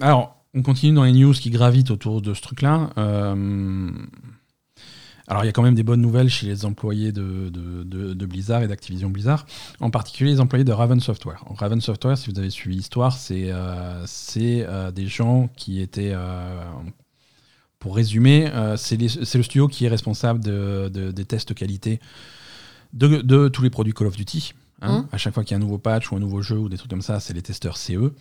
alors, 0.00 0.36
on 0.52 0.62
continue 0.62 0.92
dans 0.92 1.04
les 1.04 1.12
news 1.12 1.32
qui 1.32 1.50
gravitent 1.50 1.92
autour 1.92 2.20
de 2.22 2.34
ce 2.34 2.42
truc-là. 2.42 2.90
Euh, 2.98 3.90
alors, 5.30 5.44
il 5.44 5.46
y 5.46 5.48
a 5.48 5.52
quand 5.52 5.62
même 5.62 5.74
des 5.74 5.82
bonnes 5.82 6.00
nouvelles 6.00 6.28
chez 6.28 6.46
les 6.46 6.64
employés 6.64 7.12
de, 7.12 7.48
de- 7.50 7.84
de- 7.84 8.12
de 8.14 8.26
Blizzard 8.26 8.62
et 8.62 8.68
d'Activision 8.68 9.08
Blizzard, 9.10 9.46
en 9.80 9.90
particulier 9.90 10.32
les 10.32 10.40
employés 10.40 10.64
de 10.64 10.72
Raven 10.72 11.00
Software. 11.00 11.42
Raven 11.56 11.80
Software, 11.80 12.18
si 12.18 12.30
vous 12.30 12.38
avez 12.38 12.50
suivi 12.50 12.76
l'histoire, 12.76 13.16
c'est 13.16 13.46
euh, 13.50 14.04
euh, 14.36 14.90
des 14.90 15.06
gens 15.06 15.48
qui 15.56 15.80
étaient. 15.80 16.12
euh, 16.12 16.60
pour 17.78 17.96
résumer, 17.96 18.50
c'est 18.76 18.98
le 18.98 19.42
studio 19.42 19.66
qui 19.66 19.86
est 19.86 19.88
responsable 19.88 20.40
de- 20.44 20.90
de- 20.92 21.12
des 21.12 21.24
tests 21.24 21.54
qualité 21.54 21.98
de, 22.92 23.48
tous 23.48 23.62
les 23.62 23.70
produits 23.70 23.94
Call 23.94 24.08
of 24.08 24.16
Duty. 24.16 24.52
hein. 24.82 24.98
Mhm. 25.02 25.06
À 25.12 25.16
chaque 25.16 25.32
fois 25.32 25.44
qu'il 25.44 25.52
y 25.52 25.54
a 25.54 25.56
un 25.58 25.60
nouveau 25.64 25.78
patch 25.78 26.10
ou 26.12 26.16
un 26.16 26.20
nouveau 26.20 26.42
jeu 26.42 26.58
ou 26.58 26.68
des 26.68 26.76
trucs 26.76 26.90
comme 26.90 27.00
ça, 27.02 27.20
c'est 27.20 27.32
les 27.34 27.42
testeurs 27.42 27.76
CE. 27.78 28.12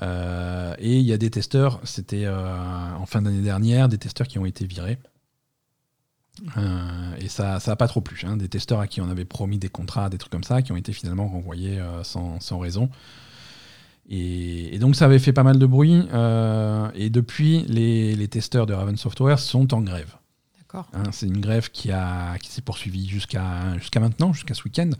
Euh, 0.00 0.74
et 0.78 0.96
il 0.98 1.04
y 1.04 1.12
a 1.12 1.18
des 1.18 1.28
testeurs, 1.30 1.80
c'était 1.84 2.24
euh, 2.24 2.94
en 2.98 3.04
fin 3.06 3.20
d'année 3.20 3.42
dernière, 3.42 3.88
des 3.88 3.98
testeurs 3.98 4.26
qui 4.28 4.38
ont 4.38 4.46
été 4.46 4.64
virés. 4.66 4.98
Euh, 6.56 7.16
et 7.20 7.28
ça 7.28 7.60
ça 7.60 7.72
a 7.72 7.76
pas 7.76 7.88
trop 7.88 8.00
plu. 8.00 8.20
hein. 8.26 8.36
Des 8.36 8.48
testeurs 8.48 8.80
à 8.80 8.86
qui 8.86 9.00
on 9.00 9.08
avait 9.10 9.24
promis 9.26 9.58
des 9.58 9.68
contrats, 9.68 10.08
des 10.08 10.18
trucs 10.18 10.32
comme 10.32 10.44
ça, 10.44 10.62
qui 10.62 10.72
ont 10.72 10.76
été 10.76 10.92
finalement 10.92 11.28
renvoyés 11.28 11.78
euh, 11.78 12.02
sans, 12.04 12.40
sans 12.40 12.58
raison. 12.58 12.88
Et, 14.08 14.74
et 14.74 14.78
donc 14.78 14.96
ça 14.96 15.04
avait 15.04 15.18
fait 15.18 15.32
pas 15.32 15.44
mal 15.44 15.58
de 15.58 15.66
bruit. 15.66 16.02
euh, 16.12 16.90
et 16.94 17.10
depuis, 17.10 17.64
les, 17.68 18.16
les 18.16 18.28
testeurs 18.28 18.66
de 18.66 18.72
Raven 18.74 18.96
Software 18.96 19.38
sont 19.38 19.72
en 19.74 19.80
grève. 19.82 20.16
D'accord. 20.58 20.88
Hein, 20.94 21.04
c'est 21.12 21.26
une 21.26 21.40
grève 21.40 21.70
qui, 21.70 21.92
a, 21.92 22.38
qui 22.38 22.48
s'est 22.50 22.62
poursuivie 22.62 23.06
jusqu'à 23.06 23.76
jusqu'à 23.78 24.00
maintenant, 24.00 24.32
jusqu'à 24.32 24.54
ce 24.54 24.62
week-end, 24.64 24.90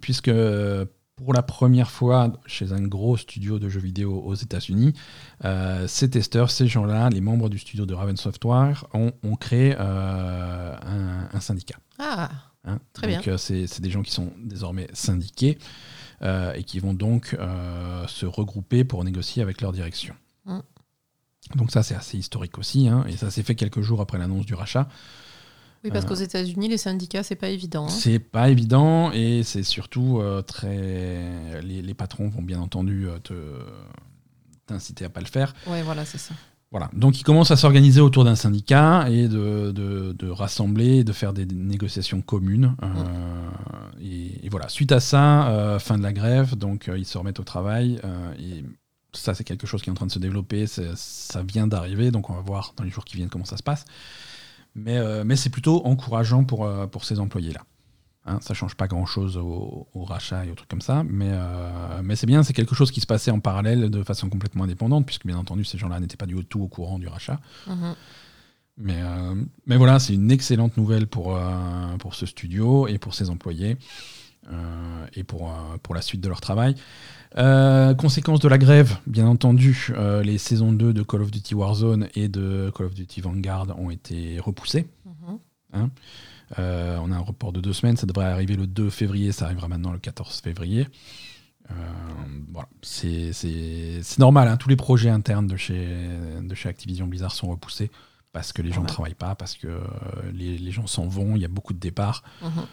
puisque 0.00 0.30
pour 1.16 1.32
la 1.32 1.42
première 1.42 1.90
fois 1.90 2.30
chez 2.44 2.72
un 2.72 2.82
gros 2.82 3.16
studio 3.16 3.58
de 3.58 3.70
jeux 3.70 3.80
vidéo 3.80 4.20
aux 4.20 4.34
États-Unis, 4.34 4.92
euh, 5.44 5.88
ces 5.88 6.10
testeurs, 6.10 6.50
ces 6.50 6.68
gens-là, 6.68 7.08
les 7.08 7.22
membres 7.22 7.48
du 7.48 7.58
studio 7.58 7.86
de 7.86 7.94
Raven 7.94 8.18
Software, 8.18 8.84
ont, 8.92 9.12
ont 9.22 9.36
créé 9.36 9.74
euh, 9.78 10.76
un, 10.76 11.28
un 11.32 11.40
syndicat. 11.40 11.78
Ah, 11.98 12.28
hein? 12.64 12.78
Très 12.92 13.14
donc, 13.14 13.28
euh, 13.28 13.38
c'est 13.38 13.80
des 13.80 13.90
gens 13.90 14.02
qui 14.02 14.12
sont 14.12 14.30
désormais 14.44 14.88
syndiqués 14.92 15.56
euh, 16.20 16.52
et 16.52 16.64
qui 16.64 16.80
vont 16.80 16.92
donc 16.92 17.36
se 18.06 18.26
regrouper 18.26 18.84
pour 18.84 19.02
négocier 19.02 19.42
avec 19.42 19.62
leur 19.62 19.72
direction. 19.72 20.14
Mm. 20.44 20.58
Donc 21.54 21.70
ça, 21.70 21.82
c'est 21.82 21.94
assez 21.94 22.18
historique 22.18 22.58
aussi, 22.58 22.88
hein, 22.88 23.04
et 23.08 23.16
ça 23.16 23.30
s'est 23.30 23.42
fait 23.42 23.54
quelques 23.54 23.80
jours 23.80 24.02
après 24.02 24.18
l'annonce 24.18 24.44
du 24.44 24.54
rachat. 24.54 24.88
Oui, 25.86 25.90
parce 25.92 26.04
Euh. 26.04 26.08
qu'aux 26.08 26.14
États-Unis, 26.14 26.68
les 26.68 26.76
syndicats, 26.78 27.22
c'est 27.22 27.36
pas 27.36 27.48
évident. 27.48 27.86
hein. 27.86 27.88
C'est 27.90 28.18
pas 28.18 28.50
évident 28.50 29.10
et 29.12 29.42
c'est 29.42 29.62
surtout 29.62 30.20
euh, 30.20 30.42
très. 30.42 31.60
Les, 31.62 31.82
les 31.82 31.94
patrons 31.94 32.28
vont 32.28 32.42
bien 32.42 32.60
entendu 32.60 33.08
euh, 33.08 33.18
te 33.18 33.34
t'inciter 34.66 35.04
à 35.04 35.08
pas 35.08 35.20
le 35.20 35.26
faire. 35.26 35.54
Ouais, 35.66 35.82
voilà, 35.82 36.04
c'est 36.04 36.18
ça. 36.18 36.34
Voilà. 36.72 36.90
Donc 36.92 37.20
ils 37.20 37.22
commencent 37.22 37.52
à 37.52 37.56
s'organiser 37.56 38.00
autour 38.00 38.24
d'un 38.24 38.34
syndicat 38.34 39.08
et 39.08 39.28
de, 39.28 39.70
de, 39.70 40.12
de 40.12 40.28
rassembler, 40.28 41.04
de 41.04 41.12
faire 41.12 41.32
des 41.32 41.46
négociations 41.46 42.20
communes. 42.20 42.74
euh, 42.82 43.48
et, 44.02 44.44
et 44.44 44.48
voilà. 44.48 44.68
Suite 44.68 44.90
à 44.92 44.98
ça, 45.00 45.48
euh, 45.48 45.78
fin 45.78 45.96
de 45.96 46.02
la 46.02 46.12
grève, 46.12 46.56
donc 46.56 46.88
euh, 46.88 46.98
ils 46.98 47.06
se 47.06 47.16
remettent 47.16 47.40
au 47.40 47.44
travail 47.44 48.00
et 48.38 48.64
ça, 49.12 49.32
c'est 49.34 49.44
quelque 49.44 49.66
chose 49.66 49.80
qui 49.80 49.88
est 49.88 49.92
en 49.92 49.94
train 49.94 50.06
de 50.06 50.12
se 50.12 50.18
développer. 50.18 50.66
Ça 50.66 51.42
vient 51.42 51.66
d'arriver, 51.66 52.10
donc 52.10 52.28
on 52.28 52.34
va 52.34 52.42
voir 52.42 52.74
dans 52.76 52.84
les 52.84 52.90
jours 52.90 53.04
qui 53.06 53.16
viennent 53.16 53.30
comment 53.30 53.46
ça 53.46 53.56
se 53.56 53.62
passe. 53.62 53.84
Mais, 54.76 54.98
euh, 54.98 55.24
mais 55.24 55.36
c'est 55.36 55.48
plutôt 55.48 55.84
encourageant 55.86 56.44
pour, 56.44 56.66
euh, 56.66 56.86
pour 56.86 57.04
ces 57.04 57.18
employés-là. 57.18 57.62
Hein, 58.26 58.38
ça 58.42 58.52
change 58.52 58.74
pas 58.74 58.88
grand-chose 58.88 59.38
au, 59.38 59.88
rachat 59.94 60.44
et 60.44 60.50
aux 60.50 60.54
trucs 60.54 60.68
comme 60.68 60.80
ça, 60.82 61.02
mais, 61.08 61.30
euh, 61.30 62.02
mais 62.02 62.14
c'est 62.14 62.26
bien, 62.26 62.42
c'est 62.42 62.52
quelque 62.52 62.74
chose 62.74 62.90
qui 62.90 63.00
se 63.00 63.06
passait 63.06 63.30
en 63.30 63.40
parallèle 63.40 63.88
de 63.88 64.02
façon 64.02 64.28
complètement 64.28 64.64
indépendante, 64.64 65.06
puisque 65.06 65.26
bien 65.26 65.38
entendu, 65.38 65.64
ces 65.64 65.78
gens-là 65.78 65.98
n'étaient 65.98 66.16
pas 66.16 66.26
du 66.26 66.44
tout 66.44 66.60
au 66.60 66.68
courant 66.68 66.98
du 66.98 67.08
rachat. 67.08 67.40
Mhm. 67.66 67.94
Mais, 68.78 69.00
mais 69.64 69.78
voilà, 69.78 69.98
c'est 69.98 70.12
une 70.12 70.30
excellente 70.30 70.76
nouvelle 70.76 71.06
pour, 71.06 71.40
pour 71.98 72.14
ce 72.14 72.26
studio 72.26 72.86
et 72.88 72.98
pour 72.98 73.14
ses 73.14 73.30
employés. 73.30 73.78
et 75.14 75.24
pour, 75.24 75.50
pour 75.82 75.94
la 75.94 76.02
suite 76.02 76.20
de 76.20 76.28
leur 76.28 76.42
travail. 76.42 76.74
Euh, 77.38 77.94
conséquence 77.94 78.40
de 78.40 78.48
la 78.48 78.56
grève, 78.56 78.96
bien 79.06 79.26
entendu, 79.26 79.88
euh, 79.96 80.22
les 80.22 80.38
saisons 80.38 80.72
2 80.72 80.94
de 80.94 81.02
Call 81.02 81.22
of 81.22 81.30
Duty 81.30 81.54
Warzone 81.54 82.08
et 82.14 82.28
de 82.28 82.72
Call 82.74 82.86
of 82.86 82.94
Duty 82.94 83.20
Vanguard 83.20 83.78
ont 83.78 83.90
été 83.90 84.40
repoussées. 84.40 84.86
Mhm. 85.04 85.38
Hein. 85.74 85.90
Euh, 86.58 86.98
on 87.02 87.12
a 87.12 87.16
un 87.16 87.20
report 87.20 87.52
de 87.52 87.60
deux 87.60 87.74
semaines, 87.74 87.96
ça 87.96 88.06
devrait 88.06 88.26
arriver 88.26 88.56
le 88.56 88.66
2 88.66 88.88
février, 88.88 89.32
ça 89.32 89.46
arrivera 89.46 89.68
maintenant 89.68 89.92
le 89.92 89.98
14 89.98 90.40
février. 90.40 90.86
voilà, 92.52 92.68
c'est 92.80 93.32
normal, 94.18 94.48
hein. 94.48 94.56
tous 94.56 94.68
les 94.68 94.76
projets 94.76 95.10
internes 95.10 95.48
de 95.48 95.56
chez, 95.56 96.08
de 96.40 96.54
chez 96.54 96.68
Activision 96.68 97.06
Blizzard 97.06 97.32
sont 97.32 97.48
repoussés 97.48 97.90
parce 98.32 98.52
que 98.52 98.62
les 98.62 98.70
gens 98.70 98.82
ne 98.82 98.86
travaillent 98.86 99.14
pas, 99.14 99.34
parce 99.34 99.56
que 99.56 99.80
les, 100.32 100.70
gens 100.70 100.86
s'en 100.86 101.06
vont, 101.06 101.36
il 101.36 101.42
y 101.42 101.44
a 101.44 101.48
beaucoup 101.48 101.72
de 101.72 101.80
départs. 101.80 102.22
Mhm. 102.42 102.66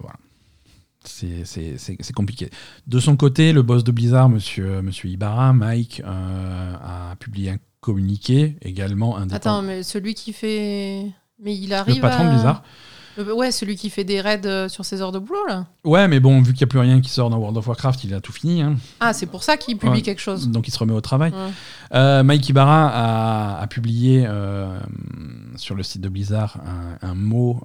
voilà 0.00 0.16
c'est 1.04 2.12
compliqué. 2.14 2.50
De 2.86 3.00
son 3.00 3.16
côté, 3.16 3.52
le 3.52 3.62
boss 3.62 3.84
de 3.84 3.92
Blizzard, 3.92 4.28
monsieur, 4.28 4.82
monsieur 4.82 5.08
Ibarra, 5.08 5.52
Mike, 5.52 6.02
euh, 6.04 6.74
a 6.74 7.16
publié 7.16 7.50
un 7.50 7.58
communiqué 7.80 8.56
également 8.62 9.16
indépendant. 9.16 9.36
Attends, 9.36 9.62
mais 9.62 9.82
celui 9.82 10.14
qui 10.14 10.32
fait. 10.32 11.06
Mais 11.40 11.56
il 11.56 11.72
arrive. 11.72 11.96
Le 11.96 12.00
patron 12.00 12.24
de 12.24 12.30
Blizzard 12.30 12.62
Ouais, 13.18 13.50
celui 13.50 13.76
qui 13.76 13.90
fait 13.90 14.04
des 14.04 14.20
raids 14.20 14.40
euh, 14.44 14.68
sur 14.68 14.84
ses 14.84 15.02
heures 15.02 15.10
de 15.10 15.18
boulot, 15.18 15.44
là. 15.48 15.66
Ouais, 15.84 16.06
mais 16.06 16.20
bon, 16.20 16.40
vu 16.40 16.52
qu'il 16.52 16.60
n'y 16.60 16.64
a 16.64 16.66
plus 16.68 16.78
rien 16.78 17.00
qui 17.00 17.10
sort 17.10 17.30
dans 17.30 17.38
World 17.38 17.56
of 17.56 17.66
Warcraft, 17.66 18.04
il 18.04 18.14
a 18.14 18.20
tout 18.20 18.32
fini. 18.32 18.62
Hein. 18.62 18.76
Ah, 19.00 19.12
c'est 19.12 19.26
pour 19.26 19.42
ça 19.42 19.56
qu'il 19.56 19.76
publie 19.76 20.02
quelque 20.02 20.20
chose. 20.20 20.48
Donc 20.48 20.68
il 20.68 20.70
se 20.70 20.78
remet 20.78 20.92
au 20.92 21.00
travail. 21.00 21.32
Euh, 21.94 22.22
Mike 22.22 22.48
Ibarra 22.48 23.60
a, 23.60 23.66
publié 23.66 24.24
euh, 24.26 24.78
sur 25.56 25.74
le 25.74 25.82
site 25.82 26.00
de 26.00 26.08
Blizzard 26.08 26.58
un, 27.02 27.14
mot 27.14 27.60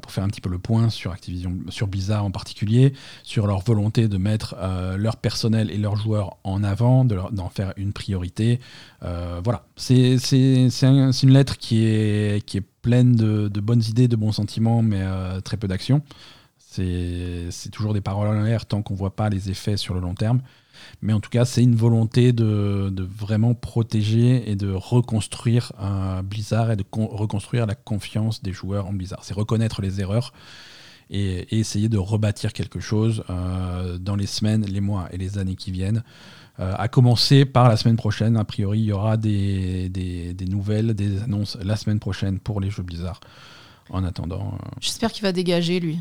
pour 0.00 0.12
faire 0.12 0.24
un 0.24 0.28
petit 0.28 0.40
peu 0.40 0.48
le 0.48 0.58
point 0.58 0.88
sur 0.88 1.12
Activision, 1.12 1.54
sur 1.68 1.86
Blizzard 1.86 2.24
en 2.24 2.30
particulier, 2.30 2.94
sur 3.22 3.46
leur 3.46 3.60
volonté 3.60 4.08
de 4.08 4.16
mettre 4.16 4.56
leur 4.96 5.16
personnel 5.16 5.70
et 5.70 5.76
leurs 5.76 5.96
joueurs 5.96 6.36
en 6.44 6.64
avant, 6.64 7.04
d'en 7.04 7.48
faire 7.50 7.72
une 7.76 7.92
priorité. 7.92 8.60
voilà, 9.02 9.66
c'est 9.76 10.16
une 10.42 11.32
lettre 11.32 11.58
qui 11.58 11.84
est, 11.84 12.44
qui 12.44 12.58
est 12.58 12.64
pleine 12.84 13.16
de, 13.16 13.60
bonnes 13.60 13.82
idées, 13.88 14.08
de 14.08 14.16
bons 14.16 14.32
sentiments, 14.32 14.82
mais 14.82 15.00
euh, 15.00 15.40
très 15.40 15.56
peu 15.56 15.66
d'action. 15.66 16.02
C'est 16.58 17.70
toujours 17.72 17.94
des 17.94 18.02
paroles 18.02 18.28
en 18.28 18.42
l'air 18.42 18.66
tant 18.66 18.82
qu'on 18.82 18.92
ne 18.92 18.98
voit 18.98 19.16
pas 19.16 19.30
les 19.30 19.48
effets 19.48 19.78
sur 19.78 19.94
le 19.94 20.00
long 20.00 20.14
terme. 20.14 20.42
Mais 21.00 21.14
en 21.14 21.20
tout 21.20 21.30
cas, 21.30 21.46
c'est 21.46 21.62
une 21.62 21.76
volonté 21.76 22.34
de, 22.34 22.92
vraiment 22.98 23.54
protéger 23.54 24.50
et 24.50 24.54
de 24.54 24.70
reconstruire 24.70 25.72
un 25.78 26.22
Blizzard 26.22 26.72
et 26.72 26.76
de 26.76 26.84
reconstruire 26.92 27.64
la 27.64 27.74
confiance 27.74 28.42
des 28.42 28.52
joueurs 28.52 28.86
en 28.86 28.92
Blizzard. 28.92 29.24
C'est 29.24 29.34
reconnaître 29.34 29.80
les 29.80 30.02
erreurs 30.02 30.34
et, 31.08 31.58
essayer 31.58 31.88
de 31.88 31.96
rebâtir 31.96 32.52
quelque 32.52 32.80
chose 32.80 33.24
euh, 33.30 33.96
dans 33.96 34.16
les 34.16 34.26
semaines, 34.26 34.66
les 34.66 34.82
mois 34.82 35.08
et 35.10 35.16
les 35.16 35.38
années 35.38 35.56
qui 35.56 35.70
viennent. 35.70 36.02
Euh, 36.60 36.72
à 36.78 36.86
commencer 36.86 37.44
par 37.44 37.68
la 37.68 37.76
semaine 37.76 37.96
prochaine. 37.96 38.36
A 38.36 38.44
priori, 38.44 38.78
il 38.78 38.84
y 38.84 38.92
aura 38.92 39.16
des, 39.16 39.88
des, 39.88 40.46
nouvelles, 40.46 40.94
des 40.94 41.20
annonces 41.22 41.58
la 41.60 41.74
semaine 41.74 41.98
prochaine 41.98 42.38
pour 42.38 42.60
les 42.60 42.70
jeux 42.70 42.84
Blizzard. 42.84 43.18
En 43.90 44.04
attendant. 44.04 44.54
Euh, 44.54 44.68
J'espère 44.80 45.10
qu'il 45.10 45.22
va 45.22 45.32
dégager, 45.32 45.80
lui. 45.80 46.00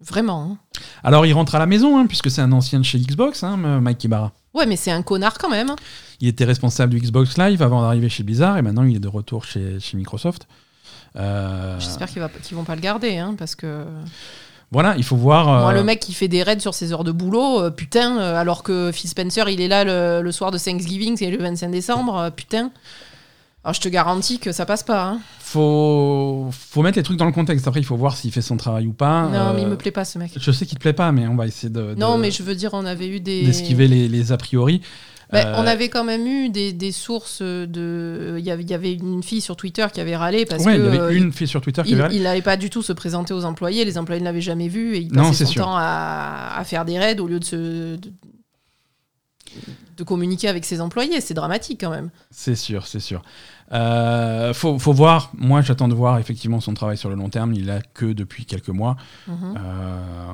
Vraiment. 0.00 0.42
Hein. 0.42 0.80
Alors, 1.02 1.24
il 1.24 1.32
rentre 1.32 1.54
à 1.54 1.58
la 1.58 1.64
maison, 1.64 1.98
hein, 1.98 2.06
puisque 2.06 2.30
c'est 2.30 2.42
un 2.42 2.52
ancien 2.52 2.80
de 2.80 2.84
chez 2.84 2.98
Xbox, 2.98 3.42
hein, 3.42 3.56
Mike 3.80 4.04
Ibarra. 4.04 4.32
Ouais, 4.52 4.66
mais 4.66 4.76
c'est 4.76 4.90
un 4.90 5.02
connard 5.02 5.38
quand 5.38 5.48
même. 5.48 5.74
Il 6.20 6.28
était 6.28 6.44
responsable 6.44 6.92
du 6.92 7.00
Xbox 7.00 7.38
Live 7.38 7.62
avant 7.62 7.80
d'arriver 7.80 8.10
chez 8.10 8.24
Blizzard, 8.24 8.58
et 8.58 8.62
maintenant 8.62 8.84
il 8.84 8.96
est 8.96 9.00
de 9.00 9.08
retour 9.08 9.44
chez, 9.44 9.80
chez 9.80 9.96
Microsoft. 9.96 10.46
Euh, 11.16 11.80
J'espère 11.80 12.08
qu'ils 12.08 12.20
ne 12.22 12.56
vont 12.56 12.64
pas 12.64 12.74
le 12.74 12.82
garder, 12.82 13.24
parce 13.38 13.54
que. 13.54 13.86
Voilà, 14.74 14.96
il 14.96 15.04
faut 15.04 15.14
voir. 15.14 15.46
Moi, 15.46 15.72
le 15.72 15.78
euh, 15.78 15.84
mec 15.84 16.00
qui 16.00 16.12
fait 16.12 16.26
des 16.26 16.42
raids 16.42 16.58
sur 16.58 16.74
ses 16.74 16.92
heures 16.92 17.04
de 17.04 17.12
boulot, 17.12 17.60
euh, 17.60 17.70
putain, 17.70 18.18
euh, 18.18 18.34
alors 18.34 18.64
que 18.64 18.90
Phil 18.92 19.08
Spencer, 19.08 19.48
il 19.48 19.60
est 19.60 19.68
là 19.68 19.84
le, 20.20 20.32
soir 20.32 20.50
de 20.50 20.58
Thanksgiving, 20.58 21.16
c'est 21.16 21.30
le 21.30 21.38
25 21.38 21.70
décembre, 21.70 22.32
putain. 22.34 22.72
Alors, 23.62 23.72
je 23.74 23.80
te 23.80 23.88
garantis 23.88 24.40
que 24.40 24.50
ça 24.50 24.66
passe 24.66 24.82
pas. 24.82 25.04
Hein. 25.04 25.20
Faut, 25.38 26.48
faut 26.50 26.82
mettre 26.82 26.98
les 26.98 27.04
trucs 27.04 27.18
dans 27.18 27.24
le 27.24 27.32
contexte. 27.32 27.68
Après, 27.68 27.78
il 27.78 27.86
faut 27.86 27.96
voir 27.96 28.16
s'il 28.16 28.32
fait 28.32 28.42
son 28.42 28.56
travail 28.56 28.88
ou 28.88 28.92
pas. 28.92 29.28
Non, 29.28 29.54
mais 29.54 29.62
il 29.62 29.68
me 29.68 29.76
plaît 29.76 29.92
pas, 29.92 30.04
ce 30.04 30.18
mec. 30.18 30.32
Je 30.36 30.50
sais 30.50 30.66
qu'il 30.66 30.76
te 30.76 30.82
plaît 30.82 30.92
pas, 30.92 31.12
mais 31.12 31.28
on 31.28 31.36
va 31.36 31.46
essayer 31.46 31.70
de. 31.70 31.94
Non, 31.96 32.18
mais 32.18 32.32
je 32.32 32.42
veux 32.42 32.56
dire, 32.56 32.70
on 32.74 32.84
avait 32.84 33.06
eu 33.06 33.20
des. 33.20 33.44
D'esquiver 33.44 33.86
les, 33.86 34.08
les 34.08 34.32
a 34.32 34.36
priori. 34.36 34.82
Bah, 35.32 35.54
on 35.56 35.64
euh, 35.64 35.66
avait 35.66 35.88
quand 35.88 36.04
même 36.04 36.26
eu 36.26 36.48
des, 36.48 36.92
sources 36.92 37.42
de. 37.42 38.36
Il 38.38 38.44
y 38.44 38.50
avait 38.50 38.92
une 38.92 39.22
fille 39.22 39.40
sur 39.40 39.56
Twitter 39.56 39.86
qui 39.92 40.00
avait 40.00 40.16
râlé 40.16 40.44
parce 40.44 40.64
ouais, 40.64 40.76
que. 40.76 40.78
Il 40.78 40.94
y 40.94 40.98
avait 40.98 41.16
une 41.16 41.32
fille 41.32 41.48
sur 41.48 41.60
Twitter 41.60 41.82
qui 41.82 41.90
il, 41.90 41.94
avait 41.94 42.02
râlé. 42.04 42.16
Il 42.16 42.22
n'avait 42.22 42.42
pas 42.42 42.56
du 42.56 42.70
tout 42.70 42.82
se 42.82 42.92
présenter 42.92 43.34
aux 43.34 43.44
employés, 43.44 43.84
les 43.84 43.98
employés 43.98 44.20
ne 44.20 44.26
l'avaient 44.26 44.40
jamais 44.40 44.68
vu 44.68 44.96
et 44.96 45.00
il 45.00 45.12
passait 45.12 45.44
son 45.44 45.54
temps 45.54 45.76
à, 45.76 46.62
faire 46.64 46.84
des 46.84 46.98
raids 46.98 47.18
au 47.20 47.26
lieu 47.26 47.40
de 47.40 47.44
se. 47.44 47.96
de 49.96 50.04
communiquer 50.04 50.48
avec 50.48 50.64
ses 50.64 50.80
employés. 50.80 51.20
C'est 51.20 51.34
dramatique 51.34 51.80
quand 51.80 51.90
même. 51.90 52.10
C'est 52.30 52.56
sûr, 52.56 52.86
c'est 52.86 53.00
sûr. 53.00 53.22
Euh, 53.72 54.52
faut, 54.52 54.78
faut, 54.78 54.92
voir. 54.92 55.30
Moi, 55.36 55.62
j'attends 55.62 55.88
de 55.88 55.94
voir 55.94 56.18
effectivement 56.18 56.60
son 56.60 56.74
travail 56.74 56.96
sur 56.96 57.08
le 57.08 57.14
long 57.14 57.28
terme. 57.28 57.54
Il 57.54 57.70
a 57.70 57.80
que 57.80 58.06
depuis 58.06 58.44
quelques 58.44 58.68
mois. 58.68 58.96
Euh, 59.28 59.32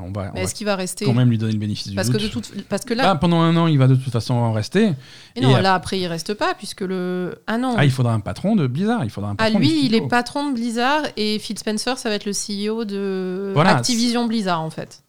on 0.05 0.11
va, 0.13 0.33
est-ce 0.35 0.55
qu'il 0.55 0.67
va 0.67 0.77
rester 0.77 1.05
Quand 1.05 1.15
même 1.15 1.31
lui 1.31 1.39
donner 1.39 1.53
le 1.53 1.59
bénéfice 1.59 1.95
parce 1.95 2.09
du 2.09 2.17
que 2.17 2.33
doute. 2.33 2.57
De 2.57 2.63
parce 2.63 2.85
que 2.85 2.95
là, 2.95 3.15
bah, 3.15 3.19
pendant 3.21 3.41
un 3.41 3.57
an, 3.57 3.67
il 3.67 3.79
va 3.79 3.87
de 3.87 3.95
toute 3.95 4.13
façon 4.13 4.53
rester. 4.53 4.93
Et 5.37 5.41
non, 5.41 5.57
là 5.57 5.75
après, 5.75 5.99
il 5.99 6.07
reste 6.07 6.35
pas 6.35 6.55
puisque 6.55 6.83
le 6.83 7.43
ah 7.47 7.59
non. 7.59 7.75
Ah, 7.77 7.85
il 7.85 7.91
faudra 7.91 8.13
un 8.13 8.21
patron 8.21 8.57
de 8.57 8.67
Blizzard. 8.67 9.05
Il 9.05 9.11
faudra 9.11 9.31
un 9.31 9.37
patron. 9.37 9.55
Ah 9.57 9.59
lui, 9.59 9.87
il 9.87 9.95
est 9.95 10.07
patron 10.07 10.51
de 10.51 10.55
Blizzard 10.55 11.03
et 11.17 11.39
Phil 11.39 11.59
Spencer, 11.59 11.99
ça 11.99 12.09
va 12.09 12.17
être 12.17 12.27
le 12.27 12.33
CEO 12.33 12.85
de 12.85 13.55
Activision 13.57 14.27
Blizzard 14.27 14.61
en 14.61 14.71
fait 14.71 15.03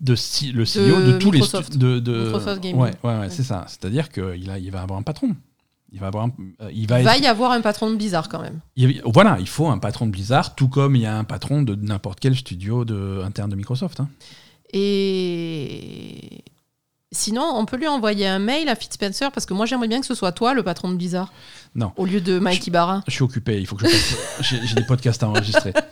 de 0.00 0.12
le 0.52 0.64
CEO 0.64 1.00
de, 1.00 1.18
tous 1.18 1.30
les 1.30 1.40
de, 1.40 1.98
de 1.98 2.24
Microsoft 2.24 2.60
Gaming. 2.60 2.80
Ouais, 2.80 2.90
ouais, 3.04 3.18
ouais 3.20 3.30
c'est 3.30 3.42
ça. 3.42 3.64
C'est-à-dire 3.68 4.10
qu'il 4.10 4.52
il 4.60 4.70
va 4.70 4.82
avoir 4.82 4.98
un 4.98 5.02
patron. 5.02 5.34
Il 5.90 6.00
va, 6.00 6.08
avoir 6.08 6.28
euh, 6.60 6.70
il 6.72 6.86
va, 6.86 7.16
y 7.16 7.26
avoir 7.26 7.52
un 7.52 7.62
patron 7.62 7.90
de 7.90 7.96
Blizzard 7.96 8.28
quand 8.28 8.42
même. 8.42 8.60
voilà, 9.06 9.38
il 9.40 9.48
faut 9.48 9.68
un 9.68 9.78
patron 9.78 10.06
de 10.06 10.10
Blizzard, 10.10 10.54
tout 10.54 10.68
comme 10.68 10.94
il 10.96 11.02
y 11.02 11.06
a 11.06 11.16
un 11.16 11.24
patron 11.24 11.62
de 11.62 11.74
n'importe 11.74 12.20
quel 12.20 12.36
studio 12.36 12.84
de, 12.84 13.22
interne 13.24 13.50
de 13.50 13.56
Microsoft. 13.56 14.00
Hein. 14.00 14.08
Et 14.74 16.44
sinon, 17.10 17.50
on 17.54 17.64
peut 17.64 17.78
lui 17.78 17.88
envoyer 17.88 18.26
un 18.26 18.38
mail 18.38 18.68
à 18.68 18.74
Spencer 18.74 19.32
parce 19.32 19.46
que 19.46 19.54
moi 19.54 19.64
j'aimerais 19.64 19.88
bien 19.88 20.00
que 20.00 20.06
ce 20.06 20.14
soit 20.14 20.32
toi 20.32 20.52
le 20.52 20.62
patron 20.62 20.90
de 20.90 20.96
Blizzard. 20.96 21.32
Non. 21.74 21.92
Au 21.96 22.04
lieu 22.04 22.20
de 22.20 22.38
Mike 22.38 22.66
Ibarra. 22.66 23.02
Je 23.06 23.12
suis 23.12 23.22
occupé, 23.22 23.58
il 23.58 23.66
faut 23.66 23.76
que 23.76 23.88
je 23.88 24.42
J'ai 24.42 24.74
des 24.74 24.84
podcasts 24.84 25.22
à 25.22 25.28
enregistrer. 25.28 25.72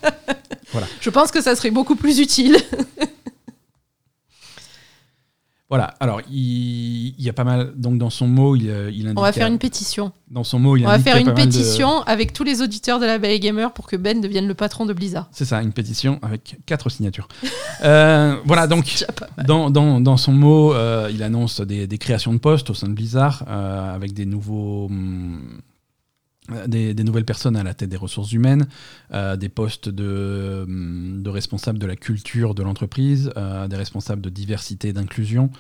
Voilà. 0.73 0.89
Je 1.01 1.11
pense 1.11 1.31
que 1.31 1.41
ça 1.41 1.55
serait 1.55 1.71
beaucoup 1.71 1.95
plus 1.95 2.19
utile. 2.19 2.57
Voilà, 5.69 5.95
alors 5.99 6.21
il, 6.31 7.21
y 7.21 7.29
a 7.29 7.33
pas 7.33 7.43
mal. 7.43 7.73
Donc 7.77 7.99
dans 7.99 8.11
son 8.11 8.29
mot, 8.29 8.55
il, 8.55 8.67
il 8.93 9.07
indique. 9.07 9.19
On 9.19 9.23
va 9.23 9.33
faire 9.33 9.49
une 9.49 9.59
pétition. 9.59 10.13
Dans 10.31 10.45
son 10.45 10.61
mot, 10.61 10.77
il 10.77 10.85
On 10.85 10.89
va 10.89 10.99
faire 10.99 11.17
une 11.17 11.35
pétition 11.35 12.03
avec 12.03 12.33
tous 12.33 12.45
les 12.45 12.63
auditeurs 12.63 13.01
de 13.01 13.07
la 13.07 13.19
Bay 13.19 13.41
Gamer 13.41 13.73
pour 13.73 13.87
que 13.87 13.97
Ben 13.97 14.21
devienne 14.21 14.47
le 14.47 14.55
patron 14.55 14.87
de 14.87 14.93
Blizzard. 14.93 15.29
C'est 15.33 15.45
ça, 15.45 15.63
une 15.63 15.73
pétition 15.73 16.21
avec 16.23 16.59
quatre 16.67 16.89
signatures. 16.89 17.27
euh, 17.83 18.37
voilà, 18.45 18.69
donc 18.69 19.05
dans, 19.45 19.71
dans, 19.71 20.01
dans, 20.01 20.17
son 20.17 20.33
mot, 20.33 20.73
euh, 20.73 21.11
il 21.13 21.23
annonce 21.25 21.61
des, 21.61 21.89
des, 21.89 21.99
créations 21.99 22.33
de 22.33 22.39
postes 22.39 22.71
au 22.71 22.75
sein 22.75 22.89
de 22.89 22.95
Blizzard 22.95 23.45
euh, 23.49 23.95
avec 23.95 24.13
des 24.15 24.27
nouveaux. 24.27 24.87
Hum, 24.87 25.61
des, 26.67 26.95
nouvelles 27.05 27.25
personnes 27.25 27.57
à 27.57 27.63
la 27.63 27.75
tête 27.75 27.89
des 27.89 27.97
ressources 27.97 28.33
humaines, 28.33 28.69
euh, 29.13 29.37
des 29.37 29.49
postes 29.49 29.89
de, 29.89 30.65
hum, 30.67 31.23
de, 31.23 31.31
responsables 31.31 31.79
de 31.79 31.87
la 31.87 31.97
culture 31.97 32.55
de 32.55 32.63
l'entreprise, 32.63 33.31
euh, 33.37 33.69
des 33.69 33.77
responsables 33.77 34.23
de 34.23 34.31
diversité 34.31 34.89
et 34.89 34.93
d'inclusion, 34.93 35.51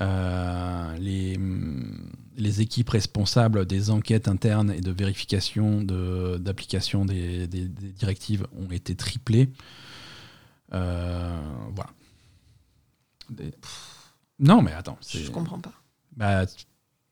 euh, 0.00 0.96
les, 0.98 1.36
hum, 1.36 2.10
les, 2.36 2.60
équipes 2.60 2.90
responsables 2.90 3.66
des 3.66 3.90
enquêtes 3.90 4.28
internes 4.28 4.70
et 4.70 4.80
de 4.80 4.90
vérification 4.90 5.82
d'application 5.82 7.04
des, 7.04 7.46
des, 7.46 7.68
directives 7.68 8.46
ont 8.58 8.70
été 8.70 8.94
triplées. 8.94 9.50
voilà. 10.70 11.90
Non, 14.38 14.62
mais 14.62 14.72
attends. 14.72 14.98
Je 15.08 15.30
comprends 15.30 15.60
pas. 15.60 15.72
Bah, 16.16 16.44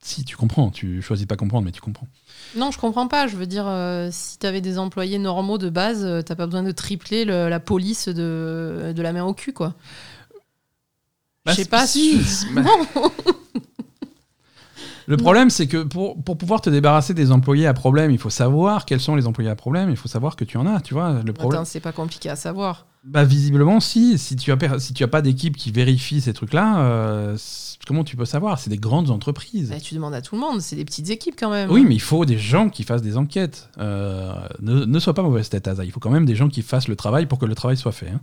si, 0.03 0.25
tu 0.25 0.37
comprends. 0.37 0.71
Tu 0.71 1.03
choisis 1.03 1.27
pas 1.27 1.37
comprendre, 1.37 1.65
mais 1.65 1.73
tu 1.73 1.81
comprends. 1.81 2.09
Non, 2.57 2.71
je 2.71 2.79
comprends 2.79 3.09
pas. 3.09 3.27
Je 3.27 3.37
veux 3.37 3.47
dire, 3.47 3.67
euh, 3.67 4.09
si 4.11 4.39
tu 4.39 4.47
avais 4.47 4.61
des 4.61 4.79
employés 4.79 5.19
normaux 5.19 5.59
de 5.59 5.69
base, 5.69 6.05
euh, 6.05 6.23
t'as 6.23 6.35
pas 6.35 6.47
besoin 6.47 6.63
de 6.63 6.73
tripler 6.73 7.25
la 7.25 7.61
police 7.61 8.09
de, 8.09 8.93
de, 8.95 9.03
la 9.03 9.13
main 9.13 9.25
au 9.25 9.35
cul, 9.35 9.53
quoi. 9.53 9.75
Bah, 11.45 11.53
je 11.53 11.57
sais 11.57 11.65
pas 11.65 11.87
si. 11.87 12.21
Le 15.07 15.17
problème, 15.17 15.51
c'est 15.51 15.67
que 15.67 15.83
pour, 15.83 16.23
pour 16.23 16.39
pouvoir 16.39 16.61
te 16.61 16.71
débarrasser 16.71 17.15
des 17.15 17.33
employés 17.33 17.67
à 17.67 17.75
problème, 17.75 18.13
il 18.13 18.19
faut 18.19 18.31
savoir 18.31 18.85
quels 18.85 19.01
sont 19.01 19.17
les 19.17 19.27
employés 19.27 19.51
à 19.51 19.57
problème, 19.57 19.91
il 19.91 19.97
faut 19.97 20.07
savoir 20.07 20.37
que 20.37 20.45
tu 20.45 20.57
en 20.57 20.67
as, 20.67 20.81
tu 20.81 20.95
vois. 20.95 21.23
Le 21.25 21.33
problème. 21.33 21.63
Attends, 21.63 21.69
c'est 21.69 21.81
pas 21.81 21.91
compliqué 21.91 22.31
à 22.31 22.37
savoir. 22.37 22.87
Bah, 23.03 23.25
visiblement, 23.25 23.81
si. 23.81 24.19
Si 24.19 24.37
tu 24.37 24.53
as, 24.53 24.79
si 24.79 24.93
tu 24.93 25.03
as 25.05 25.09
pas 25.09 25.23
d'équipe 25.23 25.57
qui 25.57 25.71
vérifie 25.73 26.21
ces 26.21 26.35
trucs-là, 26.35 26.81
euh, 26.81 27.39
comment 27.87 28.05
tu 28.05 28.15
peux 28.17 28.27
savoir? 28.27 28.59
C'est 28.59 28.69
des 28.69 28.77
grandes 28.77 29.11
entreprises. 29.11 29.71
Bah, 29.71 29.81
tu 29.81 29.95
demandes 29.95 30.13
à 30.15 30.21
tout 30.21 30.35
le 30.35 30.41
monde, 30.43 30.61
c'est 30.61 30.77
des 30.77 30.85
petites 30.85 31.09
équipes 31.09 31.35
quand 31.39 31.51
même. 31.51 31.71
Oui, 31.71 31.85
mais 31.89 31.95
il 31.95 32.01
faut 32.01 32.27
des 32.27 32.39
gens 32.39 32.69
qui 32.69 32.83
fassent 32.85 33.01
des 33.03 33.17
enquêtes. 33.17 33.71
Euh, 33.79 34.35
ne, 34.61 34.85
ne 34.85 34.99
sois 34.99 35.15
pas 35.15 35.23
mauvaise 35.23 35.49
tête, 35.49 35.67
Asa. 35.67 35.85
Il 35.85 35.93
faut 35.93 36.01
quand 36.01 36.11
même 36.11 36.27
des 36.27 36.37
gens 36.37 36.49
qui 36.49 36.61
fassent 36.61 36.89
le 36.89 36.97
travail 36.97 37.25
pour 37.27 37.39
que 37.39 37.47
le 37.47 37.55
travail 37.55 37.79
soit 37.79 37.93
fait. 37.93 38.11
hein. 38.11 38.21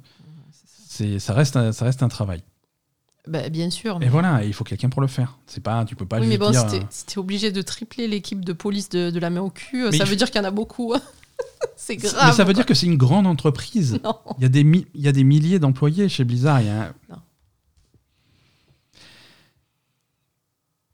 C'est, 0.88 1.18
ça, 1.20 1.34
reste 1.34 1.56
un, 1.58 1.72
ça 1.72 1.86
reste 1.86 2.04
un 2.04 2.08
travail. 2.08 2.44
Bah, 3.28 3.50
bien 3.50 3.70
sûr. 3.72 4.00
Et 4.02 4.08
voilà, 4.10 4.44
il 4.46 4.54
faut 4.54 4.64
quelqu'un 4.64 4.90
pour 4.90 5.02
le 5.02 5.08
faire. 5.08 5.38
C'est 5.48 5.62
pas, 5.62 5.84
tu 5.86 5.96
peux 5.96 6.06
pas 6.06 6.20
oui, 6.20 6.28
mais 6.28 6.38
bon, 6.38 6.52
dire. 6.52 6.62
si 6.62 6.78
t'es 6.78 6.84
euh, 6.84 6.88
si 6.90 7.20
obligé 7.20 7.52
de 7.52 7.62
tripler 7.62 8.08
l'équipe 8.08 8.46
de 8.46 8.54
police 8.54 8.90
de, 8.90 9.10
de 9.10 9.20
la 9.20 9.30
main 9.32 9.42
au 9.42 9.50
cul, 9.50 9.86
Mais 9.92 9.98
ça 9.98 10.04
veut 10.06 10.12
faut- 10.12 10.16
dire 10.16 10.28
qu'il 10.32 10.40
y 10.40 10.46
en 10.46 10.48
a 10.48 10.52
beaucoup. 10.52 10.94
c'est 11.76 11.96
grave. 11.98 12.16
mais 12.28 12.32
ça 12.34 12.44
veut 12.44 12.54
dire 12.54 12.66
que 12.66 12.74
c'est 12.74 12.86
une 12.88 12.98
grande 12.98 13.28
entreprise. 13.28 14.00
Non. 14.04 14.16
Il 14.38 14.44
y 14.44 14.46
a 14.46 14.50
des, 14.50 14.64
mi- 14.64 14.88
il 14.94 15.02
y 15.02 15.08
a 15.08 15.12
des 15.12 15.24
milliers 15.24 15.60
d'employés 15.60 16.10
chez 16.10 16.24
Blizzard. 16.24 16.62
Il 16.62 16.68
y 16.68 16.70
a 16.70 16.84
un- 16.88 16.94
Non. 17.10 17.18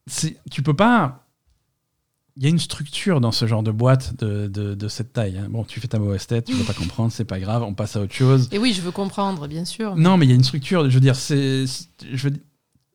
C'est- 0.07 0.37
Tu 0.51 0.61
peux 0.61 0.73
pas. 0.75 1.19
Il 2.35 2.41
y 2.43 2.47
a 2.47 2.49
une 2.49 2.57
structure 2.59 3.21
dans 3.21 3.31
ce 3.31 3.45
genre 3.45 3.61
de 3.61 3.69
boîte 3.71 4.15
de, 4.17 4.47
de, 4.47 4.73
de 4.73 4.87
cette 4.87 5.13
taille. 5.13 5.37
hein. 5.37 5.47
Bon, 5.49 5.63
tu 5.63 5.79
fais 5.79 5.87
ta 5.87 5.99
mauvaise 5.99 6.25
tête, 6.25 6.45
tu 6.45 6.53
veux 6.53 6.63
pas 6.63 6.73
comprendre, 6.73 7.11
c'est 7.11 7.25
pas 7.25 7.39
grave, 7.39 7.61
on 7.61 7.75
passe 7.75 7.95
à 7.95 8.01
autre 8.01 8.13
chose. 8.13 8.49
Et 8.51 8.57
oui, 8.57 8.73
je 8.73 8.81
veux 8.81 8.89
comprendre, 8.91 9.47
bien 9.47 9.65
sûr. 9.65 9.95
Non, 9.95 10.17
mais 10.17 10.25
il 10.25 10.29
y 10.29 10.31
a 10.31 10.35
une 10.35 10.43
structure. 10.43 10.89
Je 10.89 10.95
veux 10.95 10.99
dire, 10.99 11.15
c'est, 11.15 11.67
c'est- 11.67 11.87
je 12.11 12.29
veux, 12.29 12.35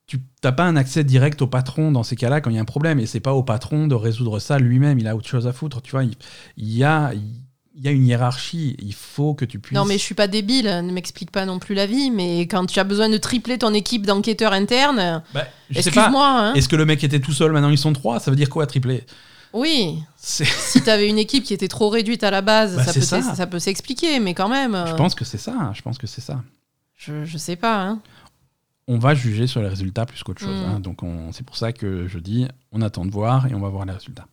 tu 0.08 0.18
n'as 0.42 0.52
pas 0.52 0.64
un 0.64 0.74
accès 0.74 1.04
direct 1.04 1.40
au 1.42 1.46
patron 1.46 1.92
dans 1.92 2.02
ces 2.02 2.16
cas-là 2.16 2.40
quand 2.40 2.50
il 2.50 2.56
y 2.56 2.58
a 2.58 2.62
un 2.62 2.64
problème, 2.64 2.98
et 2.98 3.06
c'est 3.06 3.20
pas 3.20 3.34
au 3.34 3.42
patron 3.44 3.86
de 3.86 3.94
résoudre 3.94 4.40
ça 4.40 4.58
lui-même. 4.58 4.98
Il 4.98 5.06
a 5.06 5.14
autre 5.14 5.28
chose 5.28 5.46
à 5.46 5.52
foutre. 5.52 5.80
Tu 5.82 5.92
vois, 5.92 6.02
il, 6.02 6.14
il 6.56 6.74
y 6.74 6.82
a, 6.82 7.12
il 7.14 7.84
y 7.84 7.88
a 7.88 7.90
une 7.90 8.06
hiérarchie. 8.06 8.74
Il 8.80 8.94
faut 8.94 9.34
que 9.34 9.44
tu 9.44 9.58
puisses. 9.58 9.76
Non, 9.76 9.84
mais 9.84 9.98
je 9.98 10.02
suis 10.02 10.14
pas 10.14 10.26
débile, 10.26 10.64
ne 10.64 10.90
m'explique 10.92 11.30
pas 11.30 11.44
non 11.44 11.58
plus 11.58 11.74
la 11.74 11.84
vie, 11.86 12.10
mais 12.10 12.40
quand 12.42 12.64
tu 12.66 12.80
as 12.80 12.84
besoin 12.84 13.08
de 13.10 13.18
tripler 13.18 13.58
ton 13.58 13.74
équipe 13.74 14.06
d'enquêteurs 14.06 14.54
internes, 14.54 15.22
Bah, 15.34 15.46
excuse-moi. 15.74 16.26
Hein. 16.26 16.54
Est-ce 16.54 16.68
que 16.70 16.76
le 16.76 16.86
mec 16.86 17.04
était 17.04 17.20
tout 17.20 17.32
seul 17.32 17.52
Maintenant 17.52 17.70
ils 17.70 17.76
sont 17.78 17.92
trois. 17.92 18.18
Ça 18.18 18.30
veut 18.30 18.36
dire 18.36 18.48
quoi 18.48 18.66
tripler? 18.66 19.04
Oui, 19.52 19.98
si 20.16 20.82
tu 20.82 20.88
avais 20.90 21.08
une 21.08 21.18
équipe 21.18 21.44
qui 21.44 21.52
était 21.54 21.68
trop 21.68 21.88
réduite 21.90 22.22
à 22.24 22.30
la 22.30 22.40
base, 22.40 22.76
Bah, 22.76 22.84
ça, 22.84 22.92
peut 22.94 23.22
ça 23.34 23.46
peut 23.46 23.58
s'expliquer, 23.58 24.20
mais 24.20 24.32
quand 24.34 24.48
même, 24.48 24.72
Je 24.86 24.92
euh, 24.92 24.96
pense 24.96 25.14
que 25.14 25.24
c'est 25.24 25.38
ça. 25.38 25.70
Je 25.74 25.82
pense 25.82 25.98
que 25.98 26.06
c'est 26.06 26.20
ça. 26.20 26.42
je, 26.96 27.24
je 27.24 27.38
sais 27.38 27.56
pas. 27.56 27.82
Hein. 27.82 28.00
On 28.88 28.98
va 28.98 29.14
juger 29.14 29.46
sur 29.46 29.60
les 29.62 29.68
résultats 29.68 30.06
plus 30.06 30.22
qu'autre 30.22 30.40
chose. 30.40 30.60
Mm. 30.62 30.64
hein. 30.70 30.80
Donc 30.80 31.02
on- 31.02 31.30
c'est 31.32 31.44
pour 31.44 31.56
ça 31.56 31.72
que 31.72 32.08
je 32.08 32.18
dis, 32.18 32.46
on 32.72 32.80
attend 32.82 33.04
de 33.04 33.10
voir 33.10 33.46
et 33.46 33.54
on 33.54 33.60
va 33.60 33.68
voir 33.68 33.84
les 33.84 33.92
résultats. 33.92 34.26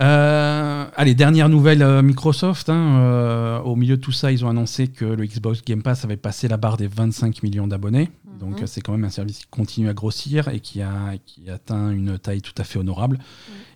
Euh, 0.00 0.86
allez, 0.96 1.14
dernière 1.16 1.48
nouvelle 1.48 1.82
euh, 1.82 2.02
Microsoft. 2.02 2.68
hein, 2.68 2.98
euh, 3.00 3.58
au 3.60 3.74
milieu 3.74 3.96
de 3.96 4.00
tout 4.00 4.12
ça, 4.12 4.30
ils 4.30 4.44
ont 4.44 4.48
annoncé 4.48 4.86
que 4.86 5.04
le 5.04 5.26
Xbox 5.26 5.62
Game 5.64 5.82
Pass 5.82 6.04
avait 6.04 6.16
passé 6.16 6.46
la 6.46 6.56
barre 6.56 6.76
des 6.76 6.86
25 6.86 7.42
millions 7.42 7.66
d'abonnés. 7.66 8.10
Mhm. 8.24 8.38
Donc 8.38 8.62
c'est 8.66 8.80
quand 8.80 8.92
même 8.92 9.04
un 9.04 9.10
service 9.10 9.40
qui 9.40 9.46
continue 9.50 9.88
à 9.88 9.94
grossir 9.94 10.46
et 10.48 10.60
qui 10.60 10.80
a 10.82 11.14
qui 11.26 11.50
atteint 11.50 11.90
une 11.90 12.16
taille 12.18 12.42
tout 12.42 12.52
à 12.58 12.62
fait 12.64 12.78
honorable. 12.78 13.18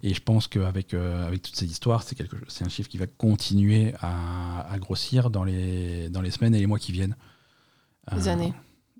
Et 0.04 0.14
je 0.14 0.20
pense 0.22 0.46
qu'avec 0.46 0.94
avec 0.94 1.42
toutes 1.42 1.56
ces 1.56 1.66
histoires, 1.66 2.04
c'est 2.04 2.14
quelque 2.14 2.36
c'est 2.46 2.64
un 2.64 2.68
chiffre 2.68 2.88
qui 2.88 2.98
va 2.98 3.06
continuer 3.08 3.92
à, 4.00 4.64
à 4.72 4.78
grossir 4.78 5.28
dans 5.28 5.42
les 5.42 6.08
dans 6.08 6.22
les 6.22 6.30
semaines 6.30 6.54
et 6.54 6.60
les 6.60 6.66
mois 6.68 6.78
qui 6.78 6.92
viennent. 6.92 7.16
Les 8.14 8.28
années. 8.28 8.52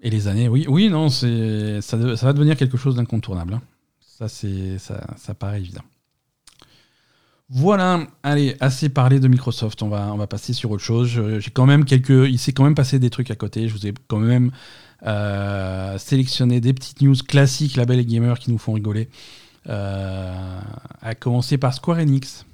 Et 0.02 0.10
les 0.10 0.26
années, 0.28 0.48
oui, 0.48 0.66
oui, 0.68 0.88
non, 0.90 1.08
c'est 1.08 1.80
ça, 1.80 1.96
de- 1.96 2.16
ça 2.16 2.26
va 2.26 2.32
devenir 2.32 2.56
quelque 2.56 2.76
chose 2.76 2.96
d'incontournable. 2.96 3.54
hein. 3.54 3.62
Ça, 4.00 4.28
c'est 4.28 4.78
ça, 4.78 5.00
ça 5.16 5.32
paraît 5.34 5.58
évident. 5.60 5.82
Voilà, 7.48 8.06
allez, 8.22 8.56
assez 8.60 8.88
parlé 8.88 9.20
de 9.20 9.28
Microsoft. 9.28 9.82
On 9.82 9.88
va, 9.88 10.10
on 10.12 10.16
va 10.16 10.26
passer 10.26 10.52
sur 10.54 10.70
autre 10.70 10.82
chose. 10.82 11.08
J'ai 11.38 11.50
quand 11.50 11.66
même 11.66 11.84
quelques, 11.84 12.08
il 12.28 12.38
s'est 12.38 12.52
quand 12.52 12.64
même 12.64 12.74
passé 12.74 12.98
des 12.98 13.10
trucs 13.10 13.30
à 13.30 13.34
côté. 13.34 13.68
Je 13.68 13.74
vous 13.74 13.86
ai 13.86 13.92
quand 14.08 14.18
même 14.18 14.52
euh, 15.06 15.98
sélectionné 15.98 16.60
des 16.60 16.72
petites 16.72 17.02
news 17.02 17.14
classiques, 17.28 17.76
label 17.76 17.98
et 18.00 18.06
gamer, 18.06 18.38
qui 18.38 18.50
nous 18.50 18.58
font 18.58 18.72
rigoler. 18.72 19.08
Euh, 19.68 20.60
à 21.02 21.14
commencer 21.14 21.58
par 21.58 21.74
Square 21.74 21.98
Enix. 21.98 22.46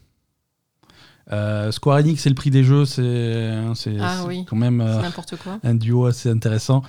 Euh, 1.30 1.70
Square 1.70 1.98
Enix, 1.98 2.20
c'est 2.22 2.28
le 2.30 2.34
prix 2.34 2.50
des 2.50 2.64
jeux, 2.64 2.84
c'est 2.84 3.54
c'est- 3.74 3.96
Ah 4.00 4.24
oui. 4.26 4.44
quand 4.48 4.56
même. 4.56 4.80
euh, 4.80 5.00
quoi. 5.42 5.60
un 5.62 5.74
duo 5.74 6.06
assez 6.06 6.28
intéressant. 6.30 6.82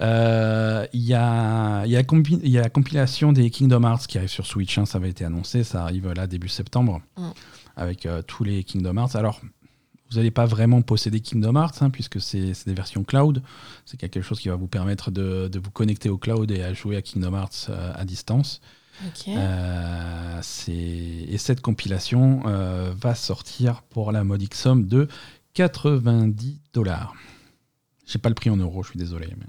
Euh, 0.00 0.86
Il 0.92 1.02
y, 1.02 1.14
a, 1.14 1.84
il 1.86 1.90
y, 1.92 1.96
a 1.96 2.02
compi- 2.02 2.40
il 2.42 2.50
y 2.50 2.58
a 2.58 2.62
la 2.62 2.70
compilation 2.70 3.32
des 3.32 3.50
Kingdom 3.50 3.82
Hearts 3.84 4.06
qui 4.06 4.18
arrive 4.18 4.30
sur 4.30 4.46
Switch, 4.46 4.76
hein, 4.78 4.86
ça 4.86 4.98
avait 4.98 5.10
été 5.10 5.24
annoncé, 5.24 5.64
ça 5.64 5.82
arrive 5.82 6.10
là 6.12 6.26
début 6.26 6.48
septembre, 6.48 7.00
Mm. 7.16 7.30
avec 7.76 8.06
euh, 8.06 8.22
tous 8.22 8.44
les 8.44 8.64
Kingdom 8.64 8.96
Hearts. 8.96 9.14
Alors, 9.16 9.40
vous 10.10 10.16
n'allez 10.18 10.30
pas 10.30 10.46
vraiment 10.46 10.82
posséder 10.82 11.20
Kingdom 11.20 11.56
Hearts, 11.56 11.82
hein, 11.82 11.90
puisque 11.90 12.20
c'est 12.20 12.54
c'est 12.54 12.66
des 12.68 12.74
versions 12.74 13.02
cloud. 13.04 13.42
C'est 13.84 13.96
quelque 13.96 14.20
chose 14.20 14.38
qui 14.40 14.48
va 14.48 14.56
vous 14.56 14.68
permettre 14.68 15.10
de, 15.10 15.48
de 15.48 15.58
vous 15.58 15.70
connecter 15.70 16.08
au 16.08 16.18
cloud 16.18 16.50
et 16.50 16.62
à 16.62 16.72
jouer 16.72 16.96
à 16.96 17.02
Kingdom 17.02 17.34
Hearts 17.34 17.66
euh, 17.70 17.92
à 17.94 18.04
distance. 18.04 18.60
Euh, 19.38 20.38
c'est- 20.42 20.72
et 20.72 21.38
cette 21.38 21.60
compilation 21.60 22.42
euh, 22.46 22.92
va 22.96 23.14
sortir 23.16 23.82
pour 23.90 24.12
la 24.12 24.22
modique 24.22 24.54
somme 24.54 24.86
de 24.86 25.08
90 25.54 26.60
dollars. 26.72 27.14
J'ai 28.06 28.18
pas 28.18 28.28
le 28.28 28.34
prix 28.36 28.50
en 28.50 28.56
euros, 28.56 28.82
je 28.84 28.90
suis 28.90 28.98
désolé. 28.98 29.28
mais- 29.36 29.46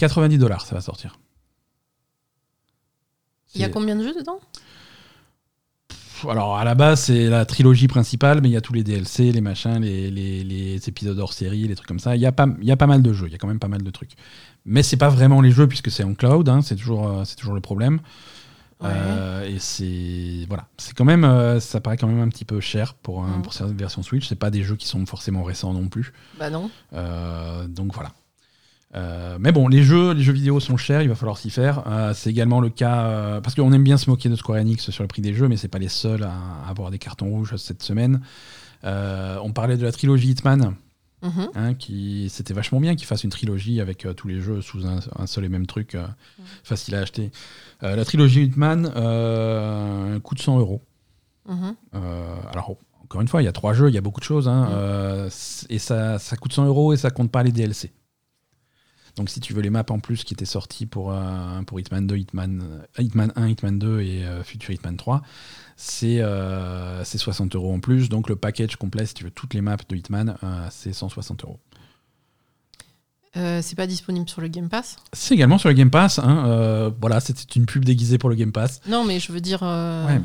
90 0.00 0.38
dollars, 0.38 0.64
ça 0.66 0.74
va 0.74 0.80
sortir. 0.80 1.18
Il 3.54 3.60
y 3.60 3.64
a 3.64 3.68
combien 3.68 3.96
de 3.96 4.02
jeux 4.02 4.14
dedans? 4.14 4.38
Alors 6.28 6.56
à 6.58 6.64
la 6.64 6.74
base, 6.74 7.00
c'est 7.04 7.28
la 7.30 7.46
trilogie 7.46 7.88
principale, 7.88 8.40
mais 8.42 8.48
il 8.50 8.52
y 8.52 8.56
a 8.56 8.60
tous 8.60 8.74
les 8.74 8.84
DLC, 8.84 9.32
les 9.32 9.40
machins, 9.40 9.80
les, 9.80 10.10
les- 10.10 10.44
les 10.44 10.88
épisodes 10.88 11.18
hors 11.18 11.32
série, 11.32 11.66
les 11.66 11.74
trucs 11.74 11.88
comme 11.88 11.98
ça. 11.98 12.14
Il 12.14 12.20
y, 12.22 12.26
a 12.26 12.32
pas, 12.32 12.46
il 12.60 12.66
y 12.66 12.70
a 12.72 12.76
pas 12.76 12.86
mal 12.86 13.02
de 13.02 13.12
jeux, 13.12 13.26
il 13.26 13.32
y 13.32 13.34
a 13.34 13.38
quand 13.38 13.48
même 13.48 13.58
pas 13.58 13.68
mal 13.68 13.82
de 13.82 13.90
trucs. 13.90 14.12
Mais 14.66 14.82
c'est 14.82 14.98
pas 14.98 15.08
vraiment 15.08 15.40
les 15.40 15.50
jeux 15.50 15.66
puisque 15.66 15.90
c'est 15.90 16.04
en 16.04 16.14
cloud, 16.14 16.48
hein, 16.48 16.60
c'est 16.62 16.76
toujours, 16.76 17.08
euh, 17.08 17.24
c'est 17.24 17.36
toujours 17.36 17.54
le 17.54 17.62
problème. 17.62 18.00
Ouais. 18.82 18.88
Euh, 18.92 19.46
et 19.48 19.58
c'est 19.58 20.44
voilà, 20.48 20.68
c'est 20.76 20.94
quand 20.94 21.04
même, 21.06 21.24
euh, 21.24 21.58
ça 21.60 21.80
paraît 21.80 21.96
quand 21.96 22.06
même 22.06 22.20
un 22.20 22.28
petit 22.28 22.44
peu 22.44 22.60
cher 22.60 22.94
pour, 22.94 23.22
Mm. 23.22 23.42
pour 23.42 23.52
cette 23.54 23.72
version 23.72 24.02
Switch. 24.02 24.26
C'est 24.28 24.36
pas 24.38 24.50
des 24.50 24.62
jeux 24.62 24.76
qui 24.76 24.86
sont 24.88 25.04
forcément 25.06 25.42
récents 25.42 25.72
non 25.72 25.88
plus. 25.88 26.12
Bah 26.38 26.50
non. 26.50 26.70
Euh, 26.92 27.66
donc 27.66 27.94
voilà. 27.94 28.12
Euh, 28.96 29.36
mais 29.38 29.52
bon, 29.52 29.68
les 29.68 29.82
jeux, 29.84 30.12
les 30.12 30.22
jeux 30.22 30.32
vidéo 30.32 30.58
sont 30.58 30.76
chers, 30.76 31.02
il 31.02 31.08
va 31.08 31.14
falloir 31.14 31.38
s'y 31.38 31.50
faire. 31.50 31.84
Euh, 31.86 32.12
c'est 32.14 32.30
également 32.30 32.60
le 32.60 32.70
cas 32.70 33.04
euh, 33.06 33.40
parce 33.40 33.54
qu'on 33.54 33.72
aime 33.72 33.84
bien 33.84 33.96
se 33.96 34.10
moquer 34.10 34.28
de 34.28 34.34
Square 34.36 34.58
Enix 34.60 34.90
sur 34.90 35.04
le 35.04 35.08
prix 35.08 35.22
des 35.22 35.32
jeux, 35.32 35.46
mais 35.48 35.56
c'est 35.56 35.68
pas 35.68 35.78
les 35.78 35.88
seuls 35.88 36.24
à, 36.24 36.32
à 36.66 36.70
avoir 36.70 36.90
des 36.90 36.98
cartons 36.98 37.28
rouges 37.30 37.54
cette 37.56 37.82
semaine. 37.82 38.20
On 38.82 39.52
parlait 39.54 39.76
de 39.76 39.84
la 39.84 39.92
trilogie 39.92 40.30
Hitman, 40.30 40.74
Mhm. 41.22 41.48
hein, 41.54 41.74
qui 41.74 42.28
c'était 42.30 42.54
vachement 42.54 42.80
bien 42.80 42.96
qu'ils 42.96 43.06
fassent 43.06 43.24
une 43.24 43.30
trilogie 43.30 43.82
avec 43.82 44.06
tous 44.16 44.26
les 44.26 44.40
jeux 44.40 44.62
sous 44.62 44.86
un, 44.86 45.00
un 45.18 45.26
seul 45.26 45.44
et 45.44 45.50
même 45.50 45.66
truc, 45.66 45.94
euh, 45.94 46.06
facile 46.64 46.94
à 46.94 47.00
acheter. 47.00 47.30
La 47.82 48.04
trilogie 48.06 48.44
Hitman 48.44 48.90
coûte 50.22 50.40
100 50.40 50.58
euros. 50.58 50.82
Mhm. 51.48 51.74
Alors, 51.92 52.76
encore 53.04 53.20
une 53.20 53.28
fois, 53.28 53.42
il 53.42 53.44
y 53.44 53.48
a 53.48 53.52
trois 53.52 53.74
jeux, 53.74 53.88
il 53.88 53.94
y 53.94 53.98
a 53.98 54.00
beaucoup 54.00 54.20
de 54.20 54.24
choses. 54.24 54.48
hein, 54.48 55.28
et 55.68 55.78
ça, 55.78 56.18
ça 56.18 56.36
coûte 56.36 56.52
100 56.54 56.64
euros 56.66 56.92
et 56.92 56.96
ça 56.96 57.10
compte 57.10 57.30
pas 57.30 57.42
les 57.42 57.52
DLC. 57.52 57.92
Donc, 59.16 59.28
si 59.30 59.40
tu 59.40 59.52
veux 59.54 59.62
les 59.62 59.70
maps 59.70 59.84
en 59.90 59.98
plus 59.98 60.24
qui 60.24 60.34
étaient 60.34 60.44
sortis 60.44 60.86
pour, 60.86 61.12
euh, 61.12 61.62
pour 61.66 61.78
Hitman 61.80 62.06
2, 62.06 62.16
Hitman, 62.16 62.62
euh, 62.62 63.02
Hitman 63.02 63.32
1, 63.36 63.48
Hitman 63.48 63.78
2 63.78 64.00
et 64.00 64.24
euh, 64.24 64.42
futur 64.42 64.70
Hitman 64.70 64.96
3, 64.96 65.22
c'est 65.76 66.20
euh, 66.20 67.04
c'est 67.04 67.18
60 67.18 67.54
euros 67.56 67.72
en 67.74 67.80
plus. 67.80 68.08
Donc, 68.08 68.28
le 68.28 68.36
package 68.36 68.76
complet, 68.76 69.06
si 69.06 69.14
tu 69.14 69.24
veux 69.24 69.30
toutes 69.30 69.54
les 69.54 69.60
maps 69.60 69.76
de 69.88 69.96
Hitman, 69.96 70.36
euh, 70.42 70.66
c'est 70.70 70.92
160 70.92 71.44
euros. 71.44 71.58
C'est 73.34 73.76
pas 73.76 73.86
disponible 73.86 74.28
sur 74.28 74.40
le 74.40 74.48
Game 74.48 74.68
Pass? 74.68 74.96
C'est 75.12 75.34
également 75.34 75.56
sur 75.58 75.68
le 75.68 75.74
Game 75.74 75.90
Pass. 75.90 76.18
hein, 76.18 76.92
voilà, 77.00 77.20
c'était 77.20 77.42
une 77.54 77.64
pub 77.66 77.84
déguisée 77.84 78.18
pour 78.18 78.28
le 78.28 78.34
Game 78.34 78.50
Pass. 78.50 78.80
Non, 78.88 79.04
mais 79.04 79.20
je 79.20 79.30
veux 79.30 79.40
dire. 79.40 79.62
Ouais. 79.62 80.20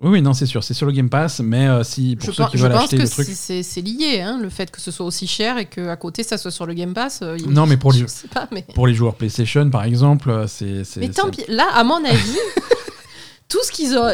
Oui, 0.00 0.10
oui, 0.10 0.22
non, 0.22 0.32
c'est 0.32 0.46
sûr, 0.46 0.62
c'est 0.62 0.74
sur 0.74 0.86
le 0.86 0.92
Game 0.92 1.10
Pass, 1.10 1.40
mais 1.40 1.66
euh, 1.66 1.82
si 1.82 2.14
pour 2.14 2.26
Je, 2.26 2.32
ceux 2.32 2.42
pense- 2.44 2.52
qui 2.52 2.56
veulent 2.58 2.72
acheter 2.72 2.96
que 2.98 3.02
le 3.02 3.08
truc. 3.08 3.28
c'est- 3.32 3.64
c'est 3.64 3.80
lié, 3.80 4.20
hein, 4.20 4.38
le 4.40 4.48
fait 4.48 4.70
que 4.70 4.80
ce 4.80 4.92
soit 4.92 5.04
aussi 5.04 5.26
cher 5.26 5.58
et 5.58 5.64
qu'à 5.66 5.96
côté 5.96 6.22
ça 6.22 6.38
soit 6.38 6.52
sur 6.52 6.66
le 6.66 6.74
Game 6.74 6.94
Pass. 6.94 7.18
euh, 7.22 7.36
Non, 7.48 7.66
mais 7.66 7.76
pour 7.76 7.92
les- 7.92 8.04
pas, 8.32 8.46
mais. 8.52 8.64
Pour 8.76 8.86
les 8.86 8.94
joueurs 8.94 9.16
PlayStation, 9.16 9.68
par 9.70 9.82
exemple, 9.84 10.30
euh, 10.30 10.46
c'est. 10.46 10.84
c'est- 10.84 11.00
Mais 11.00 11.08
tant 11.08 11.28
pis, 11.30 11.42
là, 11.48 11.66
à 11.74 11.82
mon 11.82 12.04
avis, 12.04 12.38
tout 13.48 13.58
ce 13.64 13.72
qu'ils 13.72 13.96
ont. 13.98 14.08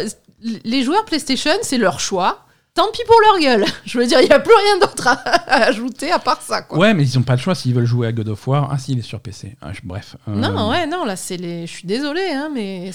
Les 0.65 0.83
joueurs 0.83 1.05
PlayStation, 1.05 1.53
c'est 1.63 1.79
leur 1.79 2.01
choix. 2.01 2.44
Tant 2.75 2.91
pis 2.93 3.03
pour 3.07 3.17
leur 3.21 3.41
gueule. 3.41 3.65
Je 3.87 3.99
veux 3.99 4.07
dire, 4.07 4.21
il 4.21 4.25
n'y 4.27 4.33
a 4.33 4.41
plus 4.41 4.53
rien 4.55 4.79
d'autre 4.81 5.07
à, 5.07 5.13
à 5.13 5.63
ajouter 5.69 6.11
à 6.11 6.19
part 6.19 6.43
ça. 6.43 6.63
Quoi. 6.63 6.79
Ouais, 6.79 6.93
mais 6.95 7.05
ils 7.05 7.19
ont 7.19 7.23
pas 7.23 7.35
le 7.35 7.39
choix 7.41 7.55
s'ils 7.55 7.73
veulent 7.73 7.85
jouer 7.87 8.09
à 8.09 8.13
God 8.13 8.29
of 8.29 8.47
War. 8.49 8.69
Ah, 8.73 8.79
si, 8.79 8.93
il 8.93 8.99
est 8.99 9.03
sur 9.03 9.21
PC. 9.21 9.57
Ah, 9.63 9.73
je- 9.73 9.81
bref. 9.85 10.17
euh, 10.29 10.35
Non, 10.35 10.71
ouais, 10.71 10.87
non, 10.89 11.05
là, 11.05 11.15
c'est 11.15 11.37
les. 11.37 11.67
Je 11.69 11.73
suis 11.73 11.87
désolé, 11.87 12.23
hein, 12.33 12.51
mais 12.53 12.91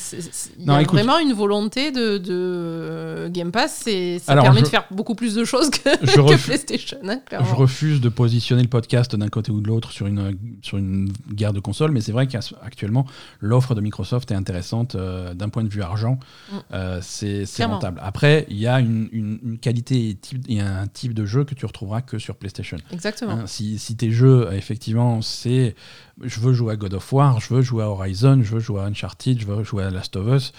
il 0.59 0.65
y 0.65 0.69
a 0.69 0.81
écoute. 0.81 0.99
vraiment 0.99 1.17
une 1.19 1.31
volonté 1.33 1.91
de, 1.91 2.17
de 2.17 2.29
euh, 2.29 3.29
Game 3.29 3.51
Pass. 3.51 3.81
c'est- 3.85 4.19
Ça 4.19 4.33
Alors, 4.33 4.43
permet 4.43 4.59
je- 4.59 4.65
de 4.65 4.69
faire 4.69 4.83
beaucoup 4.91 5.15
plus 5.15 5.33
de 5.35 5.45
choses 5.45 5.69
que, 5.69 5.89
Je 6.03 6.13
que 6.15 6.19
refuse- 6.19 6.45
PlayStation, 6.45 6.97
hein, 7.07 7.19
Je 7.31 7.55
refuse 7.55 8.01
de 8.01 8.09
positionner 8.09 8.63
le 8.63 8.67
podcast 8.69 9.15
d'un 9.15 9.29
côté 9.29 9.51
ou 9.51 9.61
de 9.61 9.67
l'autre 9.67 9.91
sur 9.91 10.07
une, 10.07 10.37
sur 10.61 10.77
une 10.77 11.09
guerre 11.31 11.53
de 11.53 11.61
consoles, 11.61 11.91
mais 11.91 12.01
c'est 12.01 12.11
vrai 12.11 12.27
qu'actuellement, 12.27 13.05
l'offre 13.39 13.75
de 13.75 13.81
Microsoft 13.81 14.29
est 14.31 14.35
intéressante 14.35 14.95
euh, 14.95 15.33
d'un 15.33 15.47
point 15.47 15.63
de 15.63 15.69
vue 15.69 15.81
argent. 15.83 16.19
Mm. 16.51 16.55
Euh, 16.73 16.99
c'est 17.01 17.45
rentable. 17.63 18.01
Après, 18.03 18.45
il 18.49 18.57
y 18.57 18.67
a 18.67 18.79
une, 18.81 19.07
une- 19.13 19.39
une 19.45 19.57
qualité 19.69 20.09
et 20.09 20.15
type- 20.15 20.45
a 20.59 20.81
un 20.81 20.87
type 20.87 21.13
de 21.13 21.25
jeu 21.25 21.43
que 21.45 21.53
tu 21.55 21.65
retrouveras 21.65 22.01
que 22.01 22.17
sur 22.19 22.35
PlayStation. 22.35 22.77
Exactement. 22.91 23.33
Hein, 23.33 23.47
si, 23.47 23.77
si 23.79 23.95
tes 23.95 24.11
jeux, 24.11 24.49
effectivement, 24.53 25.21
c'est 25.21 25.75
je 26.21 26.39
veux 26.39 26.53
jouer 26.53 26.73
à 26.73 26.75
God 26.75 26.93
of 26.95 27.13
War, 27.13 27.39
je 27.39 27.53
veux 27.53 27.61
jouer 27.61 27.83
à 27.83 27.89
Horizon, 27.89 28.41
je 28.43 28.53
veux 28.55 28.59
jouer 28.59 28.81
à 28.81 28.85
Uncharted, 28.85 29.39
je 29.39 29.45
veux 29.45 29.63
jouer 29.63 29.83
à 29.83 29.89
Last 29.91 30.15
of 30.15 30.27
Us, 30.35 30.51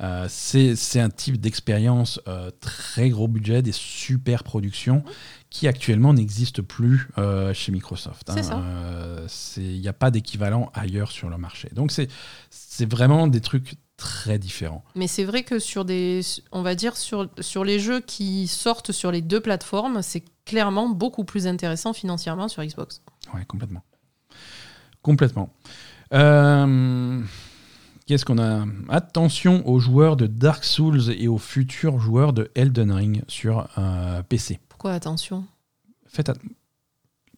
euh, 0.00 0.26
c'est 0.28 0.74
c'est 0.76 1.00
un 1.00 1.08
type 1.08 1.38
d'expérience 1.40 2.20
euh, 2.28 2.50
très 2.60 3.08
gros 3.08 3.28
budget, 3.28 3.62
des 3.62 3.72
super 3.72 4.42
productions 4.44 5.02
qui 5.48 5.68
actuellement 5.68 6.12
n'existent 6.12 6.62
plus 6.62 7.08
euh, 7.18 7.54
chez 7.54 7.72
Microsoft. 7.72 8.30
C'est 8.34 8.42
ça. 8.42 8.58
Euh, 8.58 9.24
c'est- 9.28 9.62
Il 9.62 9.80
n'y 9.80 9.88
a 9.88 9.92
pas 9.94 10.10
d'équivalent 10.10 10.70
ailleurs 10.74 11.10
sur 11.12 11.28
le 11.30 11.38
marché. 11.38 11.70
Donc 11.72 11.92
c'est 11.92 12.08
c'est 12.50 12.90
vraiment 12.90 13.26
des 13.26 13.40
trucs 13.40 13.74
très 13.96 14.38
différents. 14.38 14.84
Mais 14.94 15.06
c'est 15.06 15.24
vrai 15.24 15.42
que 15.42 15.58
sur 15.58 15.84
des, 15.84 16.20
on 16.52 16.62
va 16.62 16.74
dire 16.74 16.96
sur, 16.96 17.28
sur 17.40 17.64
les 17.64 17.78
jeux 17.78 18.00
qui 18.00 18.46
sortent 18.46 18.92
sur 18.92 19.10
les 19.10 19.22
deux 19.22 19.40
plateformes, 19.40 20.02
c'est 20.02 20.24
clairement 20.44 20.88
beaucoup 20.88 21.24
plus 21.24 21.46
intéressant 21.46 21.92
financièrement 21.92 22.48
sur 22.48 22.62
Xbox. 22.64 23.02
Ouais, 23.34 23.44
complètement. 23.46 23.82
Complètement. 25.02 25.50
Euh, 26.12 27.20
Qu'est-ce 28.06 28.24
qu'on 28.24 28.38
a? 28.38 28.64
Attention 28.88 29.66
aux 29.68 29.80
joueurs 29.80 30.16
de 30.16 30.26
Dark 30.28 30.62
Souls 30.64 31.10
et 31.10 31.26
aux 31.26 31.38
futurs 31.38 31.98
joueurs 31.98 32.32
de 32.32 32.50
Elden 32.54 32.92
Ring 32.92 33.22
sur 33.26 33.68
euh, 33.78 34.22
PC. 34.22 34.60
Pourquoi 34.68 34.92
attention? 34.92 35.44
Faites 36.06 36.28
at- 36.28 36.34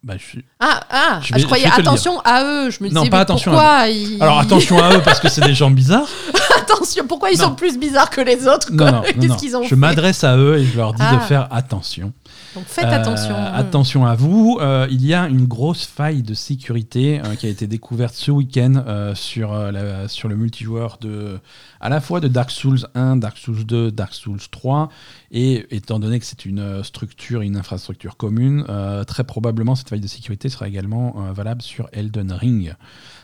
bah, 0.03 0.15
je 0.19 0.25
suis- 0.25 0.45
Ah, 0.61 0.81
ah 0.91 1.19
Je 1.23 1.29
je, 1.29 1.35
vais- 1.35 1.41
je 1.41 1.47
croyais 1.47 1.67
attention 1.67 2.21
à 2.25 2.43
eux. 2.45 2.71
Je 2.71 2.83
me 2.83 2.89
Non, 2.91 3.01
disais, 3.03 3.11
pas 3.11 3.17
mais 3.19 3.23
attention 3.23 3.53
à 3.53 3.55
pourquoi 3.55 3.89
ils- 3.89 4.23
Alors 4.23 4.39
attention 4.41 4.83
à 4.83 4.95
eux 4.97 5.03
parce 5.05 5.21
que 5.21 5.29
c'est 5.29 5.41
des 5.43 5.55
gens 5.55 5.71
bizarres. 5.71 6.09
attention, 6.57 7.07
pourquoi 7.07 7.31
ils 7.31 7.39
Non. 7.39 7.45
sont 7.47 7.55
plus 7.55 7.79
bizarres 7.79 8.11
que 8.11 8.21
les 8.21 8.47
autres 8.47 8.69
Non, 8.73 8.87
non, 8.87 8.93
non, 8.93 9.03
Qu'est-ce 9.03 9.27
non. 9.27 9.37
qu'ils 9.37 9.57
ont 9.57 9.63
Je 9.65 9.75
m'adresse 9.75 10.25
à 10.25 10.37
eux 10.37 10.59
et 10.59 10.65
je 10.65 10.77
leur 10.77 10.93
dis 10.95 11.03
de 11.03 11.07
Ah. 11.11 11.21
faire 11.21 11.49
attention. 11.51 12.13
Donc 12.55 12.65
faites 12.67 12.85
Euh, 12.87 12.91
attention. 12.91 13.35
attention 13.37 14.07
à 14.07 14.15
vous. 14.15 14.59
Euh, 14.61 14.87
il 14.91 15.05
y 15.05 15.15
a 15.15 15.29
une 15.29 15.47
grosse 15.47 15.85
faille 15.85 16.23
de 16.23 16.35
sécurité 16.35 17.21
euh, 17.21 17.35
qui 17.35 17.47
a 17.47 17.49
été 17.49 17.67
découverte 17.67 18.15
ce 18.15 18.31
week-end 18.31 18.85
sur, 19.15 19.53
le 19.53 20.37
multijoueur 20.37 20.99
de, 21.01 21.39
à 21.81 21.89
la 21.89 22.01
fois 22.01 22.21
de 22.21 22.29
Dark 22.29 22.51
Souls 22.51 22.87
1, 22.95 23.17
Dark 23.17 23.39
Souls 23.39 23.65
2, 23.65 23.91
Dark 23.91 24.15
Souls 24.15 24.41
3. 24.51 24.89
Et 25.31 25.67
étant 25.75 25.99
donné 25.99 26.19
que 26.19 26.25
c'est 26.25 26.45
une 26.45 26.83
structure, 26.83 27.43
une 27.43 27.57
infrastructure 27.57 28.17
commune, 28.17 28.65
très 29.07 29.25
probablement 29.25 29.75
cette 29.75 29.89
faille 29.89 30.01
de 30.01 30.07
sécurité 30.07 30.49
sera 30.49 30.69
également 30.69 31.33
valable 31.33 31.63
sur 31.63 31.89
Elden 31.93 32.33
Ring. 32.33 32.75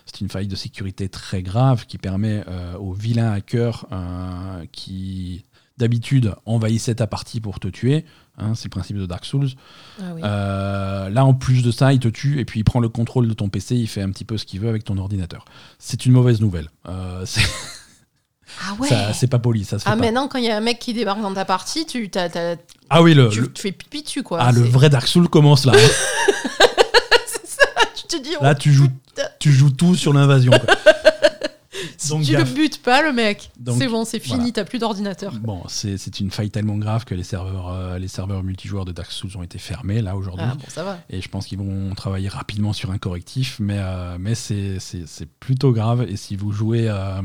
C'est 0.06 0.20
une 0.20 0.28
faille 0.28 0.48
de 0.48 0.56
sécurité 0.56 1.08
très 1.08 1.42
grave 1.42 1.86
qui 1.86 1.98
permet 1.98 2.44
euh, 2.46 2.76
aux 2.76 2.92
vilains 2.92 3.32
hackers 3.32 3.86
qui 4.72 5.44
d'habitude 5.78 6.34
envahissaient 6.46 6.94
ta 6.96 7.06
partie 7.06 7.40
pour 7.40 7.58
te 7.58 7.66
tuer, 7.68 8.04
hein, 8.38 8.54
c'est 8.54 8.64
le 8.66 8.70
principe 8.70 8.96
de 8.96 9.06
Dark 9.06 9.24
Souls, 9.24 9.48
Ah 10.00 10.02
oui. 10.14 10.20
euh, 10.24 11.08
là, 11.10 11.24
en 11.24 11.34
plus 11.34 11.62
de 11.62 11.70
ça, 11.72 11.92
il 11.92 11.98
te 11.98 12.06
tue 12.08 12.38
et 12.38 12.44
puis 12.44 12.60
il 12.60 12.64
prend 12.64 12.78
le 12.80 12.88
contrôle 12.88 13.26
de 13.26 13.34
ton 13.34 13.48
PC, 13.48 13.74
il 13.74 13.88
fait 13.88 14.02
un 14.02 14.10
petit 14.10 14.24
peu 14.24 14.38
ce 14.38 14.44
qu'il 14.44 14.60
veut 14.60 14.68
avec 14.68 14.84
ton 14.84 14.96
ordinateur. 14.98 15.44
C'est 15.80 16.06
une 16.06 16.12
mauvaise 16.12 16.40
nouvelle. 16.40 16.70
Euh, 16.88 17.22
c'est 17.26 17.42
ah 18.62 18.74
ouais. 18.78 18.88
c'est 19.14 19.26
pas 19.26 19.40
poli, 19.40 19.64
ça 19.64 19.78
se 19.80 19.84
fait 19.84 19.90
Ah 19.90 19.96
pas. 19.96 20.02
maintenant 20.02 20.28
quand 20.28 20.38
il 20.38 20.44
y 20.44 20.50
a 20.50 20.56
un 20.56 20.60
mec 20.60 20.78
qui 20.78 20.92
débarque 20.94 21.20
dans 21.20 21.34
ta 21.34 21.44
partie, 21.44 21.86
tu, 21.86 22.08
Ah 22.90 23.02
oui, 23.02 23.14
le, 23.14 23.28
tu, 23.30 23.40
le- 23.40 23.52
tu 23.52 23.62
fais 23.62 23.72
pipi 23.72 24.02
dessus 24.04 24.22
quoi. 24.22 24.38
ah, 24.40 24.52
le 24.52 24.60
vrai 24.60 24.90
Dark 24.90 25.08
Souls 25.08 25.28
commence 25.28 25.64
là. 25.64 25.72
hein. 25.74 25.88
c'est 27.26 27.46
ça. 27.48 27.64
Tu 27.96 28.06
te 28.06 28.22
dis 28.22 28.34
oh, 28.40 28.44
Là, 28.44 28.54
tu 28.54 28.72
joues, 28.72 28.88
tu 29.40 29.50
joues 29.50 29.70
tout 29.70 29.96
sur 29.96 30.12
l'invasion. 30.12 30.52
donc 32.08 32.22
tu 32.24 32.32
gaffe. 32.32 32.48
le 32.48 32.54
butes 32.54 32.82
pas 32.82 33.02
le 33.02 33.12
mec, 33.12 33.50
c'est 33.78 33.88
bon, 33.88 34.04
c'est 34.04 34.18
fini, 34.18 34.36
voilà. 34.38 34.52
t'as 34.52 34.64
plus 34.64 34.78
d'ordinateur. 34.78 35.32
Bon, 35.40 35.62
c'est 35.68 36.20
une 36.20 36.30
faille 36.30 36.50
tellement 36.50 36.76
grave 36.76 37.04
que 37.04 37.14
les 37.14 37.22
serveurs, 37.22 37.68
euh, 37.70 37.98
les 37.98 38.08
serveurs 38.08 38.42
multijoueurs 38.42 38.84
de 38.84 38.92
Dark 38.92 39.10
Souls 39.12 39.36
ont 39.36 39.42
été 39.42 39.58
fermés 39.58 40.02
là 40.02 40.16
aujourd'hui. 40.16 40.46
Ah 40.48 40.54
bon, 40.54 40.64
ça 40.68 40.84
va. 40.84 40.98
Et 41.10 41.20
je 41.20 41.28
pense 41.28 41.46
qu'ils 41.46 41.58
vont 41.58 41.94
travailler 41.94 42.28
rapidement 42.28 42.72
sur 42.72 42.90
un 42.90 42.98
correctif, 42.98 43.56
mais, 43.60 43.78
euh, 43.78 44.16
mais 44.18 44.34
c'est- 44.34 44.78
c'est 44.80 45.06
c'est 45.06 45.26
plutôt 45.28 45.72
grave. 45.72 46.02
Et 46.08 46.16
si 46.16 46.36
vous 46.36 46.52
jouez, 46.52 46.86
euh, 46.88 47.20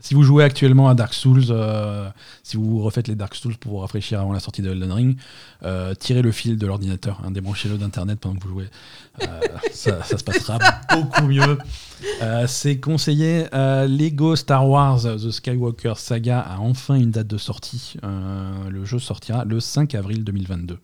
si 0.00 0.14
vous 0.14 0.22
jouez 0.22 0.44
actuellement 0.44 0.88
à 0.88 0.94
Dark 0.94 1.12
Souls, 1.12 1.44
euh, 1.50 2.08
si 2.44 2.56
vous 2.56 2.80
refaites 2.82 3.08
les 3.08 3.16
Dark 3.16 3.34
Souls 3.34 3.56
pour 3.56 3.72
vous 3.72 3.78
rafraîchir 3.78 4.20
avant 4.20 4.32
la 4.32 4.38
sortie 4.38 4.62
de 4.62 4.70
Elden 4.70 4.92
Ring, 4.92 5.16
euh, 5.64 5.94
tirez 5.94 6.22
le 6.22 6.30
fil 6.30 6.56
de 6.56 6.66
l'ordinateur, 6.66 7.20
hein, 7.24 7.32
débranchez-le 7.32 7.78
d'internet 7.78 8.20
pendant 8.20 8.36
que 8.36 8.44
vous 8.44 8.50
jouez. 8.50 8.68
Euh, 9.22 9.26
ça, 9.72 10.02
ça 10.04 10.16
se 10.16 10.22
passera 10.22 10.58
beaucoup 10.94 11.26
mieux. 11.26 11.58
C'est 12.46 12.78
conseillé. 12.78 13.46
Lego 13.52 14.36
Star 14.36 14.68
Wars 14.68 15.02
The 15.02 15.30
Skywalker 15.30 15.94
Saga 15.96 16.40
a 16.40 16.58
enfin 16.58 16.94
une 16.94 17.10
date 17.10 17.26
de 17.26 17.38
sortie. 17.38 17.94
Le 18.02 18.84
jeu 18.84 19.00
sortira 19.00 19.44
le 19.44 19.58
5 19.58 19.94
avril 19.96 20.22
2022. 20.22 20.78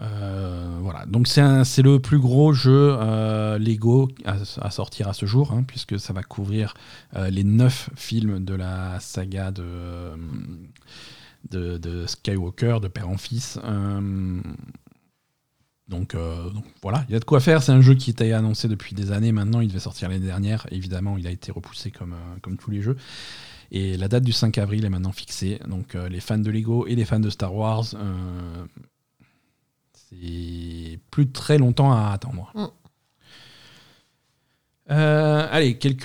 Euh, 0.00 0.78
voilà, 0.80 1.06
donc 1.06 1.28
c'est 1.28 1.82
le 1.82 1.98
plus 2.00 2.18
gros 2.18 2.52
jeu 2.52 2.96
euh, 2.98 3.58
Lego 3.58 4.10
à, 4.24 4.70
sortir 4.70 5.08
à 5.08 5.12
ce 5.12 5.24
jour, 5.26 5.52
hein, 5.52 5.62
puisque 5.66 6.00
ça 6.00 6.12
va 6.12 6.22
couvrir 6.22 6.74
euh, 7.14 7.30
les 7.30 7.44
neuf 7.44 7.90
films 7.94 8.44
de 8.44 8.54
la 8.54 8.98
saga 8.98 9.52
de, 9.52 10.18
de, 11.50 12.06
Skywalker, 12.06 12.78
de 12.82 12.88
père 12.88 13.08
en 13.08 13.16
fils. 13.16 13.58
Donc, 15.86 16.16
donc 16.16 16.64
voilà, 16.82 17.04
il 17.08 17.12
y 17.12 17.16
a 17.16 17.20
de 17.20 17.24
quoi 17.24 17.40
faire. 17.40 17.62
C'est 17.62 17.72
un 17.72 17.82
jeu 17.82 17.94
qui 17.94 18.10
était 18.10 18.32
annoncé 18.32 18.68
depuis 18.68 18.94
des 18.94 19.12
années. 19.12 19.32
Maintenant, 19.32 19.60
il 19.60 19.68
devait 19.68 19.78
sortir 19.78 20.08
l'année 20.08 20.26
dernière. 20.26 20.66
Évidemment, 20.70 21.18
il 21.18 21.26
a 21.26 21.30
été 21.30 21.52
repoussé 21.52 21.90
comme, 21.90 22.14
comme 22.40 22.56
tous 22.56 22.70
les 22.70 22.80
jeux. 22.80 22.96
Et 23.70 23.98
la 23.98 24.08
date 24.08 24.24
du 24.24 24.32
5 24.32 24.56
avril 24.56 24.86
est 24.86 24.90
maintenant 24.90 25.12
fixée. 25.12 25.60
Donc, 25.68 25.92
les 25.94 26.20
fans 26.20 26.38
de 26.38 26.50
Lego 26.50 26.86
et 26.86 26.94
les 26.94 27.04
fans 27.04 27.20
de 27.20 27.28
Star 27.28 27.54
Wars, 27.54 27.84
c'est 30.20 30.98
plus 31.10 31.30
très 31.30 31.58
longtemps 31.58 31.92
à 31.92 32.10
attendre. 32.12 32.50
Mm. 32.54 32.64
Euh, 34.90 35.46
allez, 35.50 35.78
quelques, 35.78 36.02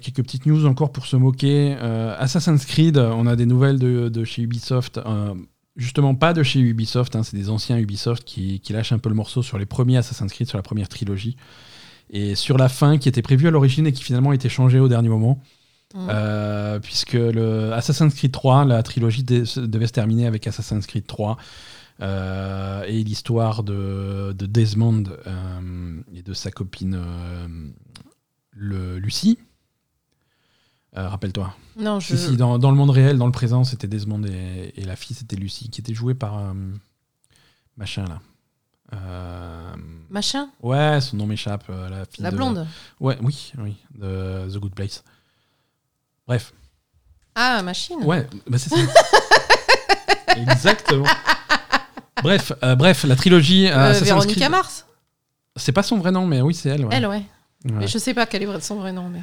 quelques 0.00 0.22
petites 0.22 0.46
news 0.46 0.66
encore 0.66 0.92
pour 0.92 1.06
se 1.06 1.16
moquer. 1.16 1.76
Euh, 1.80 2.16
Assassin's 2.18 2.64
Creed, 2.64 2.98
on 2.98 3.26
a 3.26 3.36
des 3.36 3.46
nouvelles 3.46 3.78
de, 3.78 4.08
de 4.08 4.24
chez 4.24 4.42
Ubisoft. 4.42 4.98
Euh, 4.98 5.34
justement, 5.76 6.14
pas 6.14 6.32
de 6.32 6.42
chez 6.42 6.60
Ubisoft, 6.60 7.14
hein, 7.14 7.22
c'est 7.22 7.36
des 7.36 7.48
anciens 7.48 7.78
Ubisoft 7.78 8.24
qui, 8.24 8.60
qui 8.60 8.72
lâchent 8.72 8.92
un 8.92 8.98
peu 8.98 9.08
le 9.08 9.14
morceau 9.14 9.42
sur 9.42 9.58
les 9.58 9.66
premiers 9.66 9.98
Assassin's 9.98 10.32
Creed, 10.32 10.48
sur 10.48 10.58
la 10.58 10.62
première 10.62 10.88
trilogie. 10.88 11.36
Et 12.10 12.34
sur 12.34 12.56
la 12.56 12.68
fin, 12.68 12.98
qui 12.98 13.08
était 13.08 13.22
prévue 13.22 13.48
à 13.48 13.50
l'origine 13.50 13.86
et 13.86 13.92
qui 13.92 14.02
finalement 14.02 14.30
a 14.30 14.34
été 14.34 14.48
changée 14.48 14.80
au 14.80 14.88
dernier 14.88 15.08
moment. 15.08 15.40
Mm. 15.94 16.80
Puisque 16.82 17.14
le 17.14 17.72
Assassin's 17.72 18.14
Creed 18.14 18.32
3, 18.32 18.64
la 18.64 18.82
trilogie 18.82 19.22
devait 19.22 19.86
se 19.86 19.92
terminer 19.92 20.26
avec 20.26 20.46
Assassin's 20.46 20.86
Creed 20.86 21.06
3 21.06 21.36
euh, 22.00 22.82
et 22.86 23.02
l'histoire 23.04 23.62
de, 23.62 24.34
de 24.36 24.46
Desmond 24.46 25.04
euh, 25.26 26.00
et 26.14 26.22
de 26.22 26.34
sa 26.34 26.50
copine 26.50 26.94
euh, 26.98 27.48
le, 28.50 28.98
Lucie. 28.98 29.38
Rappelle-toi. 30.92 31.54
Non, 31.78 32.00
je. 32.00 32.16
Si, 32.16 32.28
si, 32.30 32.36
dans, 32.38 32.58
dans 32.58 32.70
le 32.70 32.76
monde 32.76 32.88
réel, 32.90 33.18
dans 33.18 33.26
le 33.26 33.32
présent, 33.32 33.64
c'était 33.64 33.86
Desmond 33.86 34.22
et, 34.24 34.72
et 34.76 34.84
la 34.84 34.96
fille, 34.96 35.14
c'était 35.14 35.36
Lucie, 35.36 35.68
qui 35.68 35.82
était 35.82 35.92
jouée 35.92 36.14
par 36.14 36.54
machin 37.76 38.04
là. 38.06 38.20
Euh, 38.94 39.74
Machin? 40.08 40.48
Ouais, 40.62 41.00
son 41.02 41.16
nom 41.18 41.26
m'échappe. 41.26 41.64
euh, 41.68 41.90
la 41.90 42.04
fille 42.06 42.22
La 42.22 42.30
de- 42.30 42.36
blonde? 42.36 42.66
Ouais, 43.00 43.18
oui, 43.20 43.52
oui, 43.58 43.76
de 43.98 44.48
The 44.48 44.58
Good 44.58 44.74
Place. 44.74 45.02
Bref. 46.26 46.54
Ah, 47.34 47.62
machine? 47.62 48.02
Ouais, 48.04 48.26
bah 48.48 48.56
c'est 48.56 48.70
ça. 48.70 48.76
Exactement. 50.36 51.04
Bref, 52.22 52.52
euh, 52.62 52.74
bref, 52.74 53.04
la 53.04 53.16
trilogie 53.16 53.68
euh, 53.68 53.92
Euh, 53.92 54.48
Mars 54.48 54.86
C'est 55.56 55.72
pas 55.72 55.82
son 55.82 55.98
vrai 55.98 56.12
nom, 56.12 56.26
mais 56.26 56.40
oui, 56.40 56.54
c'est 56.54 56.70
elle. 56.70 56.84
ouais. 56.84 56.94
Elle, 56.96 57.06
ouais. 57.06 57.22
Ouais. 57.64 57.72
Mais 57.72 57.86
je 57.88 57.98
sais 57.98 58.14
pas 58.14 58.26
quel 58.26 58.42
est 58.42 58.60
son 58.60 58.76
vrai 58.76 58.92
nom. 58.92 59.08
Mais... 59.08 59.20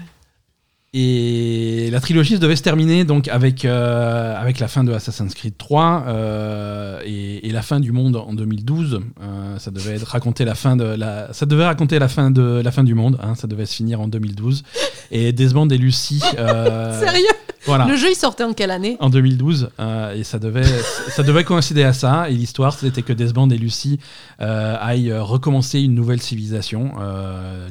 Et 0.95 1.90
la 1.91 1.99
trilogie 1.99 2.38
devait 2.38 2.56
se 2.56 2.61
terminer 2.61 3.03
donc 3.03 3.28
avec, 3.28 3.65
euh, 3.65 4.40
avec 4.40 4.60
la 4.60 4.68
fin 4.68 4.84
de 4.84 4.94
Assassin's 4.94 5.34
Creed 5.34 5.57
3 5.57 6.03
euh, 6.07 6.99
et, 7.03 7.48
et 7.48 7.52
la 7.52 7.64
fin 7.64 7.80
du 7.80 7.91
monde 7.91 8.15
en 8.15 8.32
2012. 8.34 9.02
Euh, 9.22 9.57
ça 9.57 9.72
devait 9.72 9.95
être 9.95 10.03
raconter 10.07 10.45
la 10.45 10.53
fin 10.53 10.76
de 10.76 10.84
la, 10.84 11.34
ça 11.34 11.48
devait 11.48 11.65
raconter 11.65 11.98
la 11.98 12.07
fin 12.07 12.30
de 12.30 12.61
la 12.64 12.72
fin 12.72 12.84
du 12.84 12.94
monde. 12.94 13.18
hein, 13.24 13.34
ça 13.34 13.48
devait 13.48 13.65
se 13.65 13.74
finir 13.74 14.02
en 14.02 14.07
2012. 14.07 14.64
Et 15.10 15.32
Desmond 15.34 15.68
et 15.70 15.78
Lucie. 15.80 16.22
euh, 16.38 16.99
Sérieux? 17.03 17.26
Voilà. 17.65 17.86
Le 17.86 17.95
jeu, 17.95 18.10
il 18.11 18.15
sortait 18.15 18.44
en 18.44 18.53
quelle 18.53 18.72
année? 18.72 18.98
En 18.99 19.10
2012, 19.10 19.70
euh, 19.80 20.14
et 20.14 20.24
ça 20.24 20.38
devait, 20.38 20.64
ça 21.07 21.24
devait 21.24 21.44
coïncider 21.45 21.84
à 21.84 21.94
ça. 21.94 22.30
Et 22.30 22.34
l'histoire, 22.34 22.78
c'était 22.78 23.02
que 23.02 23.14
Desmond 23.14 23.49
et 23.49 23.57
Lucie 23.57 23.99
euh, 24.41 24.76
aillent 24.80 25.14
recommencer 25.14 25.80
une 25.80 25.95
nouvelle 25.95 26.22
civilisation, 26.22 26.91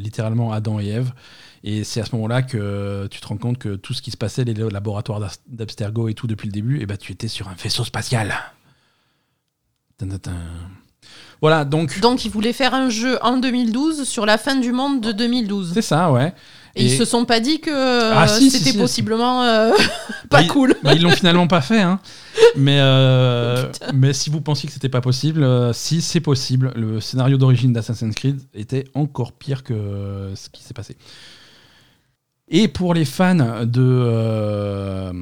littéralement 0.01 0.51
Adam 0.53 0.81
et 0.81 0.89
Ève. 0.89 1.13
Et 1.65 1.85
c'est 1.85 2.01
à 2.01 2.05
ce 2.05 2.15
moment-là 2.17 2.43
que 2.43 3.07
tu 3.11 3.21
te 3.21 3.27
rends 3.27 3.37
compte 3.37 3.59
que 3.59 3.77
tout 3.77 3.95
ce 3.95 4.03
qui 4.03 4.11
se 4.11 4.17
passait, 4.17 4.45
les 4.45 4.55
laboratoires 4.55 5.21
d'Abstergo 5.47 6.09
et 6.09 6.15
tout 6.15 6.27
depuis 6.27 6.47
le 6.47 6.53
début, 6.53 6.81
et 6.81 6.87
ben 6.87 6.97
tu 6.97 7.13
étais 7.13 7.29
sur 7.29 7.49
un 7.49 7.55
vaisseau 7.55 7.85
spatial. 7.85 8.35
Voilà, 11.41 11.65
donc 11.65 11.99
Donc, 12.01 12.25
ils 12.25 12.31
voulaient 12.31 12.53
faire 12.53 12.73
un 12.73 12.89
jeu 12.89 13.19
en 13.23 13.37
2012 13.37 14.05
sur 14.05 14.27
la 14.27 14.39
fin 14.39 14.55
du 14.55 14.71
monde 14.73 15.01
de 15.01 15.11
2012. 15.13 15.73
c'est 15.75 15.83
ça, 15.83 16.13
ouais. 16.13 16.33
Et, 16.75 16.85
ils 16.85 16.97
se 16.97 17.05
sont 17.05 17.25
pas 17.27 17.41
dit 17.41 17.61
que 17.61 18.13
Ah, 18.15 18.27
si, 18.27 18.51
c'était 18.51 18.71
si, 18.71 18.79
possiblement 18.79 19.43
euh, 19.43 19.71
Bah, 20.31 20.39
pas 20.39 20.45
cool. 20.45 20.75
bah, 20.83 20.95
ils 20.95 21.03
l'ont 21.03 21.11
finalement 21.11 21.47
pas 21.49 21.61
fait, 21.61 21.83
hein. 21.83 22.01
Mais, 22.57 22.79
euh, 22.81 23.65
Oh, 23.83 23.87
mais 23.93 24.13
si 24.13 24.31
vous 24.31 24.41
pensiez 24.41 24.69
que 24.69 24.73
c'était 24.73 24.89
pas 24.89 25.01
possible, 25.01 25.43
euh, 25.43 25.73
si 25.73 26.01
c'est 26.01 26.21
possible. 26.21 26.73
Le 26.77 27.01
scénario 27.01 27.37
d'origine 27.37 27.73
d'Assassin's 27.73 28.15
Creed 28.15 28.41
était 28.55 28.85
encore 28.95 29.33
pire 29.33 29.65
que 29.65 30.33
ce 30.35 30.49
qui 30.49 30.63
s'est 30.63 30.75
passé. 30.75 30.97
Et 32.49 32.69
pour 32.69 32.95
les 32.95 33.05
fans 33.05 33.65
de. 33.65 33.81
euh, 33.81 35.13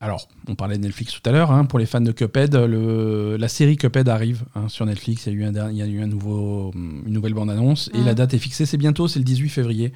alors, 0.00 0.28
on 0.48 0.54
parlait 0.54 0.76
de 0.78 0.82
Netflix 0.82 1.12
tout 1.12 1.28
à 1.28 1.32
l'heure. 1.32 1.50
hein, 1.52 1.64
pour 1.66 1.78
les 1.78 1.86
fans 1.86 2.00
de 2.00 2.10
Cuphead, 2.12 2.54
le, 2.56 3.36
la 3.38 3.48
série 3.48 3.76
Cuphead 3.76 4.08
arrive 4.08 4.44
hein, 4.54 4.68
sur 4.68 4.86
Netflix. 4.86 5.26
Il 5.26 5.32
y 5.34 5.36
a 5.36 5.38
eu, 5.38 5.44
un, 5.44 5.52
der- 5.52 5.70
il 5.70 5.76
y 5.76 5.82
a 5.82 5.86
eu 5.86 6.00
un 6.02 6.06
nouveau, 6.06 6.72
une 6.74 7.12
nouvelle 7.12 7.34
bande-annonce. 7.34 7.90
Et 7.94 8.02
la 8.02 8.14
date 8.14 8.34
est 8.34 8.38
fixée, 8.38 8.66
c'est 8.66 8.78
bientôt, 8.78 9.08
c'est 9.08 9.18
le 9.18 9.24
18 9.24 9.48
février. 9.50 9.92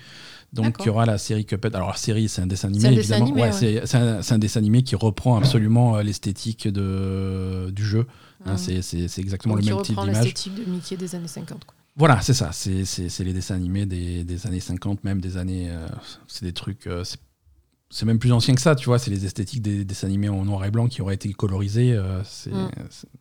Donc, 0.53 0.77
il 0.81 0.87
y 0.87 0.89
aura 0.91 1.05
la 1.07 1.19
série 1.19 1.45
Cuphead. 1.47 1.75
Alors, 1.75 1.89
la 1.89 1.97
série, 1.97 2.29
c'est 2.29 2.43
un 2.43 2.47
dessin 2.47 2.69
animé, 2.69 2.87
un 2.89 2.93
évidemment. 2.93 3.25
animé, 3.25 3.41
Ouais, 3.43 3.49
ouais. 3.49 3.83
c'est- 3.87 4.33
un, 4.33 4.39
dessin 4.39 4.61
animé 4.61 4.83
qui 4.83 4.95
reprend 4.95 5.37
absolument 5.37 5.97
euh, 5.97 6.03
l'esthétique 6.03 6.69
du 6.69 7.85
jeu. 7.85 8.07
Hein, 8.47 8.53
Mhm. 8.53 8.83
c'est- 8.83 9.19
exactement 9.19 9.55
Donc, 9.57 9.65
le 9.65 9.75
même 9.75 9.83
type 9.83 9.99
d'image. 9.99 10.17
l'esthétique 10.19 10.55
de 10.55 10.71
Mickey 10.71 10.97
des 10.97 11.15
années 11.15 11.27
50. 11.29 11.65
quoi. 11.65 11.75
Voilà, 11.97 12.21
c'est 12.23 12.35
ça. 12.35 12.51
C'est 12.53 12.85
les 13.21 13.33
dessins 13.33 13.55
animés 13.55 13.87
des, 13.87 14.25
des 14.25 14.47
années 14.47 14.61
50, 14.61 15.05
même 15.05 15.21
des 15.21 15.37
années. 15.37 15.69
euh, 15.71 15.87
c'est 16.27 16.45
des 16.45 16.53
trucs. 16.53 16.87
euh, 16.89 17.05
c'est- 17.05 18.05
même 18.05 18.19
plus 18.19 18.33
ancien 18.33 18.55
que 18.57 18.61
ça, 18.61 18.75
tu 18.75 18.87
vois. 18.87 18.99
C'est 18.99 19.11
les 19.13 19.25
esthétiques 19.25 19.63
des 19.63 19.85
dessins 19.85 20.09
animés 20.09 20.29
en 20.29 20.45
noir 20.45 20.65
et 20.65 20.71
blanc 20.73 20.89
qui 20.89 21.01
auraient 21.03 21.15
été 21.15 21.33
colorisés. 21.33 21.93
euh, 21.93 22.23
Mm. 22.47 22.69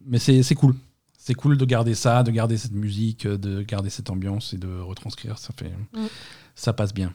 Mais 0.07 0.17
c'est 0.19 0.55
cool. 0.55 0.75
C'est 1.17 1.35
cool 1.35 1.57
de 1.57 1.65
garder 1.65 1.93
ça, 1.95 2.23
de 2.23 2.31
garder 2.31 2.57
cette 2.57 2.73
musique, 2.73 3.27
de 3.27 3.61
garder 3.61 3.89
cette 3.91 4.09
ambiance 4.09 4.53
et 4.53 4.57
de 4.57 4.79
retranscrire. 4.79 5.37
Ça 5.37 5.53
fait, 5.57 5.69
Mm. 5.93 6.07
ça 6.55 6.73
passe 6.73 6.93
bien. 6.93 7.13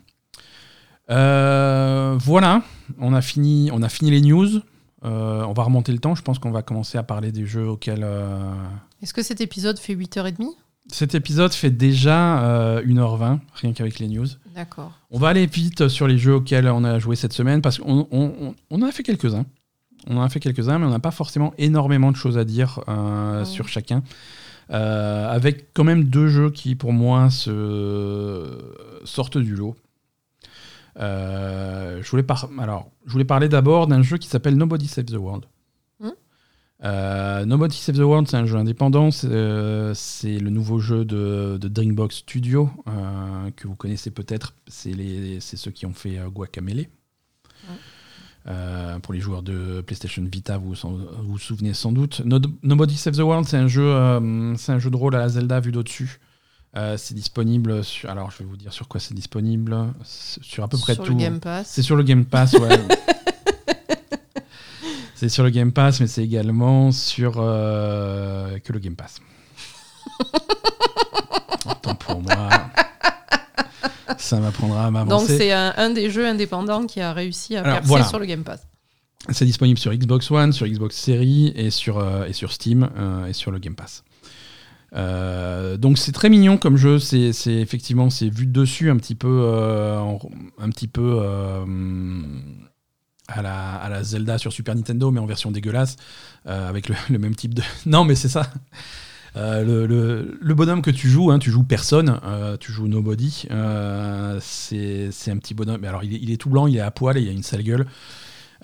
Voilà, 1.09 2.63
on 2.99 3.13
a 3.15 3.21
fini, 3.23 3.71
on 3.73 3.83
a 3.83 3.89
fini 3.89 4.11
les 4.11 4.21
news. 4.21 4.61
On 5.03 5.53
va 5.53 5.63
remonter 5.63 5.93
le 5.93 5.99
temps. 5.99 6.15
Je 6.15 6.23
pense 6.23 6.39
qu'on 6.39 6.51
va 6.53 6.63
commencer 6.63 6.99
à 6.99 7.03
parler 7.03 7.33
des 7.33 7.47
jeux 7.47 7.67
auxquels. 7.69 8.07
Est-ce 9.03 9.13
que 9.15 9.23
cet 9.23 9.41
épisode 9.41 9.79
fait 9.79 9.95
8h30 9.95 10.55
Cet 10.91 11.15
épisode 11.15 11.53
fait 11.53 11.71
déjà 11.71 12.43
euh, 12.43 12.83
1h20, 12.83 13.39
rien 13.55 13.73
qu'avec 13.75 13.99
les 13.99 14.09
news. 14.09 14.27
D'accord. 14.55 14.93
On 15.11 15.19
va 15.19 15.29
aller 15.29 15.47
vite 15.47 15.89
sur 15.89 16.09
les 16.09 16.17
jeux 16.19 16.35
auxquels 16.37 16.67
on 16.69 16.83
a 16.85 16.99
joué 16.99 17.15
cette 17.15 17.33
semaine 17.35 17.61
parce 17.61 17.79
qu'on 17.79 18.07
on, 18.11 18.33
on- 18.41 18.55
on 18.71 18.83
en 18.83 18.87
a 18.87 18.91
fait 18.93 19.03
quelques-uns. 19.03 19.45
On 20.07 20.17
en 20.17 20.23
a 20.23 20.29
fait 20.31 20.41
quelques-uns, 20.41 20.79
mais 20.79 20.87
on 20.87 20.91
n'a 20.91 20.99
pas 20.99 21.11
forcément 21.11 21.53
énormément 21.59 22.11
de 22.11 22.17
choses 22.17 22.39
à 22.39 22.45
dire 22.45 22.81
euh, 22.89 23.45
sur 23.45 23.69
chacun. 23.69 24.03
Euh, 24.71 25.29
avec 25.31 25.73
quand 25.75 25.85
même 25.85 26.05
deux 26.05 26.29
jeux 26.29 26.51
qui, 26.51 26.75
pour 26.75 26.93
moi, 26.93 27.29
se 27.31 28.59
sortent 29.05 29.39
du 29.39 29.55
lot. 29.55 29.77
Euh, 30.99 32.01
je, 32.03 32.11
voulais 32.11 32.23
par- 32.23 32.49
Alors, 32.59 32.91
je 33.07 33.13
voulais 33.13 33.25
parler 33.25 33.49
d'abord 33.49 33.87
d'un 33.87 34.03
jeu 34.03 34.17
qui 34.19 34.29
s'appelle 34.29 34.57
Nobody 34.57 34.89
Saves 34.89 35.07
the 35.07 35.13
World. 35.17 35.45
Euh, 36.85 37.45
Nobody 37.45 37.77
Saves 37.77 37.97
the 37.97 38.01
World, 38.03 38.29
c'est 38.29 38.37
un 38.37 38.47
jeu 38.47 38.57
indépendant. 38.57 39.11
C'est 39.11 39.27
euh, 39.29 39.93
c'est 39.95 40.39
le 40.39 40.51
nouveau 40.51 40.79
jeu 40.79 41.05
de, 41.05 41.59
de 41.61 41.69
Drinkbox 41.69 42.17
Studio 42.19 42.71
euh, 42.87 43.51
que 43.57 43.67
vous 43.67 43.75
connaissez 43.75 44.11
peut-être. 44.11 44.55
C'est 44.69 44.93
les- 44.93 45.41
c'est 45.41 45.57
ceux 45.57 45.71
qui 45.73 45.87
ont 45.87 45.93
fait 45.93 46.19
euh, 46.19 46.29
Guacamelee. 46.29 46.89
Euh, 48.47 48.99
pour 49.01 49.13
les 49.13 49.21
joueurs 49.21 49.43
de 49.43 49.83
PlayStation 49.83 50.23
Vita, 50.31 50.57
vous 50.57 50.73
vous 50.73 50.99
vous 51.27 51.39
souvenez 51.39 51.75
sans 51.75 51.93
doute. 51.93 52.23
No- 52.25 52.39
Nobody 52.63 52.97
Saves 52.97 53.17
the 53.17 53.21
World, 53.21 53.47
c'est 53.47 53.59
un 53.59 53.69
jeu, 53.69 53.93
c'est 54.57 54.73
un 54.73 54.79
jeu 54.79 54.89
de 54.91 54.97
rôle 54.97 55.15
à 55.17 55.19
la 55.19 55.29
Zelda 55.29 55.61
vu 55.61 55.73
d'au-dessus. 55.73 56.19
Euh, 56.77 56.97
c'est 56.97 57.15
disponible 57.15 57.83
sur. 57.83 58.09
Alors, 58.09 58.31
je 58.31 58.39
vais 58.39 58.45
vous 58.45 58.57
dire 58.57 58.73
sur 58.73 58.89
quoi 58.89 59.01
c'est 59.01 59.15
disponible. 59.15 59.77
C'est 60.05 60.43
Sur 60.45 60.65
à 60.65 60.69
peu 60.69 60.79
près 60.79 60.95
Sur 60.95 61.05
tout. 61.05 61.13
le 61.13 61.19
Game 61.19 61.41
Pass. 61.41 61.67
C'est 61.69 61.83
sur 61.83 61.97
le 61.97 62.03
Game 62.05 62.25
Pass, 62.25 62.53
ouais. 62.55 62.69
c'est 65.19 65.29
sur 65.29 65.43
le 65.45 65.51
Game 65.51 65.73
Pass, 65.73 66.01
mais 66.01 66.07
c'est 66.07 66.23
également 66.25 66.93
sur 66.93 67.35
euh, 67.39 68.59
que 68.61 68.73
le 68.73 68.79
Game 68.79 68.95
Pass. 68.97 69.21
Autant 71.69 71.95
pour 71.95 72.23
moi. 72.23 72.49
Ça 74.17 74.39
m'apprendra 74.41 74.83
à 74.83 74.87
Donc 74.87 74.93
m'avancer. 74.93 75.37
c'est 75.39 75.53
un, 75.53 75.75
un 75.77 75.91
des 75.91 76.11
jeux 76.11 76.27
indépendants 76.27 76.87
qui 76.87 77.01
a 77.01 77.13
réussi 77.13 77.57
à 77.57 77.61
Alors, 77.61 77.73
percer 77.75 77.89
voilà. 77.89 78.05
sur 78.05 78.19
le 78.19 78.27
Game 78.27 78.43
Pass. 78.45 78.61
C'est 79.31 79.45
disponible 79.45 79.79
sur 79.79 79.93
Xbox 79.93 80.31
One, 80.31 80.53
sur 80.53 80.67
Xbox 80.67 80.97
Series 80.97 81.53
et 81.55 81.71
sur, 81.71 81.99
euh, 81.99 82.25
et 82.27 82.33
sur 82.33 82.53
Steam 82.53 82.89
euh, 82.97 83.27
et 83.27 83.33
sur 83.33 83.51
le 83.51 83.59
Game 83.59 83.75
Pass. 83.75 84.05
Euh, 84.95 85.77
donc 85.77 85.99
c'est 85.99 86.13
très 86.13 86.31
mignon 86.31 86.57
comme 86.57 86.79
jeu, 86.79 86.99
c'est 86.99 87.35
c'est- 87.35 87.53
effectivement 87.57 88.09
c'est 88.09 88.31
vu 88.31 88.47
de 88.47 88.53
dessus 88.53 88.91
un 88.91 88.97
petit 88.97 89.15
peu, 89.15 89.43
euh, 89.45 89.99
en- 89.99 90.19
un 90.59 90.71
petit 90.71 90.89
peu 90.89 91.19
euh, 91.23 91.63
à, 93.29 93.89
la, 93.89 94.03
Zelda 94.03 94.39
sur 94.39 94.53
Super 94.53 94.75
Nintendo 94.75 95.11
mais 95.11 95.21
en 95.21 95.27
version 95.27 95.51
dégueulasse 95.51 95.97
euh, 96.47 96.69
avec 96.69 96.89
le, 96.89 96.97
même 97.19 97.35
type 97.35 97.55
de. 97.55 97.63
Non 97.87 98.05
mais 98.05 98.15
c'est 98.15 98.29
ça. 98.29 98.51
Euh, 99.37 99.87
le, 100.41 100.55
bonhomme 100.55 100.83
que 100.83 100.91
tu 100.91 101.09
joues, 101.09 101.31
hein, 101.31 101.39
tu 101.39 101.51
joues 101.51 101.63
personne, 101.63 102.19
euh, 102.25 102.57
tu 102.57 102.73
joues 102.73 102.89
nobody. 102.89 103.47
c'est 104.41 105.11
c'est 105.13 105.31
un 105.31 105.37
petit 105.37 105.55
bonhomme. 105.55 105.81
Mais 105.81 105.89
alors 105.89 106.05
il 106.05 106.15
est, 106.15 106.19
il 106.21 106.31
est 106.31 106.39
tout 106.39 106.51
blanc, 106.51 106.67
il 106.67 106.77
est 106.77 106.81
à 106.81 106.91
poil 106.91 107.17
et 107.19 107.21
il 107.21 107.29
a 107.29 107.33
une 107.33 107.43
sale 107.43 107.63
gueule. 107.63 107.87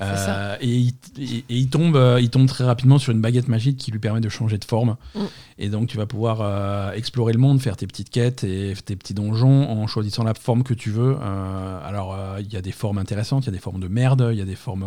Euh, 0.01 0.57
et, 0.61 0.69
il, 0.69 0.93
et- 1.19 1.39
et 1.49 1.57
il 1.57 1.69
tombe, 1.71 1.95
euh, 1.97 2.21
il 2.21 2.29
tombe 2.29 2.49
très 2.49 2.65
rapidement 2.65 2.99
sur 2.99 3.13
une 3.13 3.21
baguette 3.21 3.47
magique 3.49 3.77
qui 3.79 3.93
lui 3.93 4.01
permet 4.01 4.21
de 4.21 4.29
changer 4.29 4.59
de 4.59 4.65
forme. 4.65 4.97
Mm. 5.15 5.21
Et 5.59 5.69
donc 5.69 5.89
tu 5.89 5.97
vas 5.97 6.07
pouvoir 6.07 6.39
euh, 6.41 6.93
explorer 6.93 7.33
le 7.33 7.39
monde, 7.39 7.61
faire 7.61 7.77
tes 7.77 7.87
petites 7.87 8.11
quêtes 8.11 8.43
et 8.43 8.75
tes 8.85 8.97
petits 8.97 9.15
donjons 9.15 9.71
en 9.71 9.87
choisissant 9.87 10.25
la 10.25 10.35
forme 10.35 10.65
que 10.65 10.75
tu 10.75 10.91
veux. 10.91 11.17
Alors 11.85 12.17
il 12.41 12.53
y 12.53 12.57
a 12.57 12.63
des 12.63 12.73
formes 12.73 12.99
intéressantes, 12.99 13.45
il 13.45 13.47
y 13.47 13.51
a 13.51 13.53
des 13.53 13.59
formes 13.61 13.81
de 13.81 13.89
merde, 13.89 14.29
il 14.33 14.39
y 14.39 14.43
a 14.43 14.47
des 14.47 14.57
formes. 14.57 14.85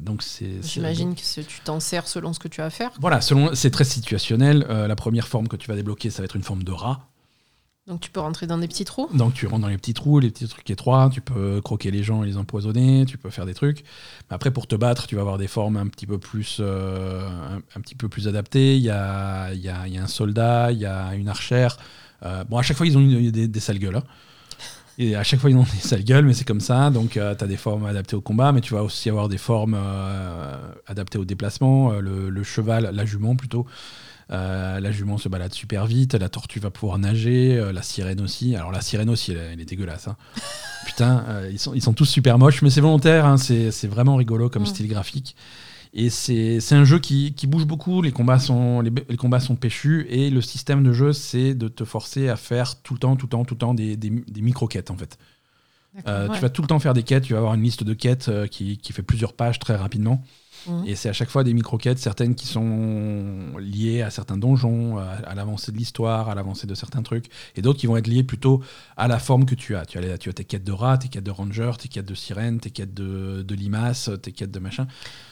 donc 0.00 0.22
c'est. 0.22 0.60
J'imagine 0.62 1.14
que 1.14 1.20
tu 1.42 1.60
t'en 1.64 1.78
sers 1.80 2.08
selon 2.08 2.32
ce 2.32 2.38
que 2.40 2.48
tu 2.48 2.60
as 2.60 2.64
à 2.66 2.70
faire. 2.70 2.90
Voilà, 3.00 3.20
selon, 3.20 3.54
c'est 3.54 3.70
très 3.70 3.84
situationnel. 3.84 4.66
La 4.68 4.96
première 4.96 5.28
forme 5.28 5.46
que 5.48 5.56
tu 5.56 5.68
vas 5.68 5.76
débloquer, 5.76 6.10
ça 6.10 6.22
va 6.22 6.24
être 6.24 6.36
une 6.36 6.42
forme 6.42 6.64
de 6.64 6.72
rat. 6.72 7.00
Donc 7.86 8.00
tu 8.00 8.10
peux 8.10 8.18
rentrer 8.18 8.48
dans 8.48 8.58
des 8.58 8.66
petits 8.66 8.84
trous. 8.84 9.08
Donc 9.14 9.34
tu 9.34 9.46
rentres 9.46 9.62
dans 9.62 9.68
les 9.68 9.78
petits 9.78 9.94
trous, 9.94 10.18
les 10.18 10.30
petits 10.30 10.48
trucs 10.48 10.68
étroits, 10.68 11.08
tu 11.12 11.20
peux 11.20 11.60
croquer 11.60 11.92
les 11.92 12.02
gens 12.02 12.24
et 12.24 12.26
les 12.26 12.36
empoisonner, 12.36 13.04
tu 13.06 13.16
peux 13.16 13.30
faire 13.30 13.46
des 13.46 13.54
trucs. 13.54 13.84
Mais 14.28 14.34
après 14.34 14.50
pour 14.50 14.66
te 14.66 14.74
battre, 14.74 15.06
tu 15.06 15.14
vas 15.14 15.20
avoir 15.20 15.38
des 15.38 15.46
formes 15.46 15.76
un 15.76 15.86
petit 15.86 16.06
peu 16.06 16.18
plus, 16.18 16.58
euh, 16.60 17.28
un, 17.76 17.80
petit 17.80 18.28
adaptées. 18.28 18.76
Il 18.76 18.82
y 18.82 18.90
a, 18.90 19.50
un 19.52 20.06
soldat, 20.08 20.72
il 20.72 20.78
y 20.78 20.86
a 20.86 21.14
une 21.14 21.28
archère. 21.28 21.76
Euh, 22.24 22.42
bon, 22.44 22.56
à 22.58 22.62
chaque 22.62 22.76
fois 22.76 22.88
ils 22.88 22.98
ont 22.98 23.06
des, 23.06 23.46
des 23.46 23.60
sales 23.60 23.78
gueules. 23.78 23.96
hein. 23.96 24.04
Et 24.98 25.14
à 25.14 25.22
chaque 25.22 25.38
fois 25.38 25.50
ils 25.50 25.56
ont 25.56 25.62
des 25.62 25.80
sales 25.80 26.04
gueules, 26.04 26.24
mais 26.24 26.32
c'est 26.32 26.46
comme 26.46 26.60
ça. 26.60 26.90
Donc 26.90 27.10
tu 27.10 27.20
as 27.20 27.34
des 27.34 27.56
formes 27.56 27.86
adaptées 27.86 28.16
au 28.16 28.20
combat, 28.20 28.50
mais 28.50 28.62
tu 28.62 28.74
vas 28.74 28.82
aussi 28.82 29.08
avoir 29.10 29.28
des 29.28 29.38
formes 29.38 29.76
euh, 29.78 30.56
adaptées 30.88 31.18
au 31.18 31.24
déplacement. 31.24 31.92
Euh, 31.92 32.00
le 32.00 32.42
cheval, 32.42 32.90
la 32.92 33.04
jument 33.04 33.36
plutôt. 33.36 33.64
Euh, 34.32 34.80
la 34.80 34.90
jument 34.90 35.18
se 35.18 35.28
balade 35.28 35.52
super 35.54 35.86
vite, 35.86 36.14
la 36.14 36.28
tortue 36.28 36.58
va 36.58 36.70
pouvoir 36.70 36.98
nager, 36.98 37.56
euh, 37.56 37.72
la 37.72 37.82
sirène 37.82 38.20
aussi. 38.20 38.56
Alors 38.56 38.72
la 38.72 38.80
sirène 38.80 39.08
aussi, 39.08 39.30
elle, 39.32 39.38
elle 39.52 39.60
est 39.60 39.64
dégueulasse. 39.64 40.08
hein. 40.08 40.16
Putain, 40.86 41.24
euh, 41.28 41.48
ils, 41.52 41.58
sont, 41.58 41.74
ils 41.74 41.82
sont 41.82 41.92
tous 41.92 42.06
super 42.06 42.38
moches, 42.38 42.62
mais 42.62 42.70
c'est 42.70 42.80
volontaire, 42.80 43.24
hein, 43.26 43.36
c'est 43.36 43.86
vraiment 43.86 44.16
rigolo 44.16 44.48
comme 44.48 44.62
Mm. 44.62 44.66
style 44.66 44.88
graphique. 44.88 45.36
Et 45.94 46.10
c'est 46.10 46.60
un 46.72 46.84
jeu 46.84 46.98
qui, 46.98 47.32
qui 47.34 47.46
bouge 47.46 47.64
beaucoup, 47.64 48.02
les 48.02 48.12
combats, 48.12 48.38
sont, 48.38 48.80
les, 48.82 48.92
les 49.08 49.16
combats 49.16 49.40
sont 49.40 49.56
péchus, 49.56 50.06
et 50.10 50.28
le 50.28 50.40
système 50.42 50.82
de 50.82 50.92
jeu, 50.92 51.12
c'est 51.12 51.54
de 51.54 51.68
te 51.68 51.84
forcer 51.84 52.28
à 52.28 52.36
faire 52.36 52.82
tout 52.82 52.92
le 52.94 52.98
temps, 53.00 53.16
tout 53.16 53.26
le 53.26 53.30
temps, 53.30 53.44
tout 53.44 53.54
le 53.54 53.58
temps 53.58 53.74
des, 53.74 53.96
des, 53.96 54.10
des 54.10 54.40
micro-quêtes 54.42 54.90
en 54.90 54.96
fait. 54.96 55.18
Ouais. 56.06 56.28
Tu 56.34 56.40
vas 56.40 56.50
tout 56.50 56.60
le 56.60 56.68
temps 56.68 56.78
faire 56.78 56.92
des 56.92 57.02
quêtes, 57.04 57.24
tu 57.24 57.32
vas 57.32 57.38
avoir 57.38 57.54
une 57.54 57.62
liste 57.62 57.82
de 57.82 57.94
quêtes 57.94 58.30
qui, 58.50 58.76
qui 58.76 58.92
fait 58.92 59.02
plusieurs 59.02 59.32
pages 59.32 59.58
très 59.58 59.76
rapidement. 59.76 60.22
Et 60.86 60.94
c'est 60.96 61.08
à 61.08 61.12
chaque 61.12 61.30
fois 61.30 61.44
des 61.44 61.54
micro-quêtes, 61.54 61.98
certaines 61.98 62.34
qui 62.34 62.46
sont 62.46 63.58
liées 63.58 64.02
à 64.02 64.10
certains 64.10 64.36
donjons, 64.36 64.98
à, 64.98 65.04
à 65.26 65.34
l'avancée 65.34 65.72
de 65.72 65.76
l'histoire, 65.76 66.28
à 66.28 66.34
l'avancée 66.34 66.66
de 66.66 66.74
certains 66.74 67.02
trucs, 67.02 67.26
et 67.56 67.62
d'autres 67.62 67.78
qui 67.78 67.86
vont 67.86 67.96
être 67.96 68.06
liées 68.06 68.24
plutôt 68.24 68.62
à 68.96 69.08
la 69.08 69.18
forme 69.18 69.44
que 69.46 69.54
tu 69.54 69.76
as. 69.76 69.86
Tu 69.86 69.98
as, 69.98 70.00
les- 70.00 70.18
tu 70.18 70.28
as 70.28 70.32
tes 70.32 70.44
quêtes 70.44 70.64
de 70.64 70.72
rat, 70.72 70.98
tes 70.98 71.08
quêtes 71.08 71.24
de 71.24 71.30
ranger, 71.30 71.72
tes 71.78 71.88
quêtes 71.88 72.06
de 72.06 72.14
sirène, 72.14 72.60
tes 72.60 72.70
quêtes 72.70 72.94
de, 72.94 73.42
de 73.42 73.54
limaces, 73.54 74.10
tes 74.22 74.32
quêtes 74.32 74.50
de 74.50 74.58
machin. 74.58 74.86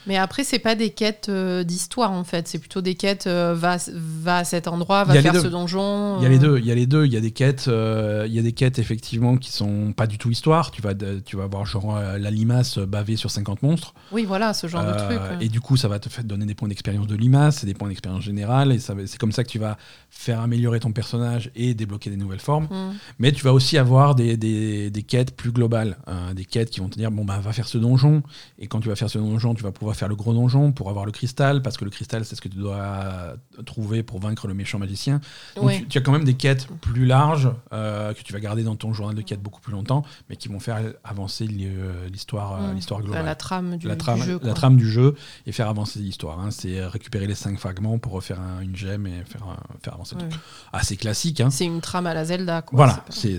Mais 0.06 0.16
après, 0.16 0.44
c'est 0.44 0.58
pas 0.58 0.74
des 0.74 0.90
quêtes 0.90 1.28
euh, 1.28 1.64
d'histoire 1.64 2.12
en 2.12 2.24
fait, 2.24 2.46
c'est 2.48 2.58
plutôt 2.58 2.80
des 2.82 2.94
quêtes 2.94 3.26
euh, 3.26 3.54
va, 3.56 3.76
va 3.92 4.38
à 4.38 4.44
cet 4.44 4.68
endroit, 4.68 5.04
va 5.04 5.14
faire 5.22 5.32
ce 5.42 5.48
donjon. 5.48 6.18
Il 6.18 6.22
y 6.22 6.26
a 6.26 6.28
les 6.28 6.36
euh, 6.36 6.40
deux, 6.40 6.58
il 6.58 6.66
y 6.66 6.70
a 6.70 6.74
les 6.74 6.86
deux, 6.86 7.06
il 7.06 7.12
y 7.12 7.16
a 7.16 7.20
des 7.20 7.30
quêtes, 7.30 7.66
il 7.68 8.32
y 8.32 8.38
a 8.38 8.42
des 8.42 8.52
quêtes 8.52 8.78
effectivement 8.78 9.36
qui 9.36 9.50
sont 9.52 9.92
pas 9.92 10.06
du 10.06 10.18
tout 10.18 10.30
histoire. 10.30 10.70
Tu 10.70 10.82
vas, 10.82 10.92
tu 11.24 11.36
vas 11.36 11.46
voir 11.46 11.64
genre 11.66 11.98
la 11.98 12.30
limace 12.30 12.78
baver 12.78 13.16
sur 13.16 13.30
50 13.30 13.62
monstres. 13.62 13.94
Oui, 14.12 14.24
voilà, 14.24 14.52
ce 14.54 14.66
genre 14.66 14.84
de 14.84 14.92
truc. 14.98 15.20
Et 15.40 15.48
du 15.48 15.60
coup, 15.60 15.76
ça 15.76 15.88
va 15.88 15.98
te 15.98 16.08
donner 16.22 16.46
des 16.46 16.54
points 16.54 16.68
d'expérience 16.68 17.06
de 17.06 17.14
limace, 17.16 17.58
c'est 17.58 17.66
des 17.66 17.74
points 17.74 17.88
d'expérience 17.88 18.22
générale, 18.22 18.72
et 18.72 18.78
c'est 18.78 19.18
comme 19.18 19.32
ça 19.32 19.44
que 19.44 19.48
tu 19.50 19.58
vas 19.58 19.76
faire 20.10 20.40
améliorer 20.40 20.80
ton 20.80 20.92
personnage 20.92 21.50
et 21.56 21.74
débloquer 21.74 22.10
des 22.10 22.16
nouvelles 22.16 22.40
formes. 22.40 22.64
Mm. 22.64 22.94
Mais 23.18 23.32
tu 23.32 23.44
vas 23.44 23.52
aussi 23.52 23.78
avoir 23.78 24.14
des, 24.14 24.36
des- 24.36 24.90
des 24.90 25.02
quêtes 25.02 25.36
plus 25.36 25.52
globales, 25.52 25.96
hein, 26.06 26.34
des 26.34 26.44
quêtes 26.44 26.70
qui 26.70 26.80
vont 26.80 26.88
te 26.88 26.96
dire 26.98 27.10
bon 27.10 27.24
bah 27.24 27.38
va 27.40 27.52
faire 27.52 27.66
ce 27.68 27.78
donjon, 27.78 28.22
et 28.58 28.66
quand 28.66 28.80
tu 28.80 28.88
vas 28.88 28.96
faire 28.96 29.10
ce 29.10 29.18
donjon, 29.18 29.54
tu 29.54 29.62
vas 29.62 29.72
pouvoir 29.72 29.96
faire 29.96 30.08
le 30.08 30.16
gros 30.16 30.32
donjon 30.32 30.72
pour 30.72 30.88
avoir 30.90 31.04
le 31.06 31.12
cristal, 31.12 31.62
parce 31.62 31.76
que 31.76 31.84
le 31.84 31.90
cristal 31.90 32.24
c'est 32.24 32.34
ce 32.36 32.40
que 32.40 32.48
tu 32.48 32.58
dois 32.58 33.36
trouver 33.66 34.02
pour 34.02 34.20
vaincre 34.20 34.46
le 34.48 34.54
méchant 34.54 34.78
magicien. 34.78 35.20
Donc 35.56 35.64
Ouais. 35.66 35.78
tu, 35.80 35.86
tu 35.88 35.98
as 35.98 36.00
quand 36.00 36.12
même 36.12 36.24
des 36.24 36.34
quêtes 36.34 36.66
plus 36.80 37.06
larges 37.06 37.50
euh, 37.72 38.12
que 38.14 38.22
tu 38.22 38.32
vas 38.32 38.40
garder 38.40 38.62
dans 38.62 38.76
ton 38.76 38.92
journal 38.92 39.14
de 39.14 39.22
quêtes 39.22 39.42
beaucoup 39.42 39.60
plus 39.60 39.72
longtemps, 39.72 40.04
mais 40.28 40.36
qui 40.36 40.48
vont 40.48 40.60
faire 40.60 40.80
avancer 41.04 41.46
l'histoire 41.46 42.52
euh, 42.62 42.72
Mm. 42.72 42.74
l'histoire 42.74 43.00
Enfin, 43.00 43.06
globale 43.06 43.24
la 43.26 43.34
trame 43.34 43.76
du, 43.76 43.86
la 43.88 43.94
du 43.94 43.98
trame, 43.98 44.22
jeu. 44.22 44.32
la 44.34 44.38
quoi. 44.38 44.54
trame 44.54 44.76
du 44.76 44.88
jeu 44.90 45.13
et 45.46 45.52
faire 45.52 45.68
avancer 45.68 45.98
l'histoire. 46.00 46.38
hein. 46.40 46.50
C'est 46.50 46.84
récupérer 46.86 47.26
les 47.26 47.34
cinq 47.34 47.58
fragments 47.58 47.98
pour 47.98 48.12
refaire 48.12 48.40
un- 48.40 48.60
une 48.60 48.76
gemme 48.76 49.06
et 49.06 49.24
faire, 49.24 49.44
un- 49.44 49.58
faire 49.82 49.94
avancer 49.94 50.14
le 50.16 50.22
Ouais. 50.22 50.28
truc. 50.28 50.42
Assez 50.72 50.96
classique. 50.96 51.40
Hein. 51.40 51.50
C'est 51.50 51.64
une 51.66 51.80
trame 51.80 52.06
à 52.06 52.14
la 52.14 52.24
Zelda. 52.24 52.62
Quoi. 52.62 52.76
Voilà, 52.76 53.04
C'est 53.10 53.38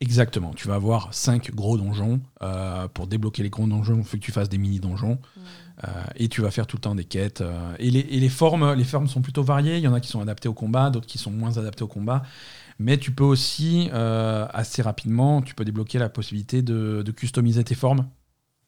exactement. 0.00 0.52
Tu 0.54 0.68
vas 0.68 0.74
avoir 0.74 1.12
cinq 1.12 1.54
gros 1.54 1.76
donjons. 1.76 2.20
euh, 2.42 2.88
pour 2.88 3.06
débloquer 3.06 3.42
les 3.42 3.50
gros 3.50 3.66
donjons, 3.66 3.98
il 3.98 4.04
faut 4.04 4.16
que 4.16 4.22
tu 4.22 4.32
fasses 4.32 4.48
des 4.48 4.56
mini 4.58 4.80
donjons. 4.80 5.18
Euh, 5.84 5.88
et 6.16 6.28
tu 6.28 6.40
vas 6.42 6.50
faire 6.50 6.66
tout 6.66 6.76
le 6.76 6.80
temps 6.80 6.94
des 6.94 7.04
quêtes. 7.04 7.40
euh, 7.42 7.74
et, 7.78 7.90
les, 7.90 8.00
et 8.00 8.18
les 8.20 8.28
formes, 8.30 8.72
les 8.74 8.84
formes 8.84 9.06
sont 9.08 9.20
plutôt 9.22 9.42
variées. 9.42 9.76
Il 9.76 9.82
y 9.82 9.88
en 9.88 9.94
a 9.94 10.00
qui 10.00 10.08
sont 10.08 10.20
adaptées 10.20 10.48
au 10.48 10.54
combat, 10.54 10.88
d'autres 10.90 11.06
qui 11.06 11.18
sont 11.18 11.30
moins 11.30 11.56
adaptées 11.58 11.84
au 11.84 11.88
combat. 11.88 12.22
Mais 12.78 12.96
tu 12.96 13.10
peux 13.12 13.24
aussi, 13.24 13.90
euh, 13.92 14.46
assez 14.54 14.80
rapidement, 14.80 15.42
tu 15.42 15.54
peux 15.54 15.64
débloquer 15.66 15.98
la 15.98 16.08
possibilité 16.08 16.62
de, 16.62 17.02
de 17.04 17.10
customiser 17.12 17.62
tes 17.64 17.74
formes 17.74 18.06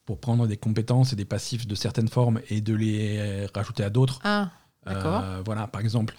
pour 0.04 0.20
prendre 0.20 0.46
des 0.46 0.56
compétences 0.56 1.12
et 1.12 1.16
des 1.16 1.24
passifs 1.24 1.66
de 1.66 1.74
certaines 1.74 2.08
formes 2.08 2.40
et 2.50 2.60
de 2.60 2.74
les 2.74 3.46
rajouter 3.54 3.84
à 3.84 3.90
d'autres. 3.90 4.18
Ah, 4.24 4.50
D'accord. 4.84 5.22
Euh, 5.24 5.42
voilà, 5.44 5.66
par 5.68 5.80
exemple, 5.80 6.14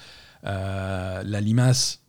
euh, 0.45 1.21
la 1.25 1.41
limace, 1.41 2.01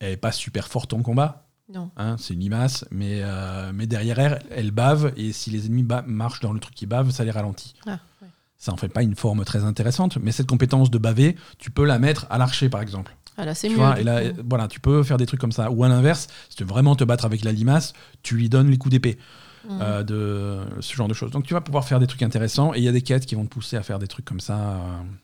elle 0.00 0.10
n'est 0.10 0.16
pas 0.16 0.32
super 0.32 0.68
forte 0.68 0.92
en 0.92 1.02
combat. 1.02 1.46
non. 1.72 1.90
hein, 1.96 2.16
c'est 2.18 2.34
une 2.34 2.40
limace, 2.40 2.84
mais, 2.90 3.20
euh, 3.22 3.72
mais 3.74 3.86
derrière 3.86 4.18
elle, 4.18 4.42
elle 4.50 4.70
bave, 4.70 5.12
et 5.16 5.32
si 5.32 5.50
les 5.50 5.66
ennemis 5.66 5.86
marchent 6.06 6.40
dans 6.40 6.52
le 6.52 6.60
truc 6.60 6.74
qui 6.74 6.86
bave, 6.86 7.10
ça 7.10 7.24
les 7.24 7.30
ralentit. 7.30 7.74
Ah, 7.86 7.98
ouais. 8.22 8.28
Ça 8.58 8.72
en 8.72 8.76
fait 8.76 8.88
pas 8.88 9.02
une 9.02 9.14
forme 9.16 9.44
très 9.44 9.64
intéressante, 9.64 10.18
mais 10.18 10.32
cette 10.32 10.46
compétence 10.48 10.90
de 10.90 10.98
baver, 10.98 11.36
tu 11.58 11.70
peux 11.70 11.84
la 11.84 11.98
mettre 11.98 12.26
à 12.28 12.38
l'archer, 12.38 12.68
par 12.68 12.82
exemple. 12.82 13.16
Ah, 13.36 13.44
là, 13.44 13.54
c'est 13.54 13.68
Tu 13.68 13.74
mieux. 13.74 13.78
vois, 13.78 14.00
et 14.00 14.02
là, 14.04 14.20
voilà, 14.46 14.66
tu 14.66 14.80
peux 14.80 15.02
faire 15.04 15.16
des 15.16 15.26
trucs 15.26 15.40
comme 15.40 15.52
ça. 15.52 15.70
Ou 15.70 15.84
à 15.84 15.88
l'inverse, 15.88 16.26
si 16.50 16.56
tu 16.56 16.64
veux 16.64 16.68
vraiment 16.68 16.96
te 16.96 17.04
battre 17.04 17.24
avec 17.24 17.44
la 17.44 17.52
limace, 17.52 17.92
tu 18.22 18.34
lui 18.34 18.48
donnes 18.48 18.68
les 18.68 18.76
coups 18.78 18.90
d'épée. 18.90 19.16
Mm. 19.64 19.78
euh, 19.80 20.02
de 20.04 20.60
ce 20.80 20.94
genre 20.94 21.08
de 21.08 21.14
choses. 21.14 21.30
Donc 21.30 21.44
tu 21.44 21.54
vas 21.54 21.60
pouvoir 21.60 21.84
faire 21.84 21.98
des 22.00 22.06
trucs 22.06 22.22
intéressants 22.22 22.72
et 22.74 22.78
il 22.78 22.84
y 22.84 22.88
a 22.88 22.92
des 22.92 23.02
quêtes 23.02 23.26
qui 23.26 23.34
vont 23.34 23.44
te 23.44 23.50
pousser 23.50 23.76
à 23.76 23.82
faire 23.82 23.98
des 23.98 24.06
trucs 24.08 24.24
comme 24.24 24.40
ça. 24.40 24.56
euh, 24.58 24.78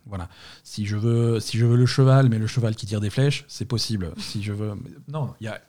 voilà. 0.07 0.29
Si 0.65 0.87
je 0.87 0.97
veux, 0.97 1.41
si 1.41 1.59
je 1.59 1.67
veux 1.67 1.77
le 1.77 1.87
cheval, 1.87 2.29
mais 2.29 2.39
le 2.39 2.47
cheval 2.47 2.75
qui 2.75 2.87
tire 2.87 3.01
des 3.01 3.11
flèches, 3.11 3.45
c'est 3.49 3.65
possible. 3.65 4.13
Si 4.19 4.43
je 4.43 4.53
veux, 4.53 4.73
non, 5.09 5.35
il 5.41 5.45
y 5.45 5.49
a- 5.49 5.61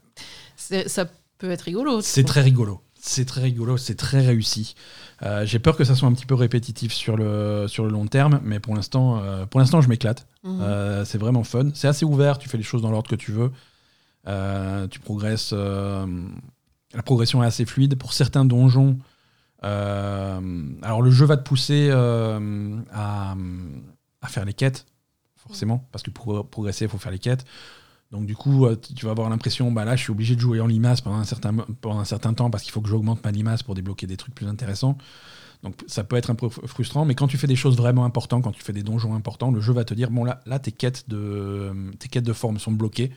Ça 0.55 1.05
peut 1.37 1.51
être 1.51 1.61
rigolo. 1.63 2.01
c'est 2.01 2.23
très 2.23 2.41
rigolo. 2.41 2.81
C'est 2.99 3.25
très 3.25 3.41
rigolo, 3.41 3.77
c'est 3.77 3.93
très 3.95 4.25
réussi. 4.25 4.73
Euh, 5.21 5.45
J'ai 5.45 5.59
peur 5.59 5.77
que 5.77 5.83
ça 5.83 5.93
soit 5.93 6.07
un 6.07 6.13
petit 6.13 6.25
peu 6.25 6.33
répétitif 6.33 6.91
sur 6.91 7.17
le, 7.17 7.67
sur 7.67 7.83
le 7.85 7.91
long 7.91 8.07
terme, 8.07 8.39
mais 8.43 8.59
pour 8.59 8.73
l'instant, 8.75 9.21
pour 9.51 9.59
l'instant, 9.59 9.79
je 9.81 9.89
m'éclate. 9.89 10.25
Mhm. 10.43 11.05
C'est 11.05 11.19
vraiment 11.19 11.43
fun. 11.43 11.69
C'est 11.75 11.87
assez 11.87 12.03
ouvert, 12.05 12.39
tu 12.39 12.49
fais 12.49 12.57
les 12.57 12.63
choses 12.63 12.81
dans 12.81 12.89
l'ordre 12.89 13.09
que 13.09 13.15
tu 13.15 13.31
veux. 13.31 13.51
Euh, 14.27 14.87
tu 14.87 14.99
progresses. 14.99 15.51
euh, 15.53 16.07
la 16.95 17.03
progression 17.03 17.43
est 17.43 17.47
assez 17.47 17.65
fluide. 17.65 17.97
Pour 17.97 18.13
certains 18.13 18.45
donjons, 18.45 18.97
euh, 19.63 20.69
alors 20.81 21.01
le 21.01 21.11
jeu 21.11 21.26
va 21.26 21.38
te 21.38 21.43
pousser 21.43 21.89
euh, 21.91 22.77
à, 22.91 23.35
faire 24.27 24.45
les 24.45 24.53
quêtes, 24.53 24.85
forcément, 25.35 25.88
parce 25.91 26.03
que 26.03 26.09
pour 26.09 26.49
progresser, 26.49 26.85
il 26.85 26.89
faut 26.89 26.97
faire 26.97 27.11
les 27.11 27.19
quêtes. 27.19 27.45
Donc 28.11 28.26
du 28.26 28.35
coup, 28.35 28.65
euh, 28.65 28.76
tu 28.95 29.05
vas 29.05 29.11
avoir 29.11 29.30
l'impression, 29.30 29.72
bah 29.72 29.84
là, 29.84 29.95
je 29.95 30.03
suis 30.03 30.11
obligé 30.11 30.35
de 30.35 30.39
jouer 30.39 30.61
en 30.61 30.67
limace 30.67 31.01
pendant 31.01 31.17
un 31.17 31.26
certain, 31.26 32.34
temps 32.34 32.49
parce 32.49 32.63
qu'il 32.63 32.72
faut 32.72 32.81
que 32.81 32.89
j'augmente 32.89 33.23
ma 33.23 33.31
limace 33.31 33.63
pour 33.63 33.76
débloquer 33.76 34.07
des 34.07 34.17
trucs 34.17 34.35
plus 34.35 34.47
intéressants. 34.47 34.97
Donc 35.63 35.76
ça 35.88 36.03
peut 36.03 36.15
être 36.15 36.30
un 36.30 36.35
peu 36.35 36.47
fr- 36.47 36.67
frustrant, 36.67 37.05
mais 37.05 37.15
quand 37.15 37.27
tu 37.27 37.38
fais 37.38 37.47
des 37.47 37.55
choses 37.55 37.76
vraiment 37.76 38.05
importantes, 38.05 38.43
quand 38.43 38.51
tu 38.51 38.63
fais 38.63 38.73
des 38.73 38.84
donjons 38.84 39.15
importants, 39.15 39.51
le 39.51 39.61
jeu 39.61 39.73
va 39.73 39.84
te 39.84 39.93
dire 39.93 40.11
bon 40.11 40.23
là, 40.23 40.59
tes 40.59 40.72
quêtes 40.72 41.09
de 41.09 41.73
tes 41.97 42.34
forme 42.34 42.59
sont 42.59 42.72
bloquées. 42.72 43.11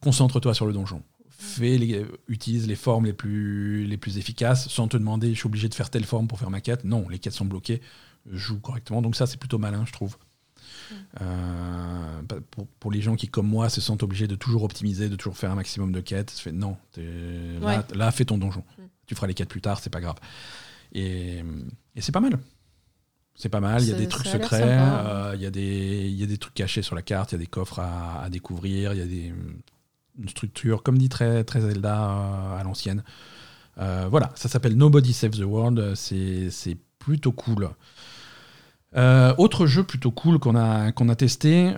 Concentre-toi 0.00 0.54
sur 0.54 0.66
le 0.66 0.72
donjon. 0.72 1.02
Fais 1.44 1.76
les, 1.76 2.06
utilise 2.28 2.68
les 2.68 2.76
formes 2.76 3.04
les 3.06 3.12
plus 3.12 3.84
les 3.84 3.96
plus 3.96 4.16
efficaces 4.16 4.68
sans 4.68 4.86
te 4.86 4.96
demander 4.96 5.34
je 5.34 5.38
suis 5.38 5.46
obligé 5.46 5.68
de 5.68 5.74
faire 5.74 5.90
telle 5.90 6.04
forme 6.04 6.28
pour 6.28 6.38
faire 6.38 6.50
ma 6.50 6.60
quête. 6.60 6.84
Non, 6.84 7.08
les 7.08 7.18
quêtes 7.18 7.32
sont 7.32 7.44
bloquées. 7.44 7.80
Joue 8.30 8.60
correctement. 8.60 9.02
Donc 9.02 9.16
ça 9.16 9.26
c'est 9.26 9.38
plutôt 9.38 9.58
malin, 9.58 9.84
je 9.84 9.92
trouve. 9.92 10.16
Euh, 11.20 12.22
pa- 12.28 12.40
pour, 12.50 12.66
pour 12.66 12.90
les 12.92 13.00
gens 13.00 13.16
qui, 13.16 13.28
comme 13.28 13.48
moi, 13.48 13.68
se 13.68 13.80
sentent 13.80 14.02
obligés 14.02 14.28
de 14.28 14.34
toujours 14.36 14.62
optimiser, 14.62 15.08
de 15.08 15.16
toujours 15.16 15.36
faire 15.36 15.50
un 15.50 15.54
maximum 15.54 15.92
de 15.92 16.00
quêtes, 16.00 16.32
je 16.36 16.40
fais 16.42 16.52
non, 16.52 16.76
là, 17.94 18.10
fais 18.12 18.24
ton 18.24 18.38
donjon. 18.38 18.64
Mm. 18.78 18.82
Tu 19.06 19.14
feras 19.14 19.26
les 19.26 19.34
quêtes 19.34 19.48
plus 19.48 19.60
tard, 19.60 19.80
c'est 19.80 19.90
pas 19.90 20.00
grave. 20.00 20.16
Et, 20.92 21.42
et 21.96 22.00
c'est 22.00 22.12
pas 22.12 22.20
mal. 22.20 22.38
C'est 23.34 23.48
pas 23.48 23.60
mal, 23.60 23.82
il 23.82 23.88
y 23.88 23.92
a 23.92 23.96
des 23.96 24.08
trucs 24.08 24.26
secrets, 24.26 24.60
euh, 24.62 25.32
il 25.34 25.40
y, 25.42 25.46
a 25.46 25.50
des- 25.50 26.06
il 26.08 26.14
y 26.14 26.22
a 26.22 26.26
des 26.26 26.36
trucs 26.38 26.54
cachés 26.54 26.82
sur 26.82 26.94
la 26.94 27.02
carte, 27.02 27.32
il 27.32 27.34
y 27.34 27.36
a 27.36 27.38
des 27.38 27.46
coffres 27.46 27.80
à, 27.80 28.22
à 28.22 28.28
découvrir, 28.28 28.92
il 28.92 28.98
y 28.98 29.02
a 29.02 29.06
des, 29.06 29.32
une 30.18 30.28
structure, 30.28 30.82
comme 30.82 30.98
dit 30.98 31.08
très, 31.08 31.44
très 31.44 31.60
Zelda 31.60 32.10
euh, 32.10 32.60
à 32.60 32.62
l'ancienne. 32.64 33.02
Euh, 33.78 34.06
voilà, 34.10 34.30
ça 34.34 34.48
s'appelle 34.48 34.76
Nobody 34.76 35.12
Saves 35.12 35.38
the 35.38 35.44
World, 35.44 35.94
c'est 35.94 36.76
plutôt 36.98 37.32
cool. 37.32 37.70
Euh, 38.94 39.34
autre 39.38 39.66
jeu 39.66 39.82
plutôt 39.82 40.10
cool 40.10 40.38
qu'on 40.38 40.54
a, 40.54 41.14
testé, 41.16 41.72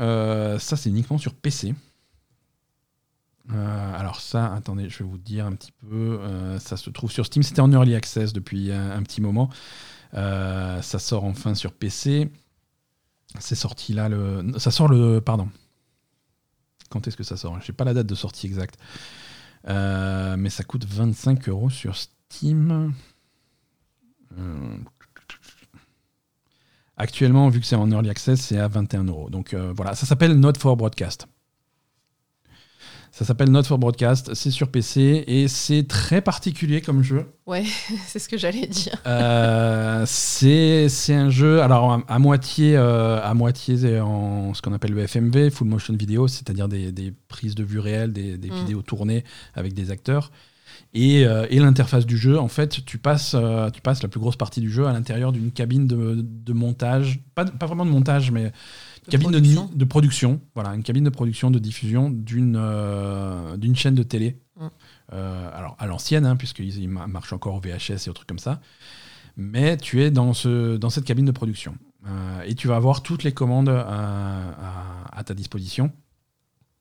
ça 0.58 0.76
c'est 0.76 0.90
uniquement 0.90 1.18
sur 1.18 1.34
PC. 1.34 1.74
Alors 3.48 4.20
ça, 4.20 4.52
attendez, 4.54 4.88
je 4.88 4.98
vais 4.98 5.04
vous 5.04 5.18
dire 5.18 5.46
un 5.46 5.52
petit 5.52 5.72
peu. 5.88 6.18
ça 6.58 6.76
se 6.76 6.90
trouve 6.90 7.12
sur 7.12 7.26
Steam, 7.26 7.42
c'était 7.44 7.60
en 7.60 7.70
early 7.70 7.94
access 7.94 8.32
depuis 8.32 8.72
un, 8.72 9.02
petit 9.04 9.20
moment. 9.20 9.48
Ça 10.12 10.98
sort 10.98 11.24
enfin 11.24 11.54
sur 11.54 11.72
PC. 11.72 12.28
C'est 13.38 13.54
sorti 13.54 13.92
là. 13.92 14.08
Ça 14.58 14.72
sort 14.72 14.88
le. 14.88 15.20
Pardon. 15.20 15.48
Quand 16.90 17.06
est-ce 17.06 17.16
que 17.16 17.24
ça 17.24 17.36
sort 17.36 17.60
J'ai 17.60 17.72
pas 17.72 17.84
la 17.84 17.94
date 17.94 18.06
de 18.06 18.14
sortie 18.14 18.46
exacte. 18.46 18.78
Euh, 19.68 20.36
mais 20.36 20.50
ça 20.50 20.64
coûte 20.64 20.84
25 20.84 21.48
euros 21.48 21.70
sur 21.70 21.96
Steam. 21.96 22.92
Euh, 24.38 24.76
Actuellement, 26.96 27.48
vu 27.48 27.60
que 27.60 27.66
c'est 27.66 27.74
en 27.74 27.90
early 27.90 28.08
access, 28.08 28.40
c'est 28.40 28.58
à 28.58 28.68
21 28.68 29.04
euros. 29.04 29.28
Donc 29.28 29.52
euh, 29.52 29.72
voilà, 29.74 29.94
ça 29.94 30.06
s'appelle 30.06 30.38
Not 30.38 30.54
for 30.58 30.76
Broadcast. 30.76 31.26
Ça 33.16 33.24
s'appelle 33.24 33.48
Not 33.50 33.62
for 33.62 33.78
Broadcast, 33.78 34.34
c'est 34.34 34.50
sur 34.50 34.66
PC 34.72 35.22
et 35.28 35.46
c'est 35.46 35.86
très 35.86 36.20
particulier 36.20 36.80
comme 36.80 37.04
jeu. 37.04 37.26
Ouais, 37.46 37.62
c'est 38.08 38.18
ce 38.18 38.28
que 38.28 38.36
j'allais 38.36 38.66
dire. 38.66 39.00
Euh, 39.06 40.02
c'est 40.04 40.88
un 41.10 41.30
jeu, 41.30 41.62
alors 41.62 41.92
à, 41.92 42.02
à 42.08 42.18
moitié, 42.18 42.76
euh, 42.76 43.22
à 43.22 43.32
moitié 43.34 44.00
en 44.00 44.52
ce 44.52 44.62
qu'on 44.62 44.72
appelle 44.72 44.94
le 44.94 45.06
FMV, 45.06 45.50
full 45.50 45.68
motion 45.68 45.94
video, 45.94 46.26
c'est-à-dire 46.26 46.66
des, 46.66 46.90
des 46.90 47.12
prises 47.28 47.54
de 47.54 47.62
vue 47.62 47.78
réelles, 47.78 48.12
des, 48.12 48.36
des 48.36 48.50
Mm. 48.50 48.54
vidéos 48.56 48.82
tournées 48.82 49.22
avec 49.54 49.74
des 49.74 49.92
acteurs. 49.92 50.32
Et, 50.92 51.24
euh, 51.24 51.46
et 51.50 51.60
l'interface 51.60 52.06
du 52.06 52.16
jeu, 52.16 52.36
en 52.38 52.48
fait, 52.48 52.84
tu 52.84 52.98
passes, 52.98 53.34
euh, 53.38 53.70
tu 53.70 53.80
passes 53.80 54.02
la 54.02 54.08
plus 54.08 54.18
grosse 54.18 54.36
partie 54.36 54.60
du 54.60 54.70
jeu 54.70 54.86
à 54.86 54.92
l'intérieur 54.92 55.30
d'une 55.30 55.52
cabine 55.52 55.86
de, 55.86 56.16
de 56.20 56.52
montage, 56.52 57.20
pas, 57.36 57.44
pas 57.44 57.66
vraiment 57.66 57.84
de 57.86 57.90
montage, 57.90 58.32
mais 58.32 58.50
De 59.06 59.10
cabine 59.10 59.30
de, 59.30 59.38
production. 59.38 59.70
de 59.74 59.84
production, 59.84 60.40
voilà, 60.54 60.70
une 60.74 60.82
cabine 60.82 61.04
de 61.04 61.10
production, 61.10 61.50
de 61.50 61.58
diffusion 61.58 62.10
d'une 62.10 62.56
euh, 62.56 63.56
d'une 63.56 63.76
chaîne 63.76 63.94
de 63.94 64.02
télé. 64.02 64.40
Mm. 64.58 64.66
Euh, 65.12 65.50
alors 65.54 65.76
à 65.78 65.86
l'ancienne, 65.86 66.24
hein, 66.26 66.36
puisqu'ils 66.36 66.78
ils 66.78 66.88
ma- 66.88 67.06
marchent 67.06 67.32
encore 67.32 67.54
au 67.54 67.60
VHS 67.60 68.06
et 68.06 68.08
aux 68.10 68.12
trucs 68.14 68.28
comme 68.28 68.38
ça. 68.38 68.60
Mais 69.36 69.76
tu 69.76 70.00
es 70.02 70.10
dans, 70.10 70.32
ce, 70.32 70.76
dans 70.76 70.90
cette 70.90 71.04
cabine 71.04 71.24
de 71.26 71.32
production. 71.32 71.76
Euh, 72.06 72.42
et 72.46 72.54
tu 72.54 72.68
vas 72.68 72.76
avoir 72.76 73.02
toutes 73.02 73.24
les 73.24 73.32
commandes 73.32 73.68
à, 73.68 73.80
à- 73.88 75.18
à 75.18 75.24
ta 75.24 75.34
disposition. 75.34 75.90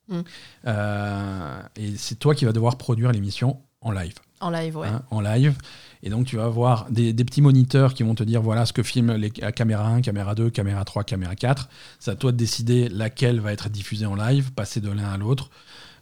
Mm. 0.08 0.20
Euh, 0.68 1.62
et 1.76 1.96
c'est 1.98 2.16
toi 2.16 2.36
qui 2.36 2.46
vas 2.46 2.52
devoir 2.54 2.78
produire 2.78 3.12
l'émission 3.12 3.60
en 3.82 3.92
live. 3.92 4.16
En 4.40 4.50
live, 4.50 4.78
ouais. 4.78 4.88
hein, 4.88 5.02
en 5.12 5.22
live. 5.22 5.58
Et 6.04 6.10
donc, 6.10 6.26
tu 6.26 6.36
vas 6.36 6.44
avoir 6.44 6.92
des, 6.92 7.14
petits 7.14 7.42
moniteurs 7.42 7.94
qui 7.94 8.04
vont 8.04 8.14
te 8.14 8.24
dire 8.24 8.42
voilà 8.42 8.66
ce 8.66 8.74
que 8.74 8.84
filme 8.84 9.14
les, 9.14 9.32
la 9.38 9.54
caméra 9.54 9.88
1, 9.88 10.02
caméra 10.02 10.36
2, 10.36 10.50
caméra 10.50 10.84
3, 10.84 11.06
caméra 11.06 11.34
4. 11.36 11.70
C'est 12.00 12.12
à 12.12 12.16
toi 12.16 12.34
de 12.34 12.38
décider 12.38 12.90
laquelle 12.90 13.40
va 13.40 13.54
être 13.54 13.70
diffusée 13.70 14.06
en 14.06 14.16
live, 14.16 14.52
passer 14.52 14.82
de 14.82 14.92
l'un 14.92 15.10
à 15.12 15.18
l'autre. 15.18 15.50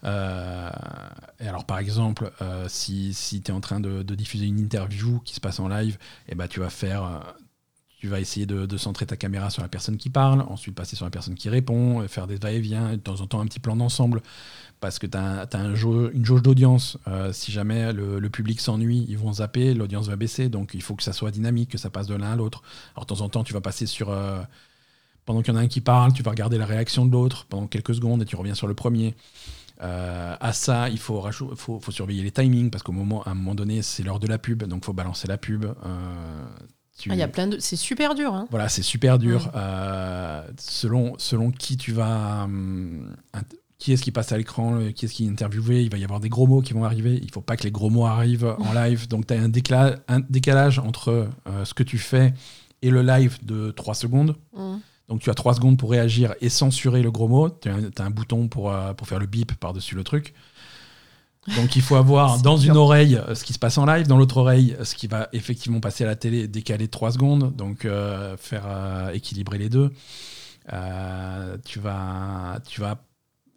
Euh, 0.03 0.71
et 1.39 1.47
alors, 1.47 1.65
par 1.65 1.77
exemple, 1.77 2.31
euh, 2.41 2.65
si, 2.67 3.13
tu 3.45 3.51
es 3.51 3.53
en 3.53 3.61
train 3.61 3.79
de, 3.79 4.01
diffuser 4.01 4.47
une 4.47 4.59
interview 4.59 5.19
qui 5.19 5.35
se 5.35 5.39
passe 5.39 5.59
en 5.59 5.67
live, 5.67 5.99
et 6.27 6.33
ben, 6.33 6.47
tu 6.47 6.59
vas 6.59 6.71
faire. 6.71 7.03
euh, 7.03 7.19
tu 7.99 8.07
vas 8.07 8.19
essayer 8.19 8.47
de, 8.47 8.65
de 8.65 8.77
centrer 8.77 9.05
ta 9.05 9.15
caméra 9.15 9.51
sur 9.51 9.61
la 9.61 9.67
personne 9.67 9.95
qui 9.97 10.09
parle, 10.09 10.41
ensuite 10.49 10.73
passer 10.73 10.95
sur 10.95 11.05
la 11.05 11.11
personne 11.11 11.35
qui 11.35 11.49
répond, 11.49 12.07
faire 12.07 12.25
des 12.25 12.37
va-et-vient, 12.37 12.93
et 12.93 12.97
de 12.97 13.01
temps 13.01 13.21
en 13.21 13.27
temps 13.27 13.41
un 13.41 13.45
petit 13.45 13.59
plan 13.59 13.75
d'ensemble, 13.75 14.23
parce 14.81 14.99
que 14.99 15.07
tu 15.07 15.17
as, 15.17 15.47
un 15.53 15.69
une 15.69 16.25
jauge 16.25 16.41
d'audience. 16.41 16.97
Euh, 17.07 17.31
si 17.31 17.51
jamais 17.53 17.93
le, 17.93 18.19
le 18.19 18.29
public 18.29 18.59
s'ennuie, 18.59 19.05
ils 19.07 19.17
vont 19.17 19.31
zapper, 19.33 19.73
l'audience 19.73 20.07
va 20.09 20.17
baisser, 20.17 20.49
donc 20.49 20.71
il 20.73 20.81
faut 20.81 20.95
que 20.95 21.03
ça 21.03 21.13
soit 21.13 21.31
dynamique, 21.31 21.69
que 21.71 21.77
ça 21.77 21.89
passe 21.89 22.07
de 22.07 22.15
l'un 22.15 22.31
à 22.33 22.35
l'autre. 22.35 22.63
Alors 22.95 23.05
de 23.05 23.13
temps 23.13 23.21
en 23.21 23.29
temps, 23.29 23.43
tu 23.45 23.53
vas 23.53 23.61
passer 23.61 23.85
sur... 23.85 24.09
euh, 24.09 24.41
pendant 25.25 25.41
qu'il 25.43 25.53
y 25.53 25.57
en 25.57 25.59
a 25.59 25.63
un 25.63 25.67
qui 25.67 25.81
parle, 25.81 26.11
tu 26.13 26.23
vas 26.23 26.31
regarder 26.31 26.57
la 26.57 26.65
réaction 26.65 27.05
de 27.05 27.11
l'autre 27.11 27.45
pendant 27.47 27.67
quelques 27.67 27.95
secondes 27.95 28.21
et 28.23 28.25
tu 28.25 28.35
reviens 28.35 28.55
sur 28.55 28.67
le 28.67 28.73
premier. 28.73 29.15
Euh, 29.83 30.35
à 30.39 30.51
ça, 30.53 30.89
il 30.89 30.97
faut, 30.99 31.21
rajou- 31.21 31.55
faut, 31.55 31.79
faut 31.79 31.91
surveiller 31.91 32.23
les 32.23 32.31
timings 32.31 32.69
parce 32.71 32.83
qu'au 32.83 32.91
moment, 32.91 33.23
à 33.23 33.29
un 33.31 33.35
moment 33.35 33.55
donné, 33.55 33.81
c'est 33.83 34.03
l'heure 34.03 34.19
de 34.19 34.27
la 34.27 34.37
pub, 34.39 34.63
donc 34.63 34.83
faut 34.83 34.93
balancer 34.93 35.27
la 35.27 35.37
pub. 35.37 35.65
Tu- 36.97 37.09
Ah, 37.09 37.15
Il 37.15 37.19
y 37.19 37.23
a 37.23 37.27
plein 37.27 37.47
de. 37.47 37.57
C'est 37.59 37.75
super 37.77 38.13
dur. 38.13 38.33
Hein. 38.33 38.47
voilà, 38.51 38.67
c'est 38.69 38.83
super 38.83 39.17
dur. 39.17 39.49
Euh, 39.55 40.43
selon, 40.59 41.15
selon 41.17 41.49
qui 41.51 41.77
tu 41.77 41.91
vas. 41.93 42.43
hum, 42.43 43.15
qui 43.81 43.93
est-ce 43.93 44.03
qui 44.03 44.11
passe 44.11 44.31
à 44.31 44.37
l'écran, 44.37 44.75
euh, 44.79 44.91
qui 44.91 45.05
est-ce 45.05 45.13
qui 45.15 45.25
est 45.25 45.29
interviewé, 45.29 45.81
il 45.81 45.89
va 45.89 45.97
y 45.97 46.03
avoir 46.03 46.19
des 46.19 46.29
gros 46.29 46.45
mots 46.45 46.61
qui 46.61 46.71
vont 46.73 46.83
arriver. 46.85 47.19
Il 47.23 47.31
faut 47.31 47.41
pas 47.41 47.57
que 47.57 47.63
les 47.63 47.71
gros 47.71 47.89
mots 47.89 48.05
arrivent 48.05 48.55
en 48.59 48.73
live. 48.79 49.07
Donc 49.07 49.25
tu 49.25 49.33
as 49.33 49.41
un, 49.41 49.49
décla- 49.49 49.97
un 50.07 50.19
décalage 50.19 50.77
entre 50.77 51.27
euh, 51.47 51.65
ce 51.65 51.73
que 51.73 51.81
tu 51.81 51.97
fais 51.97 52.35
et 52.83 52.91
le 52.91 53.01
live 53.01 53.39
de 53.43 53.71
3 53.71 53.95
secondes. 53.95 54.35
Mm. 54.55 54.75
Donc 55.09 55.21
tu 55.21 55.31
as 55.31 55.33
3 55.33 55.55
secondes 55.55 55.79
pour 55.79 55.89
réagir 55.89 56.35
et 56.41 56.49
censurer 56.49 57.01
le 57.01 57.09
gros 57.09 57.27
mot. 57.27 57.49
Tu 57.49 57.69
as, 57.69 58.03
un- 58.03 58.09
bouton 58.11 58.47
pour, 58.49 58.71
euh, 58.71 58.93
pour 58.93 59.07
faire 59.07 59.17
le 59.17 59.25
bip 59.25 59.51
par-dessus 59.55 59.95
le 59.95 60.03
truc. 60.03 60.35
Donc 61.57 61.75
il 61.75 61.81
faut 61.81 61.95
avoir 61.95 62.39
dans 62.43 62.57
une 62.57 62.77
oreille 62.77 63.19
ce 63.33 63.43
qui 63.43 63.53
se 63.53 63.59
passe 63.59 63.79
en 63.79 63.87
live, 63.87 64.05
dans 64.05 64.17
l'autre 64.17 64.37
oreille 64.37 64.77
ce 64.83 64.93
qui 64.93 65.07
va 65.07 65.27
effectivement 65.33 65.79
passer 65.79 66.03
à 66.03 66.07
la 66.07 66.15
télé 66.15 66.47
décalé 66.47 66.85
de 66.85 66.91
3 66.91 67.13
secondes. 67.13 67.55
Donc 67.55 67.85
euh, 67.85 68.37
faire 68.37 69.09
équilibrer 69.11 69.57
les 69.57 69.69
deux. 69.69 69.89
Tu 71.65 71.79
vas, 71.79 72.59
tu 72.67 72.79
vas, 72.79 73.03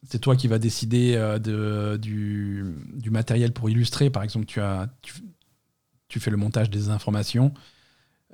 c'est 0.08 0.18
toi 0.18 0.36
qui 0.36 0.48
vas 0.48 0.58
décider 0.58 1.14
euh, 1.14 1.38
de, 1.38 1.96
du, 1.96 2.64
du 2.94 3.10
matériel 3.10 3.52
pour 3.52 3.70
illustrer. 3.70 4.10
Par 4.10 4.22
exemple, 4.22 4.46
tu, 4.46 4.60
as, 4.60 4.88
tu, 5.02 5.14
tu 6.08 6.20
fais 6.20 6.30
le 6.30 6.36
montage 6.36 6.70
des 6.70 6.90
informations. 6.90 7.52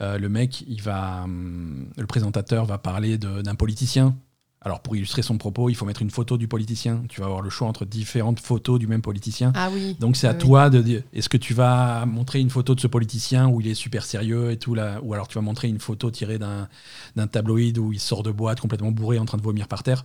Euh, 0.01 0.19
le 0.19 0.29
mec, 0.29 0.63
il 0.67 0.83
va, 0.83 1.23
hum, 1.25 1.91
le 1.97 2.07
présentateur 2.07 2.65
va 2.65 2.79
parler 2.79 3.19
d'un 3.19 3.55
politicien. 3.55 4.17
Alors 4.63 4.81
pour 4.83 4.95
illustrer 4.95 5.23
son 5.23 5.39
propos, 5.39 5.71
il 5.71 5.75
faut 5.75 5.87
mettre 5.87 6.03
une 6.03 6.11
photo 6.11 6.37
du 6.37 6.47
politicien. 6.47 7.03
Tu 7.09 7.21
vas 7.23 7.27
avoir 7.27 7.41
le 7.41 7.49
choix 7.49 7.67
entre 7.67 7.87
différentes 7.87 8.41
photos 8.41 8.79
du 8.79 8.87
même 8.87 9.01
politicien. 9.01 9.53
Ah 9.55 9.71
oui. 9.73 9.97
Donc 10.01 10.17
c'est 10.17 10.27
à 10.27 10.33
Oui, 10.33 10.39
toi 10.39 10.69
de 10.69 10.83
dire 10.83 11.03
est-ce 11.15 11.31
que 11.31 11.39
tu 11.39 11.55
vas 11.55 12.05
montrer 12.05 12.41
une 12.41 12.51
photo 12.51 12.75
de 12.75 12.81
ce 12.81 12.87
politicien 12.87 13.49
où 13.49 13.63
il 13.63 13.69
est 13.69 13.75
super 13.75 14.05
sérieux 14.05 14.51
et 14.51 14.59
tout 14.59 14.75
là, 14.75 15.01
ou 15.03 15.15
alors 15.15 15.29
tu 15.29 15.37
vas 15.37 15.41
montrer 15.41 15.69
une 15.69 15.79
photo 15.81 16.11
tirée 16.11 16.39
d'un 16.39 16.69
d'un 17.17 17.27
tabloïd 17.27 17.79
où 17.79 17.91
il 17.95 18.01
sort 18.01 18.23
de 18.23 18.31
boîte 18.31 18.61
complètement 18.61 18.93
bourré 18.93 19.19
en 19.19 19.25
train 19.25 19.39
de 19.39 19.43
vomir 19.43 19.67
par 19.67 19.83
terre. 19.83 20.05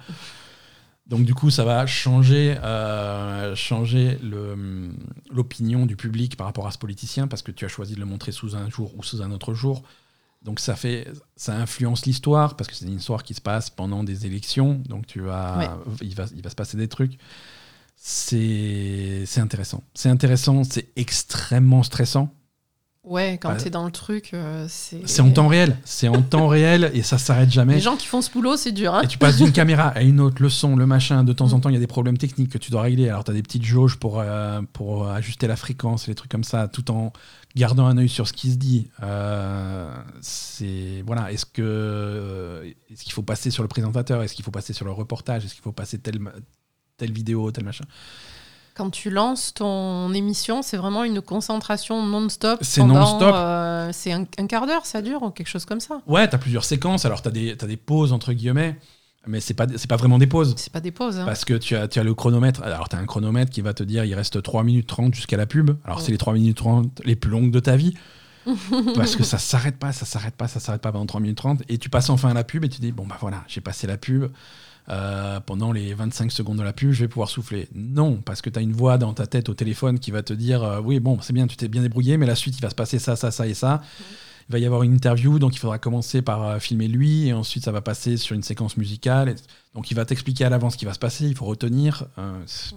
Donc 1.07 1.23
du 1.25 1.35
coup 1.35 1.51
ça 1.51 1.63
va 1.63 1.85
changer 1.85 2.57
euh, 2.63 3.55
changer 3.55 4.17
l'opinion 5.29 5.85
du 5.85 5.95
public 5.95 6.35
par 6.35 6.47
rapport 6.47 6.65
à 6.65 6.71
ce 6.71 6.77
politicien 6.79 7.27
parce 7.27 7.43
que 7.43 7.51
tu 7.51 7.63
as 7.63 7.67
choisi 7.67 7.93
de 7.93 7.99
le 7.99 8.05
montrer 8.07 8.31
sous 8.31 8.55
un 8.55 8.69
jour 8.69 8.91
ou 8.97 9.03
sous 9.03 9.21
un 9.21 9.31
autre 9.31 9.53
jour. 9.53 9.83
Donc 10.41 10.59
ça 10.59 10.75
fait 10.75 11.07
ça 11.35 11.55
influence 11.55 12.05
l'histoire 12.05 12.55
parce 12.55 12.67
que 12.67 12.75
c'est 12.75 12.85
une 12.85 12.97
histoire 12.97 13.23
qui 13.23 13.33
se 13.35 13.41
passe 13.41 13.69
pendant 13.69 14.03
des 14.03 14.25
élections. 14.25 14.81
Donc 14.87 15.05
tu 15.05 15.21
vas 15.21 15.57
Ouais. 15.59 15.69
il 16.01 16.15
va 16.15 16.25
il 16.35 16.41
va 16.41 16.49
se 16.49 16.55
passer 16.55 16.77
des 16.77 16.87
trucs 16.87 17.17
c'est 17.95 19.23
c'est 19.25 19.41
intéressant. 19.41 19.83
C'est 19.93 20.09
intéressant, 20.09 20.63
c'est 20.63 20.89
extrêmement 20.95 21.83
stressant. 21.83 22.33
Ouais, 23.05 23.37
quand 23.39 23.49
Bah, 23.49 23.55
t'es 23.57 23.69
dans 23.69 23.85
le 23.85 23.91
truc, 23.91 24.31
euh, 24.33 24.65
c'est. 24.67 25.07
C'est 25.07 25.21
en 25.21 25.29
temps 25.29 25.47
réel. 25.47 25.77
C'est 25.85 26.07
en 26.07 26.21
temps 26.23 26.47
réel 26.47 26.89
et 26.95 27.03
ça 27.03 27.17
s'arrête 27.19 27.51
jamais. 27.51 27.75
Les 27.75 27.79
gens 27.79 27.95
qui 27.95 28.07
font 28.07 28.21
ce 28.21 28.31
boulot, 28.31 28.57
c'est 28.57 28.71
dur. 28.71 28.95
Hein 28.95 29.01
Et 29.03 29.07
tu 29.07 29.19
passes 29.19 29.37
d'une 29.37 29.51
caméra 29.53 29.89
à 29.89 30.01
une 30.01 30.19
autre, 30.19 30.41
le 30.41 30.49
son, 30.49 30.75
le 30.75 30.87
machin. 30.87 31.23
De 31.23 31.31
temps 31.31 31.53
en 31.53 31.57
Mm. 31.57 31.61
temps, 31.61 31.69
il 31.69 31.73
y 31.73 31.77
a 31.77 31.79
des 31.79 31.85
problèmes 31.87 32.17
techniques 32.17 32.49
que 32.51 32.57
tu 32.57 32.71
dois 32.71 32.81
régler. 32.81 33.07
Alors, 33.09 33.23
tu 33.23 33.29
as 33.31 33.33
des 33.35 33.43
petites 33.43 33.63
jauges 33.63 33.97
pour, 33.97 34.19
euh, 34.19 34.61
pour 34.73 35.07
ajuster 35.07 35.45
la 35.45 35.55
fréquence, 35.55 36.07
les 36.07 36.15
trucs 36.15 36.31
comme 36.31 36.43
ça, 36.43 36.67
tout 36.67 36.89
en 36.89 37.13
gardant 37.55 37.85
un 37.85 37.97
œil 37.97 38.09
sur 38.09 38.27
ce 38.27 38.33
qui 38.33 38.51
se 38.51 38.57
dit. 38.57 38.89
Euh, 39.03 39.87
c'est 40.21 41.03
voilà. 41.05 41.31
Est-ce 41.31 41.45
que 41.45 42.63
est-ce 42.91 43.03
qu'il 43.03 43.13
faut 43.13 43.21
passer 43.23 43.51
sur 43.51 43.61
le 43.63 43.69
présentateur? 43.69 44.23
Est-ce 44.23 44.33
qu'il 44.33 44.43
faut 44.43 44.51
passer 44.51 44.73
sur 44.73 44.85
le 44.85 44.91
reportage? 44.91 45.45
Est-ce 45.45 45.53
qu'il 45.53 45.63
faut 45.63 45.71
passer 45.71 45.99
telle 45.99 46.19
telle 46.97 47.11
vidéo, 47.11 47.51
tel 47.51 47.63
machin? 47.65 47.85
Quand 48.75 48.89
tu 48.89 49.09
lances 49.09 49.53
ton 49.53 50.13
émission, 50.13 50.61
c'est 50.61 50.75
vraiment 50.75 51.05
une 51.05 51.21
concentration 51.21 52.05
non-stop. 52.05 52.59
C'est 52.61 52.83
non-stop. 52.83 53.33
euh, 53.33 53.89
c'est 53.93 54.11
un, 54.11 54.25
un 54.37 54.47
quart 54.47 54.67
d'heure, 54.67 54.85
ça 54.85 55.01
dure, 55.01 55.23
ou 55.23 55.29
quelque 55.29 55.47
chose 55.47 55.63
comme 55.65 55.79
ça. 55.79 56.01
Ouais, 56.07 56.27
tu 56.27 56.35
as 56.35 56.37
plusieurs 56.37 56.65
séquences. 56.65 57.05
Alors, 57.05 57.21
tu 57.21 57.29
as 57.29 57.31
des 57.31 57.55
t'as 57.55 57.67
des 57.67 57.77
pauses 57.77 58.11
entre 58.11 58.33
guillemets, 58.33 58.77
mais 59.27 59.39
c'est 59.39 59.53
pas 59.53 59.65
c'est 59.77 59.89
pas 59.89 59.95
vraiment 59.95 60.17
des 60.17 60.27
pauses. 60.27 60.53
C'est 60.57 60.73
pas 60.73 60.81
des 60.81 60.91
pauses. 60.91 61.17
Hein. 61.19 61.25
Parce 61.25 61.45
que 61.45 61.53
tu 61.53 61.75
as, 61.77 61.87
tu 61.87 61.99
as 61.99 62.03
le 62.03 62.13
chronomètre. 62.13 62.63
Alors, 62.63 62.89
tu 62.89 62.97
as 62.97 62.99
un 62.99 63.05
chronomètre 63.05 63.49
qui 63.49 63.61
va 63.61 63.73
te 63.73 63.81
dire 63.83 64.03
il 64.03 64.13
reste 64.13 64.41
3 64.43 64.63
minutes 64.63 64.87
30 64.87 65.13
jusqu'à 65.15 65.37
la 65.37 65.45
pub. 65.45 65.71
Alors, 65.85 65.99
Ouais. 65.99 66.03
c'est 66.03 66.11
les 66.11 66.17
3 66.17 66.33
minutes 66.33 66.57
30 66.57 67.01
les 67.05 67.15
plus 67.15 67.31
longues 67.31 67.51
de 67.51 67.59
ta 67.61 67.77
vie. 67.77 67.93
parce 68.95 69.15
que 69.15 69.23
ça 69.23 69.37
s'arrête 69.39 69.77
pas, 69.77 69.91
ça 69.93 70.05
s'arrête 70.05 70.35
pas, 70.35 70.47
ça 70.47 70.59
s'arrête 70.59 70.81
pas 70.81 70.91
pendant 70.91 71.05
3 71.05 71.21
minutes 71.21 71.37
30. 71.37 71.63
Et 71.69 71.77
tu 71.77 71.89
passes 71.89 72.09
enfin 72.09 72.29
à 72.29 72.33
la 72.33 72.43
pub 72.43 72.65
et 72.65 72.69
tu 72.69 72.81
dis 72.81 72.91
bon, 72.91 73.07
bah 73.07 73.17
voilà, 73.21 73.43
j'ai 73.47 73.61
passé 73.61 73.87
la 73.87 73.97
pub. 73.97 74.25
Euh, 74.89 75.39
pendant 75.39 75.71
les 75.71 75.95
25 75.95 76.31
secondes 76.31 76.57
de 76.57 76.63
la 76.63 76.71
pub, 76.73 76.91
je 76.91 76.99
vais 76.99 77.07
pouvoir 77.07 77.29
souffler. 77.29 77.67
Non, 77.73 78.17
parce 78.17 78.41
que 78.43 78.51
tu 78.51 78.59
as 78.59 78.61
une 78.61 78.71
voix 78.73 78.97
dans 78.99 79.13
ta 79.13 79.25
tête 79.25 79.49
au 79.49 79.55
téléphone 79.55 79.97
qui 79.99 80.11
va 80.11 80.21
te 80.21 80.31
dire 80.33 80.63
euh, 80.63 80.79
oui, 80.79 80.99
bon, 80.99 81.17
c'est 81.21 81.33
bien, 81.33 81.47
tu 81.47 81.57
t'es 81.57 81.67
bien 81.67 81.81
débrouillé, 81.81 82.17
mais 82.17 82.27
la 82.27 82.35
suite, 82.35 82.55
il 82.57 82.61
va 82.61 82.69
se 82.69 82.75
passer 82.75 82.99
ça, 82.99 83.15
ça, 83.15 83.31
ça 83.31 83.47
et 83.47 83.55
ça. 83.55 83.81
Il 84.47 84.51
va 84.53 84.59
y 84.59 84.65
avoir 84.67 84.83
une 84.83 84.93
interview, 84.93 85.39
donc 85.39 85.55
il 85.55 85.59
faudra 85.59 85.79
commencer 85.79 86.21
par 86.21 86.43
euh, 86.43 86.59
filmer 86.59 86.87
lui, 86.87 87.27
et 87.27 87.33
ensuite 87.33 87.63
ça 87.65 87.71
va 87.71 87.81
passer 87.81 88.15
sur 88.17 88.35
une 88.35 88.43
séquence 88.43 88.77
musicale. 88.77 89.29
Et- 89.29 89.35
donc 89.73 89.89
il 89.89 89.95
va 89.95 90.05
t'expliquer 90.05 90.45
à 90.45 90.49
l'avance 90.49 90.73
ce 90.73 90.77
qui 90.77 90.85
va 90.85 90.93
se 90.93 90.99
passer, 90.99 91.25
il 91.25 91.35
faut 91.35 91.45
retenir. 91.45 92.05
euh, 92.19 92.39
pff, 92.41 92.73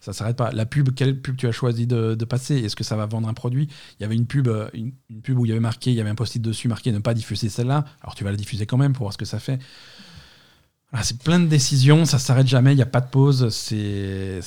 ça 0.00 0.12
s'arrête 0.12 0.36
pas. 0.36 0.52
La 0.52 0.64
pub, 0.66 0.94
quelle 0.94 1.20
pub 1.20 1.36
tu 1.36 1.46
as 1.48 1.52
choisi 1.52 1.86
de, 1.88 2.14
de 2.14 2.24
passer? 2.24 2.56
Est-ce 2.56 2.76
que 2.76 2.84
ça 2.84 2.94
va 2.96 3.06
vendre 3.06 3.28
un 3.28 3.34
produit? 3.34 3.68
Il 3.98 4.02
y 4.02 4.06
avait 4.06 4.14
une 4.16 4.26
pub, 4.26 4.48
une, 4.74 4.92
une 5.10 5.22
pub 5.22 5.38
où 5.38 5.44
il 5.44 5.48
y 5.48 5.52
avait 5.52 5.60
marqué, 5.60 5.90
il 5.90 5.96
y 5.96 6.00
avait 6.00 6.10
un 6.10 6.14
post-it 6.14 6.40
dessus 6.42 6.68
marqué 6.68 6.92
ne 6.92 6.98
pas 7.00 7.14
diffuser 7.14 7.48
celle-là. 7.48 7.84
Alors 8.00 8.14
tu 8.14 8.22
vas 8.24 8.30
la 8.30 8.36
diffuser 8.36 8.64
quand 8.66 8.76
même 8.78 8.92
pour 8.92 9.02
voir 9.04 9.12
ce 9.12 9.18
que 9.18 9.24
ça 9.24 9.38
fait. 9.40 9.58
Voilà, 10.92 11.04
c'est 11.04 11.18
plein 11.18 11.40
de 11.40 11.46
décisions, 11.46 12.04
ça 12.04 12.18
s'arrête 12.18 12.46
jamais, 12.46 12.72
il 12.72 12.76
n'y 12.76 12.82
a 12.82 12.86
pas 12.86 13.00
de 13.00 13.08
pause. 13.08 13.48
C'est 13.50 14.40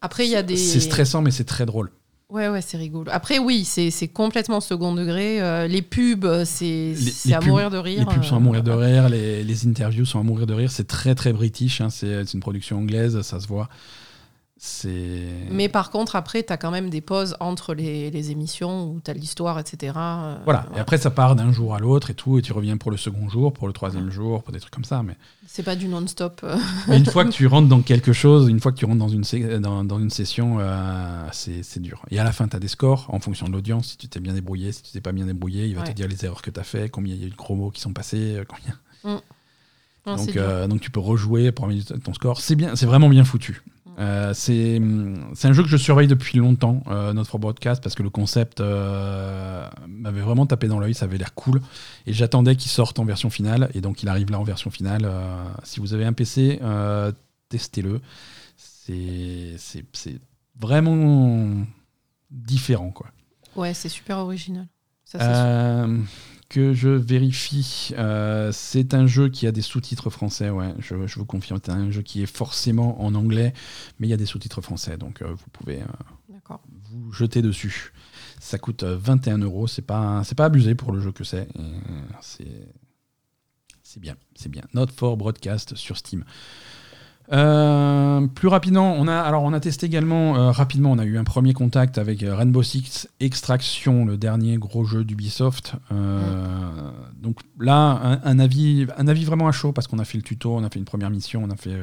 Après, 0.00 0.26
il 0.26 0.30
y 0.30 0.36
a 0.36 0.42
des. 0.42 0.56
c'est 0.56 0.80
stressant, 0.80 1.20
mais 1.22 1.30
c'est 1.30 1.44
très 1.44 1.66
drôle. 1.66 1.90
Ouais, 2.30 2.48
ouais, 2.48 2.62
c'est 2.62 2.76
rigolo. 2.76 3.10
Après, 3.12 3.38
oui, 3.38 3.64
c'est 3.64 4.08
complètement 4.08 4.60
second 4.60 4.94
degré. 4.94 5.42
Euh, 5.42 5.66
les 5.66 5.82
pubs, 5.82 6.24
euh, 6.24 6.44
c'est 6.46 6.94
à 7.32 7.40
pubs- 7.40 7.48
mourir 7.48 7.70
de 7.70 7.76
rire. 7.76 7.98
Les 8.08 8.14
pubs 8.14 8.22
sont 8.22 8.36
à 8.36 8.38
euh, 8.38 8.40
mourir 8.40 8.62
de 8.62 8.70
rire, 8.70 9.08
les, 9.08 9.42
les 9.42 9.66
interviews 9.66 10.04
sont 10.06 10.20
à 10.20 10.22
mourir 10.22 10.46
de 10.46 10.54
rire. 10.54 10.70
C'est 10.70 10.86
très 10.86 11.14
très 11.14 11.32
british, 11.32 11.80
hein, 11.80 11.90
c'est 11.90 12.22
une 12.32 12.40
production 12.40 12.78
anglaise, 12.78 13.20
ça 13.22 13.40
se 13.40 13.48
voit. 13.48 13.68
Mais 15.50 15.70
par 15.70 15.90
contre, 15.90 16.16
après, 16.16 16.42
tu 16.42 16.52
as 16.52 16.58
quand 16.58 16.70
même 16.70 16.90
des 16.90 17.00
pauses 17.00 17.34
entre 17.40 17.72
les, 17.72 18.10
les 18.10 18.30
émissions 18.30 18.90
où 18.90 19.00
tu 19.02 19.10
as 19.10 19.14
l'histoire, 19.14 19.58
etc. 19.58 19.94
euh, 19.96 20.36
Voilà, 20.44 20.66
et 20.76 20.78
après 20.78 20.98
ça 20.98 21.10
part 21.10 21.34
d'un 21.34 21.50
jour 21.50 21.74
à 21.74 21.78
l'autre 21.78 22.10
et 22.10 22.14
tout, 22.14 22.38
et 22.38 22.42
tu 22.42 22.52
reviens 22.52 22.76
pour 22.76 22.90
le 22.90 22.98
second 22.98 23.26
jour, 23.30 23.54
pour 23.54 23.66
le 23.68 23.72
troisième 23.72 24.10
jour, 24.10 24.42
pour 24.42 24.52
des 24.52 24.60
trucs 24.60 24.74
comme 24.74 24.84
ça. 24.84 25.02
Mais, 25.02 25.16
C'est 25.46 25.62
pas 25.62 25.76
du 25.76 25.88
non-stop. 25.88 26.42
euh. 26.44 26.58
une 26.88 27.06
fois 27.06 27.24
que 27.24 27.30
tu 27.30 27.46
rentres 27.46 27.68
dans 27.68 27.80
quelque 27.80 28.12
chose, 28.12 28.48
une 28.50 28.60
fois 28.60 28.70
que 28.72 28.76
tu 28.76 28.84
rentres 28.84 28.98
dans 28.98 29.08
une, 29.08 29.22
dans, 29.60 29.82
dans 29.82 29.98
une 29.98 30.10
session, 30.10 30.58
euh, 30.60 31.26
c'est 31.32 31.80
dur. 31.80 32.02
Et 32.10 32.18
à 32.18 32.24
la 32.24 32.32
fin, 32.32 32.46
tu 32.46 32.54
as 32.54 32.60
des 32.60 32.68
scores 32.68 33.06
en 33.08 33.18
fonction 33.18 33.46
de 33.48 33.52
l'audience, 33.52 33.86
si 33.88 33.96
tu 33.96 34.08
t'es 34.08 34.20
bien 34.20 34.34
débrouillé, 34.34 34.72
si 34.72 34.82
tu 34.82 34.92
t'es 34.92 35.00
pas 35.00 35.12
bien 35.12 35.24
débrouillé, 35.24 35.64
il 35.66 35.74
va 35.74 35.82
te 35.84 35.92
dire 35.92 36.06
les 36.06 36.22
erreurs 36.26 36.42
que 36.42 36.50
tu 36.50 36.60
as 36.60 36.64
fait, 36.64 36.90
combien 36.90 37.14
il 37.14 37.20
y 37.20 37.24
a 37.24 37.28
eu 37.28 37.30
de 37.30 37.36
gros 37.36 37.54
mots 37.54 37.70
qui 37.70 37.80
sont 37.80 37.94
passés, 37.94 38.36
euh, 38.36 38.44
combien. 38.46 38.76
Non, 40.06 40.16
c'est 40.18 40.32
Donc, 40.34 40.68
donc 40.68 40.80
tu 40.80 40.90
peux 40.90 41.00
rejouer 41.00 41.50
pour 41.50 41.64
améliorer 41.64 41.98
ton 42.00 42.12
score. 42.12 42.40
C'est 42.40 42.84
vraiment 42.84 43.08
bien 43.08 43.24
foutu. 43.24 43.62
Euh, 44.00 44.32
c'est 44.32 44.78
un 44.78 45.52
jeu 45.52 45.62
que 45.62 45.68
je 45.68 45.76
surveille 45.76 46.08
depuis 46.08 46.38
longtemps, 46.38 46.82
euh, 46.88 47.12
notre 47.12 47.38
broadcast, 47.38 47.82
parce 47.82 47.94
que 47.94 48.02
le 48.02 48.08
concept 48.08 48.60
euh, 48.60 49.68
m'avait 49.86 50.22
vraiment 50.22 50.46
tapé 50.46 50.68
dans 50.68 50.80
l'œil, 50.80 50.94
ça 50.94 51.04
avait 51.04 51.18
l'air 51.18 51.34
cool. 51.34 51.60
Et 52.06 52.12
j'attendais 52.12 52.56
qu'il 52.56 52.70
sorte 52.70 52.98
en 52.98 53.04
version 53.04 53.28
finale, 53.28 53.70
et 53.74 53.80
donc 53.80 54.02
il 54.02 54.08
arrive 54.08 54.30
là 54.30 54.40
en 54.40 54.44
version 54.44 54.70
finale. 54.70 55.10
Si 55.64 55.80
vous 55.80 55.92
avez 55.92 56.06
un 56.06 56.12
PC, 56.12 56.60
testez-le. 57.48 58.00
C'est 58.56 59.56
vraiment 60.58 61.66
différent, 62.30 62.90
quoi. 62.90 63.08
Ouais, 63.56 63.74
c'est 63.74 63.88
super 63.88 64.18
original. 64.18 64.66
Ça, 65.04 65.86
que 66.50 66.74
je 66.74 66.88
vérifie. 66.90 67.92
Euh, 67.96 68.50
c'est 68.52 68.92
un 68.92 69.06
jeu 69.06 69.30
qui 69.30 69.46
a 69.46 69.52
des 69.52 69.62
sous-titres 69.62 70.10
français, 70.10 70.50
ouais, 70.50 70.74
je, 70.80 71.06
je 71.06 71.18
vous 71.18 71.24
confirme. 71.24 71.58
C'est 71.64 71.70
un 71.70 71.90
jeu 71.90 72.02
qui 72.02 72.22
est 72.22 72.26
forcément 72.26 73.02
en 73.02 73.14
anglais, 73.14 73.54
mais 73.98 74.08
il 74.08 74.10
y 74.10 74.12
a 74.14 74.18
des 74.18 74.26
sous-titres 74.26 74.60
français, 74.60 74.98
donc 74.98 75.22
euh, 75.22 75.32
vous 75.32 75.46
pouvez 75.52 75.80
euh, 75.80 76.54
vous 76.90 77.12
jeter 77.12 77.40
dessus. 77.40 77.92
Ça 78.40 78.58
coûte 78.58 78.82
21 78.82 79.38
euros, 79.38 79.66
c'est 79.66 79.82
pas, 79.82 80.22
c'est 80.24 80.34
pas 80.34 80.46
abusé 80.46 80.74
pour 80.74 80.92
le 80.92 81.00
jeu 81.00 81.12
que 81.12 81.24
c'est. 81.24 81.46
C'est, 82.20 82.68
c'est 83.82 84.00
bien, 84.00 84.16
c'est 84.34 84.48
bien. 84.48 84.62
Not 84.74 84.88
for 84.96 85.16
Broadcast 85.16 85.76
sur 85.76 85.96
Steam. 85.96 86.24
Euh, 87.32 88.26
plus 88.26 88.48
rapidement, 88.48 88.94
on 88.98 89.06
a 89.06 89.14
alors 89.14 89.44
on 89.44 89.52
a 89.52 89.60
testé 89.60 89.86
également 89.86 90.36
euh, 90.36 90.50
rapidement. 90.50 90.90
On 90.90 90.98
a 90.98 91.04
eu 91.04 91.16
un 91.16 91.24
premier 91.24 91.52
contact 91.52 91.98
avec 91.98 92.22
euh, 92.22 92.34
Rainbow 92.34 92.62
Six 92.62 93.08
Extraction, 93.20 94.04
le 94.04 94.16
dernier 94.16 94.56
gros 94.56 94.84
jeu 94.84 95.04
d'Ubisoft. 95.04 95.74
Donc 95.90 97.38
là, 97.58 98.20
un, 98.24 98.38
avis, 98.38 98.86
un 98.96 99.06
avis 99.06 99.24
vraiment 99.24 99.46
à 99.46 99.52
chaud 99.52 99.72
parce 99.72 99.86
qu'on 99.86 99.98
a 99.98 100.04
fait 100.04 100.18
le 100.18 100.24
tuto, 100.24 100.54
on 100.54 100.64
a 100.64 100.70
fait 100.70 100.78
une 100.78 100.84
première 100.84 101.10
mission, 101.10 101.42
on 101.44 101.50
a 101.50 101.56
fait. 101.56 101.76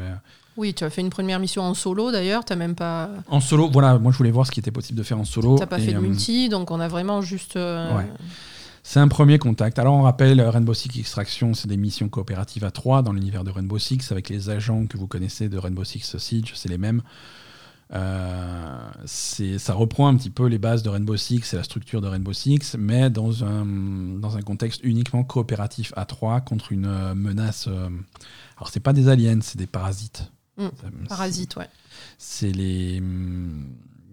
Oui, 0.57 0.73
tu 0.73 0.83
as 0.83 0.89
fait 0.89 1.01
une 1.01 1.11
première 1.11 1.39
mission 1.39 1.61
en 1.61 1.75
solo 1.75 2.11
d'ailleurs. 2.11 2.43
T'as 2.43 2.55
même 2.55 2.75
pas. 2.75 3.09
En 3.27 3.39
solo, 3.39 3.69
voilà. 3.71 3.99
Moi, 3.99 4.11
je 4.11 4.17
voulais 4.17 4.31
voir 4.31 4.47
ce 4.47 4.51
qui 4.51 4.59
était 4.59 4.71
possible 4.71 4.97
de 4.97 5.03
faire 5.03 5.19
en 5.19 5.25
solo. 5.25 5.57
T'as 5.57 5.67
pas 5.67 5.79
fait 5.79 5.93
de 5.93 5.99
multi, 5.99 6.49
donc 6.49 6.71
on 6.71 6.79
a 6.79 6.87
vraiment 6.87 7.21
juste. 7.21 7.55
Ouais. 7.55 8.07
C'est 8.89 9.01
un 9.01 9.09
premier 9.09 9.37
contact. 9.37 9.79
Alors 9.79 9.95
on 9.95 10.03
rappelle, 10.03 10.39
Rainbow 10.39 10.73
Six 10.73 10.97
Extraction, 10.97 11.53
c'est 11.53 11.67
des 11.67 11.75
missions 11.75 12.07
coopératives 12.07 12.63
à 12.63 12.71
trois 12.71 13.01
dans 13.01 13.11
l'univers 13.11 13.43
de 13.43 13.51
Rainbow 13.51 13.77
Six, 13.77 14.13
avec 14.13 14.29
les 14.29 14.49
agents 14.49 14.85
que 14.85 14.95
vous 14.95 15.07
connaissez 15.07 15.49
de 15.49 15.57
Rainbow 15.57 15.83
Six 15.83 16.17
Siege, 16.17 16.53
c'est 16.55 16.69
les 16.69 16.77
mêmes. 16.77 17.01
Euh, 17.93 18.89
ça 19.05 19.73
reprend 19.73 20.07
un 20.07 20.15
petit 20.15 20.29
peu 20.29 20.45
les 20.45 20.57
bases 20.57 20.83
de 20.83 20.89
Rainbow 20.89 21.17
Six 21.17 21.53
et 21.53 21.57
la 21.57 21.63
structure 21.63 21.99
de 21.99 22.07
Rainbow 22.07 22.31
Six, 22.31 22.77
mais 22.79 23.09
dans 23.09 23.43
un, 23.43 23.65
dans 23.65 24.37
un 24.37 24.41
contexte 24.41 24.79
uniquement 24.85 25.25
coopératif 25.25 25.91
à 25.97 26.05
trois 26.05 26.39
contre 26.39 26.71
une 26.71 26.85
euh, 26.85 27.13
menace. 27.13 27.67
Euh, 27.67 27.89
alors 28.55 28.69
c'est 28.69 28.79
pas 28.79 28.93
des 28.93 29.09
aliens, 29.09 29.41
c'est 29.41 29.57
des 29.57 29.67
parasites. 29.67 30.31
Mmh. 30.55 30.69
parasites, 31.09 31.57
ouais. 31.57 31.67
C'est 32.17 32.53
les 32.53 33.03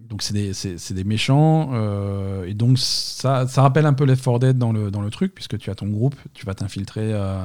donc 0.09 0.21
c'est 0.21 0.33
des, 0.33 0.51
des, 0.93 1.03
méchants 1.03 1.71
euh, 1.73 2.45
et 2.45 2.53
donc 2.53 2.77
ça, 2.77 3.47
ça, 3.47 3.61
rappelle 3.61 3.85
un 3.85 3.93
peu 3.93 4.05
Left 4.05 4.23
4 4.23 4.39
Dead 4.39 4.57
dans 4.57 4.71
le, 4.71 4.91
dans 4.91 5.01
le 5.01 5.09
truc 5.09 5.33
puisque 5.33 5.57
tu 5.57 5.69
as 5.69 5.75
ton 5.75 5.87
groupe, 5.87 6.15
tu 6.33 6.45
vas 6.45 6.53
t'infiltrer 6.53 7.11
euh, 7.13 7.37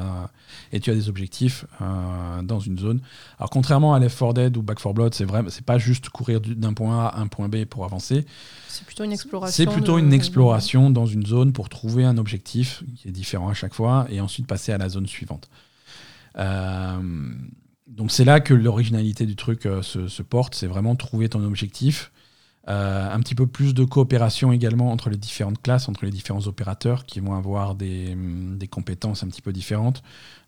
et 0.73 0.81
tu 0.81 0.91
as 0.91 0.95
des 0.95 1.09
objectifs 1.09 1.65
euh, 1.81 2.43
dans 2.43 2.61
une 2.61 2.79
zone. 2.79 3.01
Alors 3.39 3.51
contrairement 3.51 3.95
à 3.95 3.99
Left 3.99 4.19
4 4.19 4.35
Dead 4.35 4.57
ou 4.57 4.63
Back 4.63 4.79
4 4.81 4.95
Blood, 4.95 5.15
c'est 5.15 5.25
vrai, 5.25 5.43
c'est 5.49 5.65
pas 5.65 5.79
juste 5.79 6.11
courir 6.11 6.41
d'un 6.41 6.75
point 6.75 7.07
A 7.07 7.09
à 7.09 7.21
un 7.21 7.29
point 7.29 7.49
B 7.49 7.65
pour 7.65 7.85
avancer. 7.85 8.27
C'est 8.69 8.85
plutôt 8.85 9.05
une 9.05 9.13
exploration. 9.13 9.57
C'est 9.57 9.71
plutôt 9.71 9.99
une 9.99 10.13
exploration 10.13 10.91
dans 10.91 11.07
une 11.07 11.27
zone 11.27 11.53
pour 11.53 11.69
trouver 11.69 12.05
un 12.05 12.19
objectif 12.19 12.83
qui 12.97 13.09
est 13.09 13.13
différent 13.13 13.49
à 13.49 13.55
chaque 13.55 13.75
fois 13.75 14.07
et 14.11 14.21
ensuite 14.21 14.47
passer 14.47 14.73
à 14.73 14.79
la 14.79 14.89
zone 14.89 15.07
suivante. 15.07 15.49
donc 16.37 18.11
c'est 18.11 18.25
là 18.25 18.41
que 18.41 18.55
l'originalité 18.55 19.25
du 19.27 19.37
truc 19.37 19.63
se, 19.83 20.09
se, 20.09 20.23
porte, 20.23 20.55
c'est 20.55 20.67
vraiment 20.67 20.95
trouver 20.95 21.29
ton 21.29 21.43
objectif 21.45 22.13
euh, 22.69 23.11
un 23.11 23.19
petit 23.21 23.35
peu 23.35 23.47
plus 23.47 23.73
de 23.73 23.85
coopération 23.85 24.53
également 24.53 24.93
entre 24.93 25.09
les 25.09 25.17
différentes 25.17 25.63
classes, 25.63 25.89
entre 25.89 26.05
les 26.05 26.11
différents 26.11 26.47
opérateurs 26.47 27.07
qui 27.07 27.19
vont 27.21 27.35
avoir 27.35 27.75
des, 27.75 28.13
hum, 28.13 28.59
compétences 28.71 29.23
un 29.23 29.29
petit 29.29 29.41
peu 29.41 29.53
différentes. 29.53 30.03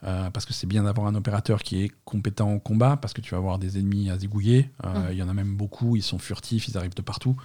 Euh, 0.04 0.30
parce 0.30 0.44
que 0.44 0.52
c'est 0.52 0.66
bien 0.66 0.82
d'avoir 0.82 1.06
un 1.06 1.14
opérateur 1.14 1.62
qui 1.62 1.82
est 1.82 1.92
compétent 2.04 2.50
en 2.50 2.58
combat, 2.58 2.96
parce 2.96 3.14
que 3.14 3.20
tu 3.20 3.30
vas 3.30 3.38
avoir 3.38 3.58
des 3.58 3.78
ennemis 3.78 4.10
à 4.10 4.18
zigouiller. 4.18 4.70
Euh, 4.84 4.88
mmh. 4.88 5.12
Il 5.12 5.16
y 5.16 5.22
en 5.22 5.28
a 5.28 5.34
même 5.34 5.54
beaucoup, 5.54 5.96
ils 5.96 6.02
sont 6.02 6.18
furtifs, 6.18 6.68
ils 6.68 6.76
arrivent 6.76 6.94
de 6.94 7.02
partout. 7.02 7.36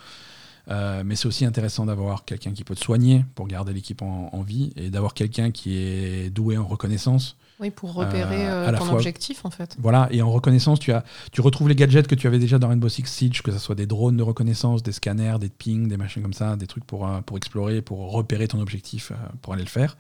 mais 0.67 1.15
c'est 1.15 1.27
aussi 1.27 1.45
intéressant 1.45 1.85
d'avoir 1.85 2.25
quelqu'un 2.25 2.51
qui 2.51 2.65
peut 2.65 2.75
te 2.75 2.83
soigner 2.83 3.23
pour 3.35 3.47
garder 3.47 3.71
l'équipe 3.73 4.01
en, 4.01 4.41
vie 4.41 4.73
et 4.75 4.89
d'avoir 4.89 5.13
quelqu'un 5.13 5.51
qui 5.51 5.77
est 5.77 6.29
doué 6.29 6.57
en 6.57 6.67
reconnaissance 6.67 7.37
oui, 7.59 7.71
pour 7.71 7.93
repérer 7.93 8.47
euh, 8.47 8.69
euh, 8.69 8.77
ton 8.77 8.93
objectif 8.93 9.43
en 9.43 9.49
fait. 9.49 9.75
Voilà, 9.79 10.07
et 10.11 10.21
en 10.21 10.31
reconnaissance, 10.31 10.79
tu, 10.79 10.91
as, 10.91 11.03
tu 11.31 11.41
retrouves 11.41 11.67
les 11.69 11.75
gadgets 11.75 12.07
que 12.07 12.13
tu 12.13 12.27
avais 12.27 12.37
déjà 12.37 12.59
dans 12.59 12.67
Rainbow 12.67 12.87
Six 12.87 13.05
Siege, 13.07 13.41
que 13.41 13.51
ce 13.51 13.57
soit 13.57 13.73
des 13.73 13.87
drones 13.87 14.15
de 14.15 14.21
reconnaissance, 14.21 14.83
des 14.83 14.91
scanners, 14.91 15.37
des 15.39 15.49
pings, 15.49 15.87
des 15.87 15.97
machines 15.97 16.21
comme 16.21 16.33
ça, 16.33 16.55
des 16.55 16.67
trucs 16.67 16.85
pour, 16.85 17.07
euh, 17.07 17.21
pour 17.21 17.35
explorer, 17.35 17.81
pour 17.81 18.11
repérer 18.11 18.47
ton 18.47 18.59
objectif, 18.59 19.11
pour 19.41 19.53
aller 19.53 19.63
le 19.63 19.69
faire. 19.69 19.97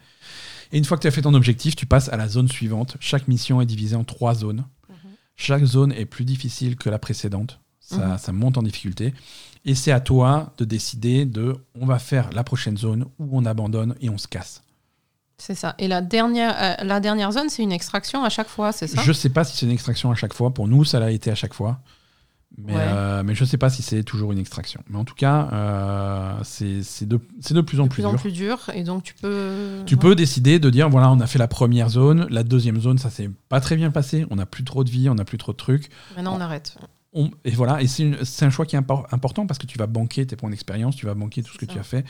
Et 0.71 0.77
une 0.77 0.85
fois 0.85 0.97
que 0.97 1.01
tu 1.01 1.07
as 1.07 1.11
fait 1.11 1.23
ton 1.23 1.33
objectif, 1.33 1.75
tu 1.75 1.87
passes 1.87 2.09
à 2.09 2.17
la 2.17 2.27
zone 2.27 2.47
suivante. 2.47 2.95
Chaque 2.99 3.27
mission 3.27 3.59
est 3.59 3.65
divisée 3.65 3.95
en 3.95 4.03
trois 4.03 4.35
zones. 4.35 4.65
Mhm. 4.89 4.95
Chaque 5.35 5.63
zone 5.63 5.91
est 5.93 6.05
plus 6.05 6.25
difficile 6.25 6.75
que 6.75 6.89
la 6.89 6.99
précédente. 6.99 7.59
Ça, 7.79 8.05
mhm. 8.05 8.17
ça 8.19 8.31
monte 8.33 8.57
en 8.59 8.63
difficulté. 8.63 9.15
Et 9.65 9.73
c'est 9.73 9.91
à 9.91 9.99
toi 9.99 10.53
de 10.57 10.65
décider 10.65 11.25
de 11.25 11.55
on 11.73 11.87
va 11.87 11.97
faire 11.97 12.29
la 12.33 12.43
prochaine 12.43 12.77
zone 12.77 13.05
où 13.17 13.29
on 13.31 13.45
abandonne 13.45 13.95
et 13.99 14.09
on 14.09 14.17
se 14.17 14.27
casse. 14.27 14.61
C'est 15.37 15.55
ça. 15.55 15.75
Et 15.77 15.87
la 15.87 16.01
dernière, 16.01 16.55
euh, 16.59 16.83
la 16.83 16.99
dernière 16.99 17.31
zone, 17.31 17.49
c'est 17.49 17.61
une 17.61 17.71
extraction 17.71 18.23
à 18.23 18.29
chaque 18.29 18.47
fois, 18.47 18.71
c'est 18.71 18.87
ça? 18.87 19.01
Je 19.01 19.11
sais 19.11 19.29
pas 19.29 19.43
si 19.43 19.55
c'est 19.55 19.65
une 19.65 19.71
extraction 19.71 20.09
à 20.11 20.15
chaque 20.15 20.33
fois. 20.33 20.51
Pour 20.53 20.67
nous, 20.67 20.83
ça 20.83 20.99
l'a 20.99 21.11
été 21.11 21.29
à 21.29 21.35
chaque 21.35 21.53
fois. 21.53 21.79
Mais, 22.57 22.73
euh, 22.75 23.21
mais 23.23 23.35
je 23.35 23.45
sais 23.45 23.57
pas 23.57 23.69
si 23.69 23.83
c'est 23.83 24.03
toujours 24.03 24.31
une 24.31 24.39
extraction. 24.39 24.81
Mais 24.89 24.97
en 24.97 25.03
tout 25.03 25.13
cas, 25.13 25.49
euh, 25.53 26.39
c'est 26.43 27.05
de, 27.05 27.19
de, 27.51 27.61
plus 27.61 27.79
en 27.79 27.87
plus, 27.87 28.01
dur. 28.01 28.09
plus 28.09 28.15
en 28.15 28.15
plus 28.15 28.31
dur. 28.31 28.71
Et 28.73 28.83
donc, 28.83 29.03
tu 29.03 29.13
peux. 29.13 29.83
Tu 29.85 29.95
peux 29.95 30.15
décider 30.15 30.57
de 30.57 30.69
dire 30.71 30.89
voilà, 30.89 31.11
on 31.11 31.19
a 31.19 31.27
fait 31.27 31.37
la 31.37 31.47
première 31.47 31.89
zone. 31.89 32.25
La 32.31 32.43
deuxième 32.43 32.79
zone, 32.79 32.97
ça 32.97 33.11
s'est 33.11 33.29
pas 33.49 33.61
très 33.61 33.75
bien 33.75 33.91
passé. 33.91 34.25
On 34.31 34.37
n'a 34.37 34.47
plus 34.47 34.63
trop 34.63 34.83
de 34.83 34.89
vie, 34.89 35.07
on 35.07 35.15
n'a 35.15 35.25
plus 35.25 35.37
trop 35.37 35.51
de 35.51 35.57
trucs. 35.57 35.89
Maintenant, 36.15 36.35
on, 36.35 36.41
arrête. 36.41 36.75
et 37.13 37.51
voilà. 37.51 37.81
Et 37.83 37.87
c'est 37.87 38.45
un 38.45 38.49
choix 38.49 38.65
qui 38.65 38.75
est 38.75 38.79
important 38.79 39.45
parce 39.45 39.59
que 39.59 39.67
tu 39.67 39.77
vas 39.77 39.87
banquer 39.87 40.25
tes 40.25 40.35
points 40.35 40.49
d'expérience, 40.49 40.95
tu 40.95 41.05
vas 41.05 41.13
banquer 41.13 41.43
tout 41.43 41.53
ce 41.53 41.59
que 41.59 41.65
tu 41.65 41.77
as 41.77 41.83
fait. 41.83 42.05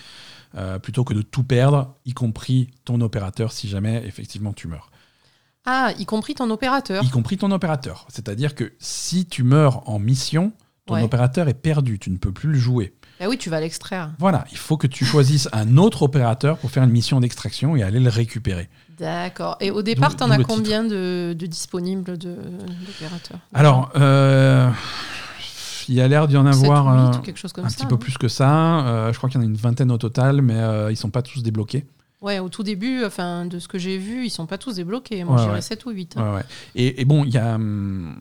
Euh, 0.57 0.79
plutôt 0.79 1.03
que 1.03 1.13
de 1.13 1.21
tout 1.21 1.43
perdre, 1.43 1.95
y 2.05 2.13
compris 2.13 2.71
ton 2.83 2.99
opérateur 3.01 3.51
si 3.51 3.67
jamais 3.67 4.03
effectivement 4.07 4.53
tu 4.53 4.67
meurs. 4.67 4.89
Ah, 5.65 5.91
y 5.99 6.05
compris 6.05 6.33
ton 6.33 6.49
opérateur. 6.49 7.03
Y 7.03 7.09
compris 7.09 7.37
ton 7.37 7.51
opérateur. 7.51 8.07
C'est-à-dire 8.09 8.55
que 8.55 8.73
si 8.79 9.27
tu 9.27 9.43
meurs 9.43 9.87
en 9.87 9.99
mission, 9.99 10.53
ton 10.87 11.03
opérateur 11.03 11.47
est 11.47 11.53
perdu, 11.53 11.99
tu 11.99 12.09
ne 12.09 12.17
peux 12.17 12.31
plus 12.31 12.53
le 12.53 12.57
jouer. 12.57 12.95
Ah 13.19 13.27
oui, 13.27 13.37
tu 13.37 13.49
vas 13.49 13.59
l'extraire. 13.59 14.11
Voilà, 14.19 14.45
il 14.51 14.57
faut 14.57 14.77
que 14.77 14.87
tu 14.87 15.03
choisisses 15.03 15.49
un 15.51 15.77
autre 15.77 16.03
opérateur 16.03 16.57
pour 16.57 16.71
faire 16.71 16.83
une 16.83 16.91
mission 16.91 17.19
d'extraction 17.19 17.75
et 17.75 17.83
aller 17.83 17.99
le 17.99 18.09
récupérer. 18.09 18.69
D'accord. 18.97 19.57
Et 19.59 19.69
au 19.69 19.81
départ, 19.81 20.15
tu 20.15 20.23
en 20.23 20.31
as 20.31 20.43
combien 20.43 20.83
de, 20.83 21.35
disponibles 21.37 22.17
d'opérateurs? 22.17 23.39
Alors, 23.53 23.91
euh, 23.95 24.69
il 25.87 25.95
y 25.95 26.01
a 26.01 26.07
l'air 26.07 26.27
d'y 26.27 26.37
en 26.37 26.45
avoir 26.45 26.87
un, 26.87 27.11
petit 27.11 27.85
peu 27.85 27.97
plus 27.97 28.17
que 28.17 28.27
ça. 28.27 28.85
Euh, 28.87 29.13
je 29.13 29.17
crois 29.17 29.29
qu'il 29.29 29.39
y 29.39 29.43
en 29.43 29.47
a 29.47 29.49
une 29.49 29.57
vingtaine 29.57 29.91
au 29.91 29.97
total, 29.97 30.41
mais 30.41 30.55
euh, 30.55 30.91
ils 30.91 30.97
sont 30.97 31.09
pas 31.09 31.21
tous 31.21 31.43
débloqués. 31.43 31.85
Ouais, 32.21 32.39
au 32.39 32.49
tout 32.49 32.63
début, 32.63 33.05
enfin, 33.05 33.45
de 33.45 33.59
ce 33.59 33.67
que 33.67 33.77
j'ai 33.77 33.97
vu, 33.97 34.25
ils 34.25 34.29
sont 34.29 34.47
pas 34.47 34.57
tous 34.57 34.75
débloqués. 34.75 35.23
Moi, 35.23 35.37
j'irais 35.37 35.61
7 35.61 35.85
ou 35.85 35.91
8. 35.91 36.17
Hein. 36.17 36.41
Et, 36.75 37.01
et, 37.01 37.05
bon, 37.05 37.23
il 37.23 37.33
y 37.33 37.37
a. 37.37 37.55
Hum, 37.55 38.15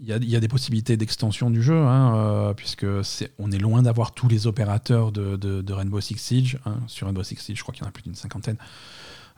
il 0.00 0.08
y, 0.08 0.12
a, 0.12 0.18
y, 0.18 0.36
a, 0.36 0.40
des 0.40 0.48
possibilités 0.48 0.98
d'extension 0.98 1.50
du 1.50 1.62
jeu, 1.62 1.78
hein, 1.78 2.16
euh, 2.16 2.52
puisque 2.52 2.84
est, 2.84 3.32
on 3.38 3.50
est 3.52 3.58
loin 3.58 3.80
d'avoir 3.80 4.12
tous 4.12 4.28
les 4.28 4.46
opérateurs 4.46 5.12
de, 5.12 5.36
de, 5.36 5.72
Rainbow 5.72 6.00
Six 6.00 6.18
Siege. 6.18 6.58
Hein. 6.66 6.76
Sur 6.88 7.06
Rainbow 7.06 7.22
Six 7.22 7.36
Siege, 7.36 7.56
je 7.56 7.62
crois 7.62 7.72
qu'il 7.72 7.84
y 7.84 7.86
en 7.86 7.88
a 7.88 7.92
plus 7.92 8.02
d'une 8.02 8.14
cinquantaine. 8.14 8.58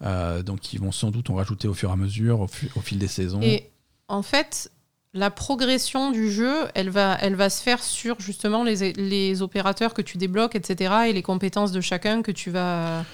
donc, 0.01 0.73
ils 0.73 0.81
vont 0.81 0.93
sans 0.93 1.11
doute 1.11 1.31
en 1.31 1.35
rajouter 1.35 1.69
au 1.69 1.75
fur 1.75 1.91
et 1.91 1.93
à 1.93 1.97
mesure, 1.97 2.41
au, 2.41 2.49
au 2.75 2.81
fil 2.81 2.99
des 2.99 3.07
saisons. 3.07 3.41
Et 3.43 3.71
en 4.09 4.23
fait, 4.23 4.73
la 5.17 5.31
progression 5.31 6.11
du 6.11 6.31
jeu, 6.31 6.55
elle 6.75 6.91
va, 6.91 7.17
elle 7.21 7.35
va 7.35 7.51
se 7.51 7.63
faire 7.63 7.83
sur 7.83 8.21
justement 8.21 8.63
les, 8.63 8.93
les, 8.93 9.43
opérateurs 9.43 9.95
que 9.95 10.03
tu 10.03 10.19
débloques, 10.19 10.55
etc. 10.55 10.95
et 11.09 11.13
les 11.13 11.23
compétences 11.23 11.73
de 11.73 11.81
chacun 11.81 12.23
que 12.23 12.31
tu 12.31 12.51
vas. 12.51 13.05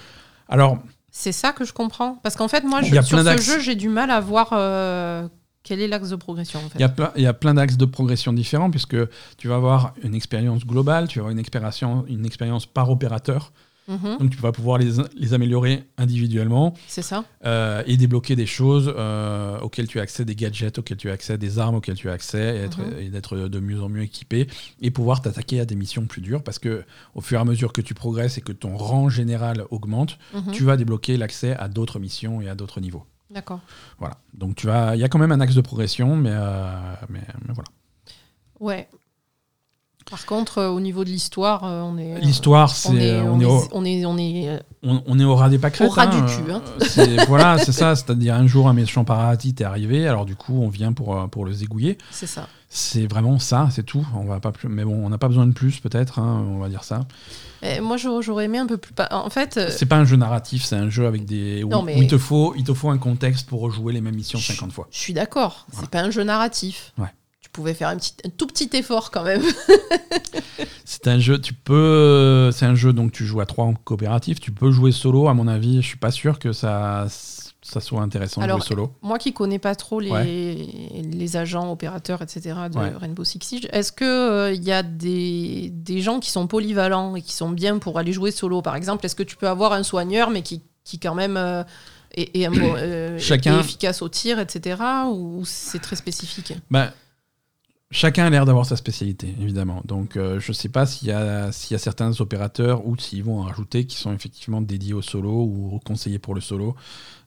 Alors. 0.49 0.79
C'est 1.15 1.31
ça 1.31 1.51
que 1.51 1.63
je 1.63 1.73
comprends. 1.73 2.19
Parce 2.23 2.35
qu'en 2.35 2.47
fait, 2.47 2.63
moi, 2.63 2.81
je, 2.81 2.99
sur 3.01 3.19
ce 3.19 3.37
jeu, 3.37 3.59
j'ai 3.59 3.75
du 3.75 3.87
mal 3.87 4.09
à 4.09 4.19
voir 4.19 4.49
euh, 4.51 5.27
quel 5.61 5.79
est 5.79 5.87
l'axe 5.87 6.09
de 6.09 6.15
progression. 6.15 6.59
En 6.59 6.69
fait. 6.69 6.79
il, 6.79 6.81
y 6.81 6.85
a 6.85 6.89
plein, 6.89 7.11
il 7.15 7.21
y 7.21 7.27
a 7.27 7.33
plein 7.33 7.53
d'axes 7.53 7.77
de 7.77 7.85
progression 7.85 8.33
différents, 8.33 8.71
puisque 8.71 8.97
tu 9.37 9.47
vas 9.47 9.55
avoir 9.55 9.93
une 10.03 10.15
expérience 10.15 10.65
globale, 10.65 11.07
tu 11.07 11.19
vas 11.19 11.25
avoir 11.25 11.31
une 11.31 11.39
expérience, 11.39 11.83
une 12.07 12.25
expérience 12.25 12.65
par 12.65 12.89
opérateur. 12.89 13.53
Mhm. 13.87 14.17
Donc 14.19 14.29
tu 14.29 14.37
vas 14.37 14.51
pouvoir 14.51 14.77
les, 14.77 14.93
les 15.15 15.33
améliorer 15.33 15.83
individuellement. 15.97 16.73
C'est 16.87 17.01
ça. 17.01 17.25
Euh, 17.45 17.83
et 17.85 17.97
débloquer 17.97 18.35
des 18.35 18.45
choses 18.45 18.93
euh, 18.95 19.59
auxquelles 19.59 19.87
tu 19.87 19.99
as 19.99 20.03
accès, 20.03 20.25
des 20.25 20.35
gadgets 20.35 20.79
auxquels 20.79 20.97
tu 20.97 21.09
as 21.09 21.13
accès, 21.13 21.37
des 21.37 21.59
armes 21.59 21.75
auxquelles 21.75 21.95
tu 21.95 22.09
as 22.09 22.13
accès, 22.13 22.65
et, 22.65 23.03
mhm. 23.03 23.09
d'être 23.09 23.37
de 23.37 23.59
mieux 23.59 23.81
en 23.81 23.89
mieux 23.89 24.03
équipé, 24.03 24.47
et 24.81 24.91
pouvoir 24.91 25.21
t'attaquer 25.21 25.59
à 25.59 25.65
des 25.65 25.75
missions 25.75 26.05
plus 26.05 26.21
dures, 26.21 26.43
parce 26.43 26.59
que 26.59 26.83
au 27.15 27.21
fur 27.21 27.37
et 27.37 27.41
à 27.41 27.45
mesure 27.45 27.73
que 27.73 27.81
tu 27.81 27.93
progresses 27.93 28.37
et 28.37 28.41
que 28.41 28.51
ton 28.51 28.77
rang 28.77 29.09
général 29.09 29.65
augmente, 29.71 30.17
mhm. 30.33 30.51
tu 30.51 30.63
vas 30.63 30.77
débloquer 30.77 31.17
l'accès 31.17 31.55
à 31.55 31.67
d'autres 31.67 31.99
missions 31.99 32.41
et 32.41 32.49
à 32.49 32.55
d'autres 32.55 32.79
niveaux. 32.81 33.05
D'accord. 33.29 33.61
Voilà. 33.99 34.17
Donc 34.33 34.55
tu 34.55 34.67
vas, 34.67 34.95
il 34.95 34.99
y 34.99 35.03
a 35.03 35.09
quand 35.09 35.19
même 35.19 35.31
un 35.31 35.39
axe 35.39 35.55
de 35.55 35.61
progression, 35.61 36.15
mais, 36.15 36.31
euh, 36.31 36.95
mais, 37.09 37.23
mais 37.45 37.53
voilà. 37.53 37.69
Ouais, 38.59 38.87
par 40.09 40.25
contre, 40.25 40.57
euh, 40.57 40.69
au 40.69 40.79
niveau 40.79 41.03
de 41.03 41.09
l'histoire, 41.09 41.63
euh, 41.63 41.81
on 41.81 41.97
est. 41.97 42.19
L'histoire, 42.19 42.75
c'est. 42.75 42.89
On 42.89 42.97
est, 42.97 43.21
on, 43.21 43.39
est, 43.39 43.45
on 43.71 43.85
est, 43.85 44.05
on 44.05 44.17
est, 44.17 44.59
on, 44.83 45.19
est 45.19 45.23
au 45.23 45.35
ras 45.35 45.49
des 45.49 45.59
pâquerettes. 45.59 45.89
Au 45.89 45.93
ras 45.93 46.07
du 46.07 46.17
hein. 46.17 46.25
cul. 46.25 46.51
Hein. 46.51 46.61
voilà, 47.27 47.57
c'est 47.57 47.71
ça. 47.71 47.95
C'est-à-dire, 47.95 48.35
un 48.35 48.47
jour, 48.47 48.67
un 48.67 48.73
méchant 48.73 49.05
parasite 49.05 49.61
est 49.61 49.65
arrivé, 49.65 50.07
alors 50.07 50.25
du 50.25 50.35
coup, 50.35 50.61
on 50.61 50.69
vient 50.69 50.93
pour, 50.93 51.15
euh, 51.15 51.27
pour 51.27 51.45
le 51.45 51.53
zégouiller. 51.53 51.97
C'est 52.11 52.27
ça. 52.27 52.47
C'est 52.69 53.07
vraiment 53.07 53.39
ça, 53.39 53.69
c'est 53.71 53.83
tout. 53.83 54.05
On 54.15 54.25
va 54.25 54.39
pas 54.39 54.51
plus, 54.51 54.67
mais 54.67 54.83
bon, 54.83 55.05
on 55.05 55.09
n'a 55.09 55.19
pas 55.19 55.27
besoin 55.27 55.45
de 55.45 55.53
plus, 55.53 55.79
peut-être, 55.79 56.19
hein, 56.19 56.43
on 56.49 56.57
va 56.57 56.69
dire 56.69 56.83
ça. 56.83 57.05
Et 57.61 57.79
moi, 57.79 57.97
j'aurais 57.97 58.45
aimé 58.45 58.57
un 58.57 58.67
peu 58.67 58.77
plus. 58.77 58.93
En 59.11 59.29
fait. 59.29 59.59
C'est 59.69 59.85
pas 59.85 59.97
un 59.97 60.05
jeu 60.05 60.17
narratif, 60.17 60.63
c'est 60.63 60.75
un 60.75 60.89
jeu 60.89 61.05
avec 61.05 61.23
des. 61.25 61.63
Où, 61.63 61.71
il, 61.89 62.07
te 62.07 62.17
faut, 62.17 62.53
il 62.57 62.63
te 62.63 62.73
faut 62.73 62.89
un 62.89 62.97
contexte 62.97 63.47
pour 63.47 63.61
rejouer 63.61 63.93
les 63.93 64.01
mêmes 64.01 64.15
missions 64.15 64.39
50 64.39 64.73
fois. 64.73 64.87
Je 64.91 64.99
suis 64.99 65.13
d'accord. 65.13 65.65
C'est 65.71 65.89
pas 65.89 66.01
un 66.01 66.09
jeu 66.09 66.23
narratif. 66.23 66.93
Ouais 66.97 67.07
pouvais 67.53 67.73
faire 67.73 67.89
un, 67.89 67.95
petit, 67.95 68.13
un 68.25 68.29
tout 68.29 68.47
petit 68.47 68.69
effort 68.73 69.11
quand 69.11 69.23
même. 69.23 69.43
c'est 70.85 71.07
un 71.07 71.19
jeu, 71.19 71.39
tu 71.39 71.53
peux, 71.53 72.49
c'est 72.51 72.65
un 72.65 72.75
jeu 72.75 72.91
donc 72.91 73.11
tu 73.11 73.25
joues 73.25 73.39
à 73.39 73.45
trois 73.45 73.65
en 73.65 73.73
coopératif. 73.73 74.39
Tu 74.41 74.51
peux 74.51 74.71
jouer 74.71 74.91
solo, 74.91 75.29
à 75.29 75.33
mon 75.33 75.47
avis. 75.47 75.81
Je 75.81 75.87
suis 75.87 75.97
pas 75.97 76.11
sûr 76.11 76.39
que 76.39 76.51
ça 76.51 77.07
ça 77.63 77.79
soit 77.79 78.01
intéressant 78.01 78.41
de 78.41 78.49
jouer 78.49 78.61
solo. 78.61 78.91
Moi 79.01 79.17
qui 79.17 79.33
connais 79.33 79.59
pas 79.59 79.75
trop 79.75 79.99
les, 79.99 81.01
les 81.01 81.37
agents, 81.37 81.71
opérateurs, 81.71 82.21
etc. 82.21 82.55
de 82.71 82.77
Rainbow 82.77 83.23
Six 83.23 83.39
Siege, 83.41 83.67
est-ce 83.71 83.91
qu'il 83.91 84.05
il 84.05 84.09
euh, 84.09 84.53
y 84.53 84.71
a 84.71 84.83
des, 84.83 85.69
des, 85.71 86.01
gens 86.01 86.19
qui 86.19 86.29
sont 86.29 86.47
polyvalents 86.47 87.15
et 87.15 87.21
qui 87.21 87.33
sont 87.33 87.49
bien 87.49 87.77
pour 87.79 87.97
aller 87.97 88.11
jouer 88.11 88.31
solo? 88.31 88.61
Par 88.61 88.75
exemple, 88.75 89.05
est-ce 89.05 89.15
que 89.15 89.23
tu 89.23 89.37
peux 89.37 89.47
avoir 89.47 89.73
un 89.73 89.83
soigneur 89.83 90.29
mais 90.29 90.41
qui, 90.41 90.61
qui 90.83 90.99
quand 90.99 91.15
même 91.15 91.37
euh, 91.37 91.63
est, 92.13 92.37
est, 92.41 92.49
euh, 92.59 93.17
Chacun... 93.17 93.59
efficace 93.59 94.01
au 94.01 94.09
tir, 94.09 94.39
etc. 94.39 94.81
Ou 95.09 95.43
c'est 95.45 95.79
très 95.79 95.95
spécifique? 95.95 96.53
Bah, 96.69 96.91
Chacun 97.93 98.25
a 98.25 98.29
l'air 98.29 98.45
d'avoir 98.45 98.65
sa 98.65 98.75
spécialité, 98.75 99.33
évidemment. 99.39 99.81
Donc, 99.85 100.13
je 100.15 100.47
ne 100.47 100.53
sais 100.53 100.69
pas 100.69 100.85
s'il 100.85 101.07
y, 101.07 101.11
y, 101.11 101.13
a 101.13 101.51
certains 101.51 102.19
opérateurs 102.19 102.85
ou 102.85 102.97
s'ils 102.97 103.23
vont 103.23 103.39
en 103.39 103.43
rajouter 103.43 103.85
qui 103.85 103.97
sont 103.97 104.13
effectivement 104.13 104.61
dédiés 104.61 104.93
au 104.93 105.01
solo 105.01 105.31
ou 105.31 105.79
conseillés 105.85 106.19
pour 106.19 106.35
le 106.35 106.41
solo. 106.41 106.75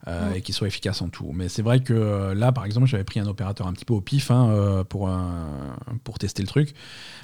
Euh, 0.09 0.34
et 0.34 0.40
qui 0.40 0.52
soit 0.52 0.68
efficace 0.68 1.02
en 1.02 1.09
tout. 1.09 1.32
Mais 1.34 1.48
c'est 1.48 1.62
vrai 1.62 1.80
que 1.80 1.93
euh, 1.93 2.32
là, 2.32 2.52
par 2.52 2.64
exemple, 2.64 2.86
j'avais 2.86 3.02
pris 3.02 3.18
un 3.18 3.26
opérateur 3.26 3.66
un 3.66 3.72
petit 3.72 3.84
peu 3.84 3.93
au 3.93 4.01
pif 4.01 4.30
hein, 4.30 4.51
euh, 4.51 4.84
pour, 4.84 5.10
pour 6.05 6.18
tester 6.20 6.43
le 6.43 6.48
truc. 6.48 6.74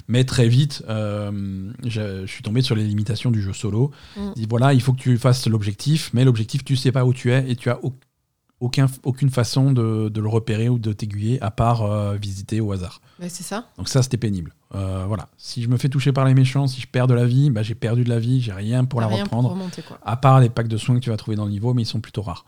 Mais 0.09 0.25
très 0.25 0.49
vite, 0.49 0.83
je, 0.89 2.25
suis 2.25 2.43
tombé 2.43 2.61
sur 2.61 2.75
les 2.75 2.83
limitations 2.83 3.31
du 3.31 3.41
jeu 3.41 3.53
solo. 3.53 3.91
Mm. 4.17 4.33
dit 4.35 4.47
voilà, 4.49 4.73
il 4.73 4.81
faut 4.81 4.91
que 4.91 4.99
tu 4.99 5.17
fasses 5.17 5.47
l'objectif, 5.47 6.09
mais 6.13 6.25
l'objectif, 6.25 6.65
tu 6.65 6.75
sais 6.75 6.91
pas 6.91 7.05
où 7.05 7.13
tu 7.13 7.31
es 7.31 7.49
et 7.49 7.55
tu 7.55 7.69
as 7.69 7.81
aucun, 7.85 7.97
aucune 8.63 9.29
façon 9.29 9.71
de, 9.71 10.09
de, 10.09 10.21
le 10.21 10.29
repérer 10.29 10.69
ou 10.69 10.79
de 10.79 10.93
t'aiguiller 10.93 11.41
à 11.41 11.51
part 11.51 12.13
visiter 12.15 12.61
au 12.61 12.71
hasard. 12.71 13.01
c'est 13.19 13.43
ça. 13.43 13.67
Donc 13.77 13.89
ça, 13.89 14.01
c'était 14.03 14.17
pénible. 14.17 14.53
Euh, 14.75 15.05
voilà. 15.07 15.29
Si 15.37 15.61
je 15.61 15.69
me 15.69 15.77
fais 15.77 15.89
toucher 15.89 16.11
par 16.11 16.25
les 16.25 16.33
méchants, 16.33 16.67
si 16.67 16.81
je 16.81 16.87
perds 16.87 17.07
de 17.07 17.13
la 17.13 17.25
vie, 17.25 17.49
bah, 17.49 17.61
j'ai 17.61 17.75
perdu 17.75 18.03
de 18.03 18.09
la 18.09 18.19
vie, 18.19 18.41
j'ai 18.41 18.53
rien 18.53 18.85
pour 18.85 19.01
la 19.01 19.07
reprendre. 19.07 19.57
À 20.03 20.17
part 20.17 20.39
les 20.39 20.49
packs 20.49 20.67
de 20.67 20.77
soins 20.77 20.95
que 20.95 21.01
tu 21.01 21.09
vas 21.09 21.17
trouver 21.17 21.37
dans 21.37 21.45
le 21.45 21.51
niveau, 21.51 21.73
mais 21.73 21.83
ils 21.83 21.87
sont 21.87 22.01
plutôt 22.01 22.21
rares. 22.21 22.45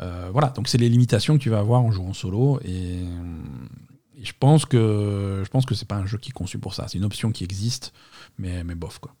Euh, 0.00 0.28
voilà, 0.32 0.48
donc 0.48 0.66
c'est 0.66 0.78
les 0.78 0.88
limitations 0.88 1.38
que 1.38 1.42
tu 1.42 1.50
vas 1.50 1.60
avoir 1.60 1.82
en 1.82 1.92
jouant 1.92 2.12
solo. 2.12 2.58
Et, 2.64 3.04
je 4.22 4.32
pense 4.38 4.64
que 4.64 5.42
je 5.44 5.50
pense 5.50 5.66
que 5.66 5.74
c'est 5.74 5.86
pas 5.86 5.96
un 5.96 6.06
jeu 6.06 6.16
qui 6.16 6.30
est 6.30 6.32
conçu 6.32 6.58
pour 6.58 6.72
ça. 6.72 6.86
C'est 6.88 6.96
une 6.96 7.04
option 7.04 7.30
qui 7.30 7.44
existe, 7.44 7.92
mais, 8.38 8.64
mais 8.64 8.74
bof 8.74 8.98
quoi. 8.98 9.14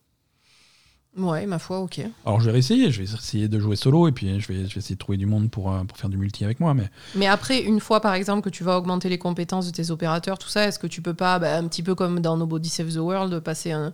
Ouais, 1.16 1.46
ma 1.46 1.58
foi, 1.58 1.80
ok. 1.80 2.00
Alors 2.26 2.40
je 2.40 2.50
vais 2.50 2.58
essayer, 2.58 2.90
je 2.90 2.98
vais 3.02 3.04
essayer 3.04 3.46
de 3.46 3.60
jouer 3.60 3.76
solo 3.76 4.08
et 4.08 4.12
puis 4.12 4.40
je 4.40 4.48
vais, 4.48 4.66
je 4.66 4.74
vais 4.74 4.78
essayer 4.78 4.96
de 4.96 4.98
trouver 4.98 5.16
du 5.16 5.26
monde 5.26 5.48
pour, 5.48 5.72
euh, 5.72 5.84
pour 5.84 5.96
faire 5.96 6.10
du 6.10 6.16
multi 6.16 6.44
avec 6.44 6.58
moi. 6.58 6.74
Mais... 6.74 6.90
mais 7.14 7.26
après, 7.26 7.60
une 7.60 7.78
fois 7.78 8.00
par 8.00 8.14
exemple 8.14 8.42
que 8.42 8.50
tu 8.50 8.64
vas 8.64 8.76
augmenter 8.76 9.08
les 9.08 9.18
compétences 9.18 9.66
de 9.66 9.70
tes 9.70 9.90
opérateurs, 9.90 10.38
tout 10.38 10.48
ça, 10.48 10.66
est-ce 10.66 10.78
que 10.78 10.88
tu 10.88 11.02
peux 11.02 11.14
pas, 11.14 11.38
bah, 11.38 11.56
un 11.56 11.68
petit 11.68 11.84
peu 11.84 11.94
comme 11.94 12.18
dans 12.18 12.36
Nobody 12.36 12.68
Save 12.68 12.92
the 12.92 12.98
World, 12.98 13.38
passer 13.40 13.70
un. 13.70 13.92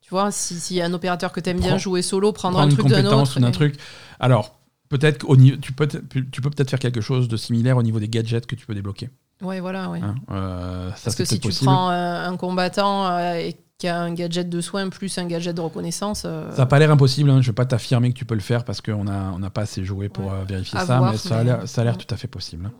Tu 0.00 0.10
vois, 0.10 0.30
s'il 0.30 0.58
si 0.58 0.74
y 0.76 0.80
a 0.80 0.86
un 0.86 0.92
opérateur 0.92 1.32
que 1.32 1.40
tu 1.40 1.50
aimes 1.50 1.60
bien 1.60 1.78
jouer 1.78 2.02
solo, 2.02 2.32
prendre, 2.32 2.58
un 2.60 2.68
truc 2.68 2.86
d'un 2.86 3.04
autre. 3.06 3.50
truc. 3.50 3.76
Alors, 4.20 4.58
peut-être 4.88 5.36
niveau, 5.36 5.56
tu 5.56 5.72
peux, 5.72 5.88
tu 5.88 6.40
peux 6.40 6.50
peut-être 6.50 6.70
faire 6.70 6.78
quelque 6.78 7.00
chose 7.00 7.26
de 7.26 7.36
similaire 7.36 7.76
au 7.76 7.82
niveau 7.82 7.98
des 7.98 8.08
gadgets 8.08 8.46
que 8.46 8.54
tu 8.54 8.66
peux 8.66 8.74
débloquer. 8.74 9.10
Ouais, 9.42 9.58
voilà, 9.58 9.90
ouais. 9.90 10.00
Hein, 10.00 10.14
euh, 10.30 10.90
Parce 11.04 11.16
que 11.16 11.24
si 11.24 11.40
tu 11.40 11.50
prends 11.64 11.90
euh, 11.90 12.28
un 12.28 12.36
combattant 12.36 13.18
et 13.18 13.56
qui 13.78 13.88
a 13.88 14.00
un 14.00 14.14
gadget 14.14 14.48
de 14.48 14.60
soin 14.60 14.88
plus 14.88 15.18
un 15.18 15.26
gadget 15.26 15.54
de 15.54 15.60
reconnaissance. 15.60 16.22
Euh, 16.24 16.50
ça 16.52 16.58
n'a 16.58 16.66
pas 16.66 16.78
l'air 16.78 16.90
impossible, 16.90 17.30
hein. 17.30 17.42
je 17.42 17.48
ne 17.48 17.52
vais 17.52 17.54
pas 17.54 17.66
t'affirmer 17.66 18.12
que 18.12 18.18
tu 18.18 18.24
peux 18.24 18.34
le 18.34 18.40
faire 18.40 18.64
parce 18.64 18.80
qu'on 18.80 19.04
n'a 19.04 19.32
on 19.34 19.50
pas 19.50 19.62
assez 19.62 19.84
joué 19.84 20.08
pour 20.08 20.32
euh, 20.32 20.44
vérifier 20.44 20.78
ça, 20.80 21.10
mais 21.10 21.16
ça 21.18 21.40
a 21.40 21.84
l'air 21.84 21.98
tout 21.98 22.12
à 22.12 22.16
fait 22.16 22.28
possible. 22.28 22.70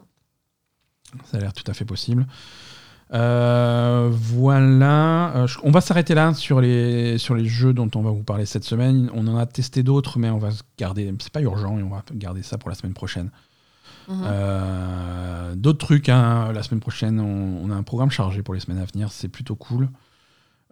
Ça 1.24 1.36
a 1.36 1.40
l'air 1.40 1.52
tout 1.52 1.64
à 1.70 1.74
fait 1.74 1.84
possible. 1.84 2.26
Euh, 3.14 4.10
voilà, 4.10 5.46
on 5.62 5.70
va 5.70 5.80
s'arrêter 5.80 6.14
là 6.14 6.34
sur 6.34 6.60
les, 6.60 7.18
sur 7.18 7.36
les 7.36 7.46
jeux 7.46 7.72
dont 7.72 7.88
on 7.94 8.02
va 8.02 8.10
vous 8.10 8.24
parler 8.24 8.46
cette 8.46 8.64
semaine. 8.64 9.10
On 9.14 9.28
en 9.28 9.36
a 9.36 9.46
testé 9.46 9.84
d'autres, 9.84 10.18
mais 10.18 10.28
on 10.30 10.38
va 10.38 10.48
garder. 10.76 11.14
C'est 11.20 11.32
pas 11.32 11.42
urgent 11.42 11.78
et 11.78 11.82
on 11.82 11.90
va 11.90 12.02
garder 12.12 12.42
ça 12.42 12.58
pour 12.58 12.70
la 12.70 12.74
semaine 12.74 12.94
prochaine. 12.94 13.30
Mhm. 14.08 15.56
d'autres 15.56 15.84
trucs, 15.84 16.08
hein. 16.08 16.52
la 16.52 16.62
semaine 16.62 16.78
prochaine, 16.78 17.18
on, 17.18 17.64
on, 17.64 17.72
a 17.72 17.74
un 17.74 17.82
programme 17.82 18.12
chargé 18.12 18.40
pour 18.40 18.54
les 18.54 18.60
semaines 18.60 18.78
à 18.78 18.84
venir, 18.84 19.10
c'est 19.10 19.26
plutôt 19.26 19.56
cool. 19.56 19.88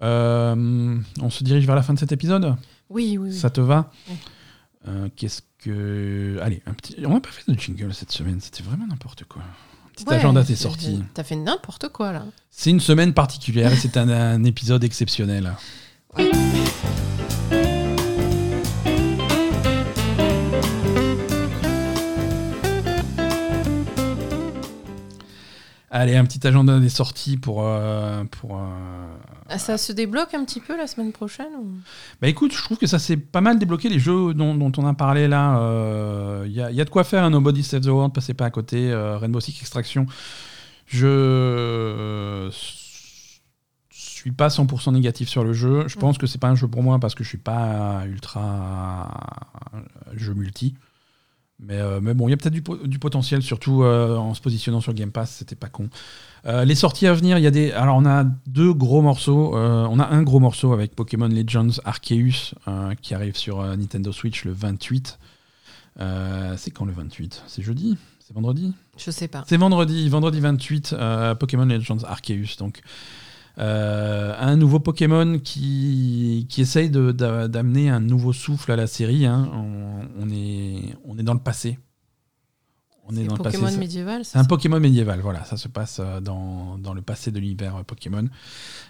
Euh, 0.03 0.99
on 1.21 1.31
se 1.31 1.45
dirige 1.45 1.67
vers 1.67 1.77
la 1.77 1.83
fin 1.83 1.95
de 1.95 1.99
cet 1.99 2.13
épisode 2.13 2.57
Oui, 2.91 3.17
oui. 3.19 3.33
Ça 3.33 3.51
te 3.51 3.61
va 3.61 3.91
euh, 4.89 5.09
Qu'est-ce 5.17 5.43
que. 5.59 6.39
Allez, 6.43 6.63
un 6.67 6.75
petit... 6.75 6.97
on 7.07 7.15
n'a 7.15 7.21
pas 7.21 7.31
fait 7.31 7.51
de 7.51 7.59
jingle 7.59 7.95
cette 7.95 8.13
semaine, 8.13 8.41
c'était 8.41 8.63
vraiment 8.63 8.87
n'importe 8.87 9.25
quoi. 9.25 9.43
Petit 9.95 10.13
agenda 10.13 10.43
t'es 10.43 10.57
sorti. 10.57 11.03
T'as 11.15 11.23
fait 11.23 11.37
n'importe 11.37 11.89
quoi 11.91 12.13
là. 12.13 12.25
C'est 12.51 12.71
une 12.71 12.81
semaine 12.81 13.15
particulière 13.15 13.73
c'est 13.77 13.97
un, 13.97 14.43
épisode 14.45 14.83
exceptionnel. 14.83 15.53
Allez, 25.97 26.17
un 26.17 26.25
petit 26.25 26.45
agenda 26.45 26.81
des 26.81 26.89
sorties 26.89 27.37
pour. 27.37 27.63
Euh, 27.63 28.25
pour 28.25 28.61
ah, 29.49 29.59
ça 29.59 29.79
se 29.79 29.93
débloque 29.93 30.35
un 30.35 30.45
petit 30.45 30.59
peu 30.59 30.77
la 30.77 30.89
semaine 30.89 31.13
prochaine 31.13 31.53
Bah 32.21 32.27
écoute, 32.27 32.53
je 32.53 32.61
trouve 32.65 32.79
que 32.79 32.89
ça 32.89 32.99
s'est 32.99 33.17
pas 33.17 33.41
mal 33.41 33.61
débloqué. 33.61 33.89
Les 33.89 34.01
jeux 34.01 34.35
dont, 34.35 34.73
on 34.77 34.87
a 34.89 34.95
parlé 34.95 35.29
là, 35.29 35.55
il 35.55 35.61
euh, 35.63 36.49
y, 36.49 36.81
a 36.81 36.85
de 36.85 36.91
quoi 36.91 37.05
faire. 37.05 37.23
un 37.23 37.31
Nobody 37.31 37.63
Save 37.63 37.83
the 37.83 37.87
World, 37.87 38.13
passez 38.13 38.35
pas 38.35 38.47
à 38.47 38.51
côté. 38.51 38.91
Euh, 38.91 39.19
Rainbow 39.19 39.39
Six 39.39 39.57
Extraction. 39.61 40.07
Je 40.87 42.51
suis 43.91 44.33
pas 44.33 44.49
100% 44.49 44.95
négatif 44.95 45.29
sur 45.29 45.45
le 45.45 45.53
jeu. 45.53 45.85
Je 45.87 45.97
mm. 45.97 46.01
pense 46.01 46.19
que 46.19 46.27
c'est 46.27 46.41
pas 46.41 46.49
un 46.49 46.57
jeu 46.57 46.67
pour 46.67 46.83
moi 46.83 46.99
parce 46.99 47.15
que 47.15 47.23
je 47.23 47.29
suis 47.29 47.39
pas 47.39 48.03
ultra 48.09 49.17
jeu 50.17 50.35
multi. 50.35 50.75
Euh, 51.71 52.01
mais, 52.03 52.15
bon, 52.15 52.29
il 52.29 52.33
y 52.33 52.35
a 52.35 52.37
peut-être 52.37 52.87
du, 52.87 52.99
potentiel, 52.99 53.43
surtout 53.43 53.83
euh, 53.83 54.17
en 54.17 54.35
se 54.35 54.41
positionnant 54.41 54.81
sur 54.81 54.93
Game 54.93 55.13
Pass, 55.13 55.31
c'était 55.31 55.55
pas 55.55 55.69
con. 55.69 55.89
Euh, 56.47 56.65
les 56.65 56.75
sorties 56.75 57.07
à 57.07 57.15
venir, 57.15 57.39
il 57.39 57.45
y 57.45 57.47
a 57.47 57.51
des. 57.51 57.73
Alors, 57.73 57.97
on 57.97 58.07
a 58.07 58.25
deux 58.47 58.73
gros 58.73 59.03
morceaux. 59.03 59.55
on 59.55 59.99
a 59.99 60.07
un 60.07 60.23
gros 60.23 60.41
morceau 60.41 60.73
avec 60.73 60.95
Pokémon 60.95 61.29
Legends 61.29 61.81
Arceus 61.85 62.55
qui 63.01 63.15
arrive 63.15 63.37
sur 63.37 63.63
Nintendo 63.77 64.13
Switch 64.13 64.45
le 64.45 64.53
28. 64.53 65.19
c'est 66.57 66.71
quand 66.71 66.85
le 66.85 66.93
28 66.93 67.45
C'est 67.47 67.63
jeudi? 67.63 67.97
C'est 68.21 68.35
vendredi? 68.35 68.73
Je 68.97 69.11
sais 69.11 69.29
pas. 69.29 69.45
C'est 69.47 69.57
vendredi, 69.57 70.09
vendredi 70.09 70.41
28, 70.41 70.95
Pokémon 71.39 71.65
Legends 71.65 72.05
Arceus. 72.05 72.57
Donc, 72.59 72.83
euh, 73.59 74.35
un 74.39 74.57
nouveau 74.57 74.81
Pokémon 74.81 75.39
qui, 75.39 76.47
qui 76.49 76.61
essaye 76.61 76.91
d'amener 76.91 77.89
un 77.89 78.01
nouveau 78.01 78.33
souffle 78.33 78.73
à 78.73 78.77
la 78.77 78.87
série. 78.87 79.27
Hein. 79.27 79.51
On, 80.19 80.29
est, 80.31 80.97
on 81.05 81.17
est 81.19 81.23
dans 81.23 81.35
le 81.35 81.41
passé. 81.41 81.79
On 83.07 83.15
est, 83.17 83.25
dans 83.25 83.37
Pokémon 83.37 83.71
le 83.71 83.77
médiéval 83.77 84.25
C'est 84.25 84.39
un 84.39 84.45
Pokémon 84.45 84.81
médiéval, 84.81 85.21
voilà. 85.21 85.45
Ça 85.45 85.59
se 85.59 85.69
passe 85.69 86.01
euh, 86.01 86.21
dans, 86.21 86.79
dans 86.79 86.95
le 86.95 87.03
passé 87.03 87.31
de 87.31 87.39
l'univers 87.39 87.77
euh, 87.77 87.83
Pokémon. 87.83 88.27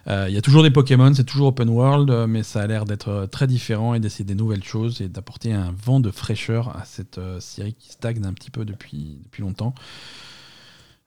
Il 0.07 0.33
y 0.33 0.37
a 0.37 0.43
toujours 0.43 0.63
des 0.63 0.71
Pokémon, 0.71 1.13
c'est 1.13 1.25
toujours 1.25 1.49
open 1.49 1.69
world, 1.69 2.29
mais 2.29 2.43
ça 2.43 2.63
a 2.63 2.67
l'air 2.67 2.85
d'être 2.85 3.27
très 3.31 3.47
différent 3.47 3.95
et 3.95 4.01
d'essayer 4.01 4.25
des 4.25 4.35
nouvelles 4.35 4.63
choses 4.63 5.01
et 5.01 5.09
d'apporter 5.09 5.53
un 5.53 5.75
vent 5.85 5.99
de 5.99 6.11
fraîcheur 6.11 6.77
à 6.77 6.85
cette 6.85 7.19
série 7.41 7.75
qui 7.75 7.91
stagne 7.91 8.25
un 8.25 8.33
petit 8.33 8.51
peu 8.51 8.65
depuis, 8.65 9.19
depuis 9.25 9.43
longtemps. 9.43 9.75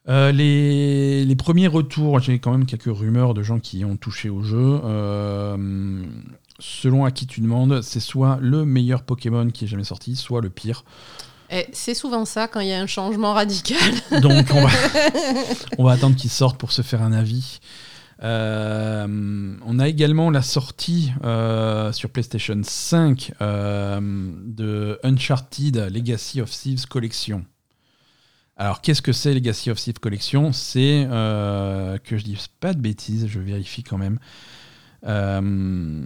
Euh, 0.10 0.32
les, 0.32 1.36
premiers 1.36 1.68
retours, 1.68 2.20
j'ai 2.20 2.40
quand 2.40 2.52
même 2.52 2.66
quelques 2.66 2.86
rumeurs 2.86 3.34
de 3.34 3.44
gens 3.44 3.60
qui 3.60 3.84
ont 3.84 3.98
touché 3.98 4.30
au 4.30 4.42
jeu. 4.42 4.80
Euh, 4.84 6.06
selon 6.60 7.06
à 7.06 7.12
qui 7.12 7.28
tu 7.28 7.42
demandes, 7.42 7.82
c'est 7.82 8.00
soit 8.00 8.38
le 8.42 8.66
meilleur 8.66 9.04
Pokémon 9.04 9.50
qui 9.50 9.66
est 9.66 9.68
jamais 9.68 9.84
sorti, 9.84 10.16
soit 10.16 10.42
le 10.42 10.50
pire. 10.50 10.84
C'est 11.72 11.94
souvent 11.94 12.26
ça 12.26 12.50
quand 12.50 12.60
il 12.60 12.68
y 12.68 12.74
a 12.74 12.82
un 12.82 12.88
changement 12.88 13.34
radical. 13.34 13.78
Donc 14.22 14.48
on 15.78 15.84
va, 15.84 15.92
attendre 15.92 16.16
qu'il 16.16 16.30
sorte 16.30 16.58
pour 16.58 16.72
se 16.72 16.82
faire 16.82 17.02
un 17.02 17.14
avis. 17.14 17.60
Euh, 18.24 19.56
on 19.64 19.80
a 19.80 19.88
également 19.88 20.30
la 20.30 20.42
sortie 20.42 21.12
sur 21.92 22.10
PlayStation 22.10 22.60
5 22.64 23.34
de 23.40 25.00
Uncharted 25.04 25.90
Legacy 25.92 26.42
of 26.42 26.50
Thieves 26.50 26.86
Collection. 26.88 27.46
Alors, 28.60 28.82
qu'est-ce 28.82 29.04
que 29.04 29.14
c'est 29.14 29.36
Legacy 29.36 29.70
of 29.70 29.80
Thieves 29.80 30.00
Collection? 30.00 30.52
C'est, 30.52 31.08
euh, 31.12 32.00
que 32.00 32.18
je 32.18 32.24
dise 32.24 32.48
pas 32.60 32.74
de 32.74 32.82
bêtises, 32.82 33.28
je 33.28 33.40
vérifie 33.40 33.84
quand 33.84 34.00
même. 34.00 34.18
Euh, 35.06 36.04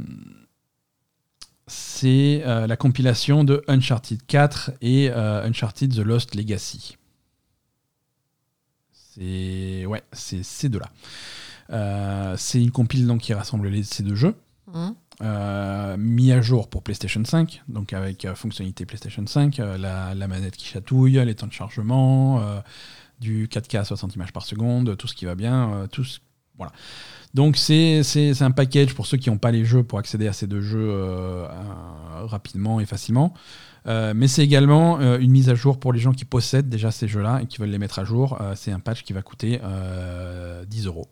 c'est 1.65 2.43
euh, 2.45 2.67
la 2.67 2.75
compilation 2.75 3.45
de 3.45 3.63
Uncharted 3.69 4.25
4 4.27 4.71
et 4.81 5.09
Uncharted 5.11 5.95
The 5.95 5.99
Lost 5.99 6.35
Legacy. 6.35 6.97
C'est 8.91 9.85
ouais, 9.85 10.03
c'est 10.11 10.43
ces 10.43 10.67
deux-là. 10.67 12.35
c'est 12.37 12.61
une 12.61 12.71
compile 12.71 13.07
donc, 13.07 13.21
qui 13.21 13.33
rassemble 13.33 13.83
ces 13.85 14.03
deux 14.03 14.15
jeux. 14.15 14.35
Mmh. 14.67 14.89
Euh, 15.21 15.97
mis 15.97 16.31
à 16.31 16.41
jour 16.41 16.67
pour 16.69 16.81
PlayStation 16.81 17.23
5, 17.23 17.63
donc 17.67 17.93
avec 17.93 18.25
euh, 18.25 18.33
fonctionnalité 18.33 18.85
PlayStation 18.85 19.25
5, 19.25 19.59
euh, 19.59 19.77
la, 19.77 20.27
manette 20.27 20.55
qui 20.55 20.65
chatouille, 20.65 21.23
les 21.23 21.35
temps 21.35 21.47
de 21.47 21.53
chargement, 21.53 22.41
du 23.19 23.47
4K 23.47 23.79
à 23.79 23.83
60 23.83 24.15
images 24.15 24.33
par 24.33 24.43
seconde, 24.43 24.97
tout 24.97 25.07
ce 25.07 25.13
qui 25.13 25.25
va 25.25 25.35
bien, 25.35 25.87
tout, 25.91 26.05
Voilà. 26.57 26.71
Donc 27.33 27.55
c'est 27.55 28.01
un 28.41 28.51
package 28.51 28.95
pour 28.95 29.05
ceux 29.05 29.17
qui 29.17 29.29
n'ont 29.29 29.37
pas 29.37 29.51
les 29.51 29.63
jeux 29.63 29.83
pour 29.83 29.99
accéder 29.99 30.27
à 30.27 30.33
ces 30.33 30.47
deux 30.47 30.61
jeux 30.61 31.45
rapidement 32.25 32.79
et 32.79 32.85
facilement. 32.85 33.33
Mais 33.85 34.27
c'est 34.27 34.43
également 34.43 34.99
une 35.17 35.31
mise 35.31 35.49
à 35.49 35.55
jour 35.55 35.79
pour 35.79 35.93
les 35.93 35.99
gens 35.99 36.13
qui 36.13 36.25
possèdent 36.25 36.69
déjà 36.69 36.89
ces 36.89 37.07
jeux-là 37.07 37.41
et 37.43 37.45
qui 37.45 37.59
veulent 37.59 37.69
les 37.69 37.77
mettre 37.77 37.99
à 37.99 38.05
jour. 38.05 38.39
C'est 38.55 38.71
un 38.71 38.79
patch 38.79 39.03
qui 39.03 39.13
va 39.13 39.21
coûter 39.21 39.59
euh, 39.63 40.65
10 40.65 40.87
euros 40.87 41.07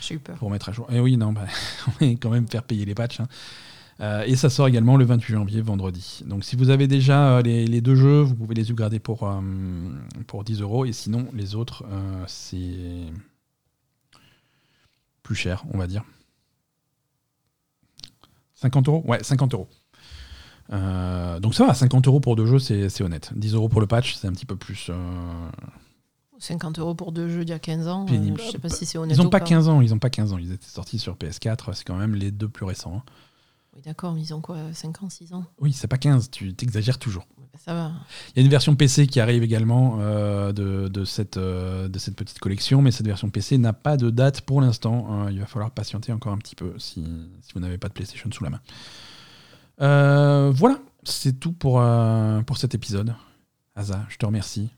J'ai 0.00 0.14
eu 0.14 0.18
peur. 0.18 0.36
pour 0.36 0.50
mettre 0.50 0.68
à 0.68 0.72
jour. 0.72 0.86
Et 0.90 1.00
oui, 1.00 1.16
non, 1.16 1.32
bah, 1.32 1.46
on 1.88 2.04
va 2.04 2.12
quand 2.14 2.30
même 2.30 2.48
faire 2.48 2.62
payer 2.62 2.84
les 2.84 2.94
patchs. 2.94 3.20
hein. 3.20 3.28
Euh, 4.00 4.24
et 4.26 4.36
ça 4.36 4.50
sort 4.50 4.68
également 4.68 4.96
le 4.96 5.04
28 5.04 5.32
janvier, 5.34 5.62
vendredi. 5.62 6.22
Donc 6.26 6.44
si 6.44 6.54
vous 6.56 6.68
avez 6.68 6.86
déjà 6.86 7.38
euh, 7.38 7.42
les, 7.42 7.80
deux 7.80 7.94
jeux, 7.94 8.20
vous 8.20 8.34
pouvez 8.34 8.54
les 8.54 8.70
upgrader 8.70 8.98
pour, 8.98 9.22
euh, 9.22 9.40
pour 10.26 10.44
10 10.44 10.60
euros. 10.60 10.84
Et 10.84 10.92
sinon, 10.92 11.26
les 11.32 11.54
autres, 11.54 11.84
euh, 11.90 12.24
c'est 12.26 13.12
plus 15.22 15.34
cher, 15.34 15.64
on 15.72 15.78
va 15.78 15.86
dire. 15.86 16.04
50 18.56 18.88
euros? 18.88 19.02
Ouais, 19.06 19.22
50 19.22 19.54
euros. 19.54 19.68
Donc 21.40 21.54
ça 21.54 21.64
va, 21.66 21.74
50 21.74 22.06
euros 22.08 22.20
pour 22.20 22.36
deux 22.36 22.46
jeux, 22.46 22.58
c'est 22.58 23.02
honnête. 23.02 23.30
10 23.36 23.54
euros 23.54 23.68
pour 23.68 23.80
le 23.80 23.86
patch, 23.86 24.14
c'est 24.14 24.26
un 24.26 24.32
petit 24.32 24.46
peu 24.46 24.56
plus. 24.56 24.90
Euh, 26.36 26.40
50 26.40 26.78
euros 26.78 26.94
pour 26.94 27.12
deux 27.12 27.28
jeux 27.28 27.44
d'il 27.44 27.50
y 27.50 27.54
a 27.54 27.58
15 27.58 27.88
ans. 27.88 28.06
euh, 28.10 28.34
je 28.36 28.50
sais 28.52 28.58
pas 28.58 28.68
si 28.68 28.86
c'est 28.86 28.98
honnête 28.98 29.16
Ils 29.16 29.20
n'ont 29.20 29.26
ou 29.26 29.30
pas 29.30 29.40
15 29.40 29.68
ans, 29.68 29.80
ils 29.80 29.92
ont 29.94 29.98
pas 29.98 30.10
15 30.10 30.32
ans. 30.32 30.38
Ils 30.38 30.52
étaient 30.52 30.66
sortis 30.66 30.98
sur 30.98 31.14
PS4, 31.16 31.72
c'est 31.74 31.84
quand 31.84 31.96
même 31.96 32.14
les 32.14 32.30
deux 32.30 32.48
plus 32.48 32.64
récents. 32.64 32.96
hein. 32.96 33.02
Oui, 33.74 33.82
d'accord, 33.84 34.14
mais 34.14 34.22
ils 34.22 34.32
ont 34.32 34.40
quoi 34.40 34.56
5 34.72 35.02
ans, 35.02 35.10
6 35.10 35.34
ans? 35.34 35.44
Oui, 35.60 35.72
c'est 35.74 35.86
pas 35.86 35.98
15, 35.98 36.30
tu 36.30 36.54
t'exagères 36.54 36.98
toujours. 36.98 37.26
Bah, 37.36 37.58
Ça 37.62 37.74
va. 37.74 37.92
Il 38.34 38.38
y 38.38 38.42
a 38.42 38.44
une 38.44 38.50
version 38.50 38.74
PC 38.74 39.06
qui 39.06 39.20
arrive 39.20 39.42
également 39.42 39.98
euh, 40.00 40.52
de, 40.52 40.88
de 40.88 41.04
cette, 41.04 41.36
euh, 41.36 41.86
de 41.86 41.98
cette 41.98 42.16
petite 42.16 42.38
collection, 42.38 42.80
mais 42.80 42.90
cette 42.90 43.06
version 43.06 43.28
PC 43.28 43.58
n'a 43.58 43.74
pas 43.74 43.98
de 43.98 44.08
date 44.08 44.40
pour 44.40 44.62
l'instant. 44.62 45.26
Euh, 45.26 45.30
il 45.30 45.40
va 45.40 45.46
falloir 45.46 45.70
patienter 45.70 46.10
encore 46.12 46.32
un 46.32 46.38
petit 46.38 46.54
peu 46.54 46.72
si, 46.78 47.04
si 47.42 47.52
vous 47.52 47.60
n'avez 47.60 47.76
pas 47.76 47.88
de 47.88 47.92
PlayStation 47.92 48.30
sous 48.32 48.44
la 48.44 48.50
main. 48.50 48.60
Voilà, 50.52 50.78
c'est 51.04 51.38
tout 51.38 51.52
pour, 51.52 51.82
pour 52.46 52.56
cet 52.56 52.74
épisode. 52.74 53.14
Asa, 53.74 54.06
je 54.08 54.16
te 54.16 54.24
remercie. 54.24 54.70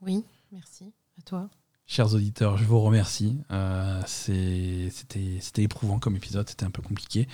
Oui, 0.00 0.24
merci. 0.50 0.94
Toi. 1.26 1.48
Chers 1.88 2.14
auditeurs, 2.14 2.56
je 2.56 2.64
vous 2.64 2.80
remercie. 2.80 3.38
Euh, 3.52 4.00
C'était 4.06 5.62
éprouvant 5.62 5.98
comme 5.98 6.16
épisode, 6.16 6.48
c'était 6.48 6.64
un 6.64 6.70
peu 6.70 6.82
compliqué. 6.82 7.28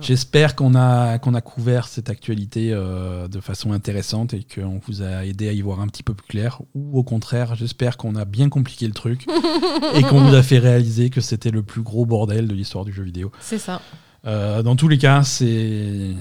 J'espère 0.00 0.54
qu'on 0.54 0.74
a, 0.74 1.18
qu'on 1.18 1.34
a 1.34 1.40
couvert 1.40 1.88
cette 1.88 2.10
actualité 2.10 2.70
euh, 2.72 3.26
de 3.26 3.40
façon 3.40 3.72
intéressante 3.72 4.34
et 4.34 4.44
qu'on 4.44 4.78
vous 4.86 5.02
a 5.02 5.24
aidé 5.24 5.48
à 5.48 5.52
y 5.52 5.60
voir 5.60 5.80
un 5.80 5.86
petit 5.88 6.04
peu 6.04 6.14
plus 6.14 6.26
clair. 6.26 6.60
Ou 6.74 6.98
au 6.98 7.02
contraire, 7.02 7.56
j'espère 7.56 7.96
qu'on 7.96 8.14
a 8.16 8.24
bien 8.24 8.48
compliqué 8.48 8.86
le 8.86 8.94
truc 8.94 9.26
et 9.94 10.02
qu'on 10.02 10.24
vous 10.28 10.34
a 10.34 10.42
fait 10.42 10.58
réaliser 10.58 11.10
que 11.10 11.20
c'était 11.20 11.50
le 11.50 11.62
plus 11.62 11.82
gros 11.82 12.06
bordel 12.06 12.46
de 12.46 12.54
l'histoire 12.54 12.84
du 12.84 12.92
jeu 12.92 13.02
vidéo. 13.02 13.32
C'est 13.40 13.58
ça. 13.58 13.80
Euh, 14.24 14.62
dans 14.62 14.76
tous 14.76 14.88
les 14.88 14.98
cas, 14.98 15.22
c'est 15.24 16.14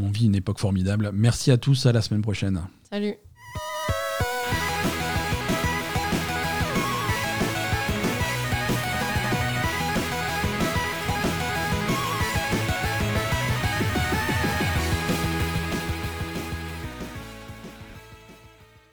on 0.00 0.10
vit 0.10 0.26
une 0.26 0.34
époque 0.34 0.58
formidable. 0.58 1.10
Merci 1.12 1.50
à 1.50 1.58
tous, 1.58 1.86
à 1.86 1.92
la 1.92 2.02
semaine 2.02 2.22
prochaine. 2.22 2.62
Salut. 2.90 3.14